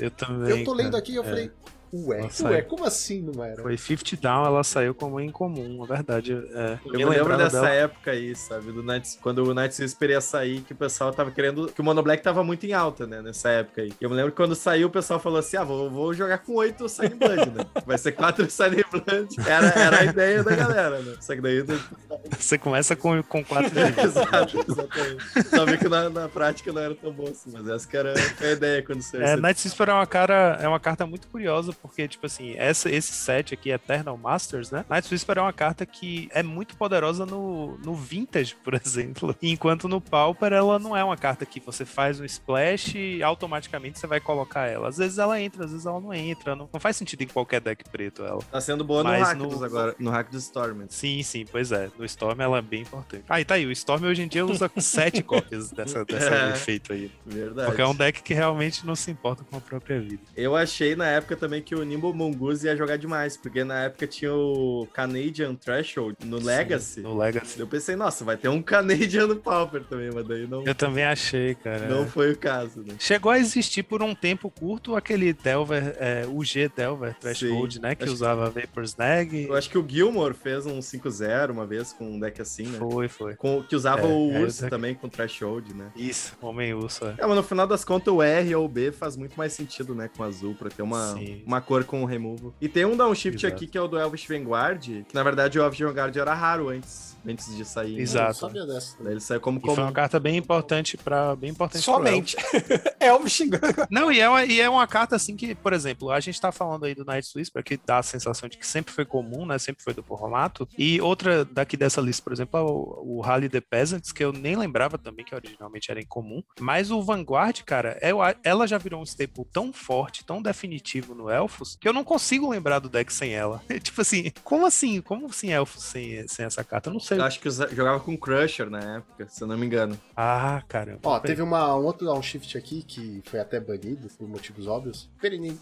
Eu 0.01 0.11
também. 0.11 0.51
eu 0.59 0.64
tô 0.64 0.73
lendo 0.73 0.87
cara. 0.91 0.99
aqui 0.99 1.12
e 1.12 1.16
eu 1.16 1.23
É. 1.23 1.27
falei, 1.29 1.53
ué, 1.93 2.22
ué, 2.22 2.28
saiu. 2.30 2.64
como 2.64 2.84
assim 2.84 3.22
não 3.22 3.43
era? 3.45 3.62
Foi 3.62 3.76
50 3.76 4.16
down, 4.16 4.45
ela 4.47 4.62
saiu 4.64 4.95
como 4.95 5.20
incomum, 5.20 5.78
na 5.78 5.86
verdade. 5.86 6.32
É, 6.32 6.78
Eu 6.86 6.93
me 6.93 6.99
me 6.99 7.05
lembro 7.07 7.36
dessa 7.36 7.61
dela. 7.61 7.70
época 7.70 8.11
aí, 8.11 8.34
sabe? 8.34 8.72
Do 8.72 8.82
Nights, 8.82 9.18
quando 9.22 9.45
o 9.45 9.55
Night 9.55 9.80
Whisper 9.80 10.11
ia 10.11 10.20
sair, 10.20 10.61
que 10.62 10.72
o 10.72 10.76
pessoal 10.76 11.12
tava 11.12 11.30
querendo. 11.30 11.68
Que 11.72 11.80
o 11.80 11.84
Mono 11.84 12.03
Black 12.03 12.22
tava 12.22 12.43
muito 12.45 12.64
em 12.66 12.72
alta, 12.72 13.07
né? 13.07 13.22
Nessa 13.22 13.49
época 13.51 13.82
aí. 13.82 13.93
E 14.01 14.05
eu 14.05 14.11
me 14.11 14.16
lembro 14.16 14.30
que 14.32 14.36
quando 14.36 14.55
saiu, 14.55 14.89
o 14.89 14.91
pessoal 14.91 15.18
falou 15.20 15.39
assim: 15.39 15.57
ah, 15.57 15.64
vou, 15.64 15.91
vou 15.91 16.14
jogar 16.14 16.39
com 16.39 16.55
oito 16.55 16.89
Sign 16.89 17.14
Blood, 17.14 17.51
né? 17.51 17.64
Vai 17.86 17.99
ser 17.99 18.12
quatro 18.12 18.49
Sign 18.51 18.84
Blood. 18.91 19.36
Era, 19.47 19.66
era 19.68 20.01
a 20.01 20.05
ideia 20.05 20.43
da 20.45 20.55
galera, 20.55 20.99
né? 21.01 21.16
Só 21.20 21.34
que 21.34 21.41
daí. 21.41 21.64
Você 22.39 22.59
começa 22.59 22.95
com, 22.97 23.22
com 23.22 23.45
4 23.45 23.70
de. 23.70 23.78
Exato, 24.01 24.64
exatamente. 24.68 25.49
Só 25.49 25.64
vi 25.64 25.78
que 25.78 25.89
na, 25.89 26.09
na 26.11 26.28
prática 26.28 26.72
não 26.72 26.80
era 26.82 26.95
tão 26.95 27.12
bom 27.12 27.24
assim, 27.28 27.51
mas 27.53 27.66
essa 27.68 27.86
que 27.89 27.97
era 27.97 28.14
a 28.41 28.47
ideia 28.51 28.82
quando 28.82 29.03
saiu. 29.03 29.22
É, 29.22 29.36
Night 29.36 29.66
Whisper 29.66 29.89
é 29.89 29.93
uma, 29.93 30.07
cara, 30.07 30.59
é 30.61 30.68
uma 30.68 30.80
carta 30.80 31.07
muito 31.07 31.26
curiosa, 31.28 31.72
porque, 31.81 32.07
tipo 32.09 32.26
assim, 32.26 32.55
essa, 32.57 32.91
esse 32.91 33.12
set 33.12 33.55
aqui, 33.55 33.70
Eternal 33.70 34.16
Masters, 34.16 34.70
né? 34.70 34.85
Night 34.89 35.09
Whisper 35.12 35.39
é 35.39 35.41
uma 35.43 35.53
carta 35.53 35.85
que 35.87 36.29
é 36.33 36.43
muito 36.43 36.76
poderosa 36.76 37.24
no, 37.26 37.79
no 37.79 37.95
Vintage, 37.95 38.55
por 38.62 38.74
exemplo. 38.81 39.35
Enquanto 39.43 39.89
no 39.89 40.01
Pauper, 40.01 40.53
ela 40.53 40.79
não 40.79 40.97
é 40.97 41.03
uma 41.05 41.16
carta 41.16 41.45
que 41.47 41.61
você 41.61 41.85
faz 41.85 42.20
um 42.20 42.24
splash 42.24 42.95
e 42.97 43.22
automaticamente 43.22 43.99
você 43.99 44.07
vai 44.07 44.20
colocar 44.20 44.66
ela. 44.66 44.89
Às 44.89 44.99
vezes 44.99 45.18
ela 45.18 45.41
entra, 45.41 45.64
às 45.64 45.70
vezes 45.70 45.87
ela 45.87 46.01
não 46.01 46.12
entra. 46.12 46.55
Não, 46.57 46.68
não 46.72 46.81
faz 46.81 46.97
sentido 46.97 47.22
em 47.22 47.26
qualquer 47.26 47.61
deck 47.61 47.85
preto 47.91 48.24
ela. 48.24 48.41
Tá 48.51 48.61
sendo 48.61 48.85
boa 48.85 49.03
no 49.03 49.11
Mas 49.11 49.29
Rakdos 49.29 49.59
no- 49.61 49.64
agora, 49.64 49.95
no 49.99 50.11
Hack 50.11 50.31
do 50.31 50.39
Storm. 50.39 50.85
Sim, 50.89 51.22
sim, 51.22 51.45
pois 51.51 51.72
é. 51.72 51.91
No 51.99 52.05
Storm 52.05 52.41
ela 52.41 52.59
é 52.59 52.62
bem 52.62 52.83
importante. 52.83 53.24
Ah, 53.29 53.41
e 53.41 53.45
tá 53.45 53.55
aí. 53.55 53.66
O 53.66 53.72
Storm 53.72 54.05
hoje 54.05 54.22
em 54.22 54.29
dia 54.29 54.45
usa 54.45 54.70
sete 54.79 55.22
cópias 55.22 55.70
dessa, 55.70 56.05
dessa 56.05 56.29
É. 56.35 56.51
efeito 56.51 56.93
aí. 56.93 57.11
Verdade. 57.26 57.66
Porque 57.68 57.83
é 57.83 57.87
um 57.87 57.95
deck 57.95 58.22
que 58.22 58.35
realmente 58.35 58.87
não 58.87 58.95
se 58.97 59.11
importa 59.11 59.45
com 59.45 59.57
a 59.57 59.61
própria 59.61 60.01
vida. 60.01 60.22
Eu 60.37 60.55
achei 60.57 60.95
na 60.97 61.07
época 61.07 61.37
também 61.37 61.62
que 61.69 61.75
o 61.75 61.83
Nimble 61.83 62.14
Mongoose 62.14 62.66
ia 62.66 62.75
jogar 62.75 62.97
demais, 62.97 63.37
porque 63.37 63.62
na 63.62 63.85
época 63.85 64.07
tinha 64.07 64.33
o 64.33 64.89
Canadian 64.91 65.55
Threshold 65.55 66.16
no 66.25 66.39
Legacy. 66.43 67.01
No 67.01 67.14
Legacy. 67.14 67.61
Eu 67.61 67.66
pensei, 67.66 67.95
nossa, 67.95 68.25
vai 68.25 68.39
ter 68.39 68.49
um 68.49 68.62
Canadian 68.62 69.27
no 69.27 69.37
Pauper 69.37 69.85
também, 69.85 70.11
mas 70.14 70.27
daí 70.27 70.47
não, 70.47 70.64
Eu 70.66 70.75
também 70.75 71.05
achei, 71.05 71.55
cara. 71.57 71.87
não 71.87 72.07
foi 72.07 72.33
o 72.33 72.37
caso, 72.39 72.81
né? 72.81 72.95
Chegou 72.99 73.31
a 73.31 73.39
existir 73.39 73.83
por 73.83 74.03
um 74.03 74.14
tempo 74.14 74.51
curto 74.51 74.97
aquele 74.97 75.35
Delver, 75.35 75.95
é, 75.99 76.25
UG 76.27 76.71
Delver 76.75 77.14
Threshold, 77.19 77.75
Sim. 77.75 77.81
né? 77.81 77.95
Que 77.95 78.05
Acho- 78.05 78.14
usava 78.14 78.49
Vapor 78.49 78.85
Snag. 78.85 79.45
Eu 79.45 79.55
acho 79.55 79.69
que 79.69 79.77
o 79.77 79.87
Gilmore 79.87 80.33
fez 80.33 80.64
um 80.64 80.81
5-0 80.81 81.51
uma 81.53 81.66
vez 81.66 81.93
com 81.93 82.12
um 82.12 82.19
deck 82.19 82.41
assim, 82.41 82.62
né? 82.66 82.79
Foi, 82.79 83.09
foi. 83.09 83.35
Com, 83.37 83.62
que 83.62 83.77
usava 83.77 84.03
É, 84.03 84.11
o 84.11 84.33
é, 84.33 84.41
Urso 84.41 84.69
também 84.71 84.95
com 84.95 85.07
Threshold, 85.07 85.75
né? 85.75 85.91
Isso, 85.95 86.35
Homem 86.41 86.73
Urso. 86.73 87.05
É. 87.07 87.14
É, 87.19 87.27
mas 87.27 87.37
no 87.37 87.43
final 87.43 87.66
das 87.66 87.85
contas 87.85 88.14
o 88.14 88.23
R 88.23 88.55
ou 88.55 88.64
o 88.64 88.69
B 88.69 88.91
faz 88.91 89.16
muito 89.19 89.37
mais 89.37 89.53
sentido, 89.53 89.95
né, 89.95 90.09
com 90.16 90.23
azul, 90.25 90.55
pra 90.55 90.71
ter 90.71 90.81
uma, 90.83 91.12
Sim. 91.14 91.43
uma 91.47 91.57
cor 91.61 91.84
com 91.84 92.02
o 92.02 92.06
removal. 92.06 92.54
E 92.61 92.68
tem 92.68 92.84
um 92.84 92.96
downshift 92.96 93.44
Exato. 93.44 93.54
aqui 93.54 93.66
que 93.66 93.76
é 93.76 93.80
o 93.80 93.88
do 93.88 93.98
Elvish 93.98 94.26
Vanguard, 94.26 94.80
que 94.80 95.14
na 95.14 95.22
verdade 95.22 95.59
o 95.59 95.62
Elvish 95.62 95.80
Vanguard 95.80 96.16
era 96.16 96.34
raro 96.34 96.68
antes, 96.68 97.16
antes 97.29 97.55
de 97.55 97.64
sair. 97.64 97.97
né? 97.97 98.03
Exato. 98.03 98.31
Eu 98.31 98.35
sabia 98.35 98.66
dessa. 98.66 98.97
Daí 99.03 99.12
ele 99.12 99.20
saiu 99.20 99.41
como 99.41 99.59
E 99.59 99.74
foi 99.74 99.83
uma 99.83 99.93
carta 99.93 100.18
bem 100.18 100.37
importante 100.37 100.97
para 100.97 101.37
bem 101.37 101.51
importante 101.51 101.85
pro 101.85 101.95
Somente. 101.95 102.37
Elvis 103.01 103.33
xingando. 103.33 103.87
Não, 103.91 104.11
e 104.11 104.20
é, 104.20 104.29
uma, 104.29 104.45
e 104.45 104.61
é 104.61 104.68
uma 104.68 104.87
carta 104.87 105.16
assim 105.16 105.37
que, 105.37 105.55
por 105.55 105.72
exemplo, 105.72 106.11
a 106.11 106.20
gente 106.20 106.41
tá 106.41 106.51
falando 106.53 106.85
aí 106.85 106.95
do 106.95 107.05
Night 107.05 107.29
Whisper, 107.37 107.62
que 107.62 107.79
dá 107.85 107.99
a 107.99 108.03
sensação 108.03 108.49
de 108.49 108.57
que 108.57 108.66
sempre 108.66 108.93
foi 108.93 109.05
comum, 109.05 109.47
né? 109.47 109.59
Sempre 109.59 109.83
foi 109.83 109.95
do 109.95 110.03
formato. 110.03 110.68
E 110.76 111.01
outra 111.01 111.45
daqui 111.45 111.76
dessa 111.76 112.01
lista, 112.01 112.22
por 112.22 112.33
exemplo, 112.33 112.59
é 112.59 112.62
o, 112.62 113.18
o 113.18 113.20
Rally 113.20 113.49
the 113.49 113.61
Peasants, 113.61 114.12
que 114.12 114.24
eu 114.24 114.33
nem 114.33 114.57
lembrava 114.57 114.99
também 114.99 115.24
que 115.24 115.35
originalmente 115.35 115.91
era 115.91 116.01
incomum. 116.01 116.43
Mas 116.61 116.91
o 116.91 117.03
Vanguard, 117.03 117.62
cara, 117.64 117.99
é, 118.01 118.11
ela 118.43 118.66
já 118.66 118.79
virou 118.79 119.01
um 119.01 119.05
staple 119.05 119.45
tão 119.53 119.72
forte, 119.72 120.24
tão 120.24 120.41
definitivo 120.43 121.14
no 121.14 121.31
Elfos, 121.31 121.76
que 121.81 121.89
eu 121.89 121.93
não 121.93 122.05
consigo 122.05 122.51
lembrar 122.51 122.79
do 122.79 122.89
deck 122.89 123.12
sem 123.12 123.35
ela. 123.35 123.62
tipo 123.83 124.01
assim, 124.01 124.31
como 124.43 124.66
assim? 124.66 125.01
Como 125.01 125.26
assim 125.26 125.51
Elfos 125.51 125.83
sem, 125.85 126.26
sem 126.26 126.45
essa 126.45 126.64
carta? 126.64 126.89
Eu 126.89 126.95
não 126.95 127.01
sei. 127.01 127.18
Eu 127.19 127.25
acho 127.25 127.41
que 127.41 127.51
jogava 127.51 128.01
com 128.01 128.16
Crusher 128.16 128.71
na 128.71 128.97
época, 128.97 129.27
se 129.29 129.43
eu 129.43 129.49
não 129.49 129.57
me 129.59 129.66
engano. 129.66 129.99
Ah, 130.16 130.62
caramba. 130.69 131.01
Ó, 131.03 131.21
teve 131.21 131.43
uma, 131.43 131.75
um 131.77 131.85
outro 131.85 132.07
downshift 132.07 132.57
aqui 132.57 132.83
que 132.83 133.23
foi 133.25 133.41
até 133.41 133.61
banido 133.61 134.09
por 134.16 134.29
motivos 134.29 134.66
óbvios. 134.66 135.09
Peregrine... 135.21 135.59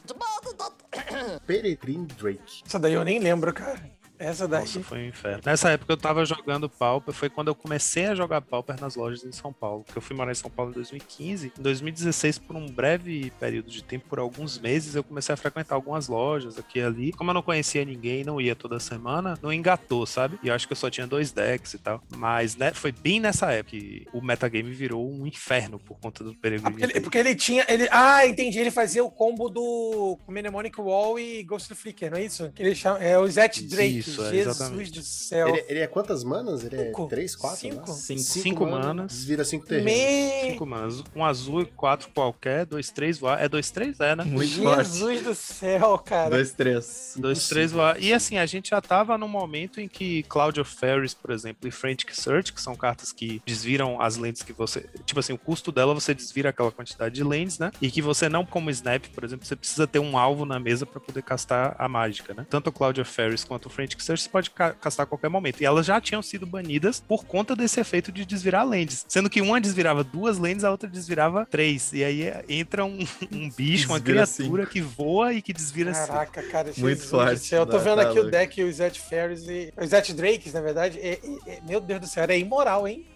Peregrine 1.47 2.07
Drake. 2.07 2.63
Isso 2.65 2.79
daí 2.79 2.93
eu 2.95 3.05
nem 3.05 3.19
lembro, 3.19 3.53
cara. 3.53 3.96
Essa 4.19 4.49
daí. 4.49 4.61
Nossa, 4.61 4.81
foi 4.83 4.99
um 4.99 5.07
inferno. 5.09 5.43
Nessa 5.45 5.71
época 5.71 5.93
eu 5.93 5.97
tava 5.97 6.25
jogando 6.25 6.69
Pauper, 6.69 7.13
foi 7.15 7.29
quando 7.29 7.49
eu 7.49 7.55
comecei 7.55 8.07
a 8.07 8.15
jogar 8.15 8.41
Pauper 8.41 8.81
nas 8.81 8.97
lojas 8.97 9.25
em 9.25 9.33
São 9.33 9.53
Paulo. 9.53 9.85
Porque 9.85 9.99
eu 9.99 10.03
fui 10.03 10.17
morar 10.17 10.33
em 10.33 10.35
São 10.37 10.51
Paulo 10.51 10.71
em 10.71 10.75
2015. 10.75 11.53
Em 11.59 11.63
2016, 11.63 12.39
por 12.39 12.57
um 12.57 12.67
breve 12.67 13.33
período 13.39 13.71
de 13.71 13.83
tempo, 13.83 14.07
por 14.09 14.19
alguns 14.19 14.59
meses, 14.59 14.95
eu 14.95 15.05
comecei 15.05 15.33
a 15.33 15.37
frequentar 15.37 15.75
algumas 15.75 16.09
lojas 16.09 16.59
aqui 16.59 16.79
e 16.79 16.83
ali. 16.83 17.13
Como 17.13 17.31
eu 17.31 17.35
não 17.35 17.43
conhecia 17.43 17.85
ninguém, 17.85 18.25
não 18.25 18.41
ia 18.41 18.55
toda 18.57 18.79
semana, 18.81 19.39
não 19.43 19.53
engatou, 19.53 20.07
sabe? 20.07 20.39
E 20.43 20.49
eu 20.49 20.55
acho 20.55 20.67
que 20.67 20.73
eu 20.73 20.77
só 20.77 20.89
tinha 20.91 21.07
dois 21.07 21.33
decks 21.33 21.75
e 21.75 21.79
tal. 21.79 22.03
Mas 22.17 22.57
né, 22.57 22.73
foi 22.73 22.93
bem 22.93 23.21
nessa 23.21 23.51
época 23.53 23.67
que 23.77 24.07
o 24.13 24.21
metagame 24.21 24.71
virou 24.71 25.11
um 25.11 25.27
inferno 25.27 25.79
por 25.79 25.99
conta 25.99 26.23
do 26.23 26.31
Ah, 26.31 26.35
Peregrino. 26.41 26.71
porque, 26.71 26.85
ele, 26.85 27.01
porque 27.01 27.19
ele 27.19 27.35
tinha. 27.35 27.65
Ele, 27.69 27.89
ah, 27.91 28.27
entendi. 28.27 28.59
Ele 28.59 28.71
fazia 28.71 29.05
o 29.05 29.11
combo 29.11 29.49
do 29.49 30.19
Mnemonic 30.29 30.81
Wall 30.81 31.19
e 31.19 31.43
Ghost 31.43 31.73
of 31.73 31.83
Flicker, 31.83 32.11
não 32.11 32.19
é 32.19 32.25
isso? 32.25 32.51
Que 32.55 32.63
ele 32.63 32.75
chama, 32.75 32.99
é 33.01 33.19
o 33.19 33.27
Zet 33.27 33.63
Drake. 33.65 33.99
Isso, 33.99 34.06
é, 34.11 34.15
Jesus 34.15 34.35
exatamente. 34.35 34.93
do 34.93 35.03
céu. 35.03 35.49
Ele, 35.49 35.65
ele 35.69 35.81
é 35.81 35.87
quantas 35.87 36.25
manas? 36.25 36.65
Ele 36.65 36.87
Cinco. 36.87 37.05
é 37.05 37.09
3, 37.09 37.37
4? 37.37 37.59
Cinco. 37.59 37.93
Cinco. 37.93 38.21
Cinco 38.21 38.67
manas. 38.67 39.25
Vira 39.25 39.45
5 39.45 39.67
terrenos. 39.67 39.93
Me... 39.93 40.51
Cinco 40.51 40.67
manas. 40.67 41.05
Um 41.15 41.25
azul 41.25 41.63
e 41.63 41.67
quatro 41.67 42.09
qualquer, 42.15 42.65
dois, 42.65 42.91
três 42.91 43.19
voar. 43.19 43.43
É 43.43 43.49
dois, 43.49 43.71
três, 43.71 43.99
é, 44.01 44.17
né? 44.17 44.25
Muito 44.25 44.63
forte. 44.63 44.85
Jesus 44.85 45.23
do 45.23 45.35
céu, 45.35 45.99
cara. 45.99 46.31
Dois, 46.31 46.53
três. 46.53 47.15
Dois, 47.17 47.49
três 47.49 47.73
voar. 47.73 48.01
E 48.01 48.13
assim, 48.13 48.39
a 48.39 48.47
gente 48.47 48.71
já 48.71 48.81
tava 48.81 49.19
num 49.19 49.29
momento 49.29 49.81
em 49.81 49.89
que 49.89 50.23
Cloud 50.25 50.61
of 50.61 50.75
Fairies, 50.75 51.15
por 51.15 51.31
exemplo, 51.31 51.69
e 51.69 51.71
Frantic 51.71 52.15
Search, 52.15 52.53
que 52.53 52.61
são 52.61 52.75
cartas 52.75 53.13
que 53.13 53.43
desviram 53.45 54.01
as 54.01 54.17
lentes 54.17 54.43
que 54.43 54.53
você. 54.53 54.87
Tipo 55.05 55.21
assim, 55.21 55.33
o 55.33 55.39
custo 55.39 55.71
dela 55.71 55.95
você 55.95 56.15
desvira 56.15 56.51
aquela 56.51 56.71
quantidade 56.71 57.15
de 57.15 57.25
lentes, 57.25 57.59
né? 57.59 57.71
E 57.81 57.91
que 57.91 58.03
você 58.03 58.29
não, 58.29 58.45
como 58.45 58.71
Snap, 58.71 59.07
por 59.15 59.25
exemplo, 59.25 59.47
você 59.47 59.57
precisa 59.57 59.87
ter 59.87 59.99
um 59.99 60.17
alvo 60.17 60.45
na 60.45 60.59
mesa 60.59 60.87
para 60.87 61.01
poder 61.01 61.23
castar 61.23 61.75
a 61.79 61.89
mágica, 61.89 62.35
né? 62.35 62.47
Tanto 62.49 62.71
o 62.71 62.73
Cloud 62.73 63.01
of 63.01 63.11
Fairies 63.11 63.45
quanto 63.45 63.67
o 63.67 63.71
Frantic 63.71 63.96
Search 64.03 64.23
você 64.25 64.29
pode 64.29 64.51
ca- 64.51 64.73
castar 64.73 65.05
a 65.05 65.07
qualquer 65.07 65.29
momento. 65.29 65.61
E 65.61 65.65
elas 65.67 65.87
já 65.87 66.01
tinham 66.01 66.23
sido 66.23 66.47
banidas 66.47 67.01
por 67.01 67.25
conta 67.25 67.55
desse 67.57 67.81
efeito 67.81 68.11
de 68.13 68.25
desvirar 68.25 68.67
lentes. 68.67 69.05
Sendo 69.09 69.29
que 69.31 69.41
uma 69.41 69.61
desvirava 69.61 70.03
duas 70.05 70.39
lentes, 70.39 70.65
a 70.65 70.71
outra 70.71 70.89
desvirava 70.89 71.47
três. 71.51 71.93
E 71.93 72.05
aí 72.05 72.33
entra 72.49 72.85
um, 72.85 72.99
um 73.33 73.51
bicho, 73.51 73.89
uma 73.89 74.01
Desvira 74.01 74.27
criatura 74.27 74.67
que 74.67 74.81
voa 74.81 75.33
e 75.33 75.43
que 75.43 75.53
desvira 75.53 75.93
cinco. 75.95 76.07
Caraca, 76.09 76.43
cara, 76.45 76.73
Muito 76.77 77.03
forte. 77.07 77.55
Eu 77.55 77.67
tô 77.67 77.79
né? 77.79 77.85
vendo 77.85 77.97
Tá 77.97 78.03
aqui 78.11 78.21
o 78.21 78.31
deck, 78.31 78.63
os 78.65 78.77
Zet 78.77 79.01
Fairies 79.01 79.47
e. 79.49 79.73
Os 79.81 79.89
Zet 79.91 80.13
Drakes, 80.13 80.53
na 80.53 80.61
verdade. 80.61 80.99
É, 81.01 81.13
é- 81.15 81.55
é- 81.55 81.61
meu 81.67 81.81
Deus 81.81 82.01
do 82.01 82.07
céu, 82.07 82.25
é 82.29 82.39
imoral, 82.39 82.87
hein? 82.87 83.07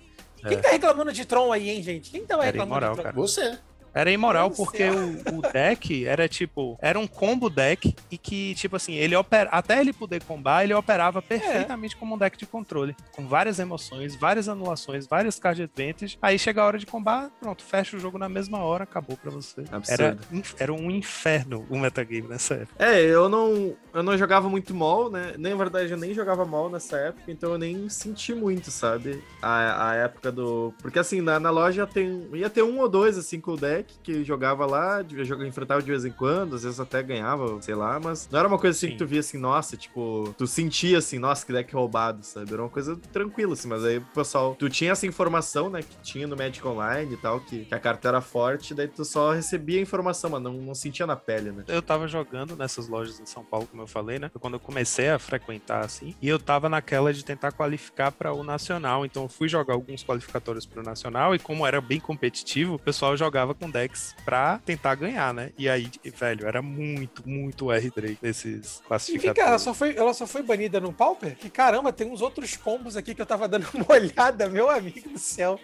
Quem 0.46 0.56
É. 0.56 0.60
tá 0.60 0.70
reclamando 0.70 1.12
de 1.12 1.24
Tron 1.26 1.52
aí, 1.52 1.68
hein, 1.68 1.82
gente? 1.82 2.10
Quem 2.10 2.24
tá 2.24 2.34
Era 2.34 2.44
reclamando 2.44 2.70
imoral, 2.70 2.90
de 2.90 2.94
Tron? 2.96 3.04
cara. 3.04 3.16
Você. 3.16 3.58
Era 3.94 4.10
imoral 4.10 4.48
Meu 4.48 4.56
porque 4.56 4.84
o, 4.84 5.38
o 5.38 5.42
deck 5.42 6.06
era 6.06 6.28
tipo, 6.28 6.78
era 6.80 6.98
um 6.98 7.06
combo 7.06 7.50
deck 7.50 7.94
e 8.10 8.16
que, 8.16 8.54
tipo 8.54 8.76
assim, 8.76 8.94
ele 8.94 9.14
opera, 9.16 9.50
até 9.50 9.80
ele 9.80 9.92
poder 9.92 10.22
combar, 10.22 10.64
ele 10.64 10.74
operava 10.74 11.20
perfeitamente 11.20 11.96
como 11.96 12.14
um 12.14 12.18
deck 12.18 12.36
de 12.36 12.46
controle, 12.46 12.96
com 13.12 13.26
várias 13.26 13.58
emoções, 13.58 14.14
várias 14.14 14.48
anulações, 14.48 15.06
várias 15.06 15.38
card 15.38 15.62
advantage. 15.62 16.18
Aí 16.22 16.38
chega 16.38 16.62
a 16.62 16.66
hora 16.66 16.78
de 16.78 16.86
combar, 16.86 17.30
pronto, 17.40 17.62
fecha 17.62 17.96
o 17.96 18.00
jogo 18.00 18.18
na 18.18 18.28
mesma 18.28 18.58
hora, 18.58 18.84
acabou 18.84 19.16
pra 19.16 19.30
você. 19.30 19.64
Era, 19.88 20.10
Absurdo. 20.10 20.42
era 20.58 20.72
um 20.72 20.90
inferno 20.90 21.66
o 21.68 21.78
metagame 21.78 22.28
nessa 22.28 22.54
época. 22.54 22.74
É, 22.78 23.00
eu 23.00 23.28
não, 23.28 23.76
eu 23.92 24.02
não 24.02 24.16
jogava 24.16 24.48
muito 24.48 24.74
mol, 24.74 25.10
né? 25.10 25.34
Nem, 25.36 25.52
na 25.52 25.58
verdade, 25.58 25.90
eu 25.90 25.98
nem 25.98 26.14
jogava 26.14 26.44
mol 26.44 26.70
nessa 26.70 26.96
época, 26.96 27.30
então 27.30 27.52
eu 27.52 27.58
nem 27.58 27.88
senti 27.88 28.34
muito, 28.34 28.70
sabe? 28.70 29.22
A, 29.42 29.90
a 29.90 29.94
época 29.96 30.30
do. 30.30 30.72
Porque 30.80 30.98
assim, 30.98 31.20
na, 31.20 31.40
na 31.40 31.50
loja 31.50 31.86
tem, 31.86 32.28
ia 32.32 32.48
ter 32.48 32.62
um 32.62 32.78
ou 32.78 32.88
dois, 32.88 33.18
assim, 33.18 33.40
com 33.40 33.52
o 33.52 33.56
deck 33.56 33.79
que 33.82 34.24
jogava 34.24 34.66
lá, 34.66 35.02
jogar, 35.22 35.46
enfrentava 35.46 35.82
de 35.82 35.90
vez 35.90 36.04
em 36.04 36.10
quando, 36.10 36.56
às 36.56 36.62
vezes 36.62 36.80
até 36.80 37.02
ganhava, 37.02 37.60
sei 37.62 37.74
lá, 37.74 38.00
mas 38.00 38.28
não 38.30 38.38
era 38.38 38.48
uma 38.48 38.58
coisa 38.58 38.76
assim 38.76 38.88
Sim. 38.88 38.92
que 38.92 38.98
tu 38.98 39.06
via 39.06 39.20
assim, 39.20 39.38
nossa, 39.38 39.76
tipo, 39.76 40.34
tu 40.36 40.46
sentia 40.46 40.98
assim, 40.98 41.18
nossa, 41.18 41.44
que 41.44 41.52
deck 41.52 41.72
roubado, 41.74 42.24
sabe? 42.24 42.52
Era 42.52 42.62
uma 42.62 42.68
coisa 42.68 42.96
tranquila, 43.12 43.54
assim, 43.54 43.68
mas 43.68 43.84
aí 43.84 43.98
o 43.98 44.02
pessoal, 44.14 44.54
tu 44.58 44.68
tinha 44.68 44.92
essa 44.92 45.06
informação, 45.06 45.70
né, 45.70 45.82
que 45.82 45.96
tinha 46.02 46.26
no 46.26 46.36
Magic 46.36 46.66
Online 46.66 47.14
e 47.14 47.16
tal, 47.16 47.40
que, 47.40 47.64
que 47.64 47.74
a 47.74 47.78
carta 47.78 48.08
era 48.08 48.20
forte, 48.20 48.74
daí 48.74 48.88
tu 48.88 49.04
só 49.04 49.32
recebia 49.32 49.78
a 49.78 49.82
informação, 49.82 50.30
mas 50.30 50.42
não, 50.42 50.52
não 50.52 50.74
sentia 50.74 51.06
na 51.06 51.16
pele, 51.16 51.52
né? 51.52 51.64
Eu 51.68 51.82
tava 51.82 52.06
jogando 52.06 52.56
nessas 52.56 52.88
lojas 52.88 53.20
em 53.20 53.26
São 53.26 53.44
Paulo, 53.44 53.66
como 53.66 53.82
eu 53.82 53.86
falei, 53.86 54.18
né? 54.18 54.28
Foi 54.28 54.40
quando 54.40 54.54
eu 54.54 54.60
comecei 54.60 55.08
a 55.08 55.18
frequentar 55.18 55.84
assim. 55.84 56.14
E 56.20 56.28
eu 56.28 56.38
tava 56.38 56.68
naquela 56.68 57.12
de 57.12 57.24
tentar 57.24 57.52
qualificar 57.52 58.12
para 58.12 58.32
o 58.32 58.42
Nacional. 58.42 59.04
Então 59.04 59.24
eu 59.24 59.28
fui 59.28 59.48
jogar 59.48 59.74
alguns 59.74 60.02
qualificatórios 60.02 60.66
pro 60.66 60.82
Nacional. 60.82 61.34
E 61.34 61.38
como 61.38 61.66
era 61.66 61.80
bem 61.80 62.00
competitivo, 62.00 62.74
o 62.74 62.78
pessoal 62.78 63.16
jogava 63.16 63.54
com 63.54 63.69
decks 63.70 64.14
pra 64.24 64.58
tentar 64.64 64.94
ganhar, 64.94 65.32
né? 65.32 65.50
E 65.56 65.68
aí, 65.68 65.90
velho, 66.16 66.46
era 66.46 66.60
muito, 66.60 67.26
muito 67.28 67.70
R 67.70 67.90
Drake 67.90 68.18
nesses 68.22 68.82
E 69.08 69.18
vem 69.18 69.32
cá, 69.32 69.48
ela 69.48 69.58
só, 69.58 69.72
foi, 69.72 69.96
ela 69.96 70.12
só 70.12 70.26
foi 70.26 70.42
banida 70.42 70.80
no 70.80 70.92
Pauper? 70.92 71.36
Que 71.36 71.48
caramba, 71.48 71.92
tem 71.92 72.10
uns 72.10 72.20
outros 72.20 72.56
combos 72.56 72.96
aqui 72.96 73.14
que 73.14 73.22
eu 73.22 73.26
tava 73.26 73.48
dando 73.48 73.68
uma 73.74 73.92
olhada, 73.92 74.48
meu 74.48 74.70
amigo 74.70 75.10
do 75.10 75.18
céu. 75.18 75.58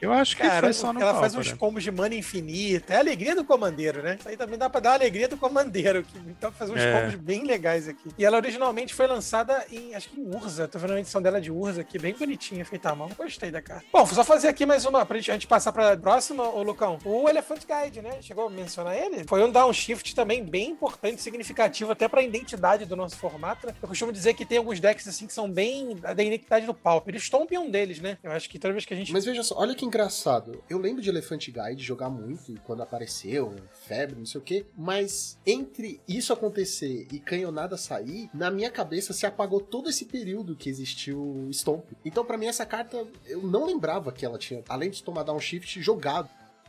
Eu 0.00 0.12
acho 0.12 0.36
que 0.36 0.42
Cara, 0.42 0.60
foi 0.60 0.72
só 0.72 0.92
no 0.92 1.00
ela 1.00 1.14
faz 1.18 1.34
uns 1.34 1.50
né? 1.50 1.56
combos 1.58 1.82
de 1.82 1.90
mana 1.90 2.14
infinita. 2.14 2.92
É 2.94 2.96
a 2.96 3.00
alegria 3.00 3.34
do 3.34 3.44
comandeiro, 3.44 4.02
né? 4.02 4.16
Isso 4.18 4.28
aí 4.28 4.36
também 4.36 4.56
dá 4.58 4.70
pra 4.70 4.80
dar 4.80 4.90
a 4.92 4.94
alegria 4.94 5.26
do 5.28 5.36
comandeiro. 5.36 6.04
Que, 6.04 6.18
então 6.28 6.52
faz 6.52 6.70
uns 6.70 6.78
É. 6.80 7.00
combos 7.00 7.14
bem 7.16 7.44
legais 7.44 7.88
aqui. 7.88 8.08
E 8.16 8.24
ela 8.24 8.36
originalmente 8.36 8.94
foi 8.94 9.06
lançada 9.08 9.64
em, 9.72 9.94
acho 9.94 10.08
que 10.10 10.20
em 10.20 10.24
Urza. 10.34 10.68
Tô 10.68 10.78
vendo 10.78 10.92
a 10.94 11.00
edição 11.00 11.20
dela 11.20 11.40
de 11.40 11.50
Urza 11.50 11.80
aqui, 11.80 11.98
bem 11.98 12.14
bonitinha, 12.14 12.64
feita 12.64 12.90
à 12.90 12.94
mão. 12.94 13.10
Gostei 13.16 13.50
da 13.50 13.60
carta. 13.60 13.84
Bom, 13.92 14.04
vou 14.04 14.14
só 14.14 14.22
fazer 14.22 14.48
aqui 14.48 14.64
mais 14.64 14.84
uma 14.84 15.04
pra 15.04 15.16
gente, 15.16 15.30
a 15.30 15.34
gente 15.34 15.46
passar 15.48 15.72
pra 15.72 15.96
próxima, 15.96 16.48
ô 16.48 16.62
Lucão. 16.62 16.98
O 17.04 17.28
Elephant 17.28 17.62
Guide, 17.66 18.00
né? 18.00 18.18
Chegou 18.22 18.46
a 18.46 18.50
mencionar 18.50 18.96
ele? 18.96 19.24
Foi 19.26 19.42
um 19.42 19.50
downshift 19.50 20.14
também 20.14 20.44
bem 20.44 20.70
importante, 20.70 21.20
significativo 21.20 21.90
até 21.90 22.06
pra 22.06 22.22
identidade 22.22 22.84
do 22.84 22.94
nosso 22.94 23.16
formato. 23.16 23.66
né? 23.66 23.74
Eu 23.82 23.88
costumo 23.88 24.12
dizer 24.12 24.34
que 24.34 24.44
tem 24.44 24.58
alguns 24.58 24.78
decks 24.78 25.08
assim 25.08 25.26
que 25.26 25.32
são 25.32 25.50
bem 25.50 25.96
da 25.96 26.12
identidade 26.22 26.66
do 26.66 26.74
Pauper. 26.74 27.16
Stomp 27.16 27.50
é 27.52 27.58
um 27.58 27.68
deles, 27.70 27.98
né? 28.00 28.16
Eu 28.22 28.30
acho 28.30 28.48
que 28.48 28.58
toda 28.60 28.72
vez 28.72 28.84
que 28.84 28.94
a 28.94 28.96
gente 28.96 29.12
Mas 29.12 29.24
veja 29.24 29.42
só, 29.42 29.56
olha 29.58 29.74
que 29.74 29.87
engraçado. 29.88 30.62
Eu 30.68 30.78
lembro 30.78 31.02
de 31.02 31.08
Elephant 31.08 31.48
Guide 31.48 31.82
jogar 31.82 32.08
muito 32.10 32.54
quando 32.64 32.82
apareceu, 32.82 33.56
febre, 33.72 34.16
não 34.16 34.26
sei 34.26 34.40
o 34.40 34.44
quê. 34.44 34.66
Mas 34.76 35.38
entre 35.44 36.00
isso 36.06 36.32
acontecer 36.32 37.08
e 37.10 37.18
canhonada 37.18 37.76
sair, 37.76 38.30
na 38.32 38.50
minha 38.50 38.70
cabeça 38.70 39.12
se 39.12 39.26
apagou 39.26 39.60
todo 39.60 39.88
esse 39.88 40.04
período 40.04 40.54
que 40.54 40.68
existiu 40.68 41.48
Stomp. 41.52 41.84
Então, 42.04 42.24
pra 42.24 42.36
mim, 42.36 42.46
essa 42.46 42.64
carta, 42.64 43.04
eu 43.26 43.42
não 43.42 43.66
lembrava 43.66 44.12
que 44.12 44.24
ela 44.24 44.38
tinha, 44.38 44.62
além 44.68 44.90
de 44.90 45.02
tomar 45.02 45.22
downshift, 45.22 45.80
jogado. 45.82 46.28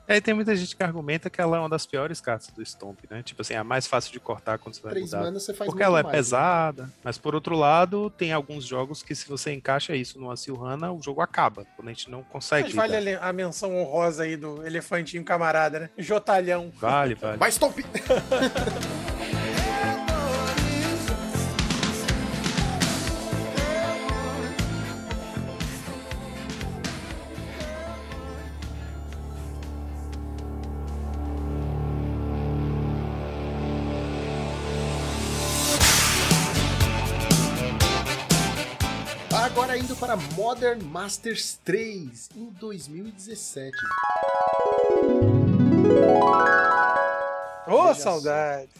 E 0.09 0.13
aí 0.13 0.19
tem 0.21 0.33
muita 0.33 0.55
gente 0.55 0.75
que 0.75 0.81
argumenta 0.81 1.29
que 1.29 1.39
ela 1.39 1.57
é 1.57 1.59
uma 1.59 1.69
das 1.69 1.85
piores 1.85 2.19
cartas 2.19 2.47
do 2.49 2.65
Stomp, 2.65 2.97
né? 3.11 3.21
Tipo 3.21 3.43
assim, 3.43 3.53
a 3.53 3.63
mais 3.63 3.85
fácil 3.85 4.11
de 4.11 4.19
cortar 4.19 4.57
quando 4.57 4.73
você 4.73 4.81
vai 4.81 4.91
Três 4.93 5.05
mudar. 5.05 5.21
manas 5.25 5.43
você 5.43 5.53
faz 5.53 5.69
Porque 5.69 5.83
ela 5.83 5.99
é 5.99 6.03
mais, 6.03 6.11
né? 6.15 6.17
pesada, 6.19 6.89
mas 7.03 7.19
por 7.19 7.35
outro 7.35 7.55
lado, 7.55 8.09
tem 8.09 8.33
alguns 8.33 8.65
jogos 8.65 9.03
que 9.03 9.13
se 9.13 9.29
você 9.29 9.53
encaixa 9.53 9.95
isso 9.95 10.19
numa 10.19 10.35
Silhana, 10.35 10.91
o 10.91 10.99
jogo 10.99 11.21
acaba. 11.21 11.63
Quando 11.75 11.89
a 11.89 11.93
gente 11.93 12.09
não 12.09 12.23
consegue. 12.23 12.73
Mas 12.73 12.91
vale 12.91 13.13
a 13.21 13.31
menção 13.31 13.77
honrosa 13.77 14.23
aí 14.23 14.35
do 14.35 14.65
elefantinho 14.65 15.23
camarada, 15.23 15.79
né? 15.79 15.89
Jotalhão. 15.95 16.71
Vale, 16.75 17.13
vale. 17.13 17.37
Vai, 17.37 17.51
Stomp! 17.51 17.77
Modern 40.43 40.81
Masters 40.85 41.59
3 41.65 42.29
em 42.33 42.45
2017. 42.61 43.75
Ô, 47.67 47.87
Veja 47.87 47.93
saudade. 47.99 48.69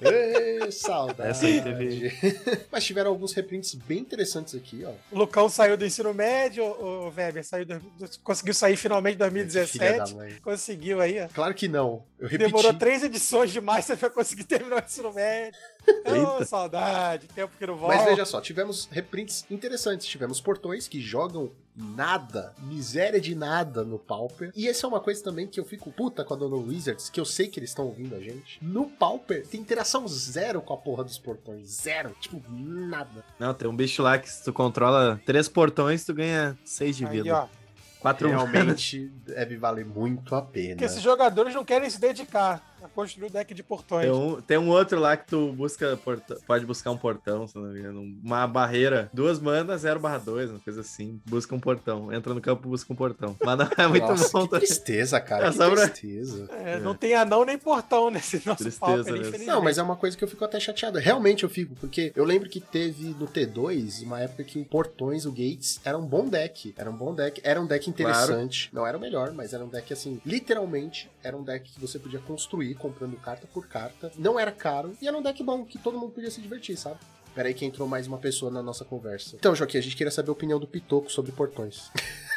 Ê, 0.00 0.70
saudade. 0.70 1.30
Essa 1.30 1.46
aí 1.46 1.60
teve- 1.62 2.12
Mas 2.70 2.84
tiveram 2.84 3.10
alguns 3.10 3.32
reprints 3.32 3.74
bem 3.74 3.98
interessantes 3.98 4.54
aqui, 4.54 4.84
ó. 4.84 4.92
O 5.10 5.18
Lucão 5.18 5.48
saiu 5.48 5.76
do 5.76 5.84
ensino 5.84 6.12
médio, 6.14 6.62
o 6.64 7.08
Weber 7.10 7.42
saiu 7.44 7.64
do- 7.66 7.80
conseguiu 8.22 8.54
sair 8.54 8.76
finalmente 8.76 9.14
em 9.16 9.18
Filha 9.18 9.96
da 9.96 10.04
2017. 10.04 10.14
mãe. 10.14 10.34
Conseguiu 10.42 11.00
aí, 11.00 11.20
ó. 11.24 11.28
Claro 11.34 11.54
que 11.54 11.66
não. 11.66 12.04
Eu 12.20 12.28
repeti. 12.28 12.50
Demorou 12.52 12.72
três 12.74 13.02
edições 13.02 13.50
de 13.50 13.60
Master 13.60 13.96
pra 13.96 14.10
conseguir 14.10 14.44
terminar 14.44 14.76
o 14.82 14.84
ensino 14.84 15.12
médio. 15.12 15.58
Eita. 16.04 16.44
saudade, 16.44 17.26
tempo 17.28 17.52
que 17.58 17.66
não 17.66 17.76
volta. 17.76 17.96
Mas 17.96 18.04
veja 18.06 18.24
só, 18.24 18.40
tivemos 18.40 18.88
reprints 18.90 19.44
interessantes. 19.50 20.06
Tivemos 20.06 20.40
portões 20.40 20.86
que 20.88 21.00
jogam 21.00 21.50
nada, 21.76 22.54
miséria 22.62 23.20
de 23.20 23.34
nada 23.34 23.82
no 23.84 23.98
Pauper. 23.98 24.52
E 24.54 24.68
essa 24.68 24.86
é 24.86 24.88
uma 24.88 25.00
coisa 25.00 25.22
também 25.22 25.46
que 25.46 25.58
eu 25.58 25.64
fico 25.64 25.90
puta 25.90 26.24
com 26.24 26.34
a 26.34 26.36
Dona 26.36 26.56
Wizards, 26.56 27.10
que 27.10 27.18
eu 27.18 27.24
sei 27.24 27.48
que 27.48 27.58
eles 27.58 27.70
estão 27.70 27.86
ouvindo 27.86 28.14
a 28.14 28.20
gente. 28.20 28.58
No 28.62 28.88
Pauper 28.88 29.46
tem 29.46 29.60
interação 29.60 30.06
zero 30.06 30.60
com 30.60 30.72
a 30.74 30.76
porra 30.76 31.04
dos 31.04 31.18
portões. 31.18 31.68
Zero. 31.82 32.14
Tipo, 32.20 32.42
nada. 32.48 33.24
Não, 33.38 33.52
tem 33.52 33.68
um 33.68 33.76
bicho 33.76 34.02
lá 34.02 34.18
que 34.18 34.30
se 34.30 34.44
tu 34.44 34.52
controla 34.52 35.20
três 35.26 35.48
portões, 35.48 36.04
tu 36.04 36.14
ganha 36.14 36.56
seis 36.64 36.96
de 36.96 37.04
Aí, 37.06 37.22
vida. 37.22 37.34
ó. 37.36 37.64
Quatro 38.04 38.28
Realmente 38.28 39.10
deve 39.24 39.56
valer 39.56 39.86
muito 39.86 40.34
a 40.34 40.42
pena. 40.42 40.74
Porque 40.74 40.84
esses 40.84 41.00
jogadores 41.00 41.54
não 41.54 41.64
querem 41.64 41.88
se 41.88 41.98
dedicar. 41.98 42.73
Construir 42.88 43.26
o 43.26 43.30
deck 43.30 43.54
de 43.54 43.62
portões. 43.62 44.02
Tem 44.04 44.12
um, 44.12 44.40
tem 44.40 44.58
um 44.58 44.68
outro 44.68 44.98
lá 45.00 45.16
que 45.16 45.26
tu 45.26 45.52
busca 45.52 45.96
porta- 45.96 46.36
pode 46.46 46.64
buscar 46.66 46.90
um 46.90 46.96
portão, 46.96 47.46
se 47.46 47.56
não 47.56 47.64
me 47.64 47.78
engano. 47.80 48.00
Uma 48.22 48.46
barreira. 48.46 49.08
Duas 49.12 49.38
manas, 49.38 49.80
0 49.82 50.00
barra 50.00 50.18
2, 50.18 50.50
uma 50.50 50.60
coisa 50.60 50.80
assim. 50.80 51.20
Busca 51.26 51.54
um 51.54 51.60
portão. 51.60 52.12
Entra 52.12 52.34
no 52.34 52.40
campo, 52.40 52.68
busca 52.68 52.92
um 52.92 52.96
portão. 52.96 53.36
Mas 53.44 53.58
não 53.58 53.68
é 53.76 53.86
muito 53.88 54.06
Nossa, 54.06 54.30
bom 54.32 54.46
que 54.46 54.58
tristeza, 54.58 55.20
cara. 55.20 55.46
É, 55.48 55.50
que 55.50 55.56
pra- 55.56 55.88
tristeza. 55.88 56.48
É, 56.52 56.78
Não 56.78 56.94
tem 56.94 57.14
anão 57.14 57.44
nem 57.44 57.56
portão 57.58 58.10
nesse 58.10 58.42
nosso 58.46 58.62
Tristeza 58.64 58.96
mesmo. 58.96 59.16
infelizmente. 59.16 59.46
Não, 59.46 59.62
mas 59.62 59.78
é 59.78 59.82
uma 59.82 59.96
coisa 59.96 60.16
que 60.16 60.22
eu 60.24 60.28
fico 60.28 60.44
até 60.44 60.58
chateado. 60.60 60.98
Realmente 60.98 61.44
eu 61.44 61.48
fico, 61.48 61.74
porque 61.76 62.12
eu 62.14 62.24
lembro 62.24 62.48
que 62.48 62.60
teve 62.60 63.14
no 63.18 63.26
T2 63.26 64.02
uma 64.02 64.20
época 64.20 64.44
que 64.44 64.58
o 64.58 64.64
Portões, 64.64 65.24
o 65.26 65.30
Gates, 65.30 65.80
era 65.84 65.96
um 65.98 66.06
bom 66.06 66.28
deck. 66.28 66.74
Era 66.76 66.90
um 66.90 66.96
bom 66.96 67.14
deck. 67.14 67.40
Era 67.44 67.60
um 67.60 67.66
deck 67.66 67.88
interessante. 67.88 68.68
Não 68.72 68.86
era 68.86 68.96
o 68.96 69.00
melhor, 69.00 69.32
mas 69.32 69.52
era 69.52 69.64
um 69.64 69.68
deck 69.68 69.92
assim. 69.92 70.20
Literalmente, 70.24 71.10
era 71.22 71.36
um 71.36 71.42
deck 71.42 71.70
que 71.72 71.80
você 71.80 71.98
podia 71.98 72.18
construir 72.20 72.73
comprando 72.74 73.16
carta 73.16 73.46
por 73.52 73.66
carta. 73.66 74.10
Não 74.16 74.38
era 74.38 74.52
caro. 74.52 74.96
E 75.00 75.08
era 75.08 75.16
um 75.16 75.22
deck 75.22 75.42
bom, 75.42 75.64
que 75.64 75.78
todo 75.78 75.98
mundo 75.98 76.12
podia 76.12 76.30
se 76.30 76.40
divertir, 76.40 76.76
sabe? 76.76 76.98
Peraí 77.34 77.52
que 77.52 77.64
entrou 77.64 77.88
mais 77.88 78.06
uma 78.06 78.18
pessoa 78.18 78.50
na 78.50 78.62
nossa 78.62 78.84
conversa. 78.84 79.36
Então, 79.36 79.54
Joaquim, 79.54 79.78
a 79.78 79.80
gente 79.80 79.96
queria 79.96 80.10
saber 80.10 80.28
a 80.30 80.32
opinião 80.32 80.60
do 80.60 80.66
Pitoco 80.66 81.10
sobre 81.10 81.32
portões. 81.32 81.90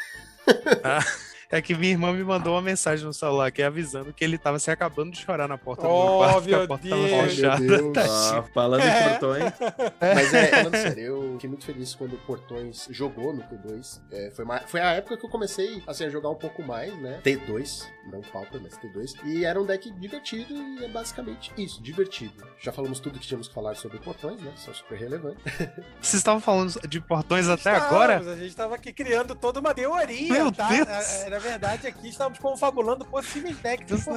É 1.50 1.62
que 1.62 1.74
minha 1.76 1.91
irmã 1.91 2.12
me 2.12 2.24
mandou 2.24 2.54
uma 2.56 2.62
mensagem 2.62 3.06
no 3.06 3.14
celular 3.14 3.48
aqui 3.48 3.64
avisando 3.64 4.12
que 4.12 4.24
ele 4.24 4.38
tava 4.38 4.60
se 4.60 4.70
acabando 4.70 5.12
de 5.12 5.18
chorar 5.20 5.48
na 5.48 5.58
porta 5.58 5.88
Oh, 5.88 5.98
do 5.98 6.08
meu 6.10 6.18
quarto, 6.18 6.41
que 6.43 6.50
meu 6.50 6.62
a 6.64 6.68
porta 6.68 6.88
Deus. 6.88 7.10
tava 7.12 7.24
fechada. 7.30 7.60
meu 7.62 7.91
Deus. 7.93 8.08
Ah, 8.38 8.43
falando 8.54 8.82
em 8.84 8.88
É. 8.88 9.10
portões, 9.10 9.54
Mas 10.16 10.34
é, 10.34 10.48
falando 10.48 10.76
sério, 10.76 11.04
eu 11.04 11.32
fiquei 11.34 11.50
muito 11.50 11.66
feliz 11.66 11.95
quando 11.95 12.14
o 12.14 12.18
Portões 12.18 12.88
jogou 12.91 13.34
no 13.34 13.41
T2. 13.43 14.02
É, 14.12 14.32
foi, 14.32 14.43
ma- 14.45 14.60
foi 14.68 14.82
a 14.82 14.91
época 14.93 15.18
que 15.18 15.26
eu 15.26 15.30
comecei 15.30 15.82
assim, 15.88 16.06
a 16.06 16.10
jogar 16.10 16.30
um 16.30 16.36
pouco 16.36 16.62
mais, 16.64 16.93
né? 17.02 17.20
T2, 17.24 17.86
não 18.12 18.22
Pauper, 18.22 18.60
mas 18.62 18.78
T2. 18.78 19.14
E 19.26 19.45
era 19.45 19.62
um 19.62 19.66
deck 19.66 19.89
divertido 19.91 20.54
e 20.54 20.84
é 20.86 20.88
basicamente 20.89 21.52
isso, 21.58 21.82
divertido. 21.82 22.45
Já 22.60 22.72
falamos 22.72 23.00
tudo 23.00 23.20
que 23.20 23.26
tínhamos 23.28 23.48
que 23.48 23.54
falar 23.54 23.76
sobre 23.76 24.00
Portões, 24.00 24.41
né? 24.41 24.52
São 24.58 24.74
super 24.74 24.98
relevantes. 24.98 25.41
Vocês 26.02 26.16
estavam 26.16 26.41
falando 26.41 26.80
de 26.88 27.00
portões 27.00 27.48
até 27.48 27.72
Estávamos, 27.78 27.88
agora? 27.88 28.18
A 28.20 28.36
gente 28.36 28.48
estava 28.48 28.76
aqui 28.76 28.91
criando 28.91 29.34
toda 29.36 29.60
uma 29.60 29.74
teoria, 29.74 30.34
Meu 30.34 30.52
tá? 30.52 30.68
Deus. 30.68 30.88
É, 30.88 31.28
é, 31.36 31.37
Na 31.38 31.44
verdade, 31.44 31.86
aqui 31.86 32.10
estávamos 32.10 32.40
confabulando 32.40 33.06
possíveis 33.06 33.56
decks. 33.60 34.08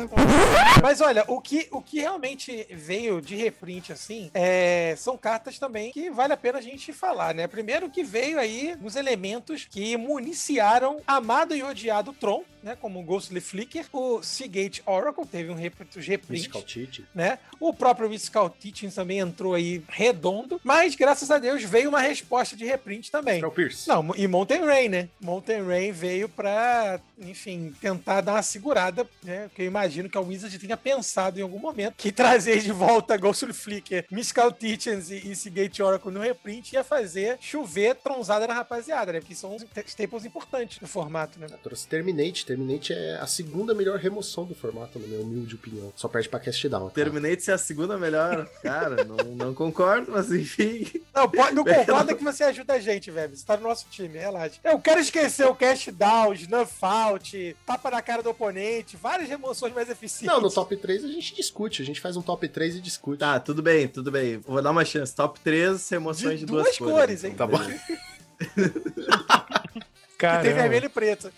Mas 0.83 1.03
olha, 1.03 1.23
o 1.29 1.39
que, 1.39 1.69
o 1.71 1.83
que 1.83 2.01
realmente 2.01 2.67
veio 2.71 3.21
de 3.21 3.37
reprint, 3.37 3.93
assim, 3.93 4.31
é, 4.33 4.95
são 4.97 5.19
cartas 5.19 5.59
também 5.59 5.93
que 5.93 6.09
vale 6.09 6.33
a 6.33 6.37
pena 6.37 6.61
a 6.61 6.63
gente 6.63 6.95
falar, 6.95 7.35
né? 7.35 7.47
Primeiro 7.47 7.91
que 7.91 8.03
veio 8.03 8.41
aí 8.41 8.75
os 8.83 8.97
elementos 8.97 9.67
que 9.71 9.99
municiaram 9.99 11.03
amado 11.07 11.55
e 11.55 11.63
odiado 11.63 12.15
Tron, 12.15 12.43
né? 12.63 12.77
Como 12.81 13.01
o 13.01 13.03
Ghostly 13.03 13.41
Flicker, 13.41 13.87
o 13.93 14.23
Seagate 14.23 14.83
Oracle, 14.87 15.27
teve 15.27 15.51
um 15.51 15.55
rep, 15.55 15.75
os 15.97 16.07
reprints 16.07 16.47
Mystical 16.47 16.63
Cheat. 16.67 17.05
né? 17.15 17.39
O 17.59 17.73
próprio 17.73 18.09
Mystical 18.09 18.49
Teachings 18.51 18.95
também 18.95 19.19
entrou 19.19 19.55
aí 19.55 19.83
redondo, 19.89 20.61
mas 20.65 20.95
graças 20.95 21.31
a 21.31 21.39
Deus 21.39 21.63
veio 21.63 21.89
uma 21.89 22.01
resposta 22.01 22.57
de 22.57 22.65
reprint 22.65 23.11
também. 23.11 23.41
Não, 23.87 24.15
e 24.17 24.27
Mountain 24.27 24.65
Rain, 24.65 24.89
né? 24.89 25.09
Mountain 25.21 25.63
Rain 25.67 25.93
veio 25.93 26.29
pra, 26.29 27.01
enfim, 27.19 27.75
tentar 27.81 28.21
dar 28.21 28.33
uma 28.35 28.43
segurada, 28.43 29.07
né? 29.23 29.49
Porque 29.49 29.63
eu 29.63 29.67
imagino 29.67 30.09
que 30.09 30.17
a 30.17 30.21
Wizard 30.21 30.59
tenha 30.59 30.77
pensado 30.77 31.39
em 31.39 31.43
algum 31.43 31.59
momento 31.59 31.95
que 31.97 32.13
trazer 32.13 32.61
de 32.61 32.73
volta 32.73 33.17
Ghostly 33.17 33.53
Flicker, 33.53 34.07
Mystical 34.11 34.51
Teachings 34.53 35.11
e, 35.11 35.31
e 35.31 35.37
Seagate 35.37 35.83
Oracle 35.83 36.11
no 36.13 36.21
reprint 36.21 36.73
ia 36.73 36.85
fazer 36.85 37.39
chover 37.41 37.95
tronzada 37.97 38.47
na 38.47 38.55
rapaziada, 38.55 39.13
né? 39.13 39.21
Porque 39.21 39.35
são 39.35 39.57
staples 39.87 40.25
importantes 40.25 40.79
do 40.79 40.87
formato, 40.87 41.39
né? 41.39 41.47
Eu 41.51 41.59
trouxe 41.59 41.87
Terminate. 41.87 42.45
Terminate 42.51 42.93
é 42.93 43.17
a 43.21 43.29
segunda 43.29 43.73
melhor 43.73 43.97
remoção 43.97 44.45
do 44.45 44.57
formato, 44.57 44.99
na 44.99 45.07
minha 45.07 45.21
humilde 45.21 45.55
opinião. 45.55 45.93
Só 45.95 46.09
perde 46.09 46.29
pra 46.29 46.41
Cast 46.41 46.69
Down. 46.69 46.89
tá? 46.89 46.95
Terminate 46.97 47.45
ser 47.45 47.53
a 47.53 47.59
segunda 47.59 47.97
melhor. 47.97 48.45
Cara, 48.61 49.05
não, 49.05 49.17
não 49.37 49.55
concordo, 49.55 50.11
mas 50.11 50.33
enfim. 50.33 50.85
Não, 51.15 51.31
pode, 51.31 51.55
não 51.55 51.63
concorda 51.63 52.13
que 52.13 52.25
você 52.25 52.43
ajuda 52.43 52.73
a 52.73 52.81
gente, 52.81 53.09
velho. 53.09 53.37
Você 53.37 53.47
tá 53.47 53.57
no 53.57 53.63
nosso 53.63 53.87
time, 53.89 54.19
relaxa. 54.19 54.59
Eu 54.65 54.81
quero 54.81 54.99
esquecer 54.99 55.47
o 55.47 55.55
cash 55.55 55.91
down, 55.93 56.35
snuff 56.35 56.75
out, 56.81 57.57
tapa 57.65 57.89
na 57.89 58.03
cara 58.03 58.21
do 58.21 58.31
oponente, 58.31 58.97
várias 58.97 59.29
remoções 59.29 59.73
mais 59.73 59.89
eficientes. 59.89 60.27
Não, 60.27 60.41
no 60.41 60.51
top 60.51 60.77
3 60.77 61.05
a 61.05 61.09
gente 61.09 61.37
discute. 61.37 61.83
A 61.83 61.85
gente 61.85 62.01
faz 62.01 62.17
um 62.17 62.23
top 62.23 62.49
3 62.49 62.75
e 62.75 62.81
discute. 62.81 63.21
Tá, 63.21 63.39
tudo 63.39 63.63
bem, 63.63 63.87
tudo 63.87 64.11
bem. 64.11 64.39
Vou 64.39 64.61
dar 64.61 64.73
uma 64.73 64.85
chance. 64.85 65.15
Top 65.15 65.39
3 65.39 65.93
emoções 65.93 66.41
De 66.41 66.41
de, 66.41 66.47
duas, 66.47 66.65
duas 66.65 66.79
cores, 66.79 67.23
hein? 67.23 67.33
Tá 67.33 67.47
bom. 67.47 67.61
que 70.21 70.43
tem 70.43 70.53
Caramba. 70.53 70.61
vermelho 70.63 70.87
e 70.87 70.89
preto. 70.89 71.33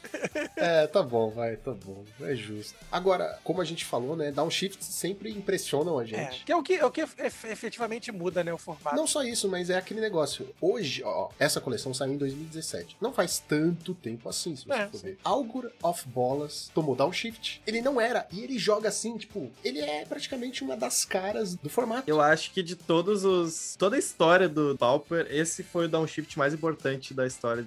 É, 0.57 0.87
tá 0.87 1.03
bom, 1.03 1.31
vai, 1.31 1.57
tá 1.57 1.73
bom. 1.73 2.05
É 2.21 2.35
justo. 2.35 2.75
Agora, 2.91 3.39
como 3.45 3.61
a 3.61 3.65
gente 3.65 3.85
falou, 3.85 4.17
né? 4.17 4.31
Downshifts 4.33 4.87
sempre 4.87 5.31
impressionam 5.31 5.99
a 5.99 6.03
É, 6.03 6.07
gente. 6.07 6.45
que 6.45 6.53
é 6.53 6.57
o 6.57 6.63
que, 6.63 6.75
é 6.75 6.85
o 6.85 6.91
que 6.91 7.01
ef- 7.03 7.45
efetivamente 7.45 8.11
muda, 8.13 8.43
né, 8.45 8.53
o 8.53 8.59
formato. 8.59 8.97
Não 8.97 9.07
só 9.07 9.23
isso, 9.23 9.49
mas 9.49 9.71
é 9.71 9.77
aquele 9.77 10.01
negócio. 10.01 10.49
Hoje, 10.61 11.03
ó, 11.05 11.29
essa 11.39 11.61
coleção 11.61 11.93
saiu 11.95 12.13
em 12.13 12.17
2017. 12.19 12.97
Não 13.01 13.13
faz 13.13 13.39
tanto 13.39 13.95
tempo 13.95 14.29
assim, 14.29 14.55
se 14.57 14.65
você 14.67 14.73
É, 14.73 14.89
for 14.89 14.97
sim. 14.99 15.07
ver. 15.07 15.19
Algor 15.25 15.71
of 15.83 16.07
Bolas 16.09 16.71
tomou 16.75 16.95
downshift. 16.95 17.63
Ele 17.67 17.81
não 17.81 18.01
era. 18.01 18.27
E 18.31 18.41
ele 18.43 18.59
joga 18.59 18.89
assim, 18.89 19.17
tipo, 19.17 19.51
ele 19.65 19.81
é 19.81 20.05
praticamente 20.05 20.63
uma 20.65 20.77
das 20.77 21.05
caras 21.05 21.55
do 21.55 21.69
formato. 21.69 22.09
Eu 22.09 22.21
acho 22.21 22.51
que 22.53 22.63
de 22.63 22.77
todos 22.77 23.25
os. 23.25 23.77
Toda 23.79 23.97
a 23.97 23.99
história 23.99 24.49
do 24.49 24.77
Pauper, 24.79 25.27
esse 25.31 25.63
foi 25.63 25.87
o 25.87 25.89
downshift 25.89 26.39
mais 26.39 26.53
importante 26.55 27.13
da 27.15 27.27
história 27.27 27.65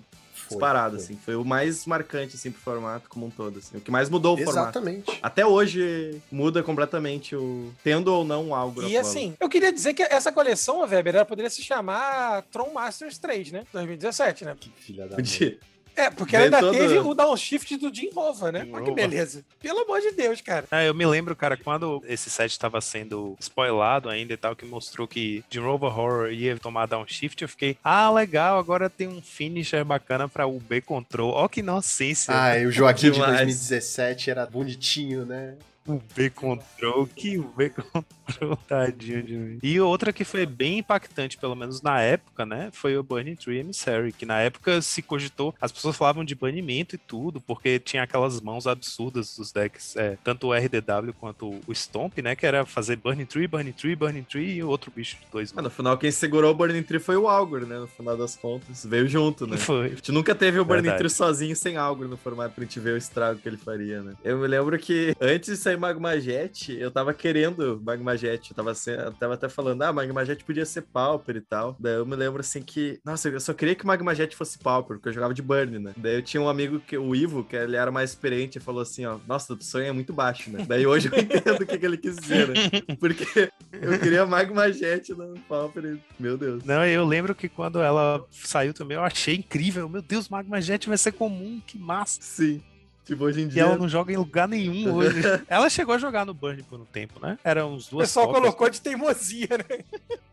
Foi, 0.48 0.58
disparado, 0.58 0.96
foi. 0.96 1.04
assim. 1.04 1.20
Foi 1.24 1.36
o 1.36 1.44
mais 1.44 1.86
marcante, 1.86 2.36
assim, 2.36 2.52
pro 2.52 2.62
formato 2.62 3.10
como 3.10 3.26
um 3.26 3.30
todo, 3.30 3.60
assim. 3.60 3.78
O 3.78 3.82
que 3.82 3.92
mais 3.92 4.10
mudou 4.10 4.36
o 4.36 4.38
formato. 4.38 4.60
Exatamente. 4.60 5.20
Até 5.22 5.46
hoje 5.46 6.22
muda 6.32 6.62
completamente 6.62 7.36
o. 7.36 7.72
Tendo 7.84 8.14
ou 8.14 8.24
não 8.24 8.50
o 8.50 8.56
Algor 8.56 8.86
of 8.86 8.94
E 8.94 8.98
assim, 8.98 9.36
eu 9.40 9.50
queria 9.50 9.72
dizer 9.72 9.94
que 9.94 10.04
essa 10.04 10.32
coleção, 10.32 10.82
Weber, 10.82 11.16
ela 11.16 11.26
poderia 11.26 11.50
se 11.50 11.62
chamar 11.62 12.44
Tron 12.52 12.72
Masters 12.74 13.18
3, 13.18 13.52
né? 13.52 13.64
2017, 13.74 14.46
né? 14.46 14.56
Que 14.60 14.70
filha 14.70 15.08
da 15.08 15.16
Podia. 15.16 15.58
É, 15.96 16.10
porque 16.10 16.36
ela 16.36 16.46
ainda 16.46 16.60
todo- 16.60 16.74
teve 16.74 16.98
o 17.00 17.14
downshift 17.14 17.78
do 17.78 17.94
Jim 17.94 18.10
Hova, 18.16 18.52
né? 18.52 18.68
Olha 18.72 18.84
que 18.84 18.92
beleza. 18.92 19.46
Pelo 19.62 19.80
amor 19.80 20.02
de 20.02 20.12
Deus, 20.12 20.42
cara. 20.42 20.66
É, 20.72 20.88
eu 20.90 20.94
me 20.94 21.06
lembro, 21.06 21.36
cara, 21.36 21.56
quando 21.56 22.04
esse 22.08 22.30
set 22.30 22.52
estava 22.52 22.82
sendo 22.82 23.36
spoilado 23.40 24.10
ainda 24.10 24.34
e 24.34 24.38
tal, 24.38 24.56
que 24.56 24.66
mostrou 24.66 25.08
que 25.08 25.44
Jim 25.50 25.60
Rover 25.62 25.98
Horror 25.98 26.32
ia 26.32 26.58
tomar 26.58 26.86
downshift, 26.86 27.42
eu 27.42 27.48
fiquei, 27.50 27.78
ah, 27.84 28.12
legal, 28.12 28.60
agora 28.60 28.90
tem 28.90 29.08
um 29.08 29.22
finisher 29.22 29.84
bacana 29.86 30.28
pra 30.28 30.46
UB 30.48 30.82
Control. 30.82 31.32
Ó 31.32 31.48
que 31.48 31.62
inocência. 31.62 32.34
Ah, 32.36 32.58
e 32.60 32.66
o 32.66 32.72
Joaquim 32.72 33.08
de 33.08 33.14
Demais. 33.14 33.32
2017 33.38 34.30
era 34.30 34.46
bonitinho, 34.46 35.26
né? 35.26 35.56
UB 35.88 36.30
Control, 36.32 37.08
que 37.16 37.38
UB 37.38 37.70
Control, 37.70 38.58
tadinho 38.68 39.24
de 39.24 39.36
mim. 39.36 39.60
E 39.62 39.80
outra 39.80 40.12
que 40.12 40.24
foi 40.24 40.46
bem 40.46 40.80
impactante, 40.80 41.38
pelo 41.38 41.56
menos 41.56 41.82
na 41.82 42.02
época, 42.02 42.46
né, 42.46 42.70
foi 42.72 42.98
o 42.98 43.04
Burning 43.04 43.36
Tree 43.36 43.60
Emissary, 43.60 44.12
que 44.12 44.26
na 44.26 44.40
época 44.40 44.82
se 44.82 45.02
cogitou, 45.02 45.54
as 45.62 45.72
pessoas 45.72 45.96
falavam 45.96 46.24
de 46.24 46.36
banimento 46.36 46.96
e 46.96 46.98
tudo, 46.98 47.40
porque 47.40 47.80
tinha 47.80 48.04
aquelas 48.04 48.42
mãos 48.42 48.68
absurdas 48.68 49.36
dos 49.38 49.52
decks, 49.52 49.96
é, 49.96 50.18
tanto 50.24 50.48
o 50.48 50.54
RDW 50.54 51.14
quanto 51.20 51.60
o 51.68 51.74
Stomp, 51.74 52.18
né, 52.20 52.36
que 52.36 52.46
era 52.46 52.66
fazer 52.66 52.96
Burning 52.96 53.26
Tree, 53.26 53.48
Burning 53.48 53.72
Tree, 53.72 53.96
Burning 53.96 54.24
Tree 54.24 54.56
e 54.56 54.64
outro 54.64 54.92
bicho 54.96 55.18
de 55.18 55.28
dois 55.32 55.54
Ah, 55.56 55.62
no 55.62 55.70
final, 55.70 55.98
quem 55.98 56.12
segurou 56.12 56.52
o 56.52 56.56
Burning 56.56 56.84
Tree 56.84 57.00
foi 57.00 57.16
o 57.16 57.28
Algor, 57.28 57.62
né? 57.62 57.78
No 57.78 57.88
final 57.88 58.18
das 58.18 58.36
contas. 58.36 58.86
Veio 58.86 59.08
junto, 59.08 59.46
né? 59.46 59.58
Foi. 59.58 59.88
A 59.88 59.90
gente 59.90 60.12
nunca 60.12 60.34
teve 60.34 60.60
o 60.60 60.66
Burning 60.66 60.84
Verdade. 60.84 61.00
Tree 61.00 61.10
sozinho 61.10 61.56
sem 61.56 61.78
Algor 61.78 62.08
no 62.08 62.18
formato 62.18 62.54
pra 62.56 62.64
gente 62.64 62.80
ver 62.80 62.94
o 62.94 62.98
estrago 62.98 63.40
que 63.40 63.48
ele 63.48 63.58
faria, 63.58 64.02
né? 64.02 64.14
Eu 64.24 64.38
me 64.38 64.48
lembro 64.48 64.78
que 64.80 65.16
antes 65.20 65.50
de 65.50 65.58
sair 65.58 65.75
Magma 65.78 66.20
Jet, 66.20 66.76
eu 66.78 66.92
tava 66.92 67.14
querendo 67.14 67.82
Magma 67.84 68.18
Jet. 68.18 68.52
Eu 68.52 68.56
tava, 68.56 68.72
eu 68.72 69.12
tava 69.14 69.34
até 69.34 69.50
falando, 69.50 69.82
ah, 69.82 69.94
Magma 69.94 70.26
Jet 70.26 70.44
podia 70.44 70.66
ser 70.66 70.84
Pauper 70.84 71.38
e 71.38 71.42
tal. 71.42 71.76
Daí 71.80 71.96
eu 71.96 72.06
me 72.06 72.16
lembro 72.16 72.42
assim 72.42 72.62
que, 72.62 73.00
nossa, 73.04 73.30
eu 73.30 73.40
só 73.40 73.54
queria 73.54 73.76
que 73.76 73.84
o 73.84 73.88
Magma 73.88 74.14
Jet 74.14 74.36
fosse 74.36 74.58
Pauper, 74.60 74.98
porque 74.98 75.10
eu 75.10 75.14
jogava 75.14 75.34
de 75.34 75.42
Burn, 75.42 75.80
né? 75.80 75.94
Daí 75.98 76.16
eu 76.16 76.22
tinha 76.22 76.42
um 76.42 76.50
amigo, 76.50 76.80
que, 76.80 76.98
o 76.98 77.16
Ivo, 77.16 77.44
que 77.44 77.56
ele 77.56 77.76
era 77.76 77.92
mais 77.92 78.12
experiente, 78.12 78.58
e 78.58 78.62
falou 78.62 78.82
assim, 78.82 79.06
ó, 79.06 79.18
nossa, 79.28 79.54
o 79.54 79.62
sonho 79.62 79.86
é 79.86 79.92
muito 79.92 80.14
baixo, 80.14 80.50
né? 80.50 80.66
Daí 80.68 80.86
hoje 80.86 81.10
eu 81.12 81.18
entendo 81.20 81.62
o 81.62 81.66
que, 81.66 81.78
que 81.78 81.86
ele 81.86 81.98
quis 81.98 82.16
dizer, 82.16 82.48
né? 82.48 82.56
Porque 83.00 83.52
eu 83.72 84.00
queria 84.00 84.26
Magma 84.26 84.72
Jet 84.72 85.14
no 85.14 85.40
Pauper 85.42 85.98
meu 86.20 86.38
Deus. 86.38 86.64
Não, 86.64 86.86
eu 86.86 87.06
lembro 87.06 87.36
que 87.36 87.50
quando 87.50 87.80
ela 87.80 88.24
saiu 88.32 88.74
também, 88.74 88.98
eu 88.98 89.04
achei 89.04 89.36
incrível. 89.36 89.88
Meu 89.90 90.02
Deus, 90.02 90.30
Magma 90.30 90.62
Jet 90.62 90.88
vai 90.88 90.98
ser 90.98 91.12
comum, 91.12 91.62
que 91.66 91.78
massa. 91.78 92.20
Sim. 92.22 92.62
Tipo, 93.06 93.24
hoje 93.26 93.42
em 93.42 93.46
E 93.46 93.48
dia... 93.50 93.62
ela 93.64 93.78
não 93.78 93.88
joga 93.88 94.12
em 94.12 94.18
lugar 94.18 94.48
nenhum 94.48 94.94
hoje. 94.96 95.22
ela 95.48 95.70
chegou 95.70 95.94
a 95.96 95.98
jogar 95.98 96.26
no 96.26 96.34
Burn 96.34 96.64
por 96.64 96.80
um 96.80 96.86
tempo, 96.86 97.20
né? 97.20 97.38
Era 97.44 97.66
uns 97.66 97.88
O 97.88 97.92
duas 97.92 98.10
pessoal 98.10 98.26
cópias. 98.28 98.44
colocou 98.44 98.70
de 98.70 98.82
teimosia, 98.82 99.48
né? 99.58 99.86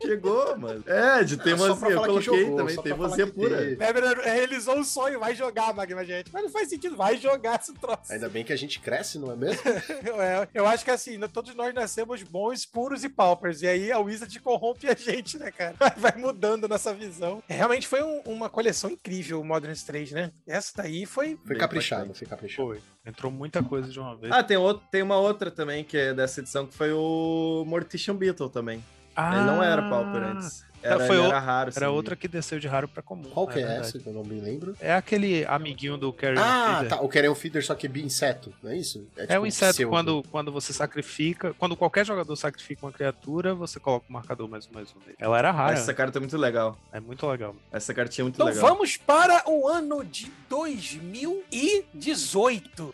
Chegou, 0.03 0.57
mano. 0.59 0.83
É, 0.87 1.23
de 1.23 1.37
teimosia. 1.37 1.91
Eu 1.91 2.01
coloquei 2.03 2.23
jogou, 2.43 2.57
também, 2.57 2.77
teimosia 2.83 3.27
pura. 3.27 3.57
Weber 3.79 4.21
realizou 4.25 4.81
o 4.81 4.85
sonho, 4.85 5.21
vai 5.21 5.35
jogar, 5.35 5.73
Magma 5.75 6.05
Gente. 6.05 6.31
Mas 6.33 6.43
não 6.45 6.51
faz 6.51 6.69
sentido, 6.69 6.97
vai 6.97 7.17
jogar 7.19 7.61
esse 7.61 7.73
troço. 7.75 8.11
Ainda 8.13 8.29
bem 8.29 8.43
que 8.45 8.53
a 8.53 8.57
gente 8.57 8.81
cresce, 8.81 9.19
não 9.19 9.31
é 9.33 9.37
mesmo? 9.37 9.63
É, 10.23 10.49
eu 10.55 10.67
acho 10.67 10.85
que 10.85 10.91
assim, 10.91 11.19
todos 11.33 11.55
nós 11.55 11.75
nascemos 11.75 12.23
bons, 12.23 12.65
puros 12.67 13.03
e 13.05 13.09
paupers. 13.09 13.63
E 13.63 13.67
aí 13.67 13.91
a 13.93 13.99
Wizard 13.99 14.39
corrompe 14.41 14.89
a 14.89 14.95
gente, 14.95 15.39
né, 15.39 15.51
cara? 15.51 15.75
Vai 15.97 16.15
mudando 16.17 16.69
nossa 16.69 16.93
visão. 16.95 17.43
É, 17.49 17.55
realmente 17.55 17.87
foi 17.87 18.03
um- 18.03 18.21
uma 18.27 18.49
coleção 18.49 18.91
incrível 18.91 19.41
o 19.41 19.45
Modern 19.45 19.75
3, 19.75 20.13
né? 20.13 20.31
Essa 20.47 20.73
daí 20.77 21.05
foi. 21.07 21.39
Foi 21.47 21.57
caprichado, 21.57 22.15
foi 22.15 22.27
caprichado. 22.27 22.62
Foi. 22.67 22.81
Entrou 23.05 23.33
muita 23.33 23.63
coisa 23.63 23.91
de 23.91 23.99
uma 23.99 24.15
vez. 24.15 24.33
Ah, 24.33 24.43
tem, 24.43 24.57
outro, 24.57 24.87
tem 24.91 25.03
uma 25.03 25.17
outra 25.17 25.51
também 25.51 25.83
que 25.83 25.97
é 25.97 26.15
dessa 26.15 26.41
edição 26.41 26.67
que 26.67 26.75
foi 26.75 26.93
o 26.93 27.65
Mortician 27.67 28.15
Beetle 28.15 28.49
também. 28.49 28.83
Ah, 29.17 29.37
Ele 29.37 29.45
não 29.45 29.63
era 29.63 29.83
Pauper 29.89 30.23
antes. 30.23 30.65
Era, 30.83 31.07
foi 31.07 31.23
era 31.25 31.39
raro. 31.39 31.71
Era 31.75 31.87
assim. 31.87 31.95
outra 31.95 32.17
que 32.17 32.29
desceu 32.29 32.59
de 32.59 32.67
raro 32.69 32.87
pra 32.89 33.03
comum. 33.03 33.25
Qual 33.31 33.47
que 33.47 33.55
é, 33.59 33.67
verdade. 33.67 33.81
essa 33.81 33.99
que 33.99 34.07
eu 34.07 34.13
não 34.13 34.23
me 34.25 34.41
lembro? 34.41 34.77
É 34.81 34.93
aquele 34.95 35.45
amiguinho 35.47 35.97
do 35.97 36.13
Carrion 36.13 36.41
Ah, 36.43 36.79
Feeder. 36.81 36.99
tá. 36.99 37.05
O 37.05 37.09
Carrion 37.09 37.35
Feeder 37.35 37.65
só 37.65 37.75
que 37.75 37.87
é 37.87 37.91
inseto, 38.01 38.53
não 38.63 38.71
é 38.71 38.77
isso? 38.77 39.07
É 39.17 39.27
tipo 39.27 39.41
o 39.41 39.47
inseto 39.47 39.75
pseudo. 39.75 39.91
quando, 39.91 40.23
quando 40.31 40.53
você 40.53 40.73
sacrifica. 40.73 41.55
Quando 41.59 41.77
qualquer 41.77 42.05
jogador 42.07 42.35
sacrifica 42.37 42.85
uma 42.87 42.93
criatura, 42.93 43.55
você 43.55 43.79
coloca 43.81 44.07
o 44.09 44.13
marcador 44.13 44.49
mais 44.49 44.67
um 44.67 44.71
mais 44.75 44.89
um 44.91 44.99
nele. 45.07 45.17
Ela 45.19 45.39
era 45.39 45.51
rara. 45.51 45.73
Essa 45.75 45.95
carta 45.95 46.19
é 46.19 46.21
muito 46.21 46.37
legal. 46.37 46.77
É 46.93 47.01
muito 47.01 47.27
legal. 47.27 47.55
Essa 47.71 47.95
cartinha 47.95 48.23
é 48.23 48.25
muito 48.25 48.37
Então 48.37 48.47
legal. 48.47 48.63
vamos 48.69 48.97
para 48.97 49.43
o 49.49 49.69
ano 49.69 50.05
de 50.05 50.31
2018. 50.49 52.83
O 52.85 52.91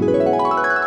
que 0.00 0.06
estava 0.06 0.79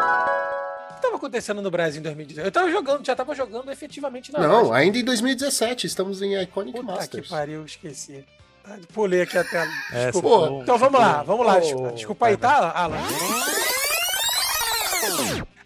acontecendo 1.26 1.62
no 1.62 1.72
Brasil 1.72 2.00
em 2.00 2.04
2018? 2.04 2.46
Eu 2.48 2.52
tava 2.52 2.70
jogando, 2.72 3.06
já 3.06 3.16
tava 3.16 3.34
jogando 3.36 3.72
efetivamente 3.72 4.32
na 4.32 4.40
Não, 4.40 4.64
loja. 4.64 4.76
ainda 4.76 4.98
em 4.98 5.04
2017, 5.04 5.88
estamos 5.88 6.22
em 6.22 6.42
Iconic 6.42 6.78
Puta 6.80 6.94
Masters. 6.94 7.24
que 7.24 7.30
pariu, 7.30 7.66
esqueci. 7.66 8.24
Tá, 8.64 8.78
Pulei 8.94 9.22
aqui 9.22 9.38
a 9.38 9.44
tela. 9.44 9.70
É, 9.94 10.06
Desculpa. 10.12 10.30
falou- 10.30 10.62
Então 10.64 10.78
vamos 10.78 11.00
lá, 11.00 11.24
vamos 11.24 11.46
lá. 11.46 11.56
Oh, 11.58 11.60
Desculpa, 11.60 11.92
desculpa 11.94 12.28
aí, 12.28 12.38
tá, 12.38 12.72
Alan? 12.76 12.98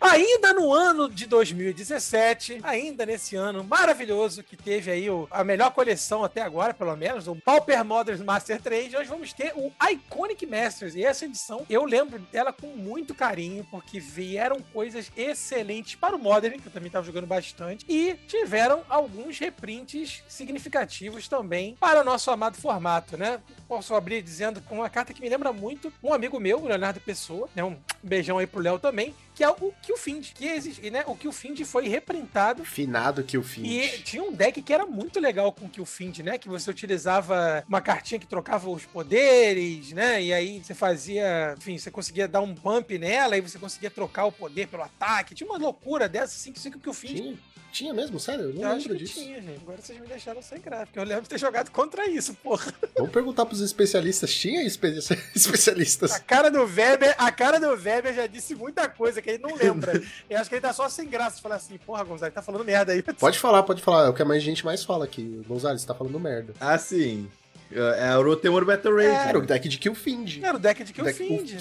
Ainda 0.09 0.53
no 0.53 0.71
ano 0.73 1.09
de 1.09 1.25
2017, 1.25 2.59
ainda 2.63 3.05
nesse 3.05 3.35
ano 3.35 3.61
maravilhoso 3.63 4.41
que 4.41 4.55
teve 4.55 4.89
aí 4.89 5.09
o- 5.09 5.27
a 5.29 5.43
melhor 5.43 5.71
coleção 5.71 6.23
até 6.23 6.41
agora, 6.41 6.73
pelo 6.73 6.95
menos, 6.95 7.27
o 7.27 7.35
Pauper 7.35 7.83
Models 7.83 8.21
Master 8.21 8.61
3, 8.61 8.93
nós 8.93 9.07
vamos 9.07 9.33
ter 9.33 9.51
o 9.55 9.71
Iconic 9.91 10.45
Masters. 10.45 10.95
E 10.95 11.03
essa 11.03 11.25
edição 11.25 11.65
eu 11.69 11.83
lembro 11.83 12.19
dela 12.31 12.53
com 12.53 12.67
muito 12.67 13.13
carinho, 13.13 13.67
porque 13.69 13.99
vieram 13.99 14.61
coisas 14.73 15.11
excelentes 15.15 15.95
para 15.95 16.15
o 16.15 16.19
Modern, 16.19 16.57
que 16.59 16.67
eu 16.67 16.71
também 16.71 16.87
estava 16.87 17.05
jogando 17.05 17.27
bastante, 17.27 17.85
e 17.89 18.13
tiveram 18.27 18.83
alguns 18.87 19.37
reprints 19.37 20.23
significativos 20.27 21.27
também 21.27 21.75
para 21.79 21.99
o 22.01 22.03
nosso 22.05 22.31
amado 22.31 22.55
formato, 22.57 23.17
né? 23.17 23.41
Posso 23.67 23.93
abrir 23.93 24.21
dizendo 24.21 24.61
com 24.61 24.75
uma 24.75 24.89
carta 24.89 25.13
que 25.13 25.21
me 25.21 25.27
lembra 25.27 25.51
muito 25.51 25.91
um 26.01 26.13
amigo 26.13 26.39
meu, 26.39 26.59
o 26.59 26.67
Leonardo 26.67 27.01
Pessoa, 27.01 27.49
né? 27.53 27.61
Um 27.63 27.77
beijão 28.01 28.37
aí 28.37 28.47
pro 28.47 28.61
Léo 28.61 28.79
também, 28.79 29.13
que 29.35 29.43
é 29.43 29.49
o 29.49 29.73
Killfind, 29.97 30.33
que 30.33 30.45
existe, 30.45 30.89
né? 30.89 31.03
O 31.07 31.15
Killfind 31.15 31.59
foi 31.63 31.87
reprintado 31.87 32.63
Finado 32.63 33.23
que 33.23 33.37
o 33.37 33.43
fim. 33.43 33.65
e 33.65 33.99
tinha 33.99 34.23
um 34.23 34.31
deck 34.31 34.61
que 34.61 34.73
era 34.73 34.85
muito 34.85 35.19
legal 35.19 35.51
com 35.51 35.65
o 35.65 35.69
Killfind, 35.69 36.19
né? 36.19 36.37
Que 36.37 36.47
você 36.47 36.69
utilizava 36.69 37.63
uma 37.67 37.81
cartinha 37.81 38.19
que 38.19 38.27
trocava 38.27 38.69
os 38.69 38.85
poderes, 38.85 39.91
né? 39.91 40.21
E 40.21 40.33
aí 40.33 40.63
você 40.63 40.73
fazia, 40.73 41.55
enfim, 41.57 41.77
você 41.77 41.89
conseguia 41.89 42.27
dar 42.27 42.41
um 42.41 42.53
bump 42.53 42.97
nela 42.97 43.37
e 43.37 43.41
você 43.41 43.57
conseguia 43.57 43.89
trocar 43.89 44.25
o 44.25 44.31
poder 44.31 44.67
pelo 44.67 44.83
ataque. 44.83 45.35
Tinha 45.35 45.49
uma 45.49 45.57
loucura 45.57 46.07
dessa, 46.07 46.35
assim, 46.35 46.51
que 46.51 46.77
o 46.77 46.79
Killfind 46.79 47.17
Tinha, 47.17 47.37
tinha 47.71 47.93
mesmo, 47.93 48.19
sério? 48.19 48.45
Eu 48.45 48.53
não 48.53 48.61
eu 48.61 48.67
acho 48.69 48.77
lembro 48.89 48.97
que 48.97 49.03
disso. 49.03 49.19
tinha, 49.21 49.41
gente. 49.41 49.59
Agora 49.61 49.77
vocês 49.81 49.99
me 49.99 50.07
deixaram 50.07 50.41
sem 50.41 50.59
graça, 50.61 50.85
porque 50.87 50.99
eu 50.99 51.03
lembro 51.03 51.23
de 51.23 51.29
ter 51.29 51.37
jogado 51.39 51.69
contra 51.71 52.09
isso, 52.09 52.33
porra. 52.35 52.73
Vamos 52.95 53.11
perguntar 53.11 53.45
pros 53.45 53.61
especialistas. 53.61 54.33
Tinha 54.33 54.63
espe- 54.63 54.97
especialistas? 55.35 56.11
A 56.11 56.19
cara 56.19 56.49
do 56.49 56.63
Weber, 56.63 57.15
a 57.17 57.31
cara 57.31 57.59
do 57.59 57.67
Weber 57.69 58.13
já 58.13 58.27
disse 58.27 58.55
muita 58.55 58.87
coisa 58.89 59.21
que 59.21 59.29
ele 59.29 59.39
não 59.43 59.55
lembra. 59.55 60.01
Eu 60.29 60.37
acho 60.39 60.49
que 60.49 60.55
ele 60.55 60.61
tá 60.61 60.73
só 60.73 60.87
sem 60.89 61.07
graça 61.07 61.37
de 61.37 61.41
falar 61.41 61.55
assim, 61.55 61.77
porra, 61.85 62.03
Gonzalo, 62.03 62.31
tá 62.31 62.41
falando 62.41 62.63
merda 62.65 62.91
aí. 62.93 63.01
Pode 63.17 63.39
falar, 63.39 63.63
pode 63.63 63.81
falar. 63.81 64.05
É 64.07 64.09
o 64.09 64.13
que 64.13 64.21
a 64.21 64.25
mais 64.25 64.43
gente 64.43 64.63
mais 64.65 64.83
fala 64.83 65.05
aqui. 65.05 65.41
Gonzalez, 65.47 65.81
você 65.81 65.87
tá 65.87 65.93
falando 65.93 66.19
merda. 66.19 66.53
Ah, 66.59 66.77
sim. 66.77 67.27
É 67.71 68.15
o 68.17 68.35
Temur 68.35 68.63
Battle 68.63 68.95
Rage. 68.95 69.07
É. 69.09 69.27
Era 69.29 69.39
o 69.39 69.45
deck 69.45 69.67
de 69.67 69.77
Killfind. 69.77 70.41
Era 70.41 70.55
o 70.55 70.59
deck 70.59 70.83
de 70.83 71.01
O 71.01 71.03
deck- 71.03 71.17
Killfind. 71.17 71.53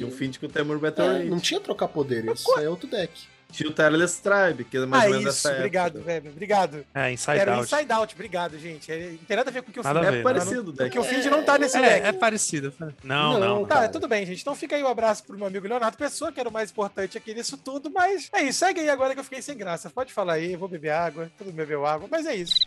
O 0.00 0.02
Killfind. 0.06 0.38
Com 0.38 0.46
o 0.46 0.48
Temur 0.48 0.78
Battle 0.78 1.06
É, 1.06 1.12
Rage. 1.18 1.30
não 1.30 1.38
tinha 1.38 1.60
trocar 1.60 1.86
poderes. 1.88 2.40
Isso 2.40 2.52
aí 2.58 2.64
é 2.64 2.68
outro 2.68 2.88
deck. 2.88 3.12
Tinha 3.52 3.68
o 3.68 3.72
Tireless 3.72 4.20
Tribe, 4.22 4.64
que 4.64 4.76
é 4.76 4.86
mais 4.86 5.04
Ah, 5.04 5.06
ou 5.06 5.12
menos 5.12 5.34
isso, 5.34 5.42
dessa 5.44 5.56
obrigado, 5.56 5.96
época. 5.98 6.12
Weber, 6.12 6.32
obrigado. 6.32 6.86
É, 6.94 7.12
Inside 7.12 7.38
Era 7.38 7.50
o 7.52 7.54
Out. 7.56 7.74
Inside 7.74 7.92
Out, 7.92 8.14
obrigado, 8.14 8.58
gente. 8.58 8.90
É, 8.90 9.10
Não 9.10 9.18
tem 9.18 9.36
nada 9.36 9.50
a 9.50 9.52
ver 9.52 9.62
com 9.62 9.70
o 9.70 9.72
Killfind. 9.72 9.94
Nada 9.94 10.06
a 10.06 10.10
É 10.10 10.16
ver, 10.16 10.22
parecido 10.22 10.70
o 10.70 10.72
deck. 10.72 10.90
Porque 10.90 10.98
o 10.98 11.04
Find 11.04 11.26
não 11.26 11.42
tá 11.44 11.58
nesse 11.58 11.78
deck. 11.80 12.04
É, 12.04 12.08
é 12.08 12.12
parecido. 12.12 12.72
Não, 13.04 13.34
Não, 13.34 13.40
não. 13.40 13.66
Tá, 13.66 13.74
cara. 13.76 13.88
tudo 13.88 14.08
bem, 14.08 14.24
gente. 14.26 14.40
Então 14.40 14.54
fica 14.54 14.74
aí 14.74 14.82
o 14.82 14.88
abraço 14.88 15.22
pro 15.24 15.36
meu 15.36 15.46
amigo 15.46 15.68
Leonardo 15.68 15.96
Pessoa, 15.96 16.32
que 16.32 16.40
era 16.40 16.48
o 16.48 16.52
mais 16.52 16.70
importante 16.70 17.16
aqui 17.18 17.34
nisso 17.34 17.56
tudo, 17.56 17.90
mas 17.90 18.28
é 18.32 18.42
isso. 18.42 18.58
Segue 18.60 18.80
aí 18.80 18.88
agora 18.90 19.14
que 19.14 19.20
eu 19.20 19.24
fiquei 19.24 19.42
sem 19.42 19.56
graça. 19.56 19.90
Pode 19.90 20.12
falar 20.12 20.34
aí, 20.34 20.52
eu 20.54 20.58
vou 20.58 20.68
beber 20.68 20.90
água, 20.90 21.30
todo 21.36 21.46
mundo 21.46 21.56
bebeu 21.56 21.84
água, 21.86 22.08
mas 22.10 22.26
é 22.26 22.34
isso. 22.34 22.66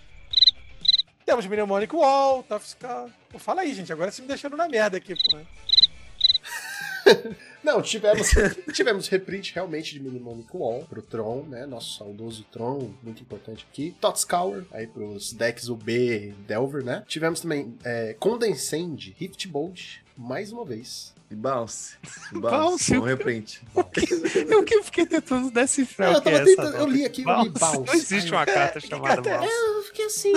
Temos 1.25 1.47
Mnemonic 1.47 1.95
Wall, 1.95 2.43
Tough. 2.43 2.61
Pô, 3.31 3.39
fala 3.39 3.61
aí, 3.61 3.73
gente. 3.73 3.91
Agora 3.91 4.11
você 4.11 4.21
me 4.21 4.27
deixando 4.27 4.55
na 4.55 4.67
merda 4.67 4.97
aqui, 4.97 5.15
pô. 5.15 5.39
Não, 7.63 7.81
tivemos, 7.81 8.29
tivemos 8.73 9.07
reprint 9.07 9.53
realmente 9.53 9.93
de 9.93 9.99
Mnemonic 9.99 10.49
Wall 10.53 10.85
pro 10.87 11.01
Tron, 11.01 11.43
né? 11.43 11.65
Nosso 11.65 11.97
saudoso 11.97 12.45
Tron, 12.51 12.91
muito 13.01 13.21
importante 13.21 13.65
aqui. 13.71 13.95
Totscour, 13.99 14.63
aí 14.71 14.85
pros 14.85 15.33
decks 15.33 15.67
UB 15.67 16.33
Delver, 16.47 16.83
né? 16.83 17.03
Tivemos 17.07 17.39
também 17.39 17.75
é, 17.83 18.15
Condensend, 18.19 19.15
Rift 19.17 19.47
Bolt, 19.47 19.97
mais 20.15 20.51
uma 20.51 20.63
vez. 20.63 21.13
E 21.29 21.35
Bounce. 21.35 21.95
Bounce. 22.33 22.41
Bounce. 22.41 22.97
Um 22.97 23.01
reprint. 23.01 23.61
Eu 24.47 24.63
que 24.63 24.83
fiquei 24.83 25.07
tentando 25.07 25.49
decifrar 25.49 26.11
eu 26.11 26.19
o 26.19 26.21
que 26.21 26.29
tava 26.29 26.37
é 26.37 26.45
tentando, 26.45 26.77
eu 26.77 26.87
li 26.87 27.03
aqui, 27.03 27.23
eu 27.23 27.41
li 27.41 27.49
Bounce. 27.49 27.79
Não 27.79 27.93
existe 27.93 28.31
uma 28.31 28.45
carta 28.45 28.79
chamada 28.79 29.21
carta 29.21 29.29
é 29.29 29.37
Bounce. 29.39 29.53
Eu 29.53 29.83
fiquei 29.83 30.05
assim. 30.05 30.33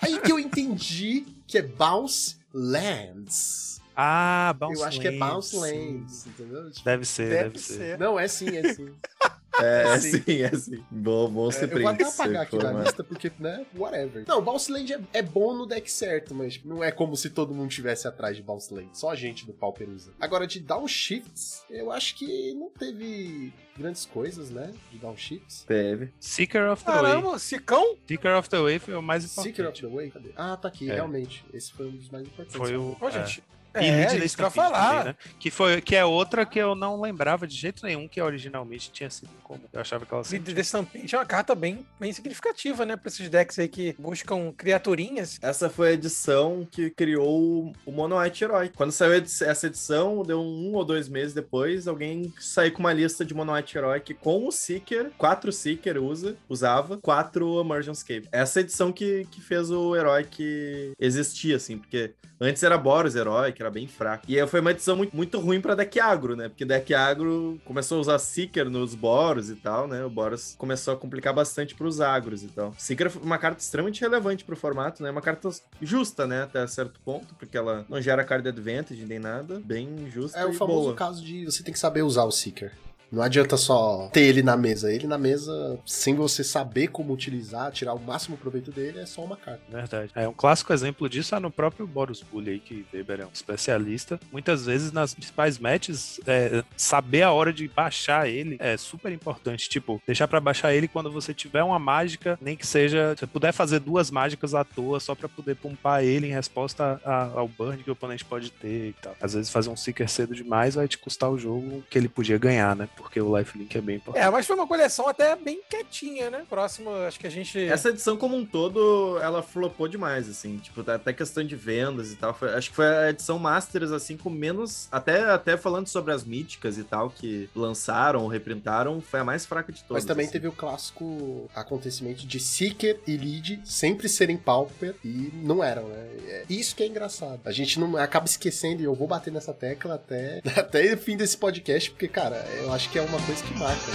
aí 0.00 0.20
que 0.20 0.30
eu 0.30 0.38
entendi 0.38 1.24
que 1.46 1.56
é 1.56 1.62
Bounce 1.62 2.36
Lands. 2.52 3.65
Ah, 3.96 4.54
Bounce 4.58 4.80
eu 4.80 4.86
acho 4.86 5.00
que 5.00 5.08
é 5.08 5.12
Bounce 5.12 5.50
sim. 5.50 5.60
Lands, 5.60 6.26
entendeu? 6.26 6.70
Tipo, 6.70 6.84
Deve 6.84 7.04
ser, 7.06 7.28
deve, 7.30 7.42
Deve 7.44 7.58
ser. 7.58 7.74
ser. 7.74 7.98
Não, 7.98 8.18
é 8.20 8.28
sim, 8.28 8.56
é 8.56 8.74
sim. 8.74 8.94
É, 9.58 9.94
é 9.94 9.98
Sim. 9.98 10.42
é 10.42 10.54
sim. 10.54 10.84
Bom, 10.90 11.30
bom 11.30 11.48
É, 11.48 11.52
ser 11.52 11.72
eu 11.72 11.80
vou 11.80 11.88
até 11.88 12.04
apagar 12.04 12.42
aqui 12.42 12.50
for, 12.50 12.62
na 12.62 12.82
lista, 12.82 13.02
porque, 13.02 13.32
né, 13.38 13.64
whatever. 13.74 14.24
Não, 14.28 14.42
Bounce 14.42 14.70
Land 14.70 14.92
é, 14.92 15.00
é 15.14 15.22
bom 15.22 15.54
no 15.54 15.64
deck 15.64 15.90
certo, 15.90 16.34
mas 16.34 16.60
não 16.62 16.84
é 16.84 16.90
como 16.92 17.16
se 17.16 17.30
todo 17.30 17.54
mundo 17.54 17.70
tivesse 17.70 18.06
atrás 18.06 18.36
de 18.36 18.42
Bounce 18.42 18.72
Land. 18.72 18.90
Só 18.92 19.08
a 19.10 19.14
gente 19.16 19.46
do 19.46 19.54
Pauper 19.54 19.88
usa. 19.88 20.12
Agora, 20.20 20.46
de 20.46 20.60
Downshifts, 20.60 21.64
eu 21.70 21.90
acho 21.90 22.16
que 22.16 22.52
não 22.52 22.68
teve 22.68 23.50
grandes 23.78 24.04
coisas, 24.04 24.50
né, 24.50 24.72
de 24.92 24.98
Downshifts. 24.98 25.64
Teve. 25.66 26.12
Seeker 26.20 26.70
of 26.70 26.84
the 26.84 26.90
Way. 26.92 27.02
Caramba, 27.02 27.38
Sicão? 27.38 27.96
Seeker 28.06 28.36
of 28.36 28.50
the 28.50 28.58
Way 28.60 28.78
foi 28.78 28.94
o 28.94 29.02
mais 29.02 29.24
importante. 29.24 29.56
Secret 29.56 29.68
of 29.68 29.80
the 29.80 29.88
Way, 29.88 30.10
cadê? 30.10 30.30
Ah, 30.36 30.56
tá 30.58 30.68
aqui, 30.68 30.90
É. 30.90 30.94
realmente. 30.96 31.44
Esse 31.52 31.72
foi 31.72 31.86
um 31.86 31.92
dos 31.96 32.10
mais 32.10 32.26
importantes. 32.26 32.54
Foi 32.56 32.76
o. 32.76 32.94
Ô, 33.00 33.08
é. 33.08 33.10
gente. 33.10 33.42
E 33.80 33.84
É, 33.86 33.96
Lead 34.08 34.16
isso 34.24 34.36
Stampede 34.36 34.54
falar. 34.54 34.88
também, 34.98 35.04
né? 35.04 35.16
Que, 35.38 35.50
foi, 35.50 35.80
que 35.80 35.94
é 35.96 36.04
outra 36.04 36.44
que 36.46 36.58
eu 36.58 36.74
não 36.74 37.00
lembrava 37.00 37.46
de 37.46 37.54
jeito 37.54 37.84
nenhum 37.84 38.08
que 38.08 38.20
originalmente 38.20 38.90
tinha 38.90 39.10
sido 39.10 39.30
comum. 39.42 39.60
Eu 39.72 39.80
achava 39.80 40.04
que 40.06 40.12
ela 40.14 40.24
sempre 40.24 40.52
de 40.54 40.60
Stampede 40.60 41.14
é 41.14 41.18
uma 41.18 41.24
carta 41.26 41.54
bem, 41.54 41.86
bem 42.00 42.12
significativa, 42.12 42.84
né? 42.84 42.96
Pra 42.96 43.08
esses 43.08 43.28
decks 43.28 43.58
aí 43.58 43.68
que 43.68 43.94
buscam 43.98 44.52
criaturinhas. 44.56 45.38
Essa 45.42 45.68
foi 45.70 45.88
a 45.88 45.92
edição 45.92 46.66
que 46.70 46.90
criou 46.90 47.72
o 47.84 47.92
Mono 47.92 48.18
White 48.18 48.44
Herói. 48.44 48.70
Quando 48.74 48.92
saiu 48.92 49.12
essa 49.14 49.66
edição, 49.66 50.22
deu 50.22 50.40
um 50.40 50.74
ou 50.74 50.84
dois 50.84 51.08
meses 51.08 51.32
depois, 51.34 51.86
alguém 51.88 52.32
saiu 52.38 52.72
com 52.72 52.80
uma 52.80 52.92
lista 52.92 53.24
de 53.24 53.34
Mono 53.34 53.52
White 53.52 53.76
Herói 53.76 54.00
que 54.00 54.14
com 54.14 54.46
o 54.46 54.52
Seeker, 54.52 55.10
quatro 55.16 55.52
Seeker 55.52 56.02
usa, 56.02 56.36
usava, 56.48 56.98
quatro 56.98 57.60
Emergence 57.60 58.04
Cave. 58.04 58.28
Essa 58.32 58.60
edição 58.60 58.92
que, 58.92 59.26
que 59.30 59.40
fez 59.40 59.70
o 59.70 59.94
herói 59.96 60.24
que 60.24 60.92
existia, 60.98 61.56
assim, 61.56 61.78
porque 61.78 62.12
antes 62.40 62.62
era 62.62 62.76
Boros 62.76 63.14
herói, 63.16 63.52
que 63.52 63.62
era 63.62 63.65
bem 63.70 63.86
fraco. 63.86 64.24
E 64.28 64.38
aí 64.38 64.46
foi 64.46 64.60
uma 64.60 64.70
edição 64.70 64.96
muito, 64.96 65.14
muito 65.16 65.38
ruim 65.38 65.60
pra 65.60 65.74
deck 65.74 65.98
agro, 66.00 66.36
né? 66.36 66.48
Porque 66.48 66.64
deck 66.64 66.92
agro 66.94 67.60
começou 67.64 67.98
a 67.98 68.00
usar 68.00 68.18
Seeker 68.18 68.68
nos 68.70 68.94
Boros 68.94 69.50
e 69.50 69.54
tal, 69.56 69.86
né? 69.88 70.04
O 70.04 70.10
Boros 70.10 70.54
começou 70.58 70.94
a 70.94 70.96
complicar 70.96 71.34
bastante 71.34 71.74
pros 71.74 72.00
agros 72.00 72.42
e 72.42 72.48
tal. 72.48 72.74
Seeker 72.78 73.10
foi 73.10 73.22
uma 73.22 73.38
carta 73.38 73.60
extremamente 73.60 74.00
relevante 74.00 74.44
pro 74.44 74.56
formato, 74.56 75.02
né? 75.02 75.10
Uma 75.10 75.22
carta 75.22 75.48
justa, 75.80 76.26
né? 76.26 76.42
Até 76.42 76.66
certo 76.66 77.00
ponto, 77.04 77.34
porque 77.34 77.56
ela 77.56 77.84
não 77.88 78.00
gera 78.00 78.24
card 78.24 78.48
advantage 78.48 79.04
nem 79.04 79.18
nada. 79.18 79.60
Bem 79.64 80.10
justa 80.10 80.38
É 80.38 80.44
o 80.44 80.52
famoso 80.52 80.82
boa. 80.84 80.94
caso 80.94 81.24
de 81.24 81.44
você 81.44 81.62
tem 81.62 81.72
que 81.72 81.78
saber 81.78 82.02
usar 82.02 82.24
o 82.24 82.30
Seeker. 82.30 82.72
Não 83.10 83.22
adianta 83.22 83.56
só 83.56 84.08
ter 84.12 84.22
ele 84.22 84.42
na 84.42 84.56
mesa. 84.56 84.92
Ele 84.92 85.06
na 85.06 85.16
mesa, 85.16 85.78
sem 85.86 86.14
você 86.14 86.42
saber 86.42 86.88
como 86.88 87.12
utilizar, 87.12 87.70
tirar 87.72 87.94
o 87.94 88.00
máximo 88.00 88.36
proveito 88.36 88.70
dele, 88.72 88.98
é 88.98 89.06
só 89.06 89.22
uma 89.24 89.36
carta. 89.36 89.60
Verdade. 89.68 90.10
É 90.14 90.28
um 90.28 90.32
clássico 90.32 90.72
exemplo 90.72 91.08
disso 91.08 91.34
é 91.34 91.40
no 91.40 91.50
próprio 91.50 91.86
Boros 91.86 92.20
Bully 92.22 92.50
aí, 92.50 92.58
que 92.60 92.84
Weber 92.92 93.20
é 93.20 93.24
um 93.26 93.30
especialista. 93.32 94.18
Muitas 94.32 94.66
vezes 94.66 94.92
nas 94.92 95.14
principais 95.14 95.58
matches, 95.58 96.20
é, 96.26 96.64
saber 96.76 97.22
a 97.22 97.32
hora 97.32 97.52
de 97.52 97.68
baixar 97.68 98.28
ele 98.28 98.56
é 98.60 98.76
super 98.76 99.12
importante. 99.12 99.68
Tipo, 99.68 100.02
deixar 100.06 100.26
pra 100.28 100.40
baixar 100.40 100.74
ele 100.74 100.88
quando 100.88 101.10
você 101.10 101.32
tiver 101.32 101.62
uma 101.62 101.78
mágica, 101.78 102.38
nem 102.40 102.56
que 102.56 102.66
seja, 102.66 103.14
se 103.18 103.26
puder 103.26 103.52
fazer 103.52 103.78
duas 103.80 104.10
mágicas 104.10 104.54
à 104.54 104.64
toa 104.64 104.98
só 105.00 105.14
pra 105.14 105.28
poder 105.28 105.54
pumpar 105.56 106.02
ele 106.04 106.26
em 106.26 106.32
resposta 106.32 107.00
a- 107.04 107.30
ao 107.34 107.48
burn 107.48 107.82
que 107.82 107.90
o 107.90 107.92
oponente 107.92 108.24
pode 108.24 108.50
ter 108.50 108.88
e 108.90 108.92
tal. 109.00 109.14
Às 109.20 109.34
vezes 109.34 109.50
fazer 109.50 109.70
um 109.70 109.76
seeker 109.76 110.08
cedo 110.08 110.34
demais 110.34 110.74
vai 110.74 110.88
te 110.88 110.98
custar 110.98 111.30
o 111.30 111.38
jogo 111.38 111.82
que 111.88 111.96
ele 111.96 112.08
podia 112.08 112.36
ganhar, 112.38 112.74
né? 112.74 112.88
Porque 112.96 113.20
o 113.20 113.36
lifelink 113.36 113.76
é 113.76 113.80
bem 113.80 113.96
importante. 113.96 114.24
É, 114.24 114.30
mas 114.30 114.46
foi 114.46 114.56
uma 114.56 114.66
coleção 114.66 115.06
até 115.08 115.36
bem 115.36 115.60
quietinha, 115.68 116.30
né? 116.30 116.44
Próximo, 116.48 116.90
acho 117.06 117.20
que 117.20 117.26
a 117.26 117.30
gente. 117.30 117.58
Essa 117.58 117.90
edição 117.90 118.16
como 118.16 118.36
um 118.36 118.44
todo, 118.44 119.18
ela 119.20 119.42
flopou 119.42 119.86
demais, 119.86 120.28
assim. 120.28 120.58
Tipo, 120.58 120.88
até 120.90 121.12
questão 121.12 121.44
de 121.44 121.54
vendas 121.54 122.12
e 122.12 122.16
tal. 122.16 122.34
Foi- 122.34 122.54
acho 122.54 122.70
que 122.70 122.76
foi 122.76 122.86
a 122.86 123.10
edição 123.10 123.38
Masters, 123.38 123.92
assim, 123.92 124.16
com 124.16 124.30
menos... 124.30 124.88
Até, 124.90 125.24
até 125.24 125.56
falando 125.56 125.86
sobre 125.86 126.12
as 126.12 126.24
míticas 126.24 126.78
e 126.78 126.84
tal, 126.84 127.10
que 127.10 127.48
lançaram 127.54 128.22
ou 128.22 128.28
reprintaram, 128.28 129.00
foi 129.00 129.20
a 129.20 129.24
mais 129.24 129.44
fraca 129.44 129.72
de 129.72 129.82
todas. 129.82 130.02
Mas 130.02 130.04
também 130.04 130.24
assim. 130.24 130.32
teve 130.32 130.48
o 130.48 130.52
clássico 130.52 131.50
acontecimento 131.54 132.26
de 132.26 132.40
Seeker 132.40 133.00
e 133.06 133.16
Lead 133.16 133.60
sempre 133.64 134.08
serem 134.08 134.36
Pauper 134.36 134.94
e 135.04 135.30
não 135.34 135.62
eram, 135.62 135.88
né? 135.88 136.08
É 136.28 136.44
isso 136.48 136.74
que 136.74 136.82
é 136.82 136.86
engraçado. 136.86 137.40
A 137.44 137.52
gente 137.52 137.78
não 137.78 137.96
acaba 137.96 138.26
esquecendo 138.26 138.82
e 138.82 138.84
eu 138.84 138.94
vou 138.94 139.06
bater 139.06 139.32
nessa 139.32 139.52
tecla 139.52 139.94
até, 139.94 140.40
até 140.56 140.94
o 140.94 140.98
fim 140.98 141.16
desse 141.16 141.36
podcast, 141.36 141.90
porque, 141.90 142.08
cara, 142.08 142.36
eu 142.58 142.72
acho 142.72 142.85
que 142.88 142.98
é 142.98 143.02
uma 143.02 143.20
coisa 143.20 143.42
que 143.44 143.58
marca. 143.58 143.92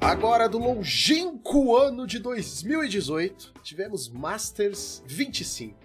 Agora, 0.00 0.48
do 0.48 0.58
longínquo 0.58 1.76
ano 1.76 2.06
de 2.06 2.18
2018, 2.18 3.52
tivemos 3.62 4.08
Masters 4.08 5.02
25. 5.06 5.76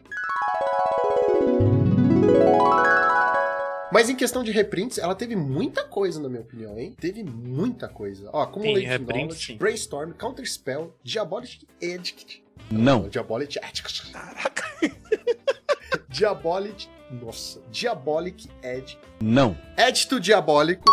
Mas 3.94 4.10
em 4.10 4.16
questão 4.16 4.44
de 4.44 4.52
reprints, 4.52 4.98
ela 4.98 5.14
teve 5.14 5.36
muita 5.36 5.84
coisa, 5.84 6.20
na 6.20 6.28
minha 6.28 6.42
opinião, 6.42 6.80
hein? 6.80 6.96
Teve 7.00 7.24
muita 7.24 7.88
coisa. 7.88 8.28
Ó, 8.34 8.42
Accumulate 8.42 8.82
Sim, 8.82 8.88
reprint, 8.88 9.20
Knowledge, 9.26 9.46
sim. 9.46 9.56
Brainstorm, 9.56 10.14
Counter 10.14 10.50
Spell, 10.50 10.96
Diabolic 11.04 11.68
Edict. 11.80 12.44
Não. 12.72 13.08
Diabolic 13.08 13.60
Edict. 13.60 14.12
Diabolic... 16.10 16.90
Nossa. 17.12 17.62
Diabolic 17.72 18.50
Edge. 18.64 18.98
Não. 19.22 19.56
Edge 19.78 20.08
to 20.08 20.20
Diabólico. 20.20 20.86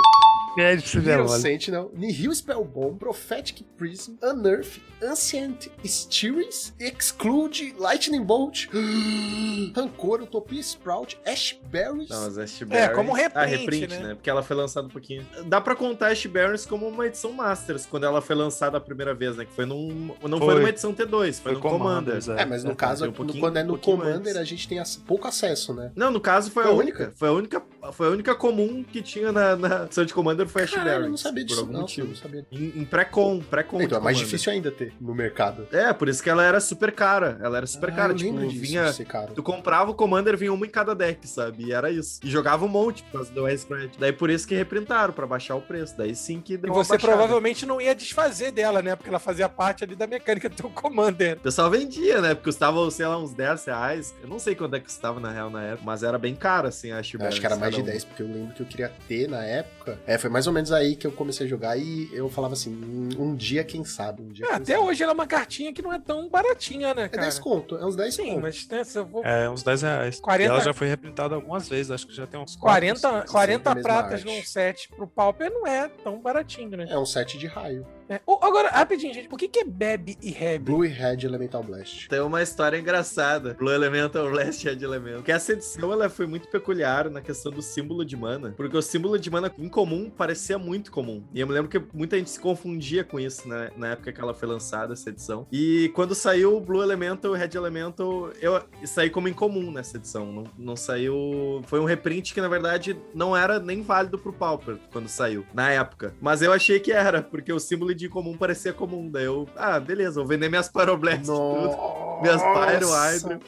É, 0.58 0.76
se 0.78 0.98
Hero 0.98 1.28
Sentinel, 1.28 1.90
Nihil 1.94 2.34
Spellbomb, 2.34 2.98
Prophetic 2.98 3.64
Prism, 3.78 4.14
Unearth, 4.22 4.80
Ancient 5.02 5.68
Steerings, 5.86 6.74
Exclude, 6.78 7.74
Lightning 7.78 8.22
Bolt, 8.24 8.66
Rancor, 9.74 10.22
Utopia 10.22 10.60
Sprout, 10.60 11.18
Ash 11.26 11.58
Berries. 11.70 12.08
Não, 12.08 12.26
as 12.26 12.36
Ash 12.38 12.60
É, 12.70 12.88
como 12.88 13.12
reprint, 13.12 13.32
Ah, 13.36 13.44
reprint, 13.44 13.88
né? 13.88 13.98
né? 14.08 14.14
Porque 14.14 14.28
ela 14.28 14.42
foi 14.42 14.56
lançada 14.56 14.86
um 14.86 14.90
pouquinho. 14.90 15.24
Dá 15.46 15.60
pra 15.60 15.74
contar 15.74 16.08
Ash 16.08 16.26
Barons 16.26 16.66
como 16.66 16.86
uma 16.88 17.06
edição 17.06 17.32
Masters, 17.32 17.86
quando 17.86 18.04
ela 18.04 18.20
foi 18.20 18.34
lançada 18.36 18.76
a 18.76 18.80
primeira 18.80 19.14
vez, 19.14 19.36
né? 19.36 19.44
Que 19.44 19.52
foi 19.52 19.64
num. 19.66 20.14
Não 20.22 20.38
foi, 20.38 20.46
Foi. 20.48 20.54
numa 20.56 20.68
edição 20.68 20.92
T2, 20.92 21.40
foi, 21.40 21.52
no 21.52 21.60
Commander. 21.60 22.18
É, 22.36 22.44
mas 22.44 22.64
no 22.64 22.74
caso, 22.74 23.04
um 23.04 23.08
no- 23.24 23.38
quando 23.38 23.56
é 23.56 23.62
no 23.62 23.74
um 23.74 23.78
Commander, 23.78 24.18
antes. 24.32 24.36
a 24.36 24.44
gente 24.44 24.68
tem 24.68 24.78
ac- 24.78 24.98
pouco 25.06 25.26
acesso, 25.28 25.72
né? 25.72 25.92
Não, 25.94 26.10
no 26.10 26.20
caso 26.20 26.50
foi, 26.50 26.64
Foi 26.64 26.72
a 26.72 26.74
a 26.74 26.78
única. 26.78 26.98
única? 27.04 27.16
Foi 27.16 27.28
a 27.28 27.32
única. 27.32 27.62
Foi 27.92 28.06
a 28.08 28.10
única 28.10 28.34
comum 28.34 28.82
que 28.84 29.00
tinha 29.00 29.32
na, 29.32 29.56
na 29.56 29.84
edição 29.84 30.04
de 30.04 30.12
Commander 30.12 30.39
foi 30.48 30.62
Ash 30.62 30.70
Caralho, 30.74 31.04
eu 31.04 31.10
não 31.10 31.16
sabia 31.16 31.42
por 31.44 31.48
disso, 31.48 31.60
algum 31.60 31.72
não. 31.72 31.80
motivo. 31.80 32.08
não 32.08 32.14
sabia. 32.16 32.46
Em, 32.50 32.80
em 32.80 32.84
pré-com, 32.84 33.40
pré-com. 33.40 33.80
Então, 33.82 33.98
é 33.98 34.00
mais 34.00 34.18
difícil 34.18 34.52
ainda 34.52 34.70
ter 34.70 34.92
no 35.00 35.14
mercado. 35.14 35.66
É, 35.72 35.92
por 35.92 36.08
isso 36.08 36.22
que 36.22 36.30
ela 36.30 36.44
era 36.44 36.60
super 36.60 36.92
cara. 36.92 37.38
Ela 37.42 37.58
era 37.58 37.66
super 37.66 37.90
Ah, 37.90 37.92
cara. 37.92 38.12
eu 38.12 38.16
Tipo, 38.16 38.30
lembro 38.32 38.48
disso, 38.48 38.60
vinha. 38.62 38.84
de 38.84 38.94
ser 38.94 39.04
caro. 39.06 39.32
Tu 39.34 39.42
comprava 39.42 39.90
o 39.90 39.94
Commander, 39.94 40.36
vinha 40.36 40.52
uma 40.52 40.66
em 40.66 40.70
cada 40.70 40.94
deck, 40.94 41.26
sabe? 41.28 41.64
E 41.64 41.72
era 41.72 41.90
isso. 41.90 42.20
E 42.24 42.30
jogava 42.30 42.64
um 42.64 42.68
monte 42.68 43.02
por 43.04 43.12
causa 43.12 43.32
do 43.32 43.48
Spread. 43.48 43.92
Daí 43.98 44.12
por 44.12 44.30
isso 44.30 44.46
que 44.46 44.54
reprintaram, 44.54 45.12
pra 45.12 45.26
baixar 45.26 45.56
o 45.56 45.60
preço. 45.60 45.94
Daí 45.96 46.14
sim 46.14 46.40
que 46.40 46.54
E 46.54 46.56
deu 46.56 46.72
uma 46.72 46.82
você 46.84 46.90
baixada. 46.92 47.12
provavelmente 47.12 47.64
não 47.66 47.80
ia 47.80 47.94
desfazer 47.94 48.50
dela, 48.52 48.82
né? 48.82 48.94
Porque 48.96 49.08
ela 49.08 49.18
fazia 49.18 49.48
parte 49.48 49.84
ali 49.84 49.94
da 49.96 50.06
mecânica 50.06 50.48
do 50.48 50.54
teu 50.56 50.70
Commander. 50.70 51.36
O 51.36 51.40
pessoal 51.40 51.70
vendia, 51.70 52.20
né? 52.20 52.34
Porque 52.34 52.50
custava, 52.50 52.90
sei 52.90 53.06
lá, 53.06 53.18
uns 53.18 53.32
10 53.32 53.64
reais. 53.66 54.14
Eu 54.22 54.28
não 54.28 54.38
sei 54.38 54.54
quanto 54.54 54.74
é 54.76 54.78
que 54.80 54.86
custava 54.86 55.20
na 55.20 55.30
real 55.30 55.50
na 55.50 55.62
época, 55.62 55.82
mas 55.84 56.02
era 56.02 56.18
bem 56.18 56.34
caro, 56.34 56.68
assim, 56.68 56.90
a 56.90 56.96
Eu 56.96 57.00
acho 57.26 57.40
que 57.40 57.46
era 57.46 57.56
mais 57.56 57.74
de 57.74 57.82
10, 57.82 58.04
porque 58.04 58.22
eu 58.22 58.26
lembro 58.26 58.54
que 58.54 58.62
eu 58.62 58.66
queria 58.66 58.90
ter 59.08 59.28
na 59.28 59.44
época. 59.44 59.98
É, 60.06 60.16
foi 60.18 60.29
mais 60.30 60.46
ou 60.46 60.52
menos 60.52 60.72
aí 60.72 60.96
que 60.96 61.06
eu 61.06 61.12
comecei 61.12 61.46
a 61.46 61.48
jogar 61.48 61.76
e 61.76 62.08
eu 62.12 62.28
falava 62.28 62.54
assim, 62.54 62.70
"Hum, 62.72 63.08
um 63.18 63.34
dia 63.34 63.64
quem 63.64 63.84
sabe, 63.84 64.22
um 64.22 64.28
dia 64.28 64.46
Ah, 64.46 64.48
quem 64.54 64.56
até 64.62 64.74
sabe. 64.74 64.84
hoje 64.86 65.02
ela 65.02 65.12
é 65.12 65.14
uma 65.14 65.26
cartinha 65.26 65.72
que 65.72 65.82
não 65.82 65.92
é 65.92 65.98
tão 65.98 66.28
baratinha, 66.28 66.94
né, 66.94 67.04
É 67.04 67.08
cara? 67.08 67.22
10 67.22 67.38
conto, 67.38 67.76
é 67.76 67.84
uns 67.84 67.96
10 67.96 68.14
Sim, 68.14 68.26
conto. 68.30 68.40
mas 68.42 68.66
né, 68.68 68.84
se 68.84 68.98
eu 68.98 69.04
vou... 69.06 69.24
É, 69.24 69.50
uns 69.50 69.62
10 69.62 69.82
reais. 69.82 70.20
40 70.20 70.42
E 70.42 70.54
ela 70.54 70.64
já 70.64 70.72
foi 70.72 70.86
reprintada 70.88 71.34
algumas 71.34 71.68
vezes, 71.68 71.90
acho 71.90 72.06
que 72.06 72.14
já 72.14 72.26
tem 72.26 72.38
uns 72.40 72.56
40, 72.56 73.00
4, 73.10 73.32
40 73.32 73.70
a 73.70 73.74
mesma 73.74 73.88
pratas 73.88 74.12
arte. 74.20 74.24
num 74.26 74.42
set 74.44 74.88
pro 74.96 75.06
Pauper 75.06 75.50
não 75.52 75.66
é 75.66 75.88
tão 75.88 76.20
baratinho, 76.20 76.76
né? 76.76 76.86
É 76.88 76.98
um 76.98 77.06
set 77.06 77.36
de 77.36 77.46
raio. 77.46 77.86
É. 78.10 78.20
Agora, 78.26 78.70
rapidinho, 78.70 79.14
gente, 79.14 79.28
o 79.30 79.36
que, 79.36 79.46
que 79.46 79.60
é 79.60 79.64
Beb 79.64 80.18
e 80.20 80.32
Reb? 80.32 80.64
Blue 80.64 80.84
e 80.84 80.88
Red 80.88 81.18
Elemental 81.24 81.62
Blast. 81.62 82.08
Tem 82.08 82.18
uma 82.18 82.42
história 82.42 82.76
engraçada. 82.76 83.54
Blue 83.54 83.70
Elemental 83.70 84.28
Blast 84.28 84.64
Red 84.64 84.82
Elemental. 84.82 85.18
Porque 85.18 85.30
essa 85.30 85.52
edição 85.52 85.92
ela 85.92 86.08
foi 86.08 86.26
muito 86.26 86.48
peculiar 86.48 87.08
na 87.08 87.20
questão 87.20 87.52
do 87.52 87.62
símbolo 87.62 88.04
de 88.04 88.16
mana. 88.16 88.52
Porque 88.56 88.76
o 88.76 88.82
símbolo 88.82 89.16
de 89.16 89.30
mana 89.30 89.52
em 89.56 89.68
comum 89.68 90.10
parecia 90.10 90.58
muito 90.58 90.90
comum. 90.90 91.22
E 91.32 91.38
eu 91.38 91.46
me 91.46 91.52
lembro 91.52 91.70
que 91.70 91.80
muita 91.96 92.18
gente 92.18 92.30
se 92.30 92.40
confundia 92.40 93.04
com 93.04 93.20
isso 93.20 93.48
né, 93.48 93.70
na 93.76 93.92
época 93.92 94.12
que 94.12 94.20
ela 94.20 94.34
foi 94.34 94.48
lançada, 94.48 94.92
essa 94.92 95.08
edição. 95.08 95.46
E 95.52 95.92
quando 95.94 96.12
saiu 96.12 96.56
o 96.56 96.60
Blue 96.60 96.82
Elemental 96.82 97.36
e 97.36 97.38
Red 97.38 97.56
Elemental, 97.56 98.32
eu 98.40 98.60
saí 98.86 99.08
como 99.08 99.28
incomum 99.28 99.70
nessa 99.70 99.98
edição. 99.98 100.32
Não, 100.32 100.44
não 100.58 100.74
saiu. 100.74 101.62
Foi 101.66 101.78
um 101.78 101.84
reprint 101.84 102.34
que, 102.34 102.40
na 102.40 102.48
verdade, 102.48 102.96
não 103.14 103.36
era 103.36 103.60
nem 103.60 103.82
válido 103.82 104.18
pro 104.18 104.32
Pauper 104.32 104.78
quando 104.90 105.06
saiu, 105.06 105.46
na 105.54 105.70
época. 105.70 106.12
Mas 106.20 106.42
eu 106.42 106.52
achei 106.52 106.80
que 106.80 106.90
era, 106.90 107.22
porque 107.22 107.52
o 107.52 107.60
símbolo 107.60 107.94
de 107.99 107.99
comum 108.08 108.36
parecia 108.36 108.72
comum. 108.72 109.10
Daí 109.10 109.24
eu, 109.24 109.48
ah, 109.56 109.78
beleza, 109.78 110.20
vou 110.20 110.26
vender 110.26 110.48
minhas 110.48 110.68
Pyroblast 110.68 111.26
tudo. 111.26 112.22
Minhas 112.22 112.42
Pyro. 112.42 113.40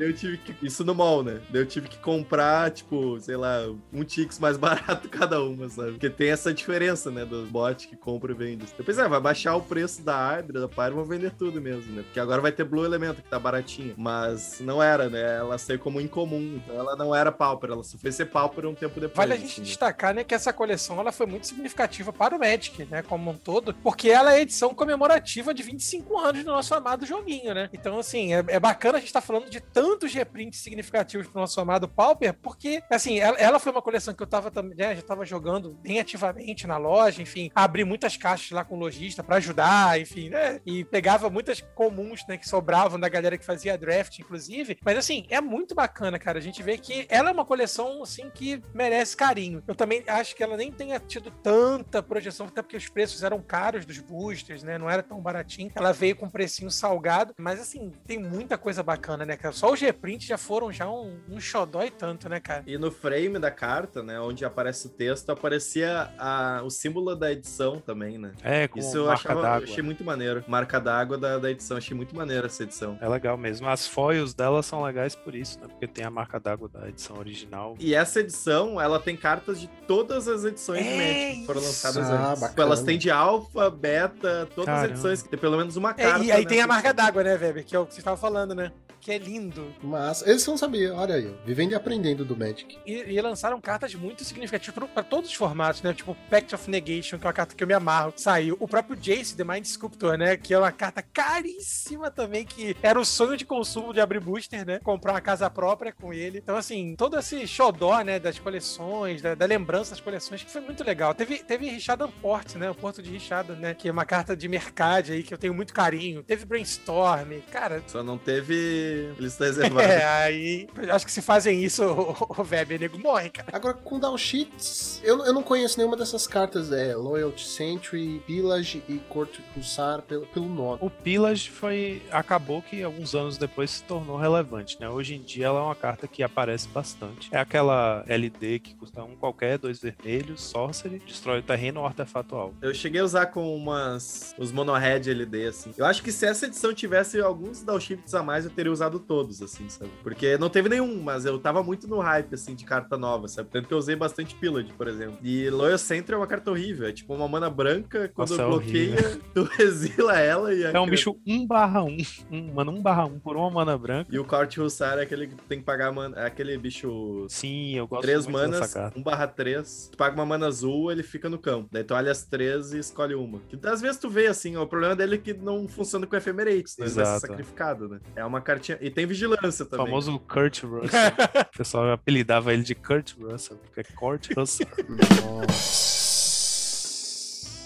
Eu 0.00 0.12
tive 0.14 0.38
que. 0.38 0.54
Isso 0.66 0.84
no 0.84 0.94
mall, 0.94 1.22
né? 1.22 1.40
Eu 1.52 1.66
tive 1.66 1.88
que 1.88 1.98
comprar, 1.98 2.70
tipo, 2.70 3.20
sei 3.20 3.36
lá, 3.36 3.66
um 3.92 4.02
Tix 4.02 4.38
mais 4.38 4.56
barato 4.58 5.08
cada 5.08 5.42
uma, 5.42 5.68
sabe? 5.68 5.92
Porque 5.92 6.08
tem 6.08 6.30
essa 6.30 6.52
diferença, 6.52 7.10
né? 7.10 7.24
Dos 7.24 7.48
bots 7.48 7.86
que 7.86 7.96
compram 7.96 8.34
e 8.34 8.38
vendem. 8.38 8.68
Depois, 8.76 8.98
é, 8.98 9.06
vai 9.06 9.20
baixar 9.20 9.54
o 9.56 9.62
preço 9.62 10.02
da 10.02 10.16
Hydra, 10.16 10.60
da 10.60 10.68
Pyro, 10.68 10.96
vão 10.96 11.04
vender 11.04 11.32
tudo 11.32 11.60
mesmo, 11.60 11.92
né? 11.92 12.02
Porque 12.02 12.18
agora 12.18 12.40
vai 12.40 12.52
ter 12.52 12.64
Blue 12.64 12.84
Elemento, 12.84 13.22
que 13.22 13.28
tá 13.28 13.38
baratinho. 13.38 13.94
Mas 13.96 14.60
não 14.60 14.82
era, 14.82 15.08
né? 15.08 15.36
Ela 15.36 15.58
saiu 15.58 15.78
como 15.78 16.00
incomum. 16.00 16.60
Então 16.64 16.76
ela 16.76 16.96
não 16.96 17.14
era 17.14 17.30
Pauper. 17.30 17.70
Ela 17.70 17.84
só 17.84 17.98
foi 17.98 18.10
ser 18.10 18.26
Pauper 18.26 18.66
um 18.66 18.74
tempo 18.74 18.98
depois. 18.98 19.16
Vale 19.16 19.34
a 19.34 19.36
gente 19.36 19.52
assim, 19.52 19.62
destacar, 19.62 20.14
né, 20.14 20.24
que 20.24 20.34
essa 20.34 20.52
coleção 20.52 20.98
ela 20.98 21.12
foi 21.12 21.26
muito 21.26 21.46
significativa 21.46 22.12
para 22.12 22.34
o 22.34 22.38
Magic, 22.38 22.84
né, 22.86 23.02
como 23.02 23.30
um 23.30 23.36
todo, 23.36 23.74
porque 23.74 24.08
ela 24.08 24.32
é 24.32 24.38
a 24.38 24.40
edição 24.40 24.74
comemorativa 24.74 25.52
de 25.52 25.62
25 25.62 26.18
anos 26.18 26.44
do 26.44 26.50
nosso 26.50 26.74
amado 26.74 27.04
joguinho, 27.04 27.54
né? 27.54 27.68
Então, 27.72 27.98
assim, 27.98 28.34
é, 28.34 28.44
é 28.48 28.60
bacana 28.60 28.96
a 28.96 29.00
gente 29.00 29.08
estar 29.08 29.20
falando 29.20 29.50
de 29.50 29.60
tantos 29.90 30.14
reprints 30.14 30.60
significativos 30.60 31.26
pro 31.26 31.40
nosso 31.40 31.60
amado 31.60 31.88
Pauper, 31.88 32.32
porque, 32.34 32.80
assim, 32.88 33.18
ela, 33.18 33.36
ela 33.38 33.58
foi 33.58 33.72
uma 33.72 33.82
coleção 33.82 34.14
que 34.14 34.22
eu 34.22 34.26
tava 34.26 34.48
também, 34.48 34.76
né, 34.76 34.94
já 34.94 35.02
tava 35.02 35.24
jogando 35.24 35.72
bem 35.82 35.98
ativamente 35.98 36.64
na 36.64 36.76
loja, 36.76 37.20
enfim, 37.20 37.50
abri 37.54 37.84
muitas 37.84 38.16
caixas 38.16 38.52
lá 38.52 38.64
com 38.64 38.76
o 38.76 38.78
lojista 38.78 39.24
para 39.24 39.36
ajudar, 39.36 40.00
enfim, 40.00 40.28
né? 40.28 40.60
E 40.64 40.84
pegava 40.84 41.28
muitas 41.28 41.60
comuns, 41.74 42.24
né, 42.28 42.36
que 42.36 42.48
sobravam 42.48 43.00
da 43.00 43.08
galera 43.08 43.36
que 43.36 43.44
fazia 43.44 43.76
draft, 43.76 44.16
inclusive. 44.20 44.78
Mas, 44.84 44.96
assim, 44.96 45.26
é 45.28 45.40
muito 45.40 45.74
bacana, 45.74 46.20
cara. 46.20 46.38
A 46.38 46.42
gente 46.42 46.62
vê 46.62 46.78
que 46.78 47.06
ela 47.08 47.30
é 47.30 47.32
uma 47.32 47.44
coleção, 47.44 48.04
assim, 48.04 48.30
que 48.30 48.62
merece 48.72 49.16
carinho. 49.16 49.60
Eu 49.66 49.74
também 49.74 50.04
acho 50.06 50.36
que 50.36 50.42
ela 50.42 50.56
nem 50.56 50.70
tenha 50.70 51.00
tido 51.00 51.32
tanta 51.42 52.00
projeção, 52.00 52.46
até 52.46 52.62
porque 52.62 52.76
os 52.76 52.88
preços 52.88 53.24
eram 53.24 53.42
caros 53.42 53.84
dos 53.84 53.98
boosters, 53.98 54.62
né? 54.62 54.78
Não 54.78 54.88
era 54.88 55.02
tão 55.02 55.20
baratinho. 55.20 55.72
Ela 55.74 55.92
veio 55.92 56.14
com 56.14 56.26
um 56.26 56.30
precinho 56.30 56.70
salgado, 56.70 57.34
mas, 57.36 57.58
assim, 57.58 57.92
tem 58.06 58.20
muita 58.20 58.56
coisa 58.56 58.84
bacana, 58.84 59.26
né, 59.26 59.36
cara? 59.36 59.52
Só 59.52 59.72
os 59.72 59.79
reprints 59.80 60.26
já 60.26 60.38
foram 60.38 60.70
já 60.72 60.88
um, 60.88 61.18
um 61.28 61.40
xodó 61.40 61.82
e 61.82 61.90
tanto, 61.90 62.28
né, 62.28 62.38
cara? 62.40 62.62
E 62.66 62.76
no 62.78 62.90
frame 62.90 63.38
da 63.38 63.50
carta, 63.50 64.02
né, 64.02 64.20
onde 64.20 64.44
aparece 64.44 64.86
o 64.86 64.90
texto, 64.90 65.30
aparecia 65.30 66.10
a- 66.18 66.62
o 66.64 66.70
símbolo 66.70 67.14
da 67.16 67.32
edição 67.32 67.78
também, 67.80 68.18
né? 68.18 68.32
É, 68.42 68.68
com 68.68 68.78
Isso 68.78 68.96
eu 68.96 69.06
marca 69.06 69.32
achava, 69.32 69.64
achei 69.64 69.82
muito 69.82 70.04
maneiro. 70.04 70.44
Marca 70.46 70.78
d'água 70.80 71.18
da, 71.18 71.38
da 71.38 71.50
edição, 71.50 71.76
achei 71.76 71.96
muito 71.96 72.14
maneiro 72.14 72.46
essa 72.46 72.62
edição. 72.62 72.98
É 73.00 73.08
legal 73.08 73.36
mesmo. 73.36 73.68
As 73.68 73.86
foils 73.86 74.34
dela 74.34 74.62
são 74.62 74.82
legais 74.82 75.14
por 75.14 75.34
isso, 75.34 75.58
né? 75.60 75.66
Porque 75.68 75.86
tem 75.86 76.04
a 76.04 76.10
marca 76.10 76.38
d'água 76.38 76.68
da 76.68 76.88
edição 76.88 77.16
original. 77.18 77.74
E 77.78 77.94
essa 77.94 78.20
edição, 78.20 78.80
ela 78.80 78.98
tem 79.00 79.16
cartas 79.16 79.60
de 79.60 79.68
todas 79.86 80.28
as 80.28 80.44
edições 80.44 80.82
de 80.84 80.88
É 80.88 80.96
Magic 80.96 81.40
que 81.40 81.46
foram 81.46 81.60
lançadas 81.60 82.10
Ah, 82.10 82.30
antes. 82.30 82.40
Bacana. 82.40 82.62
Elas 82.66 82.82
têm 82.82 82.98
de 82.98 83.10
alfa, 83.10 83.70
beta, 83.70 84.48
todas 84.54 84.68
as 84.68 84.74
Caramba. 84.80 84.92
edições 84.94 85.22
que 85.22 85.28
tem 85.28 85.38
pelo 85.38 85.56
menos 85.56 85.76
uma 85.76 85.90
É, 85.90 85.94
carta. 85.94 86.24
e 86.24 86.32
aí 86.32 86.46
tem 86.46 86.60
a 86.60 86.66
marca 86.66 86.92
d'água, 86.92 87.22
né, 87.24 87.34
Weber? 87.36 87.64
Que 87.64 87.74
é 87.74 87.78
o 87.78 87.86
que 87.86 87.94
você 87.94 88.00
estava 88.00 88.16
falando, 88.16 88.54
né? 88.54 88.70
que 89.02 89.10
é 89.10 89.16
lindo. 89.16 89.69
Mas 89.82 90.22
eles 90.26 90.46
não 90.46 90.56
sabiam, 90.56 90.96
olha 90.96 91.14
aí, 91.14 91.34
vivendo 91.44 91.72
e 91.72 91.74
aprendendo 91.74 92.24
do 92.24 92.36
Magic. 92.36 92.78
E, 92.86 92.92
e 92.92 93.20
lançaram 93.20 93.60
cartas 93.60 93.94
muito 93.94 94.24
significativas 94.24 94.88
para 94.90 95.02
todos 95.02 95.30
os 95.30 95.36
formatos, 95.36 95.82
né? 95.82 95.92
Tipo 95.92 96.16
Pact 96.28 96.54
of 96.54 96.70
Negation, 96.70 97.18
que 97.18 97.24
é 97.24 97.28
uma 97.28 97.32
carta 97.32 97.54
que 97.54 97.62
eu 97.62 97.68
me 97.68 97.74
amarro, 97.74 98.12
saiu. 98.16 98.56
O 98.60 98.68
próprio 98.68 98.96
Jace, 98.96 99.36
The 99.36 99.44
Mind 99.44 99.64
Sculptor, 99.64 100.16
né? 100.16 100.36
Que 100.36 100.54
é 100.54 100.58
uma 100.58 100.72
carta 100.72 101.02
caríssima 101.02 102.10
também, 102.10 102.44
que 102.44 102.76
era 102.82 102.98
o 102.98 103.04
sonho 103.04 103.36
de 103.36 103.44
consumo 103.44 103.92
de 103.92 104.00
abrir 104.00 104.20
booster, 104.20 104.66
né? 104.66 104.78
Comprar 104.78 105.12
uma 105.12 105.20
casa 105.20 105.48
própria 105.50 105.92
com 105.92 106.12
ele. 106.12 106.38
Então, 106.38 106.56
assim, 106.56 106.94
todo 106.96 107.18
esse 107.18 107.46
xodó, 107.46 108.00
né? 108.02 108.18
Das 108.18 108.38
coleções, 108.38 109.22
da, 109.22 109.34
da 109.34 109.46
lembrança 109.46 109.90
das 109.90 110.00
coleções, 110.00 110.42
que 110.42 110.50
foi 110.50 110.60
muito 110.60 110.84
legal. 110.84 111.14
Teve, 111.14 111.38
teve 111.38 111.68
Richard 111.68 112.04
Port, 112.20 112.54
né? 112.56 112.70
O 112.70 112.74
Porto 112.74 113.02
de 113.02 113.10
Richard, 113.10 113.52
né? 113.52 113.74
Que 113.74 113.88
é 113.88 113.92
uma 113.92 114.04
carta 114.04 114.36
de 114.36 114.48
mercado 114.48 115.12
aí 115.12 115.22
que 115.22 115.32
eu 115.32 115.38
tenho 115.38 115.54
muito 115.54 115.72
carinho. 115.72 116.22
Teve 116.22 116.44
Brainstorm. 116.44 117.40
Cara, 117.50 117.82
Só 117.86 118.02
não 118.02 118.18
teve 118.18 119.12
lista 119.18 119.49
reservada. 119.50 119.86
é, 119.86 120.04
aí. 120.04 120.68
Acho 120.90 121.06
que 121.06 121.12
se 121.12 121.22
fazem 121.22 121.62
isso, 121.62 121.84
o, 121.84 122.40
o 122.40 122.42
Weber 122.42 122.80
nego 122.80 122.98
morre, 122.98 123.30
cara. 123.30 123.48
Agora, 123.52 123.74
com 123.74 123.98
downsheets, 123.98 125.00
eu, 125.04 125.24
eu 125.24 125.32
não 125.32 125.42
conheço 125.42 125.78
nenhuma 125.78 125.96
dessas 125.96 126.26
cartas, 126.26 126.72
é 126.72 126.94
Loyalty 126.94 127.46
Century, 127.46 128.22
Pillage 128.26 128.82
e 128.88 128.98
Corte 129.08 129.42
Pulsar 129.54 130.02
pelo, 130.02 130.26
pelo 130.26 130.48
nome. 130.48 130.78
O 130.80 130.90
Pillage 130.90 131.50
foi. 131.50 132.02
acabou 132.10 132.62
que 132.62 132.82
alguns 132.82 133.14
anos 133.14 133.36
depois 133.36 133.70
se 133.70 133.82
tornou 133.84 134.16
relevante, 134.16 134.78
né? 134.80 134.88
Hoje 134.88 135.14
em 135.14 135.22
dia 135.22 135.46
ela 135.46 135.60
é 135.60 135.62
uma 135.62 135.74
carta 135.74 136.06
que 136.06 136.22
aparece 136.22 136.68
bastante. 136.68 137.28
É 137.32 137.38
aquela 137.38 138.04
LD 138.06 138.58
que 138.60 138.74
custa 138.74 139.02
um 139.02 139.16
qualquer, 139.16 139.58
dois 139.58 139.80
vermelhos, 139.80 140.42
sorcery, 140.42 141.00
destrói 141.06 141.40
o 141.40 141.42
terreno 141.42 141.80
ou 141.80 141.86
artefato 141.86 142.34
alvo. 142.34 142.54
Eu 142.60 142.74
cheguei 142.74 143.00
a 143.00 143.04
usar 143.04 143.26
com 143.26 143.54
umas. 143.56 144.34
os 144.38 144.52
monohead 144.52 145.10
LD, 145.10 145.46
assim. 145.46 145.74
Eu 145.76 145.84
acho 145.84 146.02
que 146.02 146.12
se 146.12 146.26
essa 146.26 146.46
edição 146.46 146.72
tivesse 146.72 147.20
alguns 147.20 147.62
downshifts 147.62 148.14
a 148.14 148.22
mais, 148.22 148.44
eu 148.44 148.50
teria 148.50 148.72
usado 148.72 148.98
todos, 148.98 149.39
assim, 149.42 149.68
sabe? 149.68 149.90
Porque 150.02 150.36
não 150.38 150.48
teve 150.48 150.68
nenhum, 150.68 151.02
mas 151.02 151.24
eu 151.24 151.38
tava 151.38 151.62
muito 151.62 151.86
no 151.88 151.98
hype, 151.98 152.34
assim, 152.34 152.54
de 152.54 152.64
carta 152.64 152.96
nova, 152.96 153.28
sabe? 153.28 153.48
Tanto 153.50 153.68
que 153.68 153.74
eu 153.74 153.78
usei 153.78 153.96
bastante 153.96 154.34
Pillage, 154.34 154.72
por 154.72 154.88
exemplo. 154.88 155.18
E 155.22 155.48
Loyal 155.50 155.78
Center 155.78 156.14
é 156.14 156.18
uma 156.18 156.26
carta 156.26 156.50
horrível. 156.50 156.88
É 156.88 156.92
tipo 156.92 157.14
uma 157.14 157.28
mana 157.28 157.50
branca, 157.50 158.10
quando 158.14 158.30
Nossa, 158.30 158.42
é 158.42 158.46
bloqueia, 158.46 159.20
tu 159.34 159.48
exila 159.58 160.18
ela 160.18 160.54
e. 160.54 160.62
É 160.62 160.80
um 160.80 160.88
bicho 160.88 161.16
1 161.26 161.46
barra 161.46 161.82
1. 161.82 161.96
Um, 162.30 162.54
mano, 162.54 162.72
1 162.72 162.82
barra 162.82 163.04
1 163.06 163.18
por 163.20 163.36
uma 163.36 163.50
mana 163.50 163.76
branca. 163.76 164.08
E 164.12 164.18
o 164.18 164.24
Corte 164.24 164.60
Hussar 164.60 164.98
é 164.98 165.02
aquele 165.02 165.26
que 165.26 165.34
tem 165.48 165.58
que 165.58 165.64
pagar 165.64 165.92
mana. 165.92 166.18
É 166.18 166.26
aquele 166.26 166.56
bicho. 166.56 167.26
Sim, 167.28 167.76
eu 167.76 167.86
gosto 167.86 168.02
3 168.02 168.26
muito 168.26 168.32
manas, 168.32 168.60
dessa 168.60 168.80
carta. 168.80 168.98
1 168.98 169.02
barra 169.02 169.26
3. 169.26 169.88
Tu 169.92 169.96
paga 169.96 170.14
uma 170.14 170.26
mana 170.26 170.46
azul, 170.46 170.90
ele 170.90 171.02
fica 171.02 171.28
no 171.28 171.38
campo. 171.38 171.68
Daí 171.72 171.84
tu 171.84 171.94
olha 171.94 172.10
as 172.10 172.24
três 172.24 172.72
e 172.72 172.78
escolhe 172.78 173.14
uma. 173.14 173.40
Que 173.48 173.58
às 173.66 173.80
vezes 173.80 173.98
tu 173.98 174.08
vê 174.08 174.26
assim, 174.26 174.56
ó, 174.56 174.62
o 174.62 174.66
problema 174.66 174.94
dele 174.94 175.16
é 175.16 175.18
que 175.18 175.34
não 175.34 175.68
funciona 175.68 176.06
com 176.06 176.16
Ephemerates, 176.16 176.76
né? 176.78 176.86
Ele 176.86 176.94
vai 176.94 177.04
ser 177.04 177.10
Exato. 177.10 177.26
sacrificado, 177.26 177.88
né? 177.88 178.00
É 178.14 178.24
uma 178.24 178.40
cartinha. 178.40 178.78
E 178.80 178.90
tem 178.90 179.06
vigilância 179.06 179.29
O 179.34 179.66
também. 179.66 179.86
famoso 179.86 180.18
Kurt 180.20 180.62
Russell. 180.64 180.88
o 181.52 181.56
pessoal 181.56 181.92
apelidava 181.92 182.52
ele 182.52 182.62
de 182.62 182.74
Kurt 182.74 183.14
Russell, 183.18 183.56
porque 183.58 183.80
é 183.80 183.84
Kurt 183.84 184.30
Russell. 184.36 184.66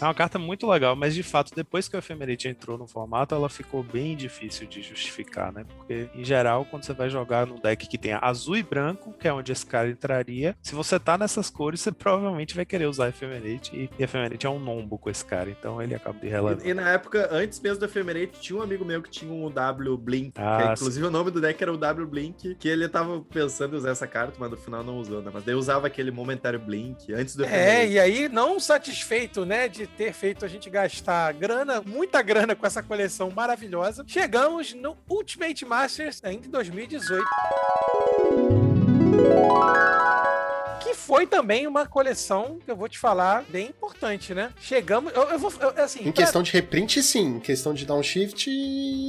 É 0.05 0.07
uma 0.07 0.15
carta 0.15 0.39
muito 0.39 0.67
legal, 0.69 0.95
mas 0.95 1.15
de 1.15 1.23
fato, 1.23 1.55
depois 1.55 1.89
que 1.89 1.97
o 1.97 1.99
Ephemerate 1.99 2.47
entrou 2.47 2.77
no 2.77 2.87
formato, 2.87 3.35
ela 3.35 3.49
ficou 3.49 3.83
bem 3.83 4.15
difícil 4.15 4.67
de 4.67 4.83
justificar, 4.83 5.51
né? 5.51 5.65
Porque, 5.77 6.11
em 6.15 6.23
geral, 6.23 6.67
quando 6.67 6.85
você 6.85 6.93
vai 6.93 7.09
jogar 7.09 7.47
num 7.47 7.59
deck 7.59 7.89
que 7.89 7.97
tem 7.97 8.13
azul 8.13 8.55
e 8.55 8.63
branco, 8.63 9.15
que 9.19 9.27
é 9.27 9.33
onde 9.33 9.51
esse 9.51 9.65
cara 9.65 9.89
entraria, 9.89 10.55
se 10.61 10.75
você 10.75 11.01
tá 11.01 11.17
nessas 11.17 11.49
cores, 11.49 11.81
você 11.81 11.91
provavelmente 11.91 12.55
vai 12.55 12.67
querer 12.67 12.85
usar 12.85 13.09
Ephemerate, 13.09 13.75
e 13.75 14.03
Ephemerate 14.03 14.47
é 14.47 14.51
um 14.51 14.59
nombo 14.59 14.99
com 14.99 15.09
esse 15.09 15.25
cara, 15.25 15.49
então 15.49 15.81
ele 15.81 15.95
acaba 15.95 16.19
de 16.19 16.29
relevante. 16.29 16.67
E, 16.67 16.71
e 16.71 16.75
na 16.75 16.91
época, 16.91 17.27
antes 17.33 17.59
mesmo 17.59 17.79
do 17.79 17.87
Ephemerate, 17.87 18.39
tinha 18.39 18.59
um 18.59 18.63
amigo 18.63 18.85
meu 18.85 19.01
que 19.01 19.09
tinha 19.09 19.33
um 19.33 19.51
W 19.51 19.97
Blink. 19.97 20.33
Ah, 20.37 20.59
que, 20.59 20.69
é, 20.69 20.73
inclusive 20.75 21.07
o 21.07 21.11
nome 21.11 21.31
do 21.31 21.41
deck 21.41 21.63
era 21.63 21.73
o 21.73 21.79
W 21.79 22.07
Blink, 22.07 22.57
que 22.57 22.69
ele 22.69 22.87
tava 22.91 23.23
pensando 23.23 23.75
em 23.75 23.79
usar 23.79 23.93
essa 23.93 24.07
carta, 24.07 24.35
mas 24.39 24.51
no 24.51 24.59
final 24.59 24.85
não 24.85 24.99
usou, 24.99 25.23
né? 25.23 25.31
Mas 25.33 25.45
daí 25.45 25.55
usava 25.55 25.87
aquele 25.87 26.11
momentário 26.11 26.59
Blink 26.59 27.11
antes 27.15 27.35
do 27.35 27.43
É, 27.43 27.47
Ephemerate. 27.47 27.93
e 27.93 27.99
aí, 27.99 28.29
não 28.29 28.61
satisfeito, 28.61 29.47
né, 29.47 29.67
de 29.67 29.94
ter 29.97 30.13
feito 30.13 30.45
a 30.45 30.49
gente 30.49 30.69
gastar 30.69 31.33
grana, 31.33 31.81
muita 31.81 32.21
grana 32.23 32.55
com 32.55 32.67
essa 32.67 32.83
coleção 32.83 33.31
maravilhosa, 33.31 34.05
chegamos 34.07 34.75
no 34.75 34.97
Ultimate 35.09 35.65
Masters 35.65 36.21
ainda 36.25 36.47
em 36.47 36.51
2018. 36.51 37.25
Foi 41.07 41.27
também 41.27 41.67
uma 41.67 41.87
coleção 41.87 42.59
que 42.65 42.71
eu 42.71 42.77
vou 42.77 42.89
te 42.89 42.99
falar 42.99 43.45
bem 43.49 43.67
importante, 43.69 44.35
né? 44.35 44.53
Chegamos. 44.61 45.13
Eu, 45.15 45.23
eu 45.31 45.39
vou. 45.39 45.53
eu- 45.61 45.83
assim, 45.85 46.01
Em 46.01 46.05
pra- 46.05 46.13
questão 46.13 46.43
de 46.43 46.51
reprint, 46.53 47.03
sim. 47.03 47.37
Em 47.37 47.41
questão 47.41 47.75
de 47.75 47.85
downshift, 47.87 48.51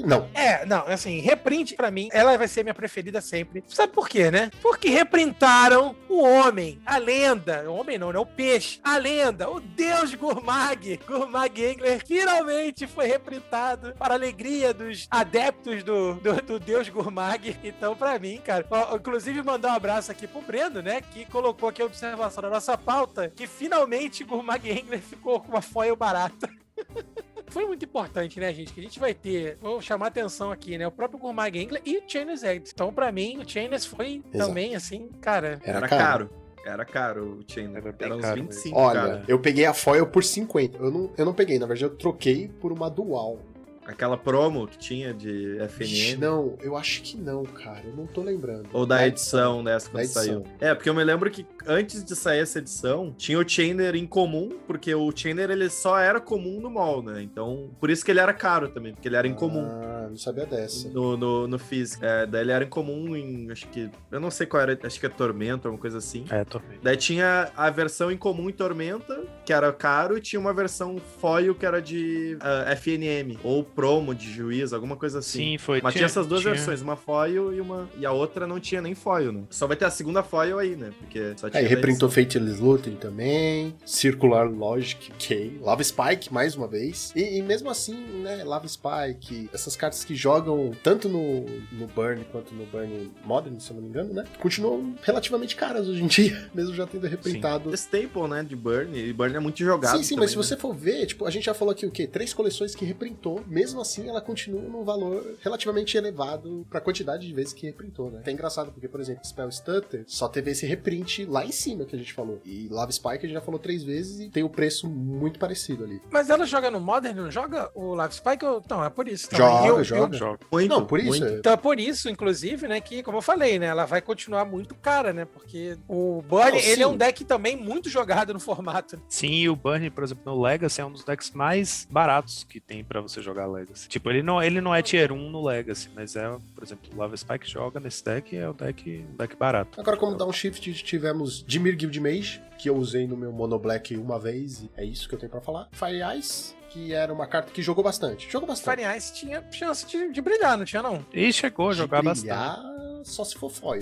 não. 0.05 0.29
É, 0.33 0.65
não, 0.65 0.85
assim, 0.87 1.19
reprint 1.19 1.75
pra 1.75 1.89
mim, 1.91 2.09
ela 2.11 2.37
vai 2.37 2.47
ser 2.47 2.63
minha 2.63 2.73
preferida 2.73 3.21
sempre. 3.21 3.63
Sabe 3.67 3.93
por 3.93 4.09
quê, 4.09 4.29
né? 4.31 4.51
Porque 4.61 4.89
reprintaram 4.89 5.95
o 6.09 6.21
homem, 6.23 6.79
a 6.85 6.97
lenda, 6.97 7.63
o 7.69 7.75
homem 7.75 7.97
não, 7.97 8.11
né? 8.11 8.19
O 8.19 8.25
peixe, 8.25 8.79
a 8.83 8.97
lenda, 8.97 9.49
o 9.49 9.59
deus 9.59 10.13
Gurmag, 10.13 10.99
Gurmag 11.07 11.63
Engler, 11.65 12.01
finalmente 12.05 12.87
foi 12.87 13.07
reprintado 13.07 13.93
para 13.97 14.13
a 14.13 14.17
alegria 14.17 14.73
dos 14.73 15.07
adeptos 15.09 15.83
do, 15.83 16.15
do, 16.15 16.41
do 16.41 16.59
deus 16.59 16.89
Gurmag. 16.89 17.57
Então, 17.63 17.95
pra 17.95 18.17
mim, 18.19 18.39
cara, 18.43 18.65
ó, 18.69 18.95
inclusive 18.95 19.41
mandar 19.41 19.69
um 19.69 19.75
abraço 19.75 20.11
aqui 20.11 20.27
pro 20.27 20.41
Breno, 20.41 20.81
né? 20.81 21.01
Que 21.01 21.25
colocou 21.25 21.69
aqui 21.69 21.81
a 21.81 21.85
observação 21.99 22.41
da 22.43 22.49
nossa 22.49 22.77
pauta, 22.77 23.31
que 23.33 23.47
finalmente 23.47 24.23
Gurmag 24.23 24.69
Engler 24.69 24.99
ficou 25.01 25.39
com 25.39 25.49
uma 25.49 25.61
foil 25.61 25.95
barata. 25.95 26.49
Foi 27.47 27.65
muito 27.65 27.85
importante, 27.85 28.39
né, 28.39 28.53
gente? 28.53 28.73
Que 28.73 28.79
a 28.81 28.83
gente 28.83 28.99
vai 28.99 29.13
ter, 29.13 29.57
vou 29.61 29.79
chamar 29.79 30.07
atenção 30.07 30.51
aqui, 30.51 30.77
né? 30.77 30.85
O 30.87 30.91
próprio 30.91 31.19
Gourmag 31.19 31.57
Engler 31.57 31.81
e 31.85 31.97
o 31.99 32.03
Chainless 32.05 32.45
Eggs. 32.45 32.71
Então, 32.73 32.91
pra 32.91 33.11
mim, 33.11 33.37
o 33.37 33.47
Chainless 33.49 33.87
foi 33.87 34.21
Exato. 34.33 34.49
também, 34.49 34.75
assim, 34.75 35.09
cara. 35.21 35.59
Era, 35.63 35.77
Era 35.77 35.87
caro. 35.87 36.01
caro. 36.27 36.29
Era 36.65 36.83
caro 36.85 37.39
o 37.39 37.43
Chain. 37.47 37.75
Era 37.75 37.95
Era 37.99 38.15
uns 38.15 38.21
caro 38.21 38.41
25, 38.41 38.77
Olha, 38.77 38.99
cara. 38.99 39.23
eu 39.27 39.39
peguei 39.39 39.65
a 39.67 39.73
foil 39.73 40.07
por 40.07 40.23
50. 40.23 40.79
Eu 40.79 40.91
não, 40.91 41.11
eu 41.15 41.23
não 41.23 41.33
peguei, 41.33 41.59
na 41.59 41.67
verdade, 41.67 41.85
eu 41.85 41.95
troquei 41.95 42.47
por 42.59 42.71
uma 42.73 42.89
dual. 42.89 43.39
Aquela 43.85 44.17
promo 44.17 44.67
que 44.67 44.79
tinha 44.79 45.13
de 45.13 45.59
FNM. 45.69 46.17
Não, 46.17 46.57
eu 46.63 46.75
acho 46.75 47.03
que 47.03 47.15
não, 47.15 47.43
cara. 47.43 47.83
Eu 47.85 47.93
não 47.95 48.07
tô 48.07 48.23
lembrando. 48.23 48.67
Ou 48.73 48.83
da 48.83 49.05
edição 49.07 49.63
dessa 49.63 49.87
quando 49.91 49.97
Da 49.97 50.03
edição. 50.03 50.23
saiu. 50.23 50.43
É, 50.59 50.73
porque 50.73 50.89
eu 50.89 50.93
me 50.95 51.03
lembro 51.03 51.29
que 51.29 51.43
antes 51.67 52.03
de 52.03 52.15
sair 52.15 52.39
essa 52.39 52.59
edição, 52.59 53.13
tinha 53.17 53.39
o 53.39 53.47
Chainer 53.47 53.95
em 53.95 54.05
comum, 54.05 54.49
porque 54.67 54.93
o 54.93 55.11
Chainer 55.15 55.49
ele 55.49 55.69
só 55.69 55.97
era 55.99 56.19
comum 56.19 56.59
no 56.59 56.69
mall, 56.69 57.01
né? 57.01 57.21
Então, 57.21 57.69
por 57.79 57.89
isso 57.89 58.03
que 58.03 58.11
ele 58.11 58.19
era 58.19 58.33
caro 58.33 58.69
também, 58.69 58.93
porque 58.93 59.07
ele 59.07 59.15
era 59.15 59.27
em 59.27 59.33
comum. 59.33 59.65
Ah, 59.65 60.07
não 60.09 60.17
sabia 60.17 60.45
dessa. 60.45 60.89
No, 60.89 61.17
no, 61.17 61.47
no 61.47 61.59
físico. 61.59 62.03
É, 62.05 62.25
daí 62.25 62.41
ele 62.41 62.51
era 62.51 62.63
em 62.63 62.69
comum 62.69 63.15
em. 63.15 63.51
Acho 63.51 63.67
que. 63.69 63.89
Eu 64.11 64.19
não 64.19 64.31
sei 64.31 64.45
qual 64.47 64.61
era, 64.63 64.77
acho 64.83 64.99
que 64.99 65.05
é 65.05 65.09
Tormenta, 65.09 65.67
alguma 65.67 65.79
coisa 65.81 65.97
assim. 65.97 66.25
É, 66.29 66.43
torneio. 66.43 66.79
Daí 66.81 66.97
tinha 66.97 67.51
a 67.55 67.69
versão 67.69 68.11
em 68.11 68.17
comum 68.17 68.49
em 68.49 68.53
Tormenta, 68.53 69.23
que 69.45 69.53
era 69.53 69.71
caro, 69.73 70.17
e 70.17 70.21
tinha 70.21 70.39
uma 70.39 70.53
versão 70.53 70.97
foil 71.19 71.55
que 71.55 71.65
era 71.65 71.81
de 71.81 72.37
ah, 72.39 72.71
FNM, 72.75 73.37
ou 73.43 73.63
promo 73.63 74.13
de 74.13 74.31
juiz, 74.31 74.73
alguma 74.73 74.95
coisa 74.95 75.19
assim. 75.19 75.39
Sim, 75.39 75.57
foi. 75.57 75.81
Mas 75.81 75.93
tinha, 75.93 76.05
essas 76.05 76.27
duas 76.27 76.41
tinha- 76.41 76.53
versões, 76.53 76.81
uma 76.81 76.95
foil 76.95 77.53
e 77.53 77.61
uma. 77.61 77.89
E 77.97 78.05
a 78.05 78.11
outra 78.11 78.45
não 78.47 78.59
tinha 78.59 78.81
nem 78.81 78.93
foil, 78.95 79.31
né? 79.31 79.43
Só 79.49 79.67
vai 79.67 79.75
ter 79.75 79.85
a 79.85 79.89
segunda 79.89 80.23
foil 80.23 80.59
aí, 80.59 80.75
né? 80.75 80.91
Porque 80.99 81.33
só 81.37 81.49
tinha. 81.49 81.54
Aí 81.55 81.65
reprintou. 81.65 82.09
Fateless 82.09 82.61
Looting 82.61 82.95
também, 82.95 83.75
Circular 83.85 84.49
Logic, 84.49 85.11
ok. 85.13 85.59
Lava 85.61 85.83
Spike, 85.83 86.31
mais 86.33 86.55
uma 86.55 86.67
vez. 86.67 87.11
E, 87.15 87.37
e 87.37 87.41
mesmo 87.41 87.69
assim, 87.69 87.95
né, 88.21 88.43
Lava 88.43 88.67
Spike, 88.67 89.49
essas 89.53 89.75
cartas 89.75 90.03
que 90.03 90.15
jogam 90.15 90.71
tanto 90.83 91.09
no, 91.09 91.45
no 91.71 91.87
Burn 91.87 92.25
quanto 92.31 92.53
no 92.53 92.65
Burn 92.65 93.11
Modern, 93.23 93.59
se 93.59 93.71
eu 93.71 93.75
não 93.75 93.83
me 93.83 93.89
engano, 93.89 94.13
né? 94.13 94.25
Continuam 94.39 94.95
relativamente 95.01 95.55
caras 95.55 95.87
hoje 95.87 96.03
em 96.03 96.07
dia, 96.07 96.49
mesmo 96.53 96.73
já 96.73 96.85
tendo 96.85 97.07
reprintado. 97.07 97.73
Staple, 97.73 98.27
né? 98.29 98.43
De 98.43 98.55
Burn. 98.55 98.97
E 98.97 99.13
Burn 99.13 99.35
é 99.35 99.39
muito 99.39 99.59
jogado. 99.59 99.97
Sim, 99.97 100.03
sim, 100.03 100.15
mas 100.15 100.31
se 100.31 100.35
também, 100.35 100.47
você 100.47 100.57
for 100.57 100.73
ver, 100.73 101.05
tipo, 101.05 101.25
a 101.25 101.31
gente 101.31 101.45
já 101.45 101.53
falou 101.53 101.71
aqui 101.71 101.85
o 101.85 101.91
quê? 101.91 102.05
Três 102.07 102.33
coleções 102.33 102.75
que 102.75 102.85
reprintou, 102.85 103.43
mesmo 103.47 103.79
assim 103.81 104.07
ela 104.07 104.21
continua 104.21 104.61
num 104.61 104.83
valor 104.83 105.35
relativamente 105.41 105.97
elevado 105.97 106.65
pra 106.69 106.81
quantidade 106.81 107.27
de 107.27 107.33
vezes 107.33 107.53
que 107.53 107.65
reprintou, 107.65 108.11
né? 108.11 108.21
É 108.25 108.31
engraçado, 108.31 108.71
porque, 108.71 108.87
por 108.87 108.99
exemplo, 108.99 109.25
Spell 109.25 109.51
Stutter 109.51 110.03
só 110.07 110.27
teve 110.27 110.51
esse 110.51 110.65
reprint 110.65 111.25
lá 111.25 111.44
em 111.45 111.51
cima 111.51 111.85
que 111.85 111.95
a 111.95 111.99
gente 111.99 112.13
falou. 112.13 112.39
E 112.45 112.67
Lava 112.69 112.91
Spike 112.91 113.17
a 113.17 113.21
gente 113.21 113.33
já 113.33 113.41
falou 113.41 113.59
três 113.59 113.83
vezes 113.83 114.19
e 114.19 114.29
tem 114.29 114.43
o 114.43 114.49
preço 114.49 114.87
muito 114.89 115.39
parecido 115.39 115.83
ali. 115.83 116.01
Mas 116.11 116.29
ela 116.29 116.45
joga 116.45 116.69
no 116.71 116.79
Modern, 116.79 117.17
não 117.19 117.31
joga 117.31 117.69
o 117.75 117.93
Live 117.95 118.13
Spike? 118.15 118.45
Ou... 118.45 118.63
Não, 118.69 118.83
é 118.83 118.89
por 118.89 119.07
isso. 119.07 119.27
Então, 119.27 119.37
Joga, 119.39 119.67
eu- 119.67 119.77
eu- 119.77 119.83
joga. 119.83 120.17
Joga. 120.17 120.31
né? 120.41 120.47
Muito, 120.51 120.69
Não, 120.69 120.85
por 120.85 120.99
isso. 120.99 121.09
muito. 121.09 121.25
é- 121.25 121.37
Então 121.37 121.53
é 121.53 121.57
por 121.57 121.79
isso, 121.79 122.09
inclusive, 122.09 122.67
né, 122.67 122.79
que, 122.81 123.01
como 123.03 123.17
eu 123.17 123.21
falei, 123.21 123.57
né, 123.59 123.67
ela 123.67 123.85
vai 123.85 124.01
continuar 124.01 124.45
muito 124.45 124.75
cara, 124.75 125.13
né, 125.13 125.25
porque 125.25 125.77
o 125.87 126.21
Burn, 126.27 126.51
Não, 126.51 126.57
ele 126.57 126.83
é 126.83 126.87
um 126.87 126.97
deck 126.97 127.23
também 127.25 127.55
muito 127.55 127.89
jogado 127.89 128.33
no 128.33 128.39
formato. 128.39 128.99
Sim, 129.07 129.31
e 129.31 129.49
o 129.49 129.55
Burn, 129.55 129.89
por 129.89 130.03
exemplo, 130.03 130.23
no 130.25 130.41
Legacy 130.41 130.81
é 130.81 130.85
um 130.85 130.91
dos 130.91 131.03
decks 131.03 131.31
mais 131.31 131.87
baratos 131.89 132.43
que 132.43 132.59
tem 132.59 132.83
pra 132.83 133.01
você 133.01 133.21
jogar 133.21 133.45
Legacy. 133.47 133.87
Tipo, 133.87 134.09
ele 134.09 134.21
não, 134.23 134.41
ele 134.41 134.61
não 134.61 134.73
é 134.73 134.81
tier 134.81 135.11
1 135.11 135.29
no 135.29 135.43
Legacy, 135.43 135.89
mas 135.95 136.15
é, 136.15 136.27
por 136.53 136.63
exemplo, 136.63 136.89
o 136.93 136.97
Lava 136.97 137.15
Spike 137.15 137.49
joga 137.49 137.79
nesse 137.79 138.03
deck 138.03 138.35
e 138.35 138.37
é 138.37 138.49
o 138.49 138.53
deck, 138.53 139.05
um 139.11 139.15
deck 139.15 139.35
barato. 139.35 139.79
Agora, 139.79 139.97
como 139.97 140.15
downshift, 140.15 140.73
tivemos 140.83 141.34
Dimir 141.43 141.75
Guild 141.75 141.99
Mage, 141.99 142.41
que 142.57 142.69
eu 142.69 142.75
usei 142.75 143.07
no 143.07 143.17
meu 143.17 143.31
Mono 143.31 143.57
Black 143.57 143.95
uma 143.97 144.19
vez, 144.19 144.61
e 144.61 144.71
é 144.77 144.83
isso 144.85 145.07
que 145.07 145.15
eu 145.15 145.19
tenho 145.19 145.31
pra 145.31 145.41
falar. 145.41 145.67
Fire 145.71 146.17
Ice, 146.17 146.53
que 146.69 146.93
era 146.93 147.13
uma 147.13 147.27
carta 147.27 147.51
que 147.51 147.61
jogou 147.61 147.83
bastante. 147.83 148.29
Jogou 148.29 148.47
bastante. 148.47 148.81
Fire 148.81 148.97
Ice 148.97 149.13
tinha 149.13 149.43
chance 149.51 149.85
de, 149.85 150.11
de 150.11 150.21
brilhar, 150.21 150.57
não 150.57 150.65
tinha 150.65 150.81
não? 150.81 151.05
E 151.13 151.31
chegou 151.31 151.69
a 151.69 151.71
De 151.71 151.77
jogar 151.79 152.01
brilhar, 152.01 152.55
bastante. 152.57 153.09
Só 153.09 153.23
se 153.23 153.35
for 153.35 153.49
foil. 153.49 153.79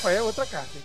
Foi 0.00 0.16
a 0.16 0.22
outra 0.22 0.46
carta. 0.46 0.78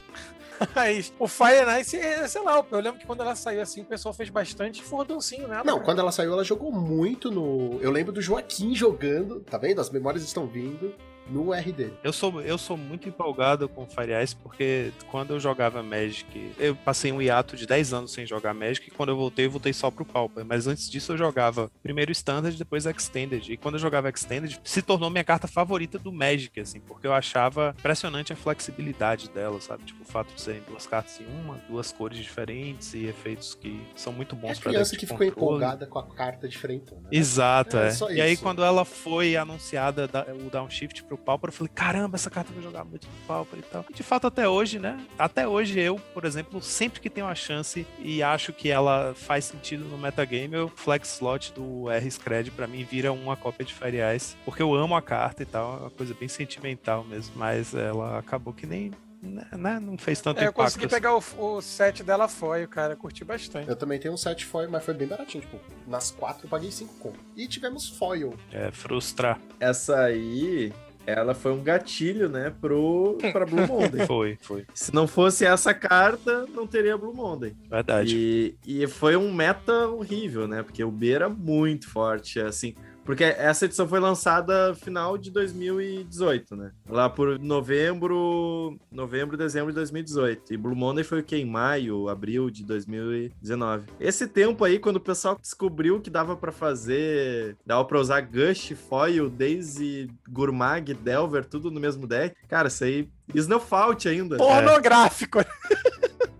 Mas 0.73 1.13
o 1.19 1.27
Fire 1.27 1.65
Nice, 1.65 1.97
é, 1.97 2.27
sei 2.27 2.41
lá, 2.41 2.65
eu 2.71 2.79
lembro 2.79 2.99
que 2.99 3.05
quando 3.05 3.21
ela 3.21 3.35
saiu 3.35 3.61
assim, 3.61 3.81
o 3.81 3.85
pessoal 3.85 4.13
fez 4.13 4.29
bastante 4.29 4.81
fordoncinho 4.81 5.47
nela. 5.47 5.63
Não, 5.63 5.73
cara. 5.75 5.85
quando 5.85 5.99
ela 5.99 6.11
saiu, 6.11 6.33
ela 6.33 6.43
jogou 6.43 6.71
muito 6.71 7.29
no. 7.29 7.79
Eu 7.81 7.91
lembro 7.91 8.11
do 8.11 8.21
Joaquim 8.21 8.73
jogando, 8.73 9.41
tá 9.41 9.57
vendo? 9.57 9.81
As 9.81 9.89
memórias 9.89 10.23
estão 10.23 10.47
vindo 10.47 10.93
no 11.29 11.53
RD. 11.53 11.91
Eu 12.03 12.11
sou, 12.13 12.41
eu 12.41 12.57
sou 12.57 12.75
muito 12.77 13.07
empolgado 13.07 13.67
com 13.69 13.85
Fire 13.87 14.11
Ice 14.23 14.35
porque 14.35 14.91
quando 15.09 15.31
eu 15.31 15.39
jogava 15.39 15.81
Magic, 15.81 16.51
eu 16.59 16.75
passei 16.75 17.11
um 17.11 17.21
hiato 17.21 17.55
de 17.55 17.65
10 17.65 17.93
anos 17.93 18.11
sem 18.11 18.25
jogar 18.25 18.53
Magic 18.53 18.87
e 18.87 18.91
quando 18.91 19.09
eu 19.09 19.15
voltei, 19.17 19.45
eu 19.45 19.51
voltei 19.51 19.73
só 19.73 19.89
pro 19.89 20.05
Pauper. 20.05 20.43
Mas 20.45 20.67
antes 20.67 20.89
disso 20.89 21.13
eu 21.13 21.17
jogava 21.17 21.71
primeiro 21.81 22.11
Standard, 22.11 22.57
depois 22.57 22.85
Extended. 22.85 23.51
E 23.51 23.57
quando 23.57 23.75
eu 23.75 23.79
jogava 23.79 24.09
Extended, 24.09 24.59
se 24.63 24.81
tornou 24.81 25.09
minha 25.09 25.23
carta 25.23 25.47
favorita 25.47 25.97
do 25.97 26.11
Magic, 26.11 26.59
assim, 26.59 26.79
porque 26.81 27.07
eu 27.07 27.13
achava 27.13 27.73
impressionante 27.79 28.33
a 28.33 28.35
flexibilidade 28.35 29.29
dela, 29.29 29.59
sabe? 29.61 29.83
Tipo, 29.85 30.03
o 30.03 30.05
fato 30.05 30.33
de 30.33 30.41
serem 30.41 30.61
duas 30.67 30.85
cartas 30.87 31.19
em 31.19 31.25
uma, 31.25 31.55
duas 31.69 31.91
cores 31.91 32.17
diferentes 32.19 32.93
e 32.93 33.05
efeitos 33.05 33.55
que 33.55 33.81
são 33.95 34.11
muito 34.11 34.35
É 34.35 34.39
bons 34.39 34.57
a 34.57 34.61
pra 34.61 34.71
criança 34.71 34.91
que 34.95 35.05
de 35.05 35.05
ficou 35.05 35.17
controle. 35.19 35.31
empolgada 35.31 35.87
com 35.87 35.99
a 35.99 36.03
carta 36.07 36.47
diferente. 36.47 36.93
Né? 36.93 37.01
Exato, 37.11 37.77
É, 37.77 37.89
é. 37.89 38.13
E 38.15 38.21
aí, 38.21 38.37
quando 38.37 38.63
ela 38.63 38.83
foi 38.85 39.35
anunciada 39.35 40.07
da- 40.07 40.25
o 40.33 40.49
downshift 40.49 41.03
pro 41.15 41.25
Pauper, 41.25 41.49
eu 41.49 41.53
falei, 41.53 41.71
caramba, 41.73 42.15
essa 42.15 42.29
carta 42.29 42.51
vai 42.53 42.63
jogar 42.63 42.83
muito 42.83 43.07
no 43.07 43.27
Pauper 43.27 43.59
e 43.59 43.61
tal. 43.63 43.85
E 43.89 43.93
de 43.93 44.03
fato, 44.03 44.27
até 44.27 44.47
hoje, 44.47 44.79
né? 44.79 44.99
Até 45.17 45.47
hoje, 45.47 45.79
eu, 45.79 45.97
por 46.13 46.25
exemplo, 46.25 46.61
sempre 46.61 46.99
que 46.99 47.09
tenho 47.09 47.27
a 47.27 47.35
chance 47.35 47.85
e 47.99 48.21
acho 48.23 48.51
que 48.53 48.69
ela 48.69 49.13
faz 49.15 49.45
sentido 49.45 49.85
no 49.85 49.97
metagame, 49.97 50.57
o 50.57 50.67
flex 50.69 51.13
slot 51.15 51.53
do 51.53 51.89
R-Scred 51.89 52.51
pra 52.51 52.67
mim 52.67 52.83
vira 52.83 53.11
uma 53.11 53.35
cópia 53.35 53.65
de 53.65 53.73
Fire 53.73 53.97
Ice, 54.15 54.35
porque 54.45 54.61
eu 54.61 54.73
amo 54.73 54.95
a 54.95 55.01
carta 55.01 55.43
e 55.43 55.45
tal, 55.45 55.77
é 55.77 55.79
uma 55.81 55.89
coisa 55.89 56.13
bem 56.13 56.27
sentimental 56.27 57.03
mesmo, 57.03 57.33
mas 57.35 57.73
ela 57.73 58.19
acabou 58.19 58.53
que 58.53 58.65
nem. 58.65 58.91
Né, 59.25 59.79
não 59.79 59.97
fez 59.97 60.19
tanto 60.19 60.39
É, 60.39 60.41
eu 60.41 60.49
impacto. 60.49 60.65
consegui 60.65 60.85
assim. 60.85 60.95
pegar 60.95 61.15
o, 61.15 61.23
o 61.37 61.61
set 61.61 62.03
dela 62.03 62.27
foil, 62.27 62.67
cara, 62.67 62.93
curti 62.93 63.23
bastante. 63.23 63.69
Eu 63.69 63.75
também 63.77 63.97
tenho 63.97 64.13
um 64.13 64.17
set 64.17 64.45
foil, 64.45 64.69
mas 64.69 64.83
foi 64.83 64.93
bem 64.93 65.07
baratinho. 65.07 65.41
Tipo, 65.41 65.61
nas 65.87 66.11
quatro 66.11 66.45
eu 66.45 66.49
paguei 66.49 66.69
5 66.69 66.93
conto. 66.95 67.17
E 67.33 67.47
tivemos 67.47 67.87
foil. 67.87 68.33
É, 68.51 68.69
frustrar. 68.71 69.39
Essa 69.61 69.97
aí, 70.01 70.73
ela 71.05 71.33
foi 71.33 71.51
um 71.51 71.63
gatilho, 71.63 72.29
né, 72.29 72.53
pro, 72.61 73.17
pra 73.31 73.45
Blue 73.45 73.67
Monday. 73.67 74.05
Foi, 74.07 74.37
foi. 74.41 74.65
Se 74.73 74.93
não 74.93 75.07
fosse 75.07 75.45
essa 75.45 75.73
carta, 75.73 76.45
não 76.53 76.67
teria 76.67 76.97
Blue 76.97 77.13
Monday. 77.13 77.55
Verdade. 77.69 78.57
E, 78.65 78.83
e 78.83 78.87
foi 78.87 79.15
um 79.15 79.33
meta 79.33 79.87
horrível, 79.87 80.47
né? 80.47 80.61
Porque 80.61 80.83
o 80.83 80.91
B 80.91 81.11
era 81.11 81.29
muito 81.29 81.89
forte, 81.89 82.39
assim. 82.39 82.75
Porque 83.05 83.23
essa 83.23 83.65
edição 83.65 83.87
foi 83.87 83.99
lançada 83.99 84.73
final 84.75 85.17
de 85.17 85.29
2018, 85.29 86.55
né? 86.55 86.71
Lá 86.87 87.09
por 87.09 87.37
novembro, 87.39 88.77
novembro, 88.91 89.37
dezembro 89.37 89.71
de 89.71 89.75
2018. 89.75 90.53
E 90.53 90.57
Blue 90.57 90.75
Monday 90.75 91.03
foi 91.03 91.19
o 91.19 91.23
que? 91.23 91.35
Em 91.35 91.45
maio, 91.45 92.07
abril 92.07 92.49
de 92.49 92.63
2019. 92.63 93.87
Esse 93.99 94.27
tempo 94.27 94.63
aí, 94.63 94.79
quando 94.79 94.97
o 94.97 95.01
pessoal 95.01 95.37
descobriu 95.39 95.99
que 95.99 96.09
dava 96.09 96.35
pra 96.35 96.51
fazer, 96.51 97.57
dava 97.65 97.83
pra 97.85 97.99
usar 97.99 98.21
Gush, 98.21 98.73
Foil, 98.89 99.29
Daisy, 99.29 100.09
Gurmag, 100.29 100.93
Delver, 100.93 101.45
tudo 101.45 101.69
no 101.69 101.79
mesmo 101.79 102.07
deck. 102.07 102.35
Cara, 102.47 102.67
isso 102.67 102.83
aí... 102.83 103.09
Snowfault 103.33 104.07
ainda. 104.07 104.37
Pornográfico! 104.37 105.39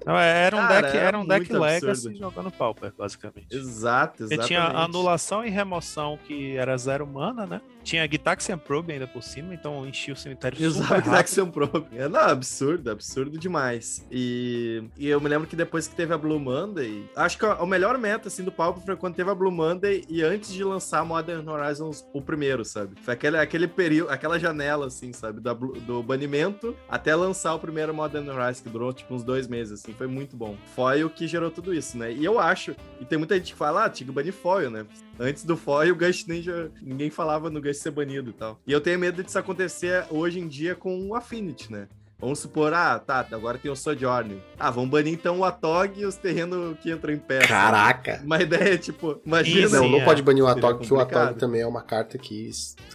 Não, 0.06 0.18
é, 0.18 0.46
era 0.46 0.56
um 0.56 0.60
Cara, 0.60 0.82
deck, 0.82 0.98
era 0.98 1.08
era 1.08 1.20
um 1.20 1.26
deck 1.26 1.54
Legacy 1.54 1.90
absurdo. 1.90 2.18
jogando 2.18 2.52
Pauper, 2.52 2.94
basicamente. 2.98 3.56
Exato, 3.56 4.24
exatamente. 4.24 4.48
tinha 4.48 4.64
anulação 4.64 5.46
e 5.46 5.50
remoção 5.50 6.20
que 6.28 6.58
era 6.58 6.78
zero 6.78 7.08
mana, 7.08 7.46
né? 7.46 7.62
Tinha 7.84 8.08
Gitaxian 8.10 8.58
Probe 8.58 8.94
ainda 8.94 9.08
por 9.08 9.22
cima, 9.22 9.54
então 9.54 9.86
enchia 9.86 10.14
o 10.14 10.18
cemitério 10.18 10.64
Exato. 10.64 11.10
Action 11.12 11.50
Probe. 11.50 11.88
É, 11.98 12.08
não, 12.08 12.20
absurdo, 12.20 12.90
absurdo 12.90 13.38
demais. 13.38 14.06
E, 14.12 14.84
e 14.98 15.08
eu 15.08 15.20
me 15.20 15.28
lembro 15.28 15.48
que 15.48 15.56
depois 15.56 15.88
que 15.88 15.96
teve 15.96 16.14
a 16.14 16.18
Blue 16.18 16.40
Monday, 16.40 17.10
acho 17.16 17.38
que 17.38 17.46
o 17.46 17.66
melhor 17.66 17.98
meta 17.98 18.28
assim, 18.28 18.44
do 18.44 18.52
palco 18.52 18.80
foi 18.80 18.96
quando 18.96 19.16
teve 19.16 19.30
a 19.30 19.36
Blue 19.36 19.52
Monday 19.52 20.06
e 20.08 20.22
antes 20.24 20.54
de 20.54 20.64
lançar 20.64 21.04
Modern 21.04 21.48
Horizons 21.48 22.06
o 22.14 22.22
primeiro, 22.22 22.64
sabe? 22.64 22.96
Foi 23.02 23.14
aquele, 23.14 23.38
aquele 23.38 23.68
período, 23.68 24.10
aquela 24.10 24.40
janela, 24.40 24.88
assim, 24.88 25.12
sabe? 25.12 25.42
Da 25.42 25.54
do 25.54 26.02
banimento 26.02 26.76
até 26.90 27.16
lançar 27.16 27.54
o 27.54 27.60
primeiro 27.60 27.94
Modern 27.94 28.28
Horizons, 28.30 28.62
que 28.62 28.70
durou 28.70 28.94
tipo 28.94 29.14
uns 29.14 29.24
dois 29.24 29.48
meses, 29.48 29.82
assim, 29.82 29.94
foi 29.94 30.08
muito 30.08 30.36
bom. 30.36 30.56
Foil 30.76 31.10
que 31.10 31.28
gerou 31.28 31.52
tudo 31.52 31.74
isso, 31.74 31.98
né? 31.98 32.12
E 32.12 32.24
eu 32.24 32.40
acho, 32.40 32.76
e 33.00 33.06
tem 33.06 33.18
muita 33.18 33.36
gente 33.36 33.54
que 33.54 33.58
fala, 33.58 33.86
ah, 33.86 33.90
tinha 33.90 34.08
que 34.08 34.14
banir 34.14 34.34
Foil, 34.34 34.70
né? 34.72 34.86
Antes 35.20 35.44
do 35.44 35.56
Foil, 35.56 35.94
o 35.94 35.98
Gush 35.98 36.26
Ninja, 36.26 36.72
ninguém 36.82 37.10
falava 37.10 37.50
no 37.50 37.62
Gush 37.62 37.78
ser 37.78 37.92
banido 37.92 38.32
e 38.32 38.34
tal. 38.34 38.60
E 38.66 38.72
eu 38.72 38.82
tenho 38.82 38.98
medo 39.00 39.24
disso 39.24 39.38
acontecer 39.38 40.06
hoje 40.10 40.40
em 40.40 40.48
dia 40.48 40.76
com 40.76 41.08
o 41.08 41.16
Affinity, 41.16 41.72
né? 41.72 41.88
Vamos 42.20 42.40
supor, 42.40 42.74
ah, 42.74 42.98
tá, 43.00 43.28
agora 43.34 43.58
tem 43.58 43.70
o 43.70 43.76
Sojourner. 43.76 44.38
Ah, 44.58 44.72
vamos 44.72 44.90
banir 44.90 45.14
então 45.14 45.40
o 45.40 45.44
Atog 45.44 46.00
e 46.00 46.06
os 46.06 46.16
terrenos 46.16 46.80
que 46.80 46.90
entram 46.90 47.14
em 47.14 47.18
peça. 47.18 47.48
Caraca! 47.50 48.22
Uma 48.24 48.42
ideia, 48.42 48.78
tipo, 48.78 49.20
imagina. 49.26 49.68
Sim, 49.68 49.76
Não, 49.76 49.90
não 49.90 50.02
é. 50.02 50.06
pode 50.06 50.22
banir 50.22 50.42
o 50.42 50.48
Atog, 50.48 50.80
porque 50.80 50.94
o. 50.94 51.00
Atog 51.02 51.38
também 51.38 51.60
é 51.62 51.68
uma 51.68 51.82
carta 51.82 52.18
que. 52.18 52.50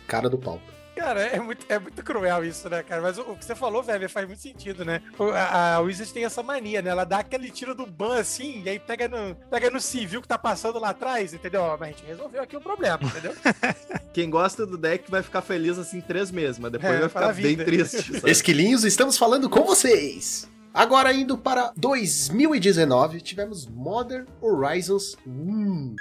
cara 0.06 0.30
do 0.30 0.38
pau. 0.38 0.58
Cara, 0.98 1.20
é 1.22 1.38
muito, 1.38 1.64
é 1.68 1.78
muito 1.78 2.02
cruel 2.02 2.44
isso, 2.44 2.68
né, 2.68 2.82
cara? 2.82 3.00
Mas 3.00 3.16
o, 3.18 3.22
o 3.22 3.36
que 3.36 3.44
você 3.44 3.54
falou, 3.54 3.82
velho, 3.82 4.08
faz 4.10 4.26
muito 4.26 4.42
sentido, 4.42 4.84
né? 4.84 5.00
O- 5.18 5.30
A, 5.30 5.74
a 5.76 5.80
Wizard 5.80 6.12
tem 6.12 6.24
essa 6.24 6.42
mania, 6.42 6.82
né? 6.82 6.90
Ela 6.90 7.04
dá 7.04 7.18
aquele 7.18 7.50
tiro 7.50 7.74
do 7.74 7.86
ban 7.86 8.18
assim, 8.18 8.62
e 8.64 8.68
aí 8.68 8.78
pega 8.78 9.06
no, 9.08 9.34
pega 9.50 9.70
no 9.70 9.80
civil 9.80 10.20
que 10.20 10.26
tá 10.28 10.36
passando 10.36 10.78
lá 10.78 10.90
atrás, 10.90 11.32
entendeu? 11.32 11.62
Ó, 11.62 11.76
Mas 11.78 11.88
a 11.88 11.92
gente 11.92 12.04
resolveu 12.06 12.42
aqui 12.42 12.56
o 12.56 12.60
problema, 12.60 12.98
entendeu? 13.02 13.32
Quem 14.12 14.28
gosta 14.28 14.66
do 14.66 14.76
deck 14.76 15.08
vai 15.10 15.22
ficar 15.22 15.40
feliz 15.42 15.78
assim 15.78 16.00
três 16.00 16.30
meses, 16.30 16.58
mas 16.58 16.72
depois 16.72 16.92
É, 16.92 16.98
vai 17.00 17.08
ficar 17.08 17.32
bem 17.34 17.56
triste. 17.56 18.14
sabe? 18.18 18.30
Esquilinhos, 18.30 18.84
estamos 18.84 19.16
falando 19.16 19.48
com 19.48 19.62
vocês! 19.64 20.48
Agora 20.74 21.12
indo 21.12 21.38
para 21.38 21.72
2019, 21.76 23.20
tivemos 23.20 23.66
Modern 23.66 24.26
Horizons 24.40 25.16
1. 25.26 25.94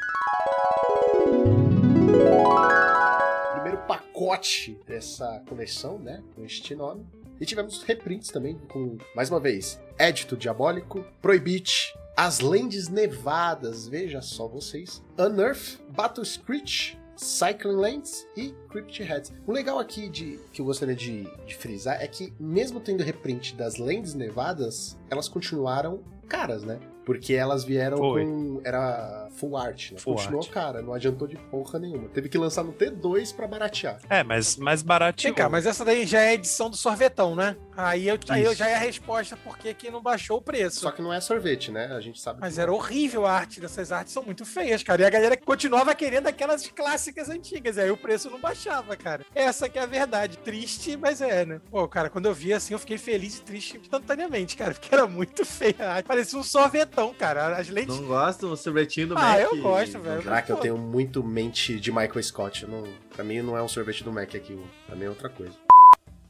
Pacote 4.17 4.79
dessa 4.87 5.43
coleção, 5.47 5.99
né? 5.99 6.23
Com 6.33 6.43
este 6.43 6.73
nome. 6.73 7.05
E 7.39 7.45
tivemos 7.45 7.83
reprints 7.83 8.29
também, 8.29 8.57
com, 8.67 8.97
mais 9.15 9.29
uma 9.29 9.39
vez, 9.39 9.79
Édito 9.95 10.35
Diabólico, 10.35 11.05
Prohibit, 11.21 11.93
As 12.15 12.39
Lendes 12.39 12.87
Nevadas, 12.87 13.87
veja 13.87 14.19
só 14.23 14.47
vocês, 14.47 15.03
Unearth, 15.19 15.79
Battle 15.91 16.25
Screech, 16.25 16.97
Cycling 17.15 17.75
Lands 17.75 18.27
e 18.35 18.55
Crypt 18.69 19.03
Heads. 19.03 19.31
O 19.45 19.51
legal 19.51 19.77
aqui 19.77 20.09
de 20.09 20.39
que 20.51 20.61
eu 20.61 20.65
gostaria 20.65 20.95
de, 20.95 21.21
de 21.45 21.55
frisar 21.55 22.01
é 22.01 22.07
que, 22.07 22.33
mesmo 22.39 22.79
tendo 22.79 23.03
reprint 23.03 23.53
das 23.55 23.77
Lendes 23.77 24.15
Nevadas, 24.15 24.97
elas 25.11 25.29
continuaram 25.29 26.03
caras, 26.27 26.63
né? 26.63 26.79
Porque 27.07 27.33
elas 27.33 27.63
vieram 27.63 27.99
Foi. 27.99 28.25
com. 28.25 28.59
Era 28.65 29.29
full 29.31 29.55
art, 29.55 29.93
né? 29.93 29.97
Full 29.97 30.15
Continuou 30.15 30.41
art. 30.43 30.51
cara, 30.51 30.81
não 30.81 30.93
adiantou 30.93 31.25
de 31.25 31.37
porra 31.37 31.79
nenhuma. 31.79 32.09
Teve 32.09 32.27
que 32.27 32.37
lançar 32.37 32.65
no 32.65 32.73
T2 32.73 33.33
pra 33.33 33.47
baratear. 33.47 34.01
É, 34.09 34.25
mas 34.25 34.57
mais 34.57 34.81
baratinho. 34.81 35.33
Vem 35.33 35.41
cá, 35.41 35.47
mas 35.47 35.65
essa 35.65 35.85
daí 35.85 36.05
já 36.05 36.19
é 36.19 36.31
a 36.31 36.33
edição 36.33 36.69
do 36.69 36.75
sorvetão, 36.75 37.33
né? 37.33 37.55
Aí, 37.77 38.09
eu, 38.09 38.19
aí 38.27 38.43
eu 38.43 38.53
já 38.53 38.67
é 38.67 38.75
a 38.75 38.79
resposta 38.79 39.37
porque 39.37 39.73
que 39.73 39.89
não 39.89 40.01
baixou 40.01 40.39
o 40.39 40.41
preço. 40.41 40.81
Só 40.81 40.91
que 40.91 41.01
não 41.01 41.13
é 41.13 41.21
sorvete, 41.21 41.71
né? 41.71 41.85
A 41.93 42.01
gente 42.01 42.19
sabe. 42.19 42.41
Mas 42.41 42.55
que 42.55 42.61
era 42.61 42.73
horrível 42.73 43.25
a 43.25 43.31
arte 43.31 43.61
dessas 43.61 43.89
artes, 43.91 44.11
são 44.11 44.23
muito 44.23 44.45
feias, 44.45 44.83
cara. 44.83 45.03
E 45.03 45.05
a 45.05 45.09
galera 45.09 45.37
continuava 45.37 45.95
querendo 45.95 46.27
aquelas 46.27 46.67
clássicas 46.67 47.29
antigas, 47.29 47.77
e 47.77 47.81
aí 47.81 47.91
o 47.91 47.95
preço 47.95 48.29
não 48.29 48.39
baixava, 48.41 48.97
cara. 48.97 49.25
Essa 49.33 49.69
que 49.69 49.79
é 49.79 49.83
a 49.83 49.85
verdade. 49.85 50.37
Triste, 50.39 50.97
mas 50.97 51.21
é, 51.21 51.45
né? 51.45 51.61
Pô, 51.71 51.87
cara, 51.87 52.09
quando 52.09 52.25
eu 52.25 52.33
vi 52.33 52.51
assim, 52.51 52.73
eu 52.73 52.79
fiquei 52.79 52.97
feliz 52.97 53.37
e 53.37 53.41
triste 53.43 53.77
instantaneamente, 53.77 54.57
cara, 54.57 54.73
porque 54.75 54.93
era 54.93 55.07
muito 55.07 55.45
feia 55.45 55.75
a 55.79 55.93
arte. 55.93 56.07
Parecia 56.07 56.39
um 56.39 56.43
sorvetão, 56.43 56.96
cara. 57.17 57.55
As 57.57 57.69
lentes. 57.69 57.95
Não 57.99 58.07
gostam 58.07 58.49
do 58.49 58.57
sorvetinho 58.57 59.07
do 59.09 59.17
Ah, 59.17 59.21
Mac? 59.21 59.39
eu 59.41 59.61
gosto, 59.61 59.99
velho. 59.99 60.23
Caraca, 60.23 60.51
eu 60.51 60.57
tenho 60.57 60.77
muito 60.77 61.23
mente 61.23 61.79
de 61.79 61.91
Michael 61.91 62.23
Scott. 62.23 62.65
Não, 62.65 62.83
pra 63.15 63.23
mim 63.23 63.41
não 63.41 63.57
é 63.57 63.61
um 63.61 63.67
sorvete 63.67 64.03
do 64.03 64.11
Mac 64.11 64.33
aqui, 64.35 64.59
pra 64.85 64.95
mim 64.95 65.05
é 65.05 65.09
outra 65.09 65.29
coisa. 65.29 65.55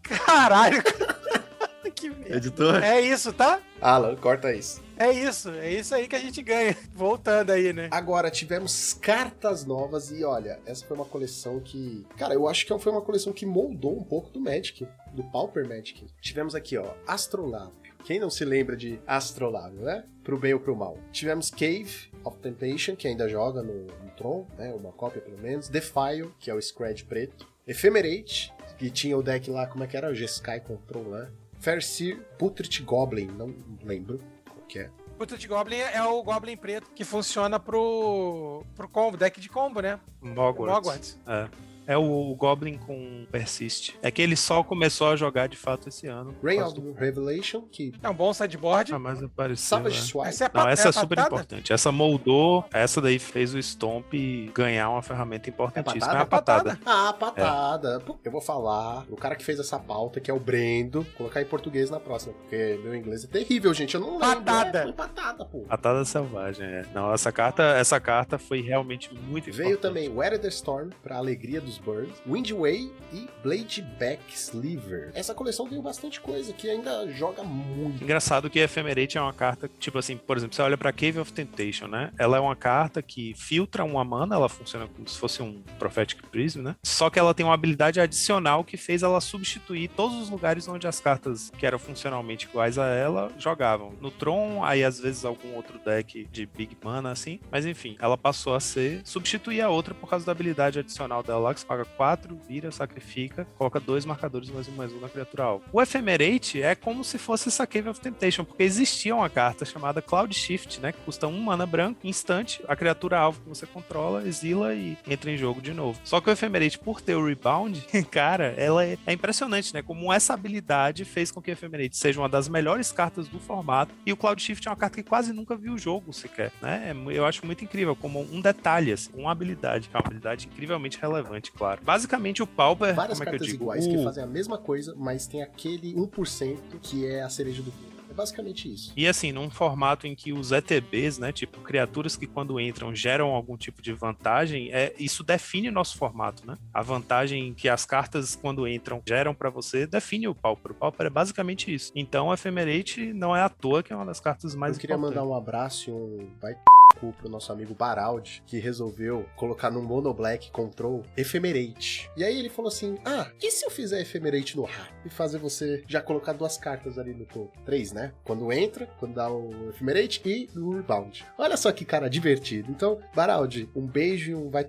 Caralho! 0.04 0.82
que 1.96 2.10
merda. 2.10 2.36
Editor? 2.38 2.84
É 2.84 3.02
isso, 3.02 3.34
tá? 3.34 3.60
Alan, 3.82 4.16
corta 4.16 4.54
isso. 4.54 4.84
É 5.00 5.12
isso, 5.12 5.50
é 5.52 5.72
isso 5.72 5.94
aí 5.96 6.08
que 6.08 6.16
a 6.16 6.20
gente 6.20 6.42
ganha. 6.42 6.76
Voltando 6.94 7.52
aí, 7.52 7.72
né? 7.74 7.88
Agora, 7.92 8.30
tivemos 8.30 8.94
cartas 8.94 9.66
novas 9.66 10.12
e 10.12 10.24
olha, 10.24 10.60
essa 10.66 10.86
foi 10.86 10.96
uma 10.96 11.06
coleção 11.06 11.60
que. 11.60 12.06
Cara, 12.18 12.34
eu 12.34 12.48
acho 12.48 12.66
que 12.66 12.80
foi 12.80 12.92
uma 12.92 13.02
coleção 13.02 13.32
que 13.34 13.46
moldou 13.46 13.98
um 13.98 14.04
pouco 14.04 14.30
do 14.30 14.40
Magic, 14.40 14.88
do 15.14 15.24
Pauper 15.32 15.68
Magic. 15.68 16.08
Tivemos 16.22 16.54
aqui, 16.56 16.78
ó, 16.78 16.94
Astrolábio. 17.08 17.87
Quem 18.08 18.22
não 18.22 18.30
se 18.30 18.46
lembra 18.46 18.78
de 18.78 19.02
Astrolábio, 19.06 19.82
né? 19.82 20.06
Pro 20.24 20.40
bem 20.40 20.54
ou 20.54 20.62
pro 20.62 20.74
mal. 20.74 20.98
Tivemos 21.12 21.52
Cave 21.52 22.10
of 22.24 22.40
Temptation, 22.40 22.96
que 22.96 23.06
ainda 23.06 23.28
joga 23.28 23.62
no, 23.62 23.84
no 23.84 24.10
Tron, 24.16 24.48
né? 24.58 24.74
Uma 24.74 24.94
cópia 24.94 25.22
pelo 25.22 25.38
menos. 25.38 25.68
Defile, 25.68 26.32
que 26.40 26.50
é 26.50 26.54
o 26.54 26.62
Scred 26.62 27.04
preto. 27.04 27.46
Ephemerate, 27.68 28.54
que 28.78 28.90
tinha 28.90 29.18
o 29.18 29.22
deck 29.22 29.52
lá, 29.52 29.68
como 29.68 29.84
é 29.84 29.88
que 29.88 29.98
era? 29.98 30.10
O 30.10 30.16
G-Sky 30.16 30.62
Control, 30.62 31.04
né? 31.04 31.30
Fairseer, 31.60 32.18
Putrid 32.40 32.82
Goblin, 32.86 33.28
não 33.28 33.54
lembro 33.84 34.22
qual 34.46 34.66
que 34.70 34.80
é. 34.80 34.90
Tut 35.28 35.46
Goblin 35.46 35.76
é 35.76 36.02
o 36.04 36.24
Goblin 36.24 36.56
preto 36.56 36.90
que 36.96 37.04
funciona 37.04 37.60
pro, 37.60 38.64
pro 38.74 38.88
combo, 38.88 39.18
deck 39.18 39.42
de 39.42 39.50
combo, 39.50 39.82
né? 39.82 40.00
Mogwarts. 40.22 40.78
Hogwarts. 40.78 41.20
É. 41.28 41.67
É 41.88 41.98
o, 41.98 42.04
o 42.04 42.36
Goblin 42.36 42.78
com 42.78 43.26
Persist. 43.32 43.98
É 44.02 44.12
que 44.12 44.22
ele 44.22 44.36
só 44.36 44.62
começou 44.62 45.08
a 45.08 45.16
jogar 45.16 45.48
de 45.48 45.56
fato 45.56 45.88
esse 45.88 46.06
ano. 46.08 46.36
Causa 46.44 46.80
of 46.80 46.94
Revelation, 47.00 47.62
que 47.72 47.94
É 48.04 48.10
um 48.10 48.14
bom 48.14 48.34
sideboard. 48.34 48.94
Ah, 48.94 49.00
mas 49.00 49.24
apareceu. 49.24 49.78
Savage 49.78 49.98
é. 50.00 50.02
Swipe. 50.02 50.28
Essa 50.28 50.44
é 50.44 50.48
a, 50.48 50.52
Não, 50.54 50.70
essa 50.70 50.88
é, 50.88 50.90
a 50.90 50.92
super 50.94 51.16
patada? 51.16 51.36
importante. 51.36 51.72
Essa 51.74 51.92
moldou, 51.92 52.66
essa 52.74 53.00
daí 53.02 53.18
fez 53.18 53.54
o 53.54 53.62
Stomp 53.62 54.14
ganhar 54.54 54.90
uma 54.90 55.02
ferramenta 55.02 55.50
importantíssima. 55.50 56.12
É, 56.14 56.18
É 56.18 56.20
a 56.20 56.26
patada. 56.26 56.80
Ah, 56.86 57.14
patada. 57.18 58.00
Pô, 58.02 58.18
Eu 58.24 58.32
vou 58.32 58.42
falar, 58.42 59.06
o 59.10 59.16
cara 59.16 59.36
que 59.36 59.44
fez 59.46 59.60
essa 59.60 59.80
pauta, 59.80 60.20
que 60.20 60.30
é 60.30 60.34
o 60.34 60.40
Brendo, 60.40 61.06
colocar 61.18 61.42
em 61.42 61.46
português 61.46 61.90
na 61.90 62.00
próxima, 62.00 62.34
porque 62.34 62.80
meu 62.84 62.94
inglês 62.96 63.24
é 63.24 63.28
terrível, 63.28 63.74
gente. 63.74 63.96
Eu 63.96 64.02
não 64.02 64.12
lembro. 64.18 64.28
Patada. 64.28 64.80
É, 64.80 64.84
foi 64.84 64.94
patada, 64.94 65.46
pô. 65.46 65.60
Patada 65.62 66.04
selvagem, 66.06 66.66
é. 66.66 66.86
Não, 66.94 67.14
essa 67.14 67.32
carta, 67.32 67.64
essa 67.64 68.00
carta 68.00 68.38
foi 68.38 68.62
realmente 68.62 69.14
muito 69.14 69.46
Veio 69.52 69.70
importante. 69.72 69.82
também 69.82 70.10
Weather 70.10 70.50
Storm, 70.50 70.90
pra 71.02 71.18
alegria 71.18 71.62
dos 71.62 71.77
birds, 71.78 72.22
Windway 72.26 72.92
e 73.14 73.28
Blade 73.44 73.82
Back 74.00 74.22
Sliver. 74.34 75.12
Essa 75.14 75.34
coleção 75.34 75.68
veio 75.68 75.82
bastante 75.82 76.20
coisa 76.20 76.54
que 76.54 76.70
ainda 76.70 77.08
joga 77.12 77.44
muito. 77.44 78.04
Engraçado 78.04 78.50
que 78.50 78.60
Ephemerate 78.60 79.18
é 79.18 79.22
uma 79.22 79.34
carta, 79.34 79.70
tipo 79.80 79.98
assim, 79.98 80.18
por 80.18 80.38
exemplo, 80.38 80.56
você 80.56 80.62
olha 80.62 80.78
pra 80.78 80.92
Cave 80.92 81.20
of 81.20 81.32
Temptation, 81.34 81.88
né? 81.88 82.12
Ela 82.18 82.38
é 82.38 82.40
uma 82.40 82.56
carta 82.56 83.02
que 83.02 83.34
filtra 83.36 83.84
uma 83.84 84.04
mana, 84.04 84.36
ela 84.36 84.50
funciona 84.50 84.88
como 84.88 85.08
se 85.08 85.18
fosse 85.18 85.42
um 85.42 85.62
Prophetic 85.80 86.22
Prism, 86.28 86.62
né? 86.62 86.76
Só 86.84 87.10
que 87.10 87.20
ela 87.20 87.34
tem 87.34 87.46
uma 87.46 87.54
habilidade 87.54 88.00
adicional 88.00 88.64
que 88.64 88.78
fez 88.78 89.04
ela 89.04 89.22
substituir 89.22 89.90
todos 89.90 90.18
os 90.18 90.30
lugares 90.30 90.68
onde 90.68 90.88
as 90.88 91.00
cartas 91.00 91.52
que 91.58 91.66
eram 91.66 91.80
funcionalmente 91.80 92.48
iguais 92.48 92.78
a 92.78 92.88
ela 92.88 93.32
jogavam. 93.38 93.94
No 94.02 94.12
Tron, 94.12 94.64
aí 94.64 94.84
às 94.84 95.00
vezes 95.00 95.26
algum 95.26 95.56
outro 95.56 95.80
deck 95.80 96.28
de 96.32 96.46
Big 96.46 96.78
Mana, 96.84 97.12
assim. 97.12 97.40
Mas 97.52 97.66
enfim, 97.66 97.96
ela 98.00 98.18
passou 98.18 98.56
a 98.56 98.60
ser 98.60 99.02
substituir 99.04 99.62
a 99.62 99.70
outra 99.70 99.94
por 99.94 100.10
causa 100.10 100.26
da 100.26 100.32
habilidade 100.32 100.80
adicional 100.80 101.24
dela 101.24 101.40
lá, 101.40 101.54
que 101.54 101.60
paga 101.68 101.86
4, 101.86 102.40
vira, 102.48 102.72
sacrifica, 102.72 103.46
coloca 103.58 103.80
dois 103.80 104.06
marcadores 104.06 104.50
mais 104.50 104.68
um 104.68 104.72
mais 104.72 104.94
um 104.94 105.00
na 105.00 105.10
criatura 105.10 105.44
alvo. 105.44 105.66
O 105.72 105.82
Ephemerate 105.82 106.62
é 106.62 106.76
como 106.76 107.04
se 107.04 107.18
fosse 107.18 107.50
essa 107.50 107.68
Cave 107.68 107.90
of 107.90 108.00
Temptation, 108.00 108.46
porque 108.46 108.64
existia 108.64 109.16
uma 109.16 109.30
carta 109.30 109.66
chamada 109.66 110.02
Cloud 110.02 110.34
Shift, 110.34 110.80
né? 110.80 110.92
Que 110.92 111.00
custa 111.00 111.28
um 111.28 111.40
mana 111.42 111.66
branco, 111.66 112.00
instante, 112.06 112.64
a 112.68 112.76
criatura 112.76 113.20
alvo 113.20 113.42
que 113.42 113.50
você 113.50 113.66
controla, 113.66 114.26
exila 114.26 114.74
e 114.74 114.98
entra 115.08 115.30
em 115.32 115.38
jogo 115.38 115.62
de 115.62 115.74
novo. 115.74 116.00
Só 116.04 116.22
que 116.22 116.30
o 116.30 116.32
Ephemerate, 116.32 116.80
por 116.80 117.02
ter 117.02 117.16
o 117.16 117.26
rebound, 117.26 117.82
cara, 118.10 118.54
ela 118.58 118.86
é, 118.86 118.98
é 119.06 119.14
impressionante, 119.14 119.74
né? 119.74 119.82
Como 119.82 120.14
essa 120.14 120.34
habilidade 120.34 121.04
fez 121.04 121.32
com 121.32 121.42
que 121.42 121.52
o 121.52 121.54
Ephemerate 121.54 121.98
seja 121.98 122.20
uma 122.20 122.30
das 122.30 122.48
melhores 122.48 122.92
cartas 122.92 123.28
do 123.28 123.40
formato. 123.40 123.94
E 124.06 124.14
o 124.14 124.18
Cloud 124.18 124.42
Shift 124.42 124.68
é 124.68 124.72
uma 124.72 124.78
carta 124.78 124.96
que 124.96 125.08
quase 125.08 125.34
nunca 125.34 125.56
viu 125.56 125.74
o 125.74 125.78
jogo 125.78 126.14
sequer, 126.14 126.52
né? 126.62 126.94
É 126.96 127.18
Eu 127.18 127.26
acho 127.26 127.46
muito 127.46 127.64
incrível, 127.64 127.96
como 127.96 128.22
um 128.32 128.40
detalhe, 128.40 128.94
assim, 128.94 129.10
uma 129.14 129.32
habilidade, 129.32 129.90
é 129.94 129.98
uma 129.98 130.04
habilidade 130.06 130.48
incrivelmente 130.48 130.98
relevante, 131.00 131.52
claro. 131.58 131.82
Basicamente, 131.84 132.42
o 132.44 132.48
Pauper, 132.48 132.94
Várias 132.96 133.18
como 133.18 133.24
é 133.24 133.32
que 133.32 133.36
eu 133.36 133.40
cartas 133.40 133.48
digo? 133.48 133.64
iguais 133.64 133.86
O- 133.86 133.90
que 133.90 134.04
fazem 134.04 134.24
a 134.24 134.28
mesma 134.28 134.58
coisa, 134.58 134.94
mas 134.98 135.28
tem 135.28 135.42
aquele 135.42 135.94
1% 135.96 136.80
que 136.82 137.06
é 137.06 137.24
a 137.24 137.30
cereja 137.30 137.62
do 137.62 137.72
bolo. 137.72 137.88
É 138.10 138.14
basicamente 138.14 138.74
isso. 138.74 138.94
E 138.96 139.06
assim, 139.06 139.34
num 139.34 139.50
formato 139.50 140.08
em 140.08 140.16
que 140.16 140.32
os 140.32 140.54
ETBs, 140.54 141.18
né, 141.20 141.34
tipo 141.34 141.60
criaturas 141.60 142.16
que 142.16 142.26
quando 142.26 142.58
entram 142.58 142.96
geram 142.96 143.28
algum 143.34 143.58
tipo 143.58 143.82
de 143.82 143.92
vantagem, 143.92 144.72
é 144.72 144.94
isso 144.98 145.26
define 145.26 145.68
o 145.68 145.74
nosso 145.74 145.98
formato, 145.98 146.48
né? 146.48 146.58
A 146.74 146.82
vantagem 146.82 147.54
que 147.54 147.68
as 147.68 147.86
cartas 147.86 148.34
quando 148.34 148.66
entram 148.66 149.02
geram 149.06 149.36
pra 149.36 149.50
você 149.50 149.86
define 149.86 150.26
o 150.30 150.34
Pauper. 150.34 150.72
O 150.72 150.76
Pauper 150.76 151.08
é 151.08 151.10
basicamente 151.10 151.74
isso. 151.74 151.92
Então, 151.94 152.28
o 152.28 152.34
Ephemerate 152.34 153.12
não 153.14 153.36
é 153.36 153.42
à 153.42 153.50
toa 153.50 153.84
que 153.84 153.92
é 153.92 153.96
uma 153.96 154.06
das 154.06 154.22
cartas 154.22 154.56
mais 154.56 154.76
Eu 154.76 154.80
queria 154.80 154.96
importantes. 154.96 155.18
mandar 155.22 155.30
um 155.30 155.36
abraço 155.38 155.90
e 155.90 155.94
um 155.94 156.30
vai 156.42 156.56
cu 157.00 157.14
pro 157.14 157.30
nosso 157.30 157.52
amigo 157.52 157.74
Baraldi, 157.74 158.44
que 158.46 158.60
resolveu 158.60 159.26
colocar 159.36 159.70
no 159.70 159.82
Mono 159.82 160.14
Black 160.14 160.52
Control 160.52 161.04
Ephemerate. 161.16 162.10
E 162.16 162.24
aí 162.24 162.38
ele 162.38 162.50
falou 162.50 162.70
assim: 162.70 162.98
Ah, 163.06 163.30
e 163.42 163.52
se 163.52 163.66
eu 163.66 163.70
fizer 163.70 164.02
Ephemerate 164.02 164.56
no 164.58 164.64
Ra? 164.64 164.88
E 165.06 165.10
fazer 165.10 165.38
você 165.38 165.84
já 165.88 166.02
colocar 166.02 166.34
duas 166.34 166.58
cartas 166.58 166.98
ali 166.98 167.14
no 167.14 167.26
topo? 167.26 167.52
Três, 167.66 167.92
né? 167.92 168.14
Quando 168.24 168.52
entra, 168.52 168.88
quando 169.00 169.14
dá 169.14 169.30
o 169.30 169.70
Ephemerate 169.70 170.22
e 170.26 170.50
o 170.58 170.72
Rebound. 170.72 171.26
Olha 171.38 171.58
só 171.58 171.72
que 171.72 171.86
cara 171.86 172.10
divertido. 172.10 172.72
Então, 172.72 173.00
Baraldi, 173.16 173.70
um 173.76 173.86
beijo 173.86 174.32
e 174.32 174.36
um 174.36 174.50
vai. 174.50 174.68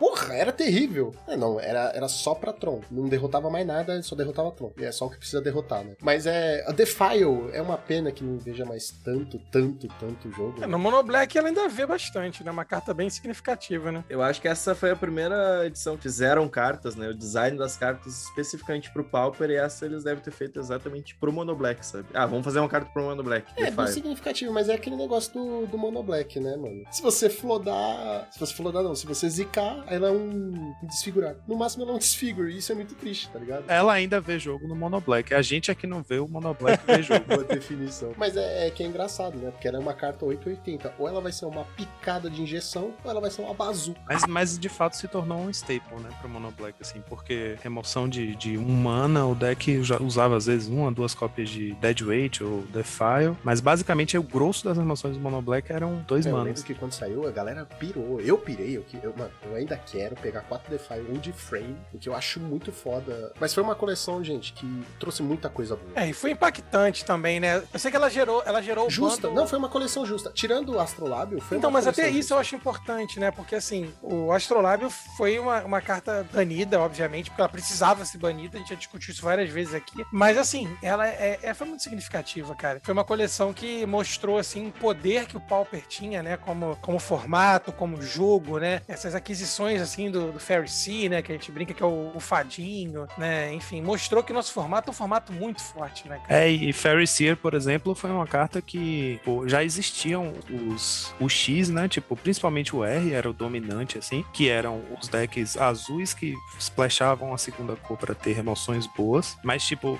Porra, 0.00 0.34
era 0.34 0.50
terrível. 0.50 1.14
É, 1.28 1.36
não, 1.36 1.60
era, 1.60 1.92
era 1.94 2.08
só 2.08 2.34
pra 2.34 2.54
Tron. 2.54 2.80
Não 2.90 3.06
derrotava 3.06 3.50
mais 3.50 3.66
nada, 3.66 4.02
só 4.02 4.16
derrotava 4.16 4.50
Tron. 4.50 4.72
E 4.78 4.84
é 4.84 4.90
só 4.90 5.04
o 5.04 5.10
que 5.10 5.18
precisa 5.18 5.42
derrotar, 5.42 5.84
né? 5.84 5.94
Mas 6.00 6.24
é. 6.24 6.64
A 6.66 6.72
Defile 6.72 7.50
é 7.52 7.60
uma 7.60 7.76
pena 7.76 8.10
que 8.10 8.24
não 8.24 8.38
veja 8.38 8.64
mais 8.64 8.90
tanto, 9.04 9.38
tanto, 9.52 9.86
tanto 10.00 10.30
jogo. 10.32 10.64
É, 10.64 10.66
no 10.66 10.78
Mono 10.78 11.02
Black 11.02 11.36
ela 11.36 11.48
ainda 11.48 11.68
vê 11.68 11.84
bastante, 11.84 12.42
né? 12.42 12.50
Uma 12.50 12.64
carta 12.64 12.94
bem 12.94 13.10
significativa, 13.10 13.92
né? 13.92 14.02
Eu 14.08 14.22
acho 14.22 14.40
que 14.40 14.48
essa 14.48 14.74
foi 14.74 14.90
a 14.90 14.96
primeira 14.96 15.66
edição 15.66 15.96
que 15.98 16.04
fizeram 16.04 16.48
cartas, 16.48 16.96
né? 16.96 17.08
O 17.08 17.14
design 17.14 17.58
das 17.58 17.76
cartas 17.76 18.24
especificamente 18.24 18.90
pro 18.90 19.04
Pauper, 19.04 19.50
e 19.50 19.56
essa 19.56 19.84
eles 19.84 20.04
devem 20.04 20.24
ter 20.24 20.30
feito 20.30 20.58
exatamente 20.58 21.14
pro 21.14 21.30
Mono 21.30 21.54
Black, 21.54 21.84
sabe? 21.84 22.06
Ah, 22.14 22.24
vamos 22.24 22.44
fazer 22.44 22.60
uma 22.60 22.68
carta 22.70 22.90
pro 22.90 23.02
Mono 23.02 23.22
Black. 23.22 23.46
É, 23.56 23.70
bem 23.70 23.86
significativo, 23.88 24.50
mas 24.50 24.70
é 24.70 24.74
aquele 24.74 24.96
negócio 24.96 25.34
do, 25.34 25.66
do 25.66 25.76
Mono 25.76 26.02
Black, 26.02 26.40
né, 26.40 26.56
mano? 26.56 26.84
Se 26.90 27.02
você 27.02 27.28
flodar. 27.28 28.28
Se 28.32 28.40
você 28.40 28.54
flodar, 28.54 28.82
não. 28.82 28.94
Se 28.94 29.06
você 29.06 29.28
zicar, 29.28 29.84
ela 29.90 30.08
é 30.08 30.10
um, 30.10 30.74
desfigurado. 30.82 31.38
No 31.46 31.56
máximo, 31.56 31.82
ela 31.82 31.92
é 31.92 31.94
um 31.94 31.98
desfigure. 31.98 32.52
E 32.52 32.58
isso 32.58 32.72
é 32.72 32.74
muito 32.74 32.94
triste, 32.94 33.28
tá 33.28 33.38
ligado? 33.38 33.64
Ela 33.68 33.92
ainda 33.92 34.20
vê 34.20 34.38
jogo 34.38 34.66
no 34.68 34.74
Mono 34.74 35.00
Black. 35.00 35.34
A 35.34 35.42
gente 35.42 35.70
é 35.70 35.74
que 35.74 35.86
não 35.86 36.02
vê 36.02 36.18
o 36.18 36.28
Mono 36.28 36.54
Black 36.54 36.84
ver 36.86 37.02
jogo. 37.02 37.24
Boa 37.28 37.44
definição. 37.44 38.12
Mas 38.16 38.36
é, 38.36 38.66
é 38.66 38.70
que 38.70 38.82
é 38.82 38.86
engraçado, 38.86 39.36
né? 39.38 39.50
Porque 39.50 39.68
ela 39.68 39.78
é 39.78 39.80
uma 39.80 39.94
carta 39.94 40.24
880. 40.24 40.94
Ou 40.98 41.08
ela 41.08 41.20
vai 41.20 41.32
ser 41.32 41.44
uma 41.46 41.64
picada 41.76 42.30
de 42.30 42.40
injeção, 42.42 42.94
ou 43.04 43.10
ela 43.10 43.20
vai 43.20 43.30
ser 43.30 43.42
uma 43.42 43.54
bazuca. 43.54 44.00
Mas, 44.08 44.26
mas 44.26 44.58
de 44.58 44.68
fato 44.68 44.96
se 44.96 45.08
tornou 45.08 45.38
um 45.38 45.50
staple, 45.50 46.00
né, 46.00 46.08
pro 46.20 46.28
Mono 46.28 46.50
Black, 46.56 46.76
assim, 46.80 47.02
porque 47.08 47.56
remoção 47.62 48.08
de, 48.08 48.34
de 48.36 48.56
um 48.56 48.70
mana, 48.70 49.26
o 49.26 49.34
deck 49.34 49.82
já 49.82 50.00
usava 50.00 50.36
às 50.36 50.46
vezes 50.46 50.68
uma, 50.68 50.90
duas 50.92 51.14
cópias 51.14 51.48
de 51.48 51.72
Deadweight 51.74 52.42
ou 52.42 52.62
Defile, 52.72 53.36
mas 53.42 53.60
basicamente 53.60 54.16
o 54.16 54.22
grosso 54.22 54.64
das 54.64 54.76
remoções 54.76 55.16
do 55.16 55.20
Mono 55.22 55.40
Black 55.42 55.72
eram 55.72 56.04
dois 56.06 56.26
É, 56.26 56.30
eu 56.30 56.36
lembro 56.42 56.62
que 56.62 56.74
quando 56.74 56.92
saiu, 56.92 57.26
a 57.26 57.30
galera 57.30 57.64
pirou. 57.64 58.20
Eu 58.20 58.38
pirei, 58.38 58.76
eu, 58.76 58.82
que- 58.82 58.98
eu, 59.02 59.14
mano, 59.16 59.30
eu 59.44 59.54
ainda 59.56 59.79
quero 59.86 60.14
pegar 60.16 60.40
4 60.42 60.70
Defy 60.70 61.00
ou 61.10 61.18
de 61.18 61.32
frame, 61.32 61.76
porque 61.90 62.08
eu 62.08 62.14
acho 62.14 62.40
muito 62.40 62.72
foda. 62.72 63.32
Mas 63.40 63.52
foi 63.54 63.62
uma 63.62 63.74
coleção, 63.74 64.22
gente, 64.22 64.52
que 64.52 64.84
trouxe 64.98 65.22
muita 65.22 65.48
coisa 65.48 65.76
boa. 65.76 65.90
É, 65.94 66.08
e 66.08 66.12
foi 66.12 66.30
impactante 66.32 67.04
também, 67.04 67.40
né? 67.40 67.62
Eu 67.72 67.78
sei 67.78 67.90
que 67.90 67.96
ela 67.96 68.08
gerou, 68.10 68.42
ela 68.46 68.62
gerou 68.62 68.86
o 68.86 68.90
Justa, 68.90 69.28
bundle- 69.28 69.34
não, 69.42 69.48
foi 69.48 69.58
uma 69.58 69.68
coleção 69.68 70.04
justa. 70.06 70.30
Tirando 70.34 70.74
o 70.74 70.80
Astrolábio, 70.80 71.40
foi 71.40 71.58
Então, 71.58 71.70
mas 71.70 71.86
até 71.86 72.02
coleção 72.02 72.20
isso 72.20 72.34
eu 72.34 72.38
acho 72.38 72.54
importante, 72.56 73.18
né? 73.20 73.30
Porque 73.30 73.54
assim, 73.54 73.92
o 74.02 74.32
Astrolábio 74.32 74.90
foi 75.16 75.38
uma, 75.38 75.62
uma 75.64 75.80
carta 75.80 76.26
banida, 76.32 76.80
obviamente, 76.80 77.30
porque 77.30 77.40
ela 77.40 77.48
precisava 77.48 78.04
ser 78.04 78.18
banida, 78.18 78.56
a 78.56 78.60
gente 78.60 78.70
já 78.70 78.74
discutiu 78.76 79.12
isso 79.12 79.22
várias 79.22 79.50
vezes 79.50 79.74
aqui. 79.74 80.04
Mas 80.12 80.36
assim, 80.38 80.68
ela 80.82 81.06
é, 81.06 81.38
é- 81.42 81.54
foi 81.54 81.66
muito 81.66 81.82
significativa, 81.82 82.54
cara. 82.54 82.80
Foi 82.82 82.92
uma 82.92 83.04
coleção 83.04 83.52
que 83.52 83.84
mostrou 83.86 84.38
assim 84.38 84.68
o 84.68 84.72
poder 84.72 85.26
que 85.26 85.36
o 85.36 85.40
Pauper 85.40 85.86
tinha, 85.86 86.22
né? 86.22 86.36
Como, 86.36 86.76
como 86.80 86.98
formato, 86.98 87.72
como 87.72 88.00
jogo, 88.00 88.58
né? 88.58 88.80
Essas 88.88 89.14
aquisições 89.14 89.69
assim 89.78 90.10
do, 90.10 90.32
do 90.32 90.40
Fairy 90.40 90.68
Sea, 90.68 91.08
né? 91.08 91.22
Que 91.22 91.32
a 91.32 91.34
gente 91.34 91.52
brinca 91.52 91.74
que 91.74 91.82
é 91.82 91.86
o, 91.86 92.12
o 92.14 92.20
fadinho, 92.20 93.06
né? 93.18 93.52
Enfim, 93.52 93.80
mostrou 93.82 94.22
que 94.22 94.32
o 94.32 94.34
nosso 94.34 94.52
formato 94.52 94.88
é 94.88 94.90
um 94.90 94.94
formato 94.94 95.32
muito 95.32 95.62
forte, 95.62 96.08
né, 96.08 96.20
cara? 96.26 96.40
É, 96.40 96.48
e 96.48 96.72
Fairy 96.72 97.06
Seer, 97.06 97.36
por 97.36 97.54
exemplo, 97.54 97.94
foi 97.94 98.10
uma 98.10 98.26
carta 98.26 98.60
que 98.60 99.20
pô, 99.24 99.46
já 99.46 99.62
existiam 99.62 100.32
os, 100.68 101.14
o 101.20 101.28
X, 101.28 101.68
né? 101.68 101.88
Tipo, 101.88 102.16
principalmente 102.16 102.74
o 102.74 102.84
R 102.84 103.12
era 103.12 103.28
o 103.28 103.32
dominante, 103.32 103.98
assim, 103.98 104.24
que 104.32 104.48
eram 104.48 104.82
os 104.98 105.08
decks 105.08 105.56
azuis 105.56 106.14
que 106.14 106.34
splashavam 106.58 107.34
a 107.34 107.38
segunda 107.38 107.76
cor 107.76 107.96
pra 107.96 108.14
ter 108.14 108.32
remoções 108.32 108.86
boas. 108.86 109.36
Mas, 109.44 109.64
tipo, 109.66 109.98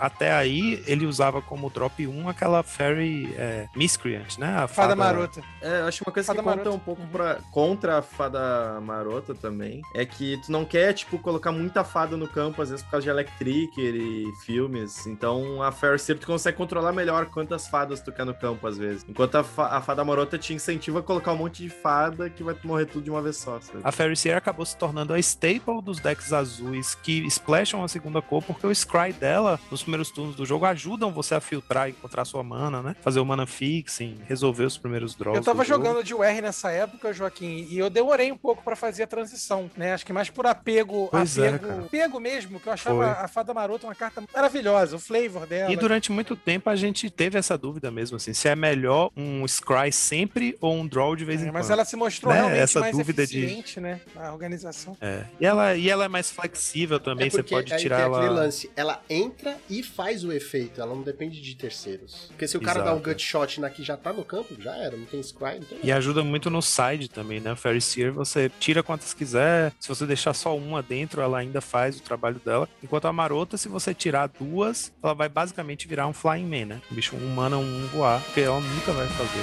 até 0.00 0.32
aí 0.32 0.82
ele 0.86 1.06
usava 1.06 1.42
como 1.42 1.70
drop 1.70 2.06
1 2.06 2.28
aquela 2.28 2.62
Fairy 2.62 3.34
é, 3.36 3.68
Miscreant, 3.76 4.38
né? 4.38 4.56
A 4.56 4.68
Fada 4.68 4.96
Marota. 4.96 5.42
É, 5.60 5.80
eu 5.80 5.86
acho 5.86 6.04
uma 6.04 6.12
coisa 6.12 6.26
Fada 6.26 6.38
que 6.38 6.44
conta 6.44 6.56
marota. 6.56 6.76
um 6.76 6.78
pouco 6.78 7.06
pra, 7.08 7.38
contra 7.50 7.98
a 7.98 8.02
fada 8.02 8.80
marota 8.80 8.93
também. 9.40 9.82
É 9.94 10.04
que 10.04 10.38
tu 10.44 10.52
não 10.52 10.64
quer, 10.64 10.92
tipo, 10.92 11.18
colocar 11.18 11.52
muita 11.52 11.82
fada 11.84 12.16
no 12.16 12.28
campo, 12.28 12.62
às 12.62 12.70
vezes 12.70 12.84
por 12.84 12.92
causa 12.92 13.04
de 13.04 13.10
Electric 13.10 13.70
e 13.80 14.32
filmes. 14.44 15.06
Então 15.06 15.62
a 15.62 15.72
Fair 15.72 15.98
Seer 15.98 16.18
tu 16.18 16.26
consegue 16.26 16.56
controlar 16.56 16.92
melhor 16.92 17.26
quantas 17.26 17.66
fadas 17.68 18.00
tu 18.00 18.12
quer 18.12 18.24
no 18.24 18.34
campo, 18.34 18.66
às 18.66 18.78
vezes. 18.78 19.04
Enquanto 19.08 19.36
a, 19.36 19.44
fa- 19.44 19.68
a 19.76 19.80
fada 19.80 20.04
marota 20.04 20.38
te 20.38 20.52
incentiva 20.54 21.00
a 21.00 21.02
colocar 21.02 21.32
um 21.32 21.36
monte 21.36 21.62
de 21.62 21.68
fada 21.70 22.28
que 22.30 22.42
vai 22.42 22.54
morrer 22.64 22.86
tudo 22.86 23.04
de 23.04 23.10
uma 23.10 23.22
vez 23.22 23.36
só, 23.36 23.60
sabe? 23.60 23.80
A 23.82 23.92
Fairy 23.92 24.16
Seer 24.16 24.36
acabou 24.36 24.64
se 24.64 24.76
tornando 24.76 25.12
a 25.12 25.18
staple 25.18 25.82
dos 25.82 25.98
decks 26.00 26.32
azuis 26.32 26.94
que 26.94 27.26
splasham 27.28 27.82
a 27.82 27.88
segunda 27.88 28.20
cor, 28.22 28.42
porque 28.42 28.66
o 28.66 28.74
Scry 28.74 29.12
dela, 29.12 29.58
nos 29.70 29.82
primeiros 29.82 30.10
turnos 30.10 30.34
do 30.36 30.44
jogo, 30.46 30.64
ajudam 30.66 31.12
você 31.12 31.34
a 31.34 31.40
filtrar 31.40 31.88
e 31.88 31.92
encontrar 31.92 32.24
sua 32.24 32.42
mana, 32.42 32.82
né? 32.82 32.96
Fazer 33.00 33.20
o 33.20 33.24
mana 33.26 33.46
fixing, 33.46 34.18
resolver 34.26 34.64
os 34.64 34.76
primeiros 34.78 35.14
draws. 35.14 35.36
Eu 35.36 35.42
tava 35.44 35.62
do 35.62 35.68
jogo. 35.68 35.84
jogando 35.84 36.04
de 36.04 36.14
UR 36.14 36.42
nessa 36.42 36.70
época, 36.70 37.12
Joaquim, 37.12 37.66
e 37.70 37.78
eu 37.78 37.88
demorei 37.90 38.30
um 38.32 38.36
pouco 38.36 38.62
pra 38.62 38.76
fazer 38.84 39.02
a 39.04 39.06
transição, 39.06 39.70
né? 39.76 39.94
Acho 39.94 40.04
que 40.04 40.12
mais 40.12 40.28
por 40.28 40.46
apego, 40.46 41.08
Pois 41.10 41.38
é, 41.38 41.48
apego, 41.48 41.66
cara. 41.68 41.80
apego 41.82 42.20
mesmo, 42.20 42.60
que 42.60 42.66
eu 42.68 42.72
achava 42.72 42.96
Foi. 43.14 43.24
a 43.24 43.28
Fada 43.28 43.54
Maroto 43.54 43.86
uma 43.86 43.94
carta 43.94 44.22
maravilhosa, 44.34 44.96
o 44.96 44.98
flavor 44.98 45.46
dela. 45.46 45.72
E 45.72 45.76
durante 45.76 46.12
muito 46.12 46.36
tempo 46.36 46.68
a 46.68 46.76
gente 46.76 47.08
teve 47.08 47.38
essa 47.38 47.56
dúvida 47.56 47.90
mesmo, 47.90 48.16
assim, 48.16 48.34
se 48.34 48.46
é 48.48 48.54
melhor 48.54 49.10
um 49.16 49.46
Scry 49.46 49.90
sempre 49.92 50.56
ou 50.60 50.74
um 50.74 50.86
Draw 50.86 51.16
de 51.16 51.24
vez 51.24 51.40
em 51.40 51.44
É, 51.44 51.46
quando. 51.46 51.54
mas 51.54 51.70
ela 51.70 51.84
se 51.84 51.96
mostrou 51.96 52.32
Né? 52.32 52.40
realmente 52.40 52.60
Essa 52.60 52.80
mais 52.80 52.96
dúvida 52.96 53.26
de- 53.26 53.38
eficiente, 53.38 53.80
né? 53.80 54.00
A 54.16 54.32
organização. 54.32 54.96
É. 55.00 55.24
E, 55.40 55.46
ela, 55.46 55.74
e 55.76 55.88
ela 55.88 56.04
é 56.04 56.08
mais 56.08 56.30
flexível 56.30 57.00
também, 57.00 57.28
é 57.28 57.30
você 57.30 57.42
pode 57.42 57.76
tirar 57.78 57.98
aquele 58.06 58.26
ela. 58.26 58.30
lance, 58.42 58.70
ela 58.76 59.02
entra 59.08 59.56
e 59.70 59.82
faz 59.82 60.24
o 60.24 60.32
efeito, 60.32 60.80
ela 60.80 60.94
não 60.94 61.02
depende 61.02 61.40
de 61.40 61.54
terceiros. 61.56 62.26
Porque 62.28 62.46
se 62.46 62.56
o 62.56 62.60
cara 62.60 62.80
dá 62.82 62.90
um 62.92 62.96
Exato. 62.96 63.10
gut 63.10 63.22
shot 63.22 63.60
na 63.60 63.70
que 63.70 63.82
já 63.82 63.96
tá 63.96 64.12
no 64.12 64.24
campo, 64.24 64.54
já 64.60 64.76
era, 64.76 64.96
não 64.96 65.06
tem 65.06 65.22
scry, 65.22 65.54
não 65.60 65.66
tem 65.66 65.78
E 65.82 65.90
ajuda 65.92 66.22
muito 66.22 66.50
no 66.50 66.60
side 66.60 67.08
também, 67.08 67.40
né? 67.40 67.52
O 67.52 67.56
Fairy 67.56 67.80
Seer 67.80 68.12
você 68.12 68.50
tira 68.58 68.73
quantas 68.82 69.14
quiser. 69.14 69.72
Se 69.78 69.88
você 69.88 70.06
deixar 70.06 70.34
só 70.34 70.56
uma 70.56 70.82
dentro, 70.82 71.20
ela 71.20 71.38
ainda 71.38 71.60
faz 71.60 71.98
o 71.98 72.02
trabalho 72.02 72.40
dela. 72.44 72.68
Enquanto 72.82 73.06
a 73.06 73.12
Marota, 73.12 73.56
se 73.56 73.68
você 73.68 73.94
tirar 73.94 74.26
duas, 74.28 74.92
ela 75.02 75.14
vai 75.14 75.28
basicamente 75.28 75.86
virar 75.88 76.06
um 76.06 76.12
Flying 76.12 76.46
Man, 76.46 76.66
né? 76.66 76.82
Um 76.90 76.94
bicho 76.94 77.16
um 77.16 77.34
mana, 77.34 77.56
um 77.56 77.86
voar. 77.92 78.20
Porque 78.22 78.40
ela 78.40 78.60
nunca 78.60 78.92
vai 78.92 79.06
fazer 79.06 79.40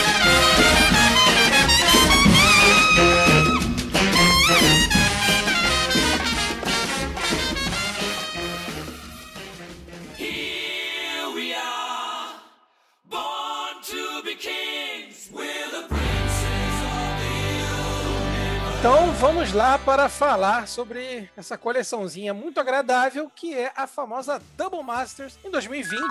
o 0.00 0.03
vamos 19.14 19.52
lá 19.52 19.78
para 19.78 20.08
falar 20.08 20.66
sobre 20.66 21.30
essa 21.36 21.56
coleçãozinha 21.56 22.34
muito 22.34 22.58
agradável 22.58 23.30
que 23.34 23.54
é 23.54 23.72
a 23.76 23.86
famosa 23.86 24.40
Double 24.56 24.82
Masters 24.82 25.38
em 25.44 25.50
2020. 25.50 26.02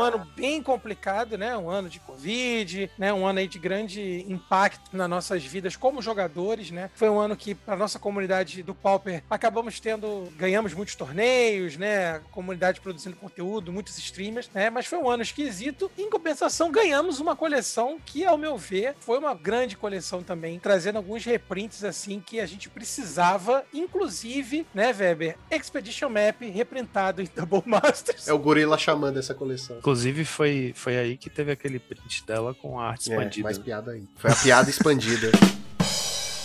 Um 0.00 0.04
ano 0.04 0.26
bem 0.34 0.62
complicado, 0.62 1.36
né? 1.36 1.56
Um 1.56 1.68
ano 1.68 1.88
de 1.88 2.00
Covid, 2.00 2.90
né? 2.96 3.12
Um 3.12 3.26
ano 3.26 3.38
aí 3.38 3.46
de 3.46 3.58
grande 3.58 4.24
impacto 4.26 4.96
nas 4.96 5.10
nossas 5.10 5.44
vidas 5.44 5.76
como 5.76 6.00
jogadores, 6.00 6.70
né? 6.70 6.90
Foi 6.94 7.10
um 7.10 7.18
ano 7.18 7.36
que, 7.36 7.54
para 7.54 7.76
nossa 7.76 7.98
comunidade 7.98 8.62
do 8.62 8.74
Pauper, 8.74 9.22
acabamos 9.28 9.78
tendo, 9.78 10.32
ganhamos 10.36 10.72
muitos 10.72 10.94
torneios, 10.94 11.76
né? 11.76 12.20
Comunidade 12.30 12.80
produzindo 12.80 13.16
conteúdo, 13.16 13.72
muitos 13.72 13.98
streamers, 13.98 14.50
né? 14.54 14.70
Mas 14.70 14.86
foi 14.86 14.98
um 14.98 15.08
ano 15.08 15.22
esquisito. 15.22 15.90
Em 15.98 16.08
compensação, 16.08 16.70
ganhamos 16.70 17.20
uma 17.20 17.36
coleção 17.36 17.98
que, 18.04 18.24
ao 18.24 18.38
meu 18.38 18.56
ver, 18.56 18.94
foi 19.00 19.18
uma 19.18 19.34
grande 19.34 19.76
coleção 19.76 20.22
também, 20.22 20.58
trazendo 20.58 20.96
alguns 20.96 21.24
reprints 21.24 21.84
assim 21.84 22.20
que 22.20 22.40
a 22.40 22.46
gente 22.46 22.68
precisava, 22.68 23.64
inclusive, 23.72 24.66
né, 24.72 24.94
Weber? 24.96 25.36
Expedition 25.50 26.08
Map 26.08 26.40
reprintado 26.40 27.20
em 27.20 27.28
Double 27.34 27.62
Masters. 27.66 28.26
É 28.26 28.32
o 28.32 28.38
gorila 28.38 28.78
chamando 28.78 29.18
essa 29.18 29.34
coleção. 29.34 29.80
Inclusive, 29.90 30.24
foi, 30.24 30.72
foi 30.76 30.96
aí 30.96 31.16
que 31.16 31.28
teve 31.28 31.50
aquele 31.50 31.80
print 31.80 32.24
dela 32.24 32.54
com 32.54 32.78
a 32.78 32.90
arte 32.90 33.10
É, 33.10 33.14
expandida. 33.14 33.42
mais 33.42 33.58
piada 33.58 33.90
aí. 33.90 34.04
Foi 34.16 34.30
a 34.30 34.36
piada 34.36 34.70
expandida. 34.70 35.32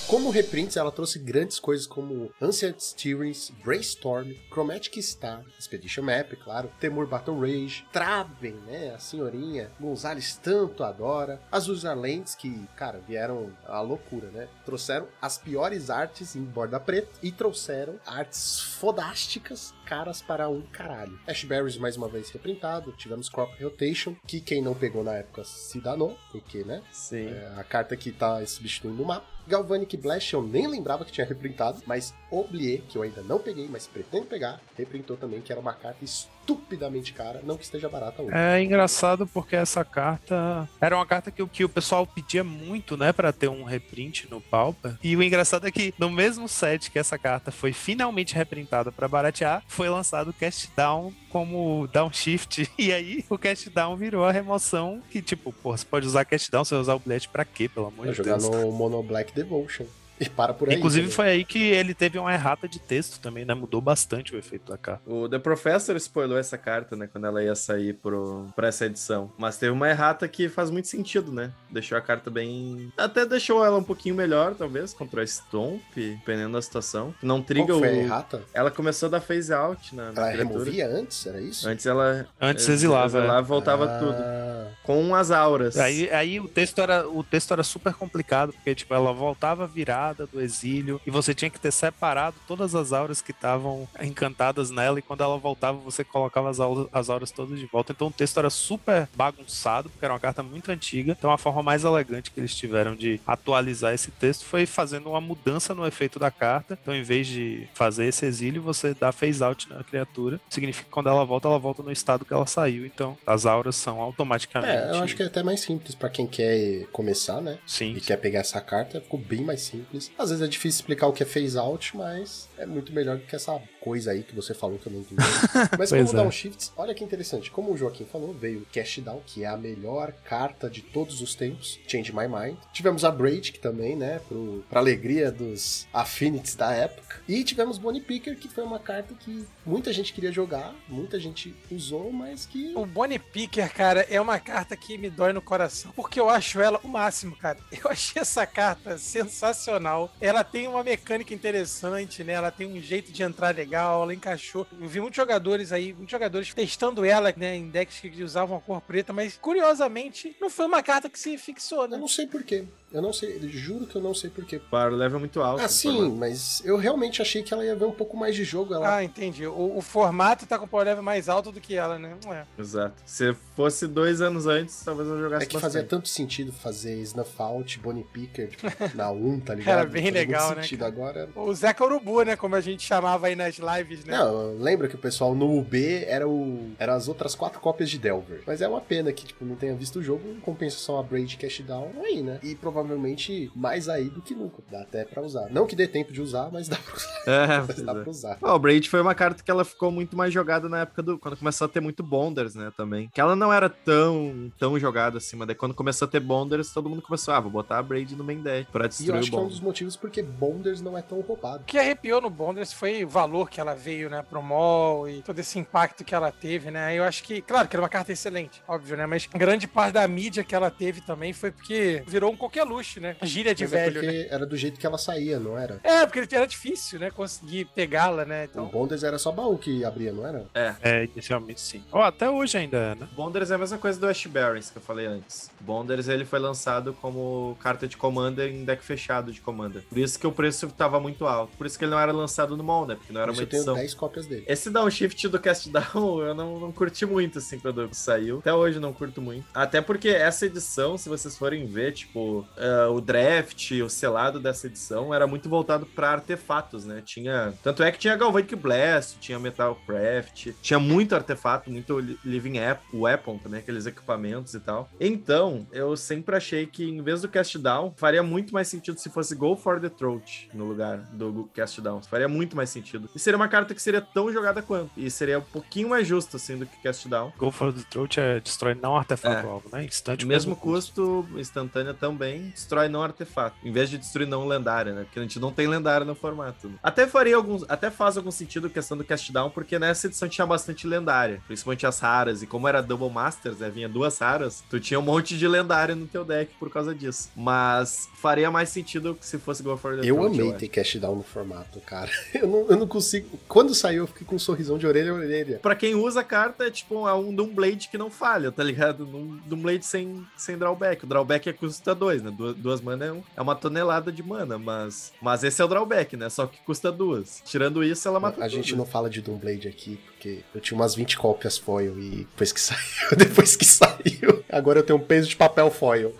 Como 0.07 0.29
reprints, 0.29 0.77
ela 0.77 0.91
trouxe 0.91 1.17
grandes 1.17 1.59
coisas 1.59 1.87
como 1.87 2.31
Ancient 2.39 2.79
Steerings, 2.79 3.51
Brainstorm, 3.63 4.33
Chromatic 4.51 5.01
Star, 5.01 5.43
Expedition 5.57 6.03
Map, 6.03 6.31
claro, 6.43 6.71
Temur 6.79 7.07
Battle 7.07 7.39
Rage, 7.39 7.87
Traben, 7.91 8.53
né, 8.67 8.93
a 8.93 8.99
senhorinha, 8.99 9.71
Gonzales 9.79 10.37
tanto 10.37 10.83
adora, 10.83 11.41
as 11.51 11.67
Lands, 11.67 12.35
que, 12.35 12.67
cara, 12.75 12.99
vieram 12.99 13.51
a 13.65 13.81
loucura, 13.81 14.29
né, 14.29 14.47
trouxeram 14.63 15.07
as 15.19 15.39
piores 15.39 15.89
artes 15.89 16.35
em 16.35 16.43
borda 16.43 16.79
preta 16.79 17.09
e 17.23 17.31
trouxeram 17.31 17.95
artes 18.05 18.61
fodásticas, 18.61 19.73
caras 19.87 20.21
para 20.21 20.47
um 20.47 20.61
caralho. 20.61 21.19
Ashberries 21.25 21.77
mais 21.77 21.97
uma 21.97 22.07
vez 22.07 22.29
reprintado, 22.29 22.91
tivemos 22.91 23.27
Crop 23.27 23.51
Rotation, 23.61 24.15
que 24.27 24.39
quem 24.39 24.61
não 24.61 24.75
pegou 24.75 25.03
na 25.03 25.15
época 25.15 25.43
se 25.43 25.81
danou, 25.81 26.15
porque, 26.31 26.63
né, 26.63 26.83
Sim. 26.91 27.29
é 27.29 27.55
a 27.57 27.63
carta 27.63 27.97
que 27.97 28.11
tá 28.11 28.45
substituindo 28.45 29.01
o 29.01 29.05
mapa. 29.05 29.34
Galvanic 29.47 29.95
Blast 29.97 30.33
eu 30.33 30.41
nem 30.41 30.67
lembrava 30.67 31.05
que 31.05 31.11
tinha 31.11 31.25
reprintado, 31.25 31.81
mas 31.85 32.13
Oblier, 32.31 32.81
que 32.89 32.97
eu 32.97 33.03
ainda 33.03 33.21
não 33.21 33.39
peguei, 33.39 33.67
mas 33.67 33.87
pretendo 33.87 34.25
pegar, 34.25 34.59
reprintou 34.75 35.15
também, 35.15 35.41
que 35.41 35.51
era 35.51 35.61
uma 35.61 35.73
carta 35.73 36.03
estupidamente 36.45 37.11
cara, 37.11 37.41
não 37.43 37.57
que 37.57 37.63
esteja 37.63 37.89
barata 37.89 38.21
hoje. 38.21 38.31
É 38.35 38.61
engraçado 38.61 39.25
porque 39.25 39.55
essa 39.55 39.83
carta 39.83 40.69
era 40.79 40.95
uma 40.95 41.05
carta 41.05 41.31
que, 41.31 41.41
o- 41.41 41.47
que 41.47 41.65
o 41.65 41.69
pessoal 41.69 42.05
pedia 42.05 42.43
muito, 42.43 42.95
né, 42.95 43.11
Pra 43.11 43.31
ter 43.31 43.47
um 43.49 43.63
reprint 43.63 44.27
no 44.29 44.39
Pauper. 44.41 44.95
E 45.03 45.15
o 45.15 45.23
engraçado 45.23 45.65
é 45.65 45.71
que 45.71 45.93
no 45.97 46.09
mesmo 46.09 46.47
set 46.47 46.91
que 46.91 46.99
essa 46.99 47.17
carta 47.17 47.51
foi 47.51 47.71
finalmente 47.73 48.35
reprintada 48.35 48.91
pra 48.91 49.07
baratear, 49.07 49.63
foi 49.67 49.89
lançado 49.89 50.29
o 50.29 50.33
Cast 50.33 50.69
Down 50.75 51.13
como 51.29 51.87
Downshift. 51.91 52.69
E 52.77 52.91
aí 52.93 53.25
o 53.29 53.37
Cast 53.37 53.69
Down 53.69 53.95
virou 53.95 54.25
a 54.25 54.31
remoção 54.31 55.01
que, 55.09 55.21
tipo, 55.21 55.51
pô, 55.51 55.75
você 55.75 55.85
pode 55.85 56.05
usar 56.05 56.25
Cast 56.25 56.51
Down, 56.51 56.63
você 56.65 56.75
vai 56.75 56.81
usar 56.81 56.93
o 56.95 56.99
bilhete 56.99 57.27
pra 57.29 57.43
quê, 57.45 57.67
pelo 57.69 57.87
amor 57.87 58.07
de 58.07 58.13
jogar 58.13 58.37
Deus. 58.37 58.49
no 58.49 58.71
Mono 58.71 59.01
Black 59.01 59.33
Devotion. 59.33 59.85
E 60.19 60.29
para 60.29 60.53
por 60.53 60.69
aí. 60.69 60.75
Inclusive 60.75 61.03
também. 61.07 61.15
foi 61.15 61.29
aí 61.29 61.43
que 61.45 61.61
ele 61.61 61.93
teve 61.93 62.17
uma 62.17 62.33
errata 62.33 62.67
de 62.67 62.79
texto 62.79 63.19
também, 63.19 63.43
né? 63.45 63.53
Mudou 63.53 63.81
bastante 63.81 64.33
o 64.33 64.37
efeito 64.37 64.71
da 64.71 64.77
carta. 64.77 65.01
O 65.05 65.27
The 65.27 65.39
Professor 65.39 65.95
spoilou 65.97 66.37
essa 66.37 66.57
carta, 66.57 66.95
né? 66.95 67.07
Quando 67.11 67.25
ela 67.27 67.43
ia 67.43 67.55
sair 67.55 67.93
pro, 67.95 68.47
pra 68.55 68.67
essa 68.69 68.85
edição. 68.85 69.31
Mas 69.37 69.57
teve 69.57 69.71
uma 69.71 69.89
errata 69.89 70.27
que 70.27 70.47
faz 70.47 70.69
muito 70.71 70.87
sentido, 70.87 71.31
né? 71.31 71.51
Deixou 71.69 71.97
a 71.97 72.01
carta 72.01 72.29
bem. 72.29 72.91
Até 72.97 73.25
deixou 73.25 73.63
ela 73.65 73.77
um 73.77 73.83
pouquinho 73.83 74.15
melhor, 74.15 74.55
talvez, 74.55 74.93
contra 74.93 75.21
a 75.21 75.27
Stomp, 75.27 75.81
dependendo 75.95 76.53
da 76.53 76.61
situação. 76.61 77.13
Não 77.21 77.37
Qual 77.37 77.45
triga 77.45 77.73
que 77.73 77.79
foi 77.79 77.89
a 77.89 77.91
o. 77.91 77.95
errata? 77.95 78.41
Ela 78.53 78.71
começou 78.71 79.09
da 79.09 79.19
phase 79.19 79.51
out 79.53 79.93
na, 79.95 80.11
na 80.11 80.21
Ela 80.21 80.31
criatura. 80.31 80.59
removia 80.59 80.87
antes, 80.87 81.25
era 81.25 81.41
isso? 81.41 81.67
Antes 81.67 81.85
ela. 81.85 82.25
Antes 82.39 82.67
exilava. 82.69 83.17
exilava 83.19 83.45
e 83.45 83.49
voltava 83.49 83.85
Ah, 83.85 83.99
tudo. 83.99 84.75
Com 84.83 85.13
as 85.15 85.31
auras. 85.31 85.77
Aí, 85.77 86.09
aí 86.11 86.39
o 86.39 86.47
texto 86.47 86.79
era 86.79 87.07
o 87.07 87.23
texto 87.23 87.51
era 87.51 87.63
super 87.63 87.93
complicado, 87.93 88.53
porque 88.53 88.73
tipo, 88.75 88.93
ela 88.93 89.11
voltava 89.11 89.65
virada 89.67 90.04
do 90.13 90.41
exílio 90.41 90.99
e 91.05 91.11
você 91.11 91.33
tinha 91.33 91.49
que 91.49 91.59
ter 91.59 91.71
separado 91.71 92.35
todas 92.47 92.75
as 92.75 92.93
auras 92.93 93.21
que 93.21 93.31
estavam 93.31 93.87
encantadas 94.01 94.69
nela 94.69 94.99
e 94.99 95.01
quando 95.01 95.21
ela 95.21 95.37
voltava 95.37 95.77
você 95.77 96.03
colocava 96.03 96.49
as 96.49 96.59
auras, 96.59 96.87
as 96.91 97.09
auras 97.09 97.31
todas 97.31 97.59
de 97.59 97.65
volta. 97.65 97.91
Então 97.91 98.07
o 98.07 98.11
texto 98.11 98.37
era 98.37 98.49
super 98.49 99.07
bagunçado, 99.15 99.89
porque 99.89 100.05
era 100.05 100.13
uma 100.13 100.19
carta 100.19 100.43
muito 100.43 100.71
antiga. 100.71 101.15
Então 101.17 101.31
a 101.31 101.37
forma 101.37 101.63
mais 101.63 101.83
elegante 101.83 102.31
que 102.31 102.39
eles 102.39 102.55
tiveram 102.55 102.95
de 102.95 103.19
atualizar 103.25 103.93
esse 103.93 104.11
texto 104.11 104.45
foi 104.45 104.65
fazendo 104.65 105.09
uma 105.09 105.21
mudança 105.21 105.73
no 105.73 105.85
efeito 105.85 106.19
da 106.19 106.31
carta. 106.31 106.77
Então 106.81 106.95
em 106.95 107.03
vez 107.03 107.27
de 107.27 107.67
fazer 107.73 108.05
esse 108.05 108.25
exílio, 108.25 108.61
você 108.61 108.93
dá 108.93 109.11
phase 109.11 109.43
out 109.43 109.69
na 109.69 109.83
criatura. 109.83 110.39
Significa 110.49 110.85
que 110.85 110.91
quando 110.91 111.09
ela 111.09 111.25
volta, 111.25 111.47
ela 111.47 111.59
volta 111.59 111.81
no 111.83 111.91
estado 111.91 112.25
que 112.25 112.33
ela 112.33 112.45
saiu. 112.45 112.85
Então 112.85 113.17
as 113.25 113.45
auras 113.45 113.75
são 113.75 114.01
automaticamente 114.01 114.75
É, 114.75 114.91
eu 114.91 115.03
acho 115.03 115.15
que 115.15 115.23
é 115.23 115.25
até 115.25 115.43
mais 115.43 115.59
simples 115.61 115.95
pra 115.95 116.09
quem 116.09 116.27
quer 116.27 116.85
começar, 116.91 117.41
né? 117.41 117.57
Sim. 117.65 117.93
E 117.95 118.01
quer 118.01 118.17
pegar 118.17 118.39
essa 118.39 118.59
carta, 118.61 119.01
ficou 119.01 119.19
bem 119.19 119.41
mais 119.41 119.61
simples. 119.61 119.94
Às 120.17 120.29
vezes 120.29 120.43
é 120.43 120.47
difícil 120.47 120.79
explicar 120.79 121.07
o 121.07 121.13
que 121.13 121.23
é 121.23 121.25
phase 121.25 121.57
out, 121.57 121.95
mas 121.95 122.47
é 122.57 122.65
muito 122.65 122.93
melhor 122.93 123.17
do 123.17 123.25
que 123.25 123.35
essa 123.35 123.61
coisa 123.79 124.11
aí 124.11 124.23
que 124.23 124.33
você 124.33 124.53
falou 124.53 124.79
que 124.79 124.87
eu 124.87 124.93
não 124.93 125.01
entendi. 125.01 125.21
Mas 125.77 125.89
como 125.89 126.01
é. 126.01 126.05
downshifts, 126.05 126.73
olha 126.75 126.93
que 126.93 127.03
interessante. 127.03 127.51
Como 127.51 127.71
o 127.71 127.77
Joaquim 127.77 128.05
falou, 128.05 128.33
veio 128.33 128.61
o 128.61 128.65
Cash 128.73 128.99
Down, 128.99 129.21
que 129.25 129.43
é 129.43 129.47
a 129.47 129.55
melhor 129.55 130.11
carta 130.23 130.67
de 130.67 130.81
todos 130.81 131.21
os 131.21 131.35
tempos. 131.35 131.79
Change 131.87 132.11
My 132.11 132.27
Mind. 132.27 132.57
Tivemos 132.73 133.05
a 133.05 133.11
Braid, 133.11 133.51
que 133.51 133.59
também, 133.59 133.95
né, 133.95 134.19
pro, 134.27 134.65
pra 134.69 134.79
alegria 134.79 135.31
dos 135.31 135.87
Affinities 135.93 136.55
da 136.55 136.71
época. 136.71 137.21
E 137.27 137.43
tivemos 137.43 137.77
Bonnie 137.77 138.01
Picker, 138.01 138.37
que 138.37 138.47
foi 138.47 138.63
uma 138.63 138.79
carta 138.79 139.13
que 139.13 139.45
muita 139.65 139.93
gente 139.93 140.13
queria 140.13 140.31
jogar, 140.31 140.73
muita 140.87 141.19
gente 141.19 141.55
usou, 141.71 142.11
mas 142.11 142.45
que 142.45 142.73
O 142.75 142.85
Bonnie 142.85 143.19
Picker, 143.19 143.71
cara, 143.71 144.01
é 144.09 144.19
uma 144.19 144.39
carta 144.39 144.75
que 144.75 144.97
me 144.97 145.09
dói 145.09 145.31
no 145.31 145.41
coração, 145.41 145.91
porque 145.95 146.19
eu 146.19 146.29
acho 146.29 146.59
ela 146.59 146.79
o 146.83 146.87
máximo, 146.87 147.35
cara. 147.35 147.59
Eu 147.71 147.91
achei 147.91 148.21
essa 148.21 148.45
carta 148.47 148.97
sensacional. 148.97 149.84
Ela 150.19 150.43
tem 150.43 150.67
uma 150.67 150.83
mecânica 150.83 151.33
interessante, 151.33 152.23
né? 152.23 152.33
Ela 152.33 152.51
tem 152.51 152.67
um 152.67 152.79
jeito 152.81 153.11
de 153.11 153.23
entrar 153.23 153.55
legal, 153.55 154.03
ela 154.03 154.13
encaixou. 154.13 154.65
Eu 154.79 154.87
vi 154.87 154.99
muitos 154.99 155.17
jogadores 155.17 155.71
aí, 155.71 155.93
muitos 155.93 156.11
jogadores 156.11 156.53
testando 156.53 157.05
ela, 157.05 157.33
né, 157.37 157.55
em 157.55 157.69
decks 157.69 157.99
que 157.99 158.23
usavam 158.23 158.57
a 158.57 158.61
cor 158.61 158.81
preta, 158.81 159.13
mas 159.13 159.37
curiosamente 159.41 160.35
não 160.39 160.49
foi 160.49 160.65
uma 160.65 160.81
carta 160.81 161.09
que 161.09 161.19
se 161.19 161.37
fixou, 161.37 161.83
eu 161.83 161.89
né? 161.89 161.97
não 161.97 162.07
sei 162.07 162.27
porquê. 162.27 162.65
Eu 162.91 163.01
não 163.01 163.11
sei, 163.11 163.35
eu 163.41 163.49
juro 163.49 163.85
que 163.85 163.95
eu 163.97 164.01
não 164.01 164.13
sei 164.13 164.29
porquê. 164.29 164.57
Para 164.57 164.93
o 164.93 164.95
level 164.95 165.17
é 165.17 165.19
muito 165.19 165.41
alto. 165.41 165.61
Ah, 165.61 165.67
sim, 165.67 165.91
formato. 165.91 166.15
mas 166.15 166.61
eu 166.63 166.77
realmente 166.77 167.21
achei 167.21 167.43
que 167.43 167.53
ela 167.53 167.65
ia 167.65 167.75
ver 167.75 167.83
um 167.85 167.91
pouco 167.91 168.15
mais 168.15 168.33
de 168.35 168.45
jogo. 168.45 168.73
Ela 168.73 168.97
Ah, 168.97 169.03
entendi. 169.03 169.45
O, 169.45 169.77
o 169.77 169.81
formato 169.81 170.45
tá 170.45 170.57
com 170.57 170.63
o 170.63 170.67
power 170.67 170.85
level 170.85 171.03
mais 171.03 171.27
alto 171.27 171.51
do 171.51 171.59
que 171.59 171.75
ela, 171.75 171.99
né? 171.99 172.15
É. 172.31 172.45
Exato. 172.61 172.95
Se 173.05 173.35
fosse 173.53 173.85
dois 173.85 174.21
anos 174.21 174.47
antes, 174.47 174.81
talvez 174.85 175.09
eu 175.09 175.19
jogasse 175.19 175.43
é 175.43 175.47
que 175.47 175.59
fazia 175.59 175.81
bastante. 175.81 175.89
tanto 175.89 176.07
sentido 176.07 176.53
fazer 176.53 176.95
Snuff 177.01 177.33
Out, 177.37 177.79
Bonnie 177.79 178.05
Picker 178.05 178.51
tipo, 178.51 178.65
na 178.95 179.11
1, 179.11 179.39
tá 179.41 179.55
ligado? 179.55 179.74
Era 179.79 179.89
bem 179.89 180.09
legal, 180.09 180.55
né? 180.55 180.63
Agora. 180.81 181.29
O 181.35 181.53
Zeca 181.53 181.83
Urubu, 181.83 182.23
né? 182.23 182.35
Como 182.35 182.55
a 182.55 182.61
gente 182.61 182.83
chamava 182.83 183.27
aí 183.27 183.35
nas 183.35 183.57
lives, 183.57 184.05
né? 184.05 184.17
Não, 184.17 184.57
lembra 184.57 184.87
que 184.87 184.95
o 184.95 184.97
pessoal 184.97 185.33
no 185.33 185.57
UB 185.57 186.03
era 186.05 186.27
o. 186.27 186.71
Era 186.77 186.93
as 186.95 187.07
outras 187.07 187.35
quatro 187.35 187.59
cópias 187.59 187.89
de 187.89 187.97
Delver. 187.97 188.43
Mas 188.45 188.61
é 188.61 188.67
uma 188.67 188.81
pena 188.81 189.11
que, 189.11 189.25
tipo, 189.25 189.45
não 189.45 189.55
tenha 189.55 189.75
visto 189.75 189.99
o 189.99 190.03
jogo 190.03 190.29
em 190.29 190.39
compensação 190.39 190.99
a 190.99 191.03
Braid 191.03 191.37
Cash 191.37 191.61
Down 191.61 191.91
aí, 192.03 192.21
né? 192.21 192.39
E 192.43 192.55
provavelmente 192.55 193.51
mais 193.55 193.89
aí 193.89 194.09
do 194.09 194.21
que 194.21 194.33
nunca. 194.35 194.63
Dá 194.71 194.81
até 194.81 195.03
pra 195.03 195.21
usar. 195.21 195.49
Não 195.49 195.65
que 195.65 195.75
dê 195.75 195.87
tempo 195.87 196.11
de 196.11 196.21
usar, 196.21 196.49
mas 196.51 196.67
dá 196.67 196.77
pra 196.77 196.95
usar. 196.95 197.15
É, 197.25 197.57
Mas 197.67 197.81
dá 197.81 197.91
é. 197.91 197.95
pra 197.95 198.09
usar. 198.09 198.37
O 198.39 198.59
Braid 198.59 198.87
foi 198.87 199.01
uma 199.01 199.15
carta 199.15 199.43
que 199.43 199.49
ela 199.49 199.65
ficou 199.65 199.91
muito 199.91 200.15
mais 200.15 200.31
jogada 200.31 200.69
na 200.69 200.81
época 200.81 201.01
do. 201.01 201.17
Quando 201.17 201.35
começou 201.37 201.65
a 201.65 201.67
ter 201.67 201.79
muito 201.79 202.03
Bonders, 202.03 202.53
né? 202.53 202.71
Também. 202.77 203.09
Que 203.13 203.19
ela 203.19 203.35
não 203.35 203.51
era 203.51 203.67
tão, 203.67 204.51
tão 204.59 204.77
jogada 204.79 205.17
assim, 205.17 205.35
mas 205.35 205.47
daí 205.47 205.55
quando 205.55 205.73
começou 205.73 206.07
a 206.07 206.11
ter 206.11 206.19
Bonders, 206.19 206.71
todo 206.71 206.89
mundo 206.89 207.01
começou, 207.01 207.33
ah, 207.33 207.39
vou 207.39 207.51
botar 207.51 207.79
a 207.79 207.83
Braid 207.83 208.15
no 208.15 208.23
main 208.23 208.41
deck 208.41 208.71
pra 208.71 208.83
E 208.83 208.85
eu 208.85 208.89
destruir 208.89 209.19
acho 209.19 209.27
o 209.27 209.31
que 209.31 209.35
é 209.65 209.75
motivos 209.75 209.95
porque 209.95 210.21
Bonders 210.21 210.81
não 210.81 210.97
é 210.97 211.01
tão 211.01 211.19
roubado. 211.21 211.63
O 211.63 211.65
que 211.65 211.77
arrepiou 211.77 212.21
no 212.21 212.29
Bonders 212.29 212.71
foi 212.71 213.03
o 213.03 213.09
valor 213.09 213.49
que 213.49 213.59
ela 213.59 213.73
veio, 213.73 214.09
né, 214.09 214.23
pro 214.27 214.41
mall 214.41 215.09
e 215.09 215.21
todo 215.21 215.39
esse 215.39 215.57
impacto 215.59 216.03
que 216.03 216.13
ela 216.13 216.31
teve, 216.31 216.69
né? 216.71 216.95
Eu 216.97 217.03
acho 217.03 217.23
que, 217.23 217.41
claro, 217.41 217.67
que 217.67 217.75
era 217.75 217.81
uma 217.81 217.89
carta 217.89 218.11
excelente, 218.11 218.61
óbvio, 218.67 218.95
né? 218.95 219.05
Mas 219.05 219.25
grande 219.27 219.67
parte 219.67 219.93
da 219.93 220.07
mídia 220.07 220.43
que 220.43 220.53
ela 220.55 220.69
teve 220.69 221.01
também 221.01 221.33
foi 221.33 221.51
porque 221.51 222.03
virou 222.07 222.31
um 222.31 222.37
coqueluche, 222.37 222.99
né? 222.99 223.15
Gíria 223.23 223.55
de 223.55 223.63
Mas 223.63 223.73
é 223.73 223.77
velho, 223.77 223.93
porque 224.01 224.07
né? 224.07 224.27
era 224.29 224.45
do 224.45 224.55
jeito 224.55 224.79
que 224.79 224.85
ela 224.85 224.97
saía, 224.97 225.39
não 225.39 225.57
era? 225.57 225.79
É, 225.83 226.05
porque 226.05 226.35
era 226.35 226.45
difícil, 226.45 226.99
né? 226.99 227.09
Conseguir 227.11 227.65
pegá-la, 227.73 228.25
né? 228.25 228.43
O 228.43 228.45
Então, 228.45 228.65
Bonders 228.67 229.03
era 229.03 229.17
só 229.17 229.31
baú 229.31 229.57
que 229.57 229.83
abria, 229.83 230.11
não 230.11 230.25
era? 230.25 230.45
É, 230.53 231.03
inicialmente 231.05 231.59
sim. 231.61 231.83
Ó, 231.91 232.01
até 232.01 232.29
hoje 232.29 232.57
ainda 232.57 232.77
é, 232.77 232.95
né? 232.95 233.07
Bonders 233.15 233.51
é 233.51 233.55
a 233.55 233.57
mesma 233.57 233.77
coisa 233.77 233.99
do 233.99 234.07
Ash 234.07 234.25
Barrens 234.27 234.69
que 234.69 234.77
eu 234.77 234.81
falei 234.81 235.05
antes. 235.05 235.49
Bonders 235.59 236.07
ele 236.07 236.25
foi 236.25 236.39
lançado 236.39 236.93
como 237.01 237.57
carta 237.61 237.87
de 237.87 237.97
Commander 237.97 238.49
em 238.49 238.63
deck 238.63 238.83
fechado 238.83 239.31
de 239.31 239.41
Commander. 239.55 239.83
Por 239.87 239.97
isso 239.97 240.19
que 240.19 240.27
o 240.27 240.31
preço 240.31 240.67
tava 240.69 240.99
muito 240.99 241.25
alto. 241.25 241.55
Por 241.57 241.65
isso 241.65 241.77
que 241.79 241.85
ele 241.85 241.91
não 241.91 241.99
era 241.99 242.11
lançado 242.11 242.57
no 242.57 242.63
mall, 242.63 242.85
né? 242.85 242.95
Porque 242.95 243.13
não 243.13 243.21
era 243.21 243.31
Mas 243.31 243.37
uma 243.39 243.43
eu 243.43 243.47
tenho 243.47 243.61
edição. 243.61 243.75
10 243.75 243.93
cópias 243.93 244.25
dele. 244.25 244.43
Esse 244.47 244.69
downshift 244.69 245.27
do 245.29 245.39
Cast 245.39 245.69
Down 245.69 246.19
eu 246.21 246.33
não, 246.35 246.59
não 246.59 246.71
curti 246.71 247.05
muito, 247.05 247.39
assim, 247.39 247.57
quando 247.59 247.87
saiu. 247.93 248.39
Até 248.39 248.53
hoje 248.53 248.79
não 248.79 248.91
curto 248.93 249.21
muito. 249.21 249.45
Até 249.53 249.81
porque 249.81 250.09
essa 250.09 250.45
edição, 250.45 250.97
se 250.97 251.07
vocês 251.09 251.37
forem 251.37 251.65
ver, 251.65 251.93
tipo, 251.93 252.45
ah, 252.57 252.89
o 252.89 252.99
draft, 252.99 253.71
o 253.71 253.89
selado 253.89 254.39
dessa 254.39 254.67
edição 254.67 255.13
era 255.13 255.25
muito 255.27 255.47
voltado 255.49 255.85
pra 255.85 256.09
artefatos, 256.11 256.85
né? 256.85 257.01
Tinha. 257.05 257.53
Tanto 257.63 257.83
é 257.83 257.91
que 257.91 257.97
tinha 257.99 258.15
Galvanic 258.15 258.55
Blast, 258.55 259.17
tinha 259.19 259.39
Metalcraft, 259.39 260.49
tinha 260.61 260.79
muito 260.79 261.15
artefato, 261.15 261.69
muito 261.71 261.99
li- 261.99 262.17
Living 262.23 262.55
Weapon 262.93 263.37
também, 263.37 263.59
aqueles 263.59 263.85
equipamentos 263.85 264.53
e 264.53 264.59
tal. 264.59 264.89
Então, 264.99 265.65
eu 265.71 265.95
sempre 265.95 266.35
achei 266.35 266.65
que 266.65 266.83
em 266.83 267.01
vez 267.01 267.21
do 267.21 267.27
Cast 267.29 267.57
Down, 267.57 267.93
faria 267.95 268.23
muito 268.23 268.53
mais 268.53 268.67
sentido 268.67 268.97
se 268.99 269.09
fosse 269.09 269.35
Go 269.45 269.55
for 269.55 269.79
the 269.79 269.89
Throat 269.89 270.49
no 270.53 270.65
lugar 270.65 270.97
do 271.13 271.47
Cast 271.53 271.79
Down. 271.79 272.01
Faria 272.01 272.27
muito 272.27 272.55
mais 272.55 272.69
sentido. 272.71 273.07
E 273.15 273.19
seria 273.19 273.37
uma 273.37 273.47
carta 273.47 273.75
que 273.75 273.81
seria 273.81 274.01
tão 274.01 274.31
jogada 274.33 274.61
quanto. 274.61 274.89
E 274.97 275.09
seria 275.11 275.37
um 275.37 275.41
pouquinho 275.43 275.89
mais 275.89 276.07
justo, 276.07 276.35
assim, 276.37 276.57
do 276.57 276.65
que 276.65 276.75
Cast 276.81 277.07
Down. 277.07 277.31
Go 277.37 277.51
for 277.51 277.71
the 277.71 277.83
Throat 277.89 278.19
é 278.19 278.39
destrói 278.39 278.73
não 278.73 278.95
artefato 278.97 279.45
É. 279.45 279.49
alvo, 279.49 279.69
né? 279.71 279.85
Instante 279.85 280.25
Mesmo 280.25 280.55
custo, 280.55 281.27
instantânea 281.37 281.93
também, 281.93 282.49
destrói 282.49 282.87
não 282.89 283.03
artefato. 283.03 283.55
Em 283.63 283.71
vez 283.71 283.89
de 283.89 283.97
destruir 283.99 284.27
não 284.27 284.47
lendária, 284.47 284.93
né? 284.93 285.03
Porque 285.03 285.19
a 285.19 285.21
gente 285.21 285.39
não 285.39 285.51
tem 285.51 285.67
lendária 285.67 286.05
no 286.05 286.15
formato. 286.15 286.67
né? 286.67 286.75
Até 286.81 287.05
faria 287.05 287.35
alguns. 287.35 287.63
Até 287.69 287.91
faz 287.91 288.17
algum 288.17 288.31
sentido 288.31 288.65
a 288.67 288.69
questão 288.69 288.97
do 288.97 289.03
cast 289.03 289.31
down, 289.31 289.51
porque 289.51 289.77
nessa 289.77 290.07
edição 290.07 290.27
tinha 290.27 290.47
bastante 290.47 290.87
lendária. 290.87 291.41
Principalmente 291.45 291.85
as 291.85 291.99
raras. 291.99 292.41
E 292.41 292.47
como 292.47 292.67
era 292.67 292.81
Double 292.81 293.09
Masters, 293.11 293.59
né? 293.59 293.69
Vinha 293.69 293.87
duas 293.87 294.17
raras, 294.17 294.63
tu 294.69 294.79
tinha 294.79 294.99
um 294.99 295.03
monte 295.03 295.37
de 295.37 295.47
lendária 295.47 295.93
no 295.95 296.07
teu 296.07 296.25
deck 296.25 296.53
por 296.59 296.69
causa 296.71 296.95
disso. 296.95 297.29
Mas 297.35 298.09
faria 298.15 298.49
mais 298.49 298.69
sentido 298.69 299.15
se 299.27 299.37
fosse 299.37 299.61
Go 299.63 299.75
for 299.77 299.95
the 299.99 300.07
Eu 300.07 300.15
Throat, 300.15 300.33
amei 300.35 300.49
acho. 300.49 300.59
ter 300.59 300.67
cash 300.67 300.95
down 300.97 301.15
no 301.15 301.23
formato, 301.23 301.79
cara. 301.81 302.09
Eu 302.33 302.47
não, 302.47 302.67
eu 302.69 302.77
não 302.77 302.87
consigo. 302.87 303.39
Quando 303.47 303.73
saiu, 303.73 304.03
eu 304.03 304.07
fiquei 304.07 304.25
com 304.27 304.35
um 304.35 304.39
sorrisão 304.39 304.77
de 304.77 304.85
orelha 304.85 305.11
a 305.11 305.15
orelha. 305.15 305.59
Pra 305.59 305.75
quem 305.75 305.95
usa 305.95 306.19
a 306.19 306.23
carta, 306.23 306.65
é 306.65 306.71
tipo 306.71 307.07
é 307.07 307.13
um 307.13 307.33
Doomblade 307.33 307.87
que 307.89 307.97
não 307.97 308.09
falha, 308.11 308.51
tá 308.51 308.63
ligado? 308.63 309.03
Um 309.05 309.37
Doomblade 309.45 309.85
sem, 309.85 310.25
sem 310.37 310.57
drawback. 310.57 311.03
O 311.03 311.07
drawback 311.07 311.49
é 311.49 311.53
custa 311.53 311.95
2, 311.95 312.21
né? 312.23 312.31
Duas, 312.35 312.55
duas 312.55 312.81
mana 312.81 313.05
é, 313.05 313.11
um- 313.11 313.23
é 313.35 313.41
uma 313.41 313.55
tonelada 313.55 314.11
de 314.11 314.21
mana, 314.21 314.57
mas, 314.59 315.11
mas 315.21 315.43
esse 315.43 315.61
é 315.61 315.65
o 315.65 315.67
drawback, 315.67 316.15
né? 316.17 316.29
Só 316.29 316.45
que 316.45 316.57
custa 316.59 316.91
duas. 316.91 317.41
Tirando 317.45 317.83
isso, 317.83 318.07
ela 318.07 318.19
mata 318.19 318.43
A 318.43 318.47
gente 318.47 318.69
tudo. 318.69 318.77
não 318.79 318.85
fala 318.85 319.09
de 319.09 319.21
Doomblade 319.21 319.67
aqui, 319.67 319.97
porque 320.05 320.41
eu 320.53 320.61
tinha 320.61 320.77
umas 320.77 320.93
20 320.95 321.17
cópias 321.17 321.57
foil 321.57 321.97
e 321.99 322.09
depois 322.29 322.51
que 322.51 322.59
saiu, 322.61 323.17
depois 323.17 323.55
que 323.55 323.65
saiu, 323.65 324.43
agora 324.49 324.79
eu 324.79 324.83
tenho 324.83 324.99
um 324.99 325.01
peso 325.03 325.27
de 325.29 325.35
papel 325.35 325.71
foil. 325.71 326.13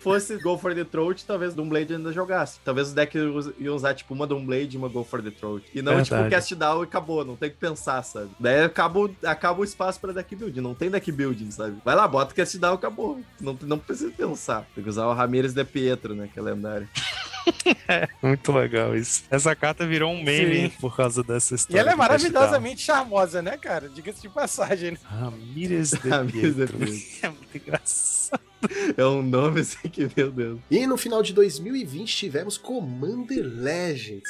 Fosse 0.00 0.36
Go 0.38 0.56
for 0.58 0.74
the 0.74 0.84
Throat, 0.84 1.24
talvez 1.26 1.54
Doomblade 1.54 1.94
ainda 1.94 2.12
jogasse. 2.12 2.58
Talvez 2.64 2.88
os 2.88 2.94
decks 2.94 3.20
us- 3.22 3.52
iam 3.58 3.74
usar, 3.76 3.94
tipo, 3.94 4.12
uma 4.14 4.26
Doomblade 4.26 4.74
e 4.74 4.78
uma 4.78 4.88
Go 4.88 5.04
for 5.04 5.22
the 5.22 5.30
Throat. 5.30 5.64
E 5.74 5.82
não, 5.82 6.02
tipo, 6.02 6.14
Verdade. 6.16 6.34
cast 6.34 6.54
down 6.54 6.80
e 6.80 6.84
acabou, 6.84 7.24
não 7.24 7.36
tem 7.36 7.50
que 7.50 7.56
pensar, 7.56 8.02
sabe? 8.02 8.30
Daí 8.38 8.64
acaba, 8.64 8.98
o- 9.00 9.14
acaba 9.24 9.60
o 9.60 9.64
espaço 9.64 10.00
pra 10.00 10.12
deck 10.12 10.34
build, 10.34 10.60
não 10.60 10.74
tem 10.74 10.90
deck 10.90 11.10
building, 11.12 11.50
sabe? 11.50 11.76
Vai 11.84 11.94
lá, 11.94 12.08
bota 12.08 12.34
cast 12.34 12.58
down 12.58 12.72
e 12.72 12.74
acabou. 12.76 13.20
Não, 13.40 13.56
não 13.62 13.78
precisa 13.78 14.10
pensar. 14.10 14.66
Tem 14.74 14.82
que 14.82 14.90
usar 14.90 15.06
o 15.06 15.12
Ramirez 15.14 15.52
de 15.54 15.64
Pietro, 15.64 16.14
né, 16.14 16.28
que 16.32 16.38
é 16.38 16.42
lendário. 16.42 16.88
Muito 18.22 18.52
legal 18.52 18.96
isso. 18.96 19.24
Essa 19.30 19.54
carta 19.54 19.86
virou 19.86 20.12
um 20.12 20.22
meme 20.22 20.70
Sim. 20.70 20.76
por 20.80 20.96
causa 20.96 21.22
dessa 21.22 21.54
e 21.54 21.56
história. 21.56 21.80
ela 21.80 21.92
é 21.92 21.96
maravilhosamente 21.96 22.82
charmosa, 22.82 23.42
né, 23.42 23.56
cara? 23.56 23.88
Diga-se 23.88 24.22
de 24.22 24.28
passagem, 24.28 24.92
né? 24.92 24.98
Down. 25.10 25.30
Ramirez 25.30 25.90
de 25.90 25.96
Ramirez 26.08 26.56
de 26.56 26.66
Pietro. 26.66 26.78
Pietro. 26.78 27.00
É 27.22 27.28
muito 27.28 27.56
engraçado. 27.56 28.40
É 28.96 29.04
um 29.06 29.22
nome 29.22 29.60
assim 29.60 29.88
que, 29.88 30.08
meu 30.16 30.30
Deus. 30.30 30.60
E 30.70 30.86
no 30.86 30.96
final 30.96 31.22
de 31.22 31.32
2020 31.32 32.14
tivemos 32.14 32.58
Commander 32.58 33.42
Legends. 33.44 34.28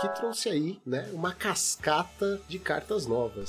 Que 0.00 0.08
trouxe 0.14 0.48
aí, 0.50 0.78
né, 0.84 1.08
uma 1.12 1.32
cascata 1.32 2.40
de 2.48 2.58
cartas 2.58 3.06
novas. 3.06 3.48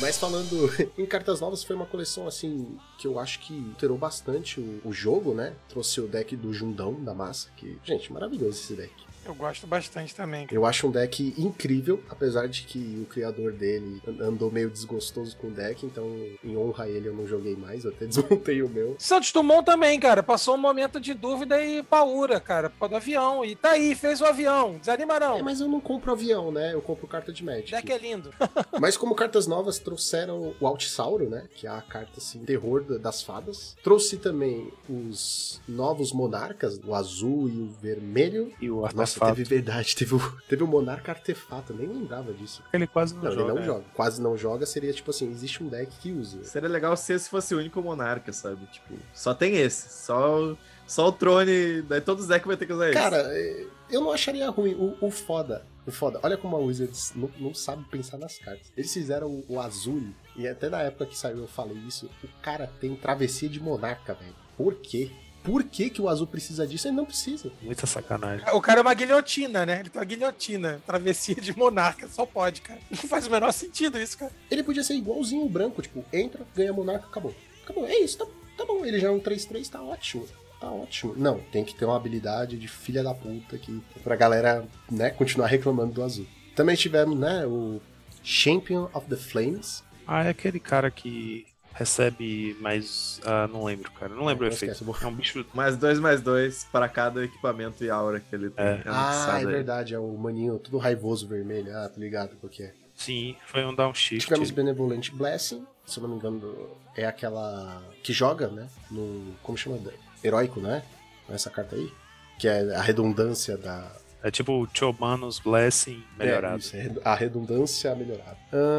Mas 0.00 0.16
falando 0.16 0.70
em 0.96 1.04
cartas 1.04 1.40
novas, 1.40 1.62
foi 1.62 1.76
uma 1.76 1.84
coleção 1.84 2.26
assim 2.26 2.78
que 2.98 3.06
eu 3.06 3.18
acho 3.18 3.38
que 3.40 3.66
alterou 3.68 3.98
bastante 3.98 4.58
o, 4.58 4.80
o 4.84 4.92
jogo, 4.92 5.34
né? 5.34 5.54
Trouxe 5.68 6.00
o 6.00 6.08
deck 6.08 6.34
do 6.36 6.54
Jundão 6.54 6.94
da 6.94 7.12
massa, 7.12 7.50
que, 7.56 7.78
gente, 7.84 8.10
maravilhoso 8.10 8.58
esse 8.58 8.74
deck. 8.74 9.09
Eu 9.24 9.34
gosto 9.34 9.66
bastante 9.66 10.14
também. 10.14 10.46
cara. 10.46 10.54
Eu 10.56 10.64
acho 10.66 10.86
um 10.88 10.90
deck 10.90 11.34
incrível, 11.38 12.02
apesar 12.08 12.48
de 12.48 12.62
que 12.62 13.00
o 13.02 13.06
criador 13.06 13.52
dele 13.52 14.00
andou 14.20 14.50
meio 14.50 14.70
desgostoso 14.70 15.36
com 15.36 15.48
o 15.48 15.50
deck, 15.50 15.84
então 15.86 16.04
em 16.42 16.56
honra 16.56 16.84
a 16.84 16.88
ele 16.88 17.08
eu 17.08 17.14
não 17.14 17.26
joguei 17.26 17.54
mais, 17.54 17.84
eu 17.84 17.90
até 17.90 18.06
desmontei 18.08 18.62
o 18.62 18.68
meu. 18.68 18.96
Santos 18.98 19.30
Dumont 19.32 19.64
também, 19.64 19.98
cara. 20.00 20.22
Passou 20.22 20.54
um 20.54 20.58
momento 20.58 20.98
de 21.00 21.14
dúvida 21.14 21.62
e 21.64 21.82
paura, 21.82 22.40
cara, 22.40 22.70
por 22.70 22.78
causa 22.80 22.90
do 22.94 22.96
avião. 22.96 23.44
E 23.44 23.54
tá 23.54 23.70
aí, 23.72 23.94
fez 23.94 24.20
o 24.20 24.24
avião. 24.24 24.78
Desanima 24.78 25.14
É, 25.16 25.42
mas 25.42 25.60
eu 25.60 25.68
não 25.68 25.80
compro 25.80 26.12
avião, 26.12 26.50
né? 26.50 26.72
Eu 26.72 26.80
compro 26.80 27.06
carta 27.06 27.32
de 27.32 27.42
O 27.42 27.46
Magic. 27.46 27.70
deck 27.70 27.92
é 27.92 27.98
lindo. 27.98 28.30
Mas 28.80 28.96
como 28.96 29.14
cartas 29.14 29.46
novas 29.46 29.78
trouxeram 29.78 30.54
o 30.60 30.66
Altsauro, 30.66 31.28
né? 31.28 31.46
Que 31.54 31.66
é 31.66 31.70
a 31.70 31.80
carta 31.82 32.12
assim, 32.18 32.44
terror 32.44 32.82
da- 32.82 32.96
das 32.98 33.22
fadas. 33.22 33.76
Trouxe 33.82 34.16
também 34.16 34.72
os 34.88 35.60
novos 35.68 36.12
monarcas, 36.12 36.80
o 36.84 36.94
azul 36.94 37.48
e 37.48 37.60
o 37.60 37.68
vermelho. 37.68 38.52
E 38.60 38.70
o 38.70 38.84
Nossa, 39.18 39.24
artefato. 39.24 39.36
teve 39.36 39.48
verdade, 39.62 39.94
teve 39.96 40.14
o, 40.14 40.20
teve 40.48 40.62
o 40.62 40.66
monarca 40.66 41.12
artefato, 41.12 41.72
eu 41.72 41.76
nem 41.76 41.86
lembrava 41.88 42.32
disso. 42.32 42.62
Ele 42.72 42.86
quase 42.86 43.14
não, 43.14 43.22
Não, 43.22 43.30
joga. 43.32 43.42
ele 43.42 43.48
não 43.48 43.60
né? 43.60 43.66
joga. 43.66 43.84
Quase 43.94 44.22
não 44.22 44.36
joga 44.36 44.66
seria 44.66 44.92
tipo 44.92 45.10
assim, 45.10 45.30
existe 45.30 45.62
um 45.62 45.68
deck 45.68 45.90
que 46.00 46.12
usa. 46.12 46.42
Seria 46.44 46.68
legal 46.68 46.96
se 46.96 47.12
esse 47.12 47.28
fosse 47.28 47.54
o 47.54 47.58
único 47.58 47.80
monarca, 47.82 48.32
sabe? 48.32 48.64
Tipo, 48.66 48.94
só 49.12 49.34
tem 49.34 49.56
esse. 49.56 49.88
Só, 50.04 50.56
só 50.86 51.08
o 51.08 51.12
Trone. 51.12 51.82
Daí 51.82 52.00
todos 52.00 52.24
os 52.24 52.28
decks 52.28 52.46
vai 52.46 52.56
ter 52.56 52.66
que 52.66 52.72
usar 52.72 52.86
esse. 52.90 52.98
Cara, 52.98 53.18
é, 53.36 53.66
eu 53.90 54.00
não 54.00 54.12
acharia 54.12 54.48
ruim. 54.50 54.74
O, 54.74 54.96
o 55.06 55.10
foda, 55.10 55.64
o 55.86 55.90
foda, 55.90 56.20
olha 56.22 56.36
como 56.36 56.56
a 56.56 56.58
Wizards 56.60 57.12
não, 57.14 57.30
não 57.38 57.54
sabe 57.54 57.84
pensar 57.90 58.18
nas 58.18 58.38
cartas. 58.38 58.72
Eles 58.76 58.92
fizeram 58.92 59.28
o, 59.28 59.44
o 59.48 59.60
azul, 59.60 60.02
e 60.36 60.46
até 60.46 60.68
na 60.68 60.82
época 60.82 61.06
que 61.06 61.16
saiu 61.18 61.38
eu 61.38 61.48
falei 61.48 61.76
isso, 61.88 62.10
o 62.22 62.28
cara 62.42 62.70
tem 62.80 62.94
travessia 62.96 63.48
de 63.48 63.60
monarca, 63.60 64.14
velho. 64.14 64.34
Por 64.56 64.74
quê? 64.74 65.10
Por 65.42 65.64
que, 65.64 65.88
que 65.90 66.02
o 66.02 66.08
azul 66.08 66.26
precisa 66.26 66.66
disso? 66.66 66.88
Ele 66.88 66.96
não 66.96 67.04
precisa. 67.04 67.50
Muita 67.62 67.86
sacanagem. 67.86 68.46
O 68.52 68.60
cara 68.60 68.80
é 68.80 68.82
uma 68.82 68.94
guilhotina, 68.94 69.64
né? 69.64 69.80
Ele 69.80 69.90
tem 69.90 70.00
uma 70.00 70.04
guilhotina. 70.04 70.80
Travessia 70.86 71.34
de 71.36 71.56
monarca. 71.56 72.08
Só 72.08 72.26
pode, 72.26 72.60
cara. 72.60 72.80
Não 72.90 73.08
faz 73.08 73.26
o 73.26 73.30
menor 73.30 73.52
sentido 73.52 73.98
isso, 73.98 74.18
cara. 74.18 74.32
Ele 74.50 74.62
podia 74.62 74.84
ser 74.84 74.94
igualzinho 74.94 75.44
o 75.44 75.48
branco, 75.48 75.80
tipo, 75.80 76.04
entra, 76.12 76.46
ganha 76.54 76.72
monarca, 76.72 77.06
acabou. 77.06 77.34
Acabou, 77.64 77.86
é 77.86 77.96
isso, 77.98 78.18
tá, 78.18 78.26
tá 78.56 78.64
bom. 78.64 78.84
Ele 78.84 78.98
já 78.98 79.08
é 79.08 79.10
um 79.10 79.20
3-3, 79.20 79.68
tá 79.68 79.82
ótimo. 79.82 80.26
Tá 80.60 80.70
ótimo. 80.70 81.14
Não, 81.16 81.38
tem 81.50 81.64
que 81.64 81.74
ter 81.74 81.86
uma 81.86 81.96
habilidade 81.96 82.58
de 82.58 82.68
filha 82.68 83.02
da 83.02 83.14
puta 83.14 83.56
aqui 83.56 83.82
pra 84.04 84.14
galera, 84.14 84.66
né, 84.90 85.08
continuar 85.10 85.46
reclamando 85.46 85.94
do 85.94 86.02
azul. 86.02 86.26
Também 86.54 86.76
tivemos, 86.76 87.18
né, 87.18 87.46
o 87.46 87.80
Champion 88.22 88.90
of 88.92 89.06
the 89.08 89.16
Flames. 89.16 89.82
Ah, 90.06 90.24
é 90.24 90.28
aquele 90.28 90.60
cara 90.60 90.90
que 90.90 91.46
recebe 91.74 92.56
mais. 92.60 93.20
Ah, 93.24 93.46
não 93.48 93.64
lembro, 93.64 93.90
cara. 93.92 94.14
Não 94.14 94.24
lembro 94.24 94.46
o 94.46 94.48
Não 94.48 94.54
efeito. 94.54 94.72
esquece, 94.72 95.04
É 95.04 95.06
um 95.06 95.14
bicho. 95.14 95.44
Mais 95.54 95.76
dois, 95.76 95.98
mais 95.98 96.20
dois 96.20 96.64
para 96.70 96.88
cada 96.88 97.24
equipamento 97.24 97.82
e 97.84 97.90
aura 97.90 98.20
que 98.20 98.34
ele 98.34 98.50
tem. 98.50 98.64
É. 98.64 98.82
uma 98.86 99.26
Ah, 99.26 99.32
é 99.34 99.36
aí. 99.38 99.46
verdade, 99.46 99.94
é 99.94 99.98
o 99.98 100.16
maninho 100.16 100.58
todo 100.58 100.78
raivoso 100.78 101.26
vermelho. 101.26 101.76
Ah, 101.76 101.88
tô 101.88 102.00
ligado 102.00 102.36
qual 102.40 102.50
que 102.50 102.62
é. 102.64 102.72
Sim, 102.94 103.34
foi 103.46 103.64
um 103.64 103.74
downshift. 103.74 104.26
Tivemos 104.26 104.50
Benevolent 104.50 105.10
Blessing, 105.12 105.64
se 105.86 105.98
eu 105.98 106.02
não 106.02 106.10
me 106.10 106.16
engano, 106.16 106.68
é 106.94 107.06
aquela 107.06 107.82
que 108.02 108.12
joga, 108.12 108.48
né? 108.48 108.68
No. 108.90 109.32
Como 109.42 109.56
chama? 109.56 109.78
heróico, 110.22 110.60
né? 110.60 110.82
Essa 111.30 111.48
carta 111.48 111.76
aí. 111.76 111.90
Que 112.38 112.46
é 112.48 112.74
a 112.74 112.82
redundância 112.82 113.56
da. 113.56 113.90
É 114.22 114.30
tipo 114.30 114.52
o 114.52 114.68
Chomanos 114.72 115.38
Blessing 115.38 116.02
melhorado. 116.18 116.56
É, 116.56 116.58
isso, 116.58 116.76
é 116.76 116.92
a 117.04 117.14
redundância 117.14 117.94
melhorada. 117.94 118.36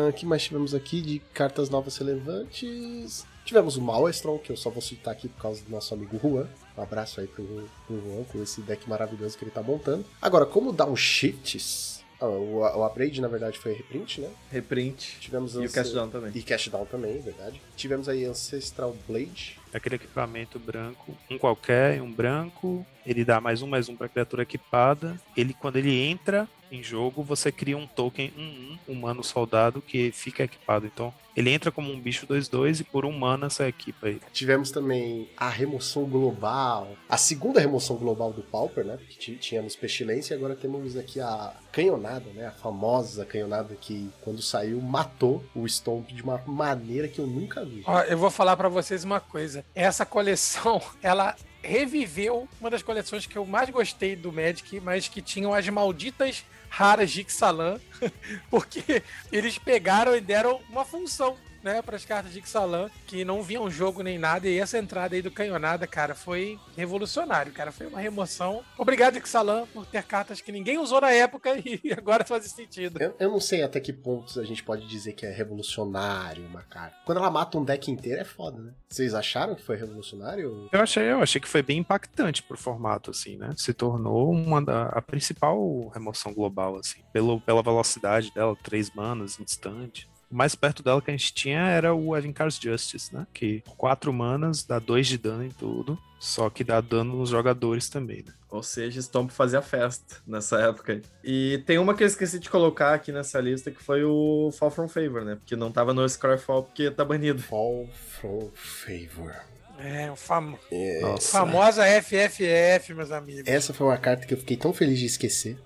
O 0.10 0.14
que 0.14 0.26
mais 0.26 0.44
tivemos 0.44 0.74
aqui 0.76 1.02
de 1.02 1.20
cartas 1.34 1.70
novas 1.70 1.98
relevantes? 1.98 3.26
Tivemos 3.44 3.76
o 3.76 3.82
Maelstrom, 3.82 4.38
que 4.38 4.52
eu 4.52 4.58
só 4.58 4.70
vou 4.70 4.82
citar 4.82 5.14
aqui 5.14 5.28
por 5.28 5.42
causa 5.42 5.64
do 5.64 5.72
nosso 5.72 5.94
amigo 5.94 6.20
Juan. 6.22 6.48
Um 6.78 6.82
abraço 6.82 7.20
aí 7.20 7.28
pro, 7.28 7.44
pro 7.88 8.00
Juan 8.00 8.24
com 8.32 8.42
esse 8.44 8.62
deck 8.62 8.88
maravilhoso 8.88 9.38
que 9.38 9.44
ele 9.44 9.52
tá 9.52 9.64
montando. 9.64 10.06
Agora, 10.22 10.46
como 10.46 10.72
downshifts, 10.72 12.02
ah, 12.20 12.28
o, 12.28 12.60
o 12.60 12.86
upgrade 12.86 13.20
na 13.20 13.28
verdade 13.28 13.58
foi 13.58 13.74
reprint, 13.74 14.22
né? 14.22 14.30
Reprint. 14.52 15.18
Tivemos 15.20 15.56
E 15.56 15.58
o 15.58 15.62
ance- 15.64 15.74
Cast 15.74 15.94
Down 15.94 16.10
também. 16.10 16.32
E 16.36 16.44
Cash 16.44 16.68
Down 16.68 16.86
também, 16.86 17.16
é 17.18 17.20
verdade. 17.20 17.60
Tivemos 17.76 18.08
aí 18.08 18.26
Ancestral 18.26 18.96
Blade. 19.08 19.60
Aquele 19.74 19.96
equipamento 19.96 20.60
branco, 20.60 21.16
um 21.30 21.38
qualquer, 21.38 22.02
um 22.02 22.12
branco. 22.12 22.86
Ele 23.06 23.24
dá 23.24 23.40
mais 23.40 23.62
um, 23.62 23.68
mais 23.68 23.88
um 23.88 23.96
pra 23.96 24.10
criatura 24.10 24.44
equipada. 24.44 25.20
Ele, 25.36 25.54
quando 25.54 25.78
ele 25.78 25.96
entra 25.96 26.48
em 26.72 26.82
jogo, 26.82 27.22
você 27.22 27.52
cria 27.52 27.78
um 27.78 27.86
token 27.86 28.32
1-1, 28.38 28.80
humano 28.88 29.24
soldado, 29.24 29.82
que 29.82 30.12
fica 30.12 30.44
equipado. 30.44 30.86
Então, 30.86 31.14
ele 31.36 31.50
entra 31.50 31.72
como 31.72 31.92
um 31.92 32.00
bicho 32.00 32.28
2-2 32.28 32.82
e 32.82 32.84
por 32.84 33.06
um 33.06 33.12
mana 33.12 33.50
você 33.50 33.66
equipa 33.66 34.10
ele. 34.10 34.22
Tivemos 34.34 34.72
também 34.72 35.30
a 35.38 35.50
remoção 35.50 36.06
global, 36.06 36.96
a 37.08 37.18
segunda 37.18 37.60
remoção 37.60 37.96
global 37.98 38.34
do 38.34 38.42
Pauper, 38.42 38.86
né? 38.86 38.98
Porque 38.98 39.36
tínhamos 39.36 39.76
pestilência 39.76 40.34
e 40.34 40.38
agora 40.38 40.56
temos 40.56 40.98
aqui 40.98 41.20
a 41.20 41.54
canhonada, 41.72 42.30
né? 42.34 42.48
A 42.48 42.52
famosa 42.52 43.26
canhonada 43.26 43.76
que, 43.80 44.10
quando 44.22 44.42
saiu, 44.42 44.82
matou 44.82 45.44
o 45.56 45.66
Stomp 45.68 46.10
de 46.10 46.22
uma 46.22 46.38
maneira 46.46 47.08
que 47.08 47.20
eu 47.20 47.28
nunca 47.28 47.64
vi. 47.64 47.84
Ó, 47.86 48.02
eu 48.02 48.18
vou 48.18 48.32
falar 48.32 48.58
pra 48.58 48.70
vocês 48.70 49.04
uma 49.04 49.20
coisa. 49.20 49.66
Essa 49.74 50.06
coleção, 50.06 50.82
ela 51.02 51.36
reviveu 51.64 52.48
uma 52.60 52.70
das 52.70 52.82
coleções 52.82 53.26
que 53.26 53.38
eu 53.38 53.46
mais 53.46 53.70
gostei 53.70 54.16
do 54.16 54.32
Magic, 54.32 54.80
mas 54.80 55.08
que 55.08 55.22
tinham 55.22 55.54
as 55.54 55.68
malditas 55.70 56.44
raras 56.72 57.12
de 57.12 57.22
Ixalan, 57.22 57.80
porque 58.50 59.04
eles 59.30 59.58
pegaram 59.58 60.16
e 60.16 60.22
deram 60.22 60.62
uma 60.70 60.86
função. 60.86 61.36
Né, 61.64 61.82
para 61.82 61.96
as 61.96 62.06
cartas 62.06 62.34
de 62.34 62.40
Ixalan, 62.40 62.90
que 63.06 63.24
não 63.24 63.44
viam 63.44 63.70
jogo 63.70 64.02
nem 64.02 64.18
nada, 64.18 64.48
e 64.48 64.58
essa 64.58 64.78
entrada 64.78 65.16
aí 65.16 65.22
do 65.22 65.30
Canhonada, 65.30 65.86
cara, 65.86 66.16
foi 66.16 66.60
revolucionário, 66.76 67.52
cara, 67.52 67.72
foi 67.72 67.88
uma 67.88 68.00
remoção. 68.00 68.64
Obrigado, 68.78 69.18
Ixalan, 69.18 69.68
por 69.68 69.86
ter 69.86 70.04
cartas 70.04 70.42
que 70.42 70.52
ninguém 70.52 70.78
usou 70.78 71.02
na 71.02 71.12
época 71.12 71.52
e 71.64 71.94
agora 71.94 72.26
faz 72.26 72.46
sentido. 72.46 73.02
Eu, 73.02 73.16
eu 73.20 73.30
não 73.30 73.40
sei 73.40 73.64
até 73.64 73.80
que 73.80 73.94
pontos 73.94 74.38
a 74.38 74.44
gente 74.44 74.64
pode 74.64 74.88
dizer 74.88 75.14
que 75.14 75.26
é 75.26 75.32
revolucionário 75.32 76.46
uma 76.46 76.64
carta. 76.64 76.96
Quando 77.06 77.20
ela 77.20 77.32
mata 77.32 77.58
um 77.58 77.64
deck 77.64 77.90
inteiro 77.90 78.22
é 78.22 78.26
foda, 78.26 78.60
né? 78.60 78.74
Vocês 78.90 79.14
acharam 79.14 79.56
que 79.56 79.64
foi 79.64 79.78
revolucionário? 79.78 80.70
Eu 80.72 80.82
achei, 80.82 81.04
eu 81.04 81.22
achei 81.22 81.40
que 81.40 81.48
foi 81.48 81.62
bem 81.62 81.80
impactante 81.80 82.44
pro 82.44 82.58
formato, 82.58 83.12
assim, 83.12 83.38
né? 83.38 83.52
Se 83.56 83.74
tornou 83.74 84.32
uma 84.32 84.62
da, 84.62 84.88
a 84.88 85.02
principal 85.02 85.88
remoção 85.94 86.34
global, 86.34 86.78
assim, 86.78 87.02
pelo, 87.14 87.40
pela 87.40 87.64
velocidade 87.64 88.34
dela, 88.34 88.56
três 88.62 88.92
manas, 88.92 89.40
instante. 89.40 90.10
O 90.32 90.36
mais 90.36 90.56
perto 90.56 90.82
dela 90.82 91.02
que 91.02 91.12
a 91.12 91.16
gente 91.16 91.34
tinha 91.34 91.60
era 91.68 91.94
o 91.94 92.16
Evincar's 92.16 92.58
Justice, 92.62 93.14
né? 93.14 93.28
Que 93.34 93.62
quatro 93.78 94.14
manas 94.14 94.64
dá 94.64 94.80
dois 94.80 95.08
de 95.08 95.18
dano 95.18 95.44
em 95.44 95.50
tudo, 95.50 96.00
só 96.20 96.50
que 96.50 96.64
dá 96.64 96.80
dano 96.80 97.18
nos 97.18 97.30
jogadores 97.30 97.90
também, 97.90 98.24
né? 98.26 98.34
Ou 98.50 98.62
seja, 98.62 99.02
Stomp 99.02 99.32
fazia 99.32 99.62
festa 99.62 100.18
nessa 100.28 100.60
época. 100.60 100.94
aí. 100.94 101.02
E 101.24 101.64
tem 101.66 101.78
uma 101.78 101.94
que 101.94 102.04
eu 102.04 102.08
esqueci 102.08 102.38
de 102.38 102.50
colocar 102.50 102.94
aqui 102.94 103.12
nessa 103.12 103.40
lista, 103.40 103.72
que 103.72 103.82
foi 103.82 104.04
o 104.04 104.52
Fall 104.54 104.72
From 104.72 104.88
Favor, 104.90 105.24
né? 105.24 105.36
Porque 105.36 105.56
não 105.56 105.72
tava 105.72 105.94
no 105.94 106.08
Scarfall 106.08 106.64
porque 106.64 106.92
tá 106.92 107.06
banido. 107.06 107.42
Fall 107.42 107.88
from 108.20 108.50
Favor. 108.54 109.34
É, 109.80 110.12
o 110.12 110.16
famo... 110.16 110.60
É, 110.70 111.00
Nossa. 111.02 111.32
famosa 111.32 111.84
FFF, 112.02 112.94
meus 112.94 113.12
amigos. 113.12 113.48
essa 113.48 113.74
foi 113.74 113.88
uma 113.88 113.98
carta 113.98 114.28
que 114.28 114.34
eu 114.34 114.38
fiquei 114.38 114.56
tão 114.56 114.72
feliz 114.74 115.00
de 115.00 115.06
esquecer. 115.08 115.58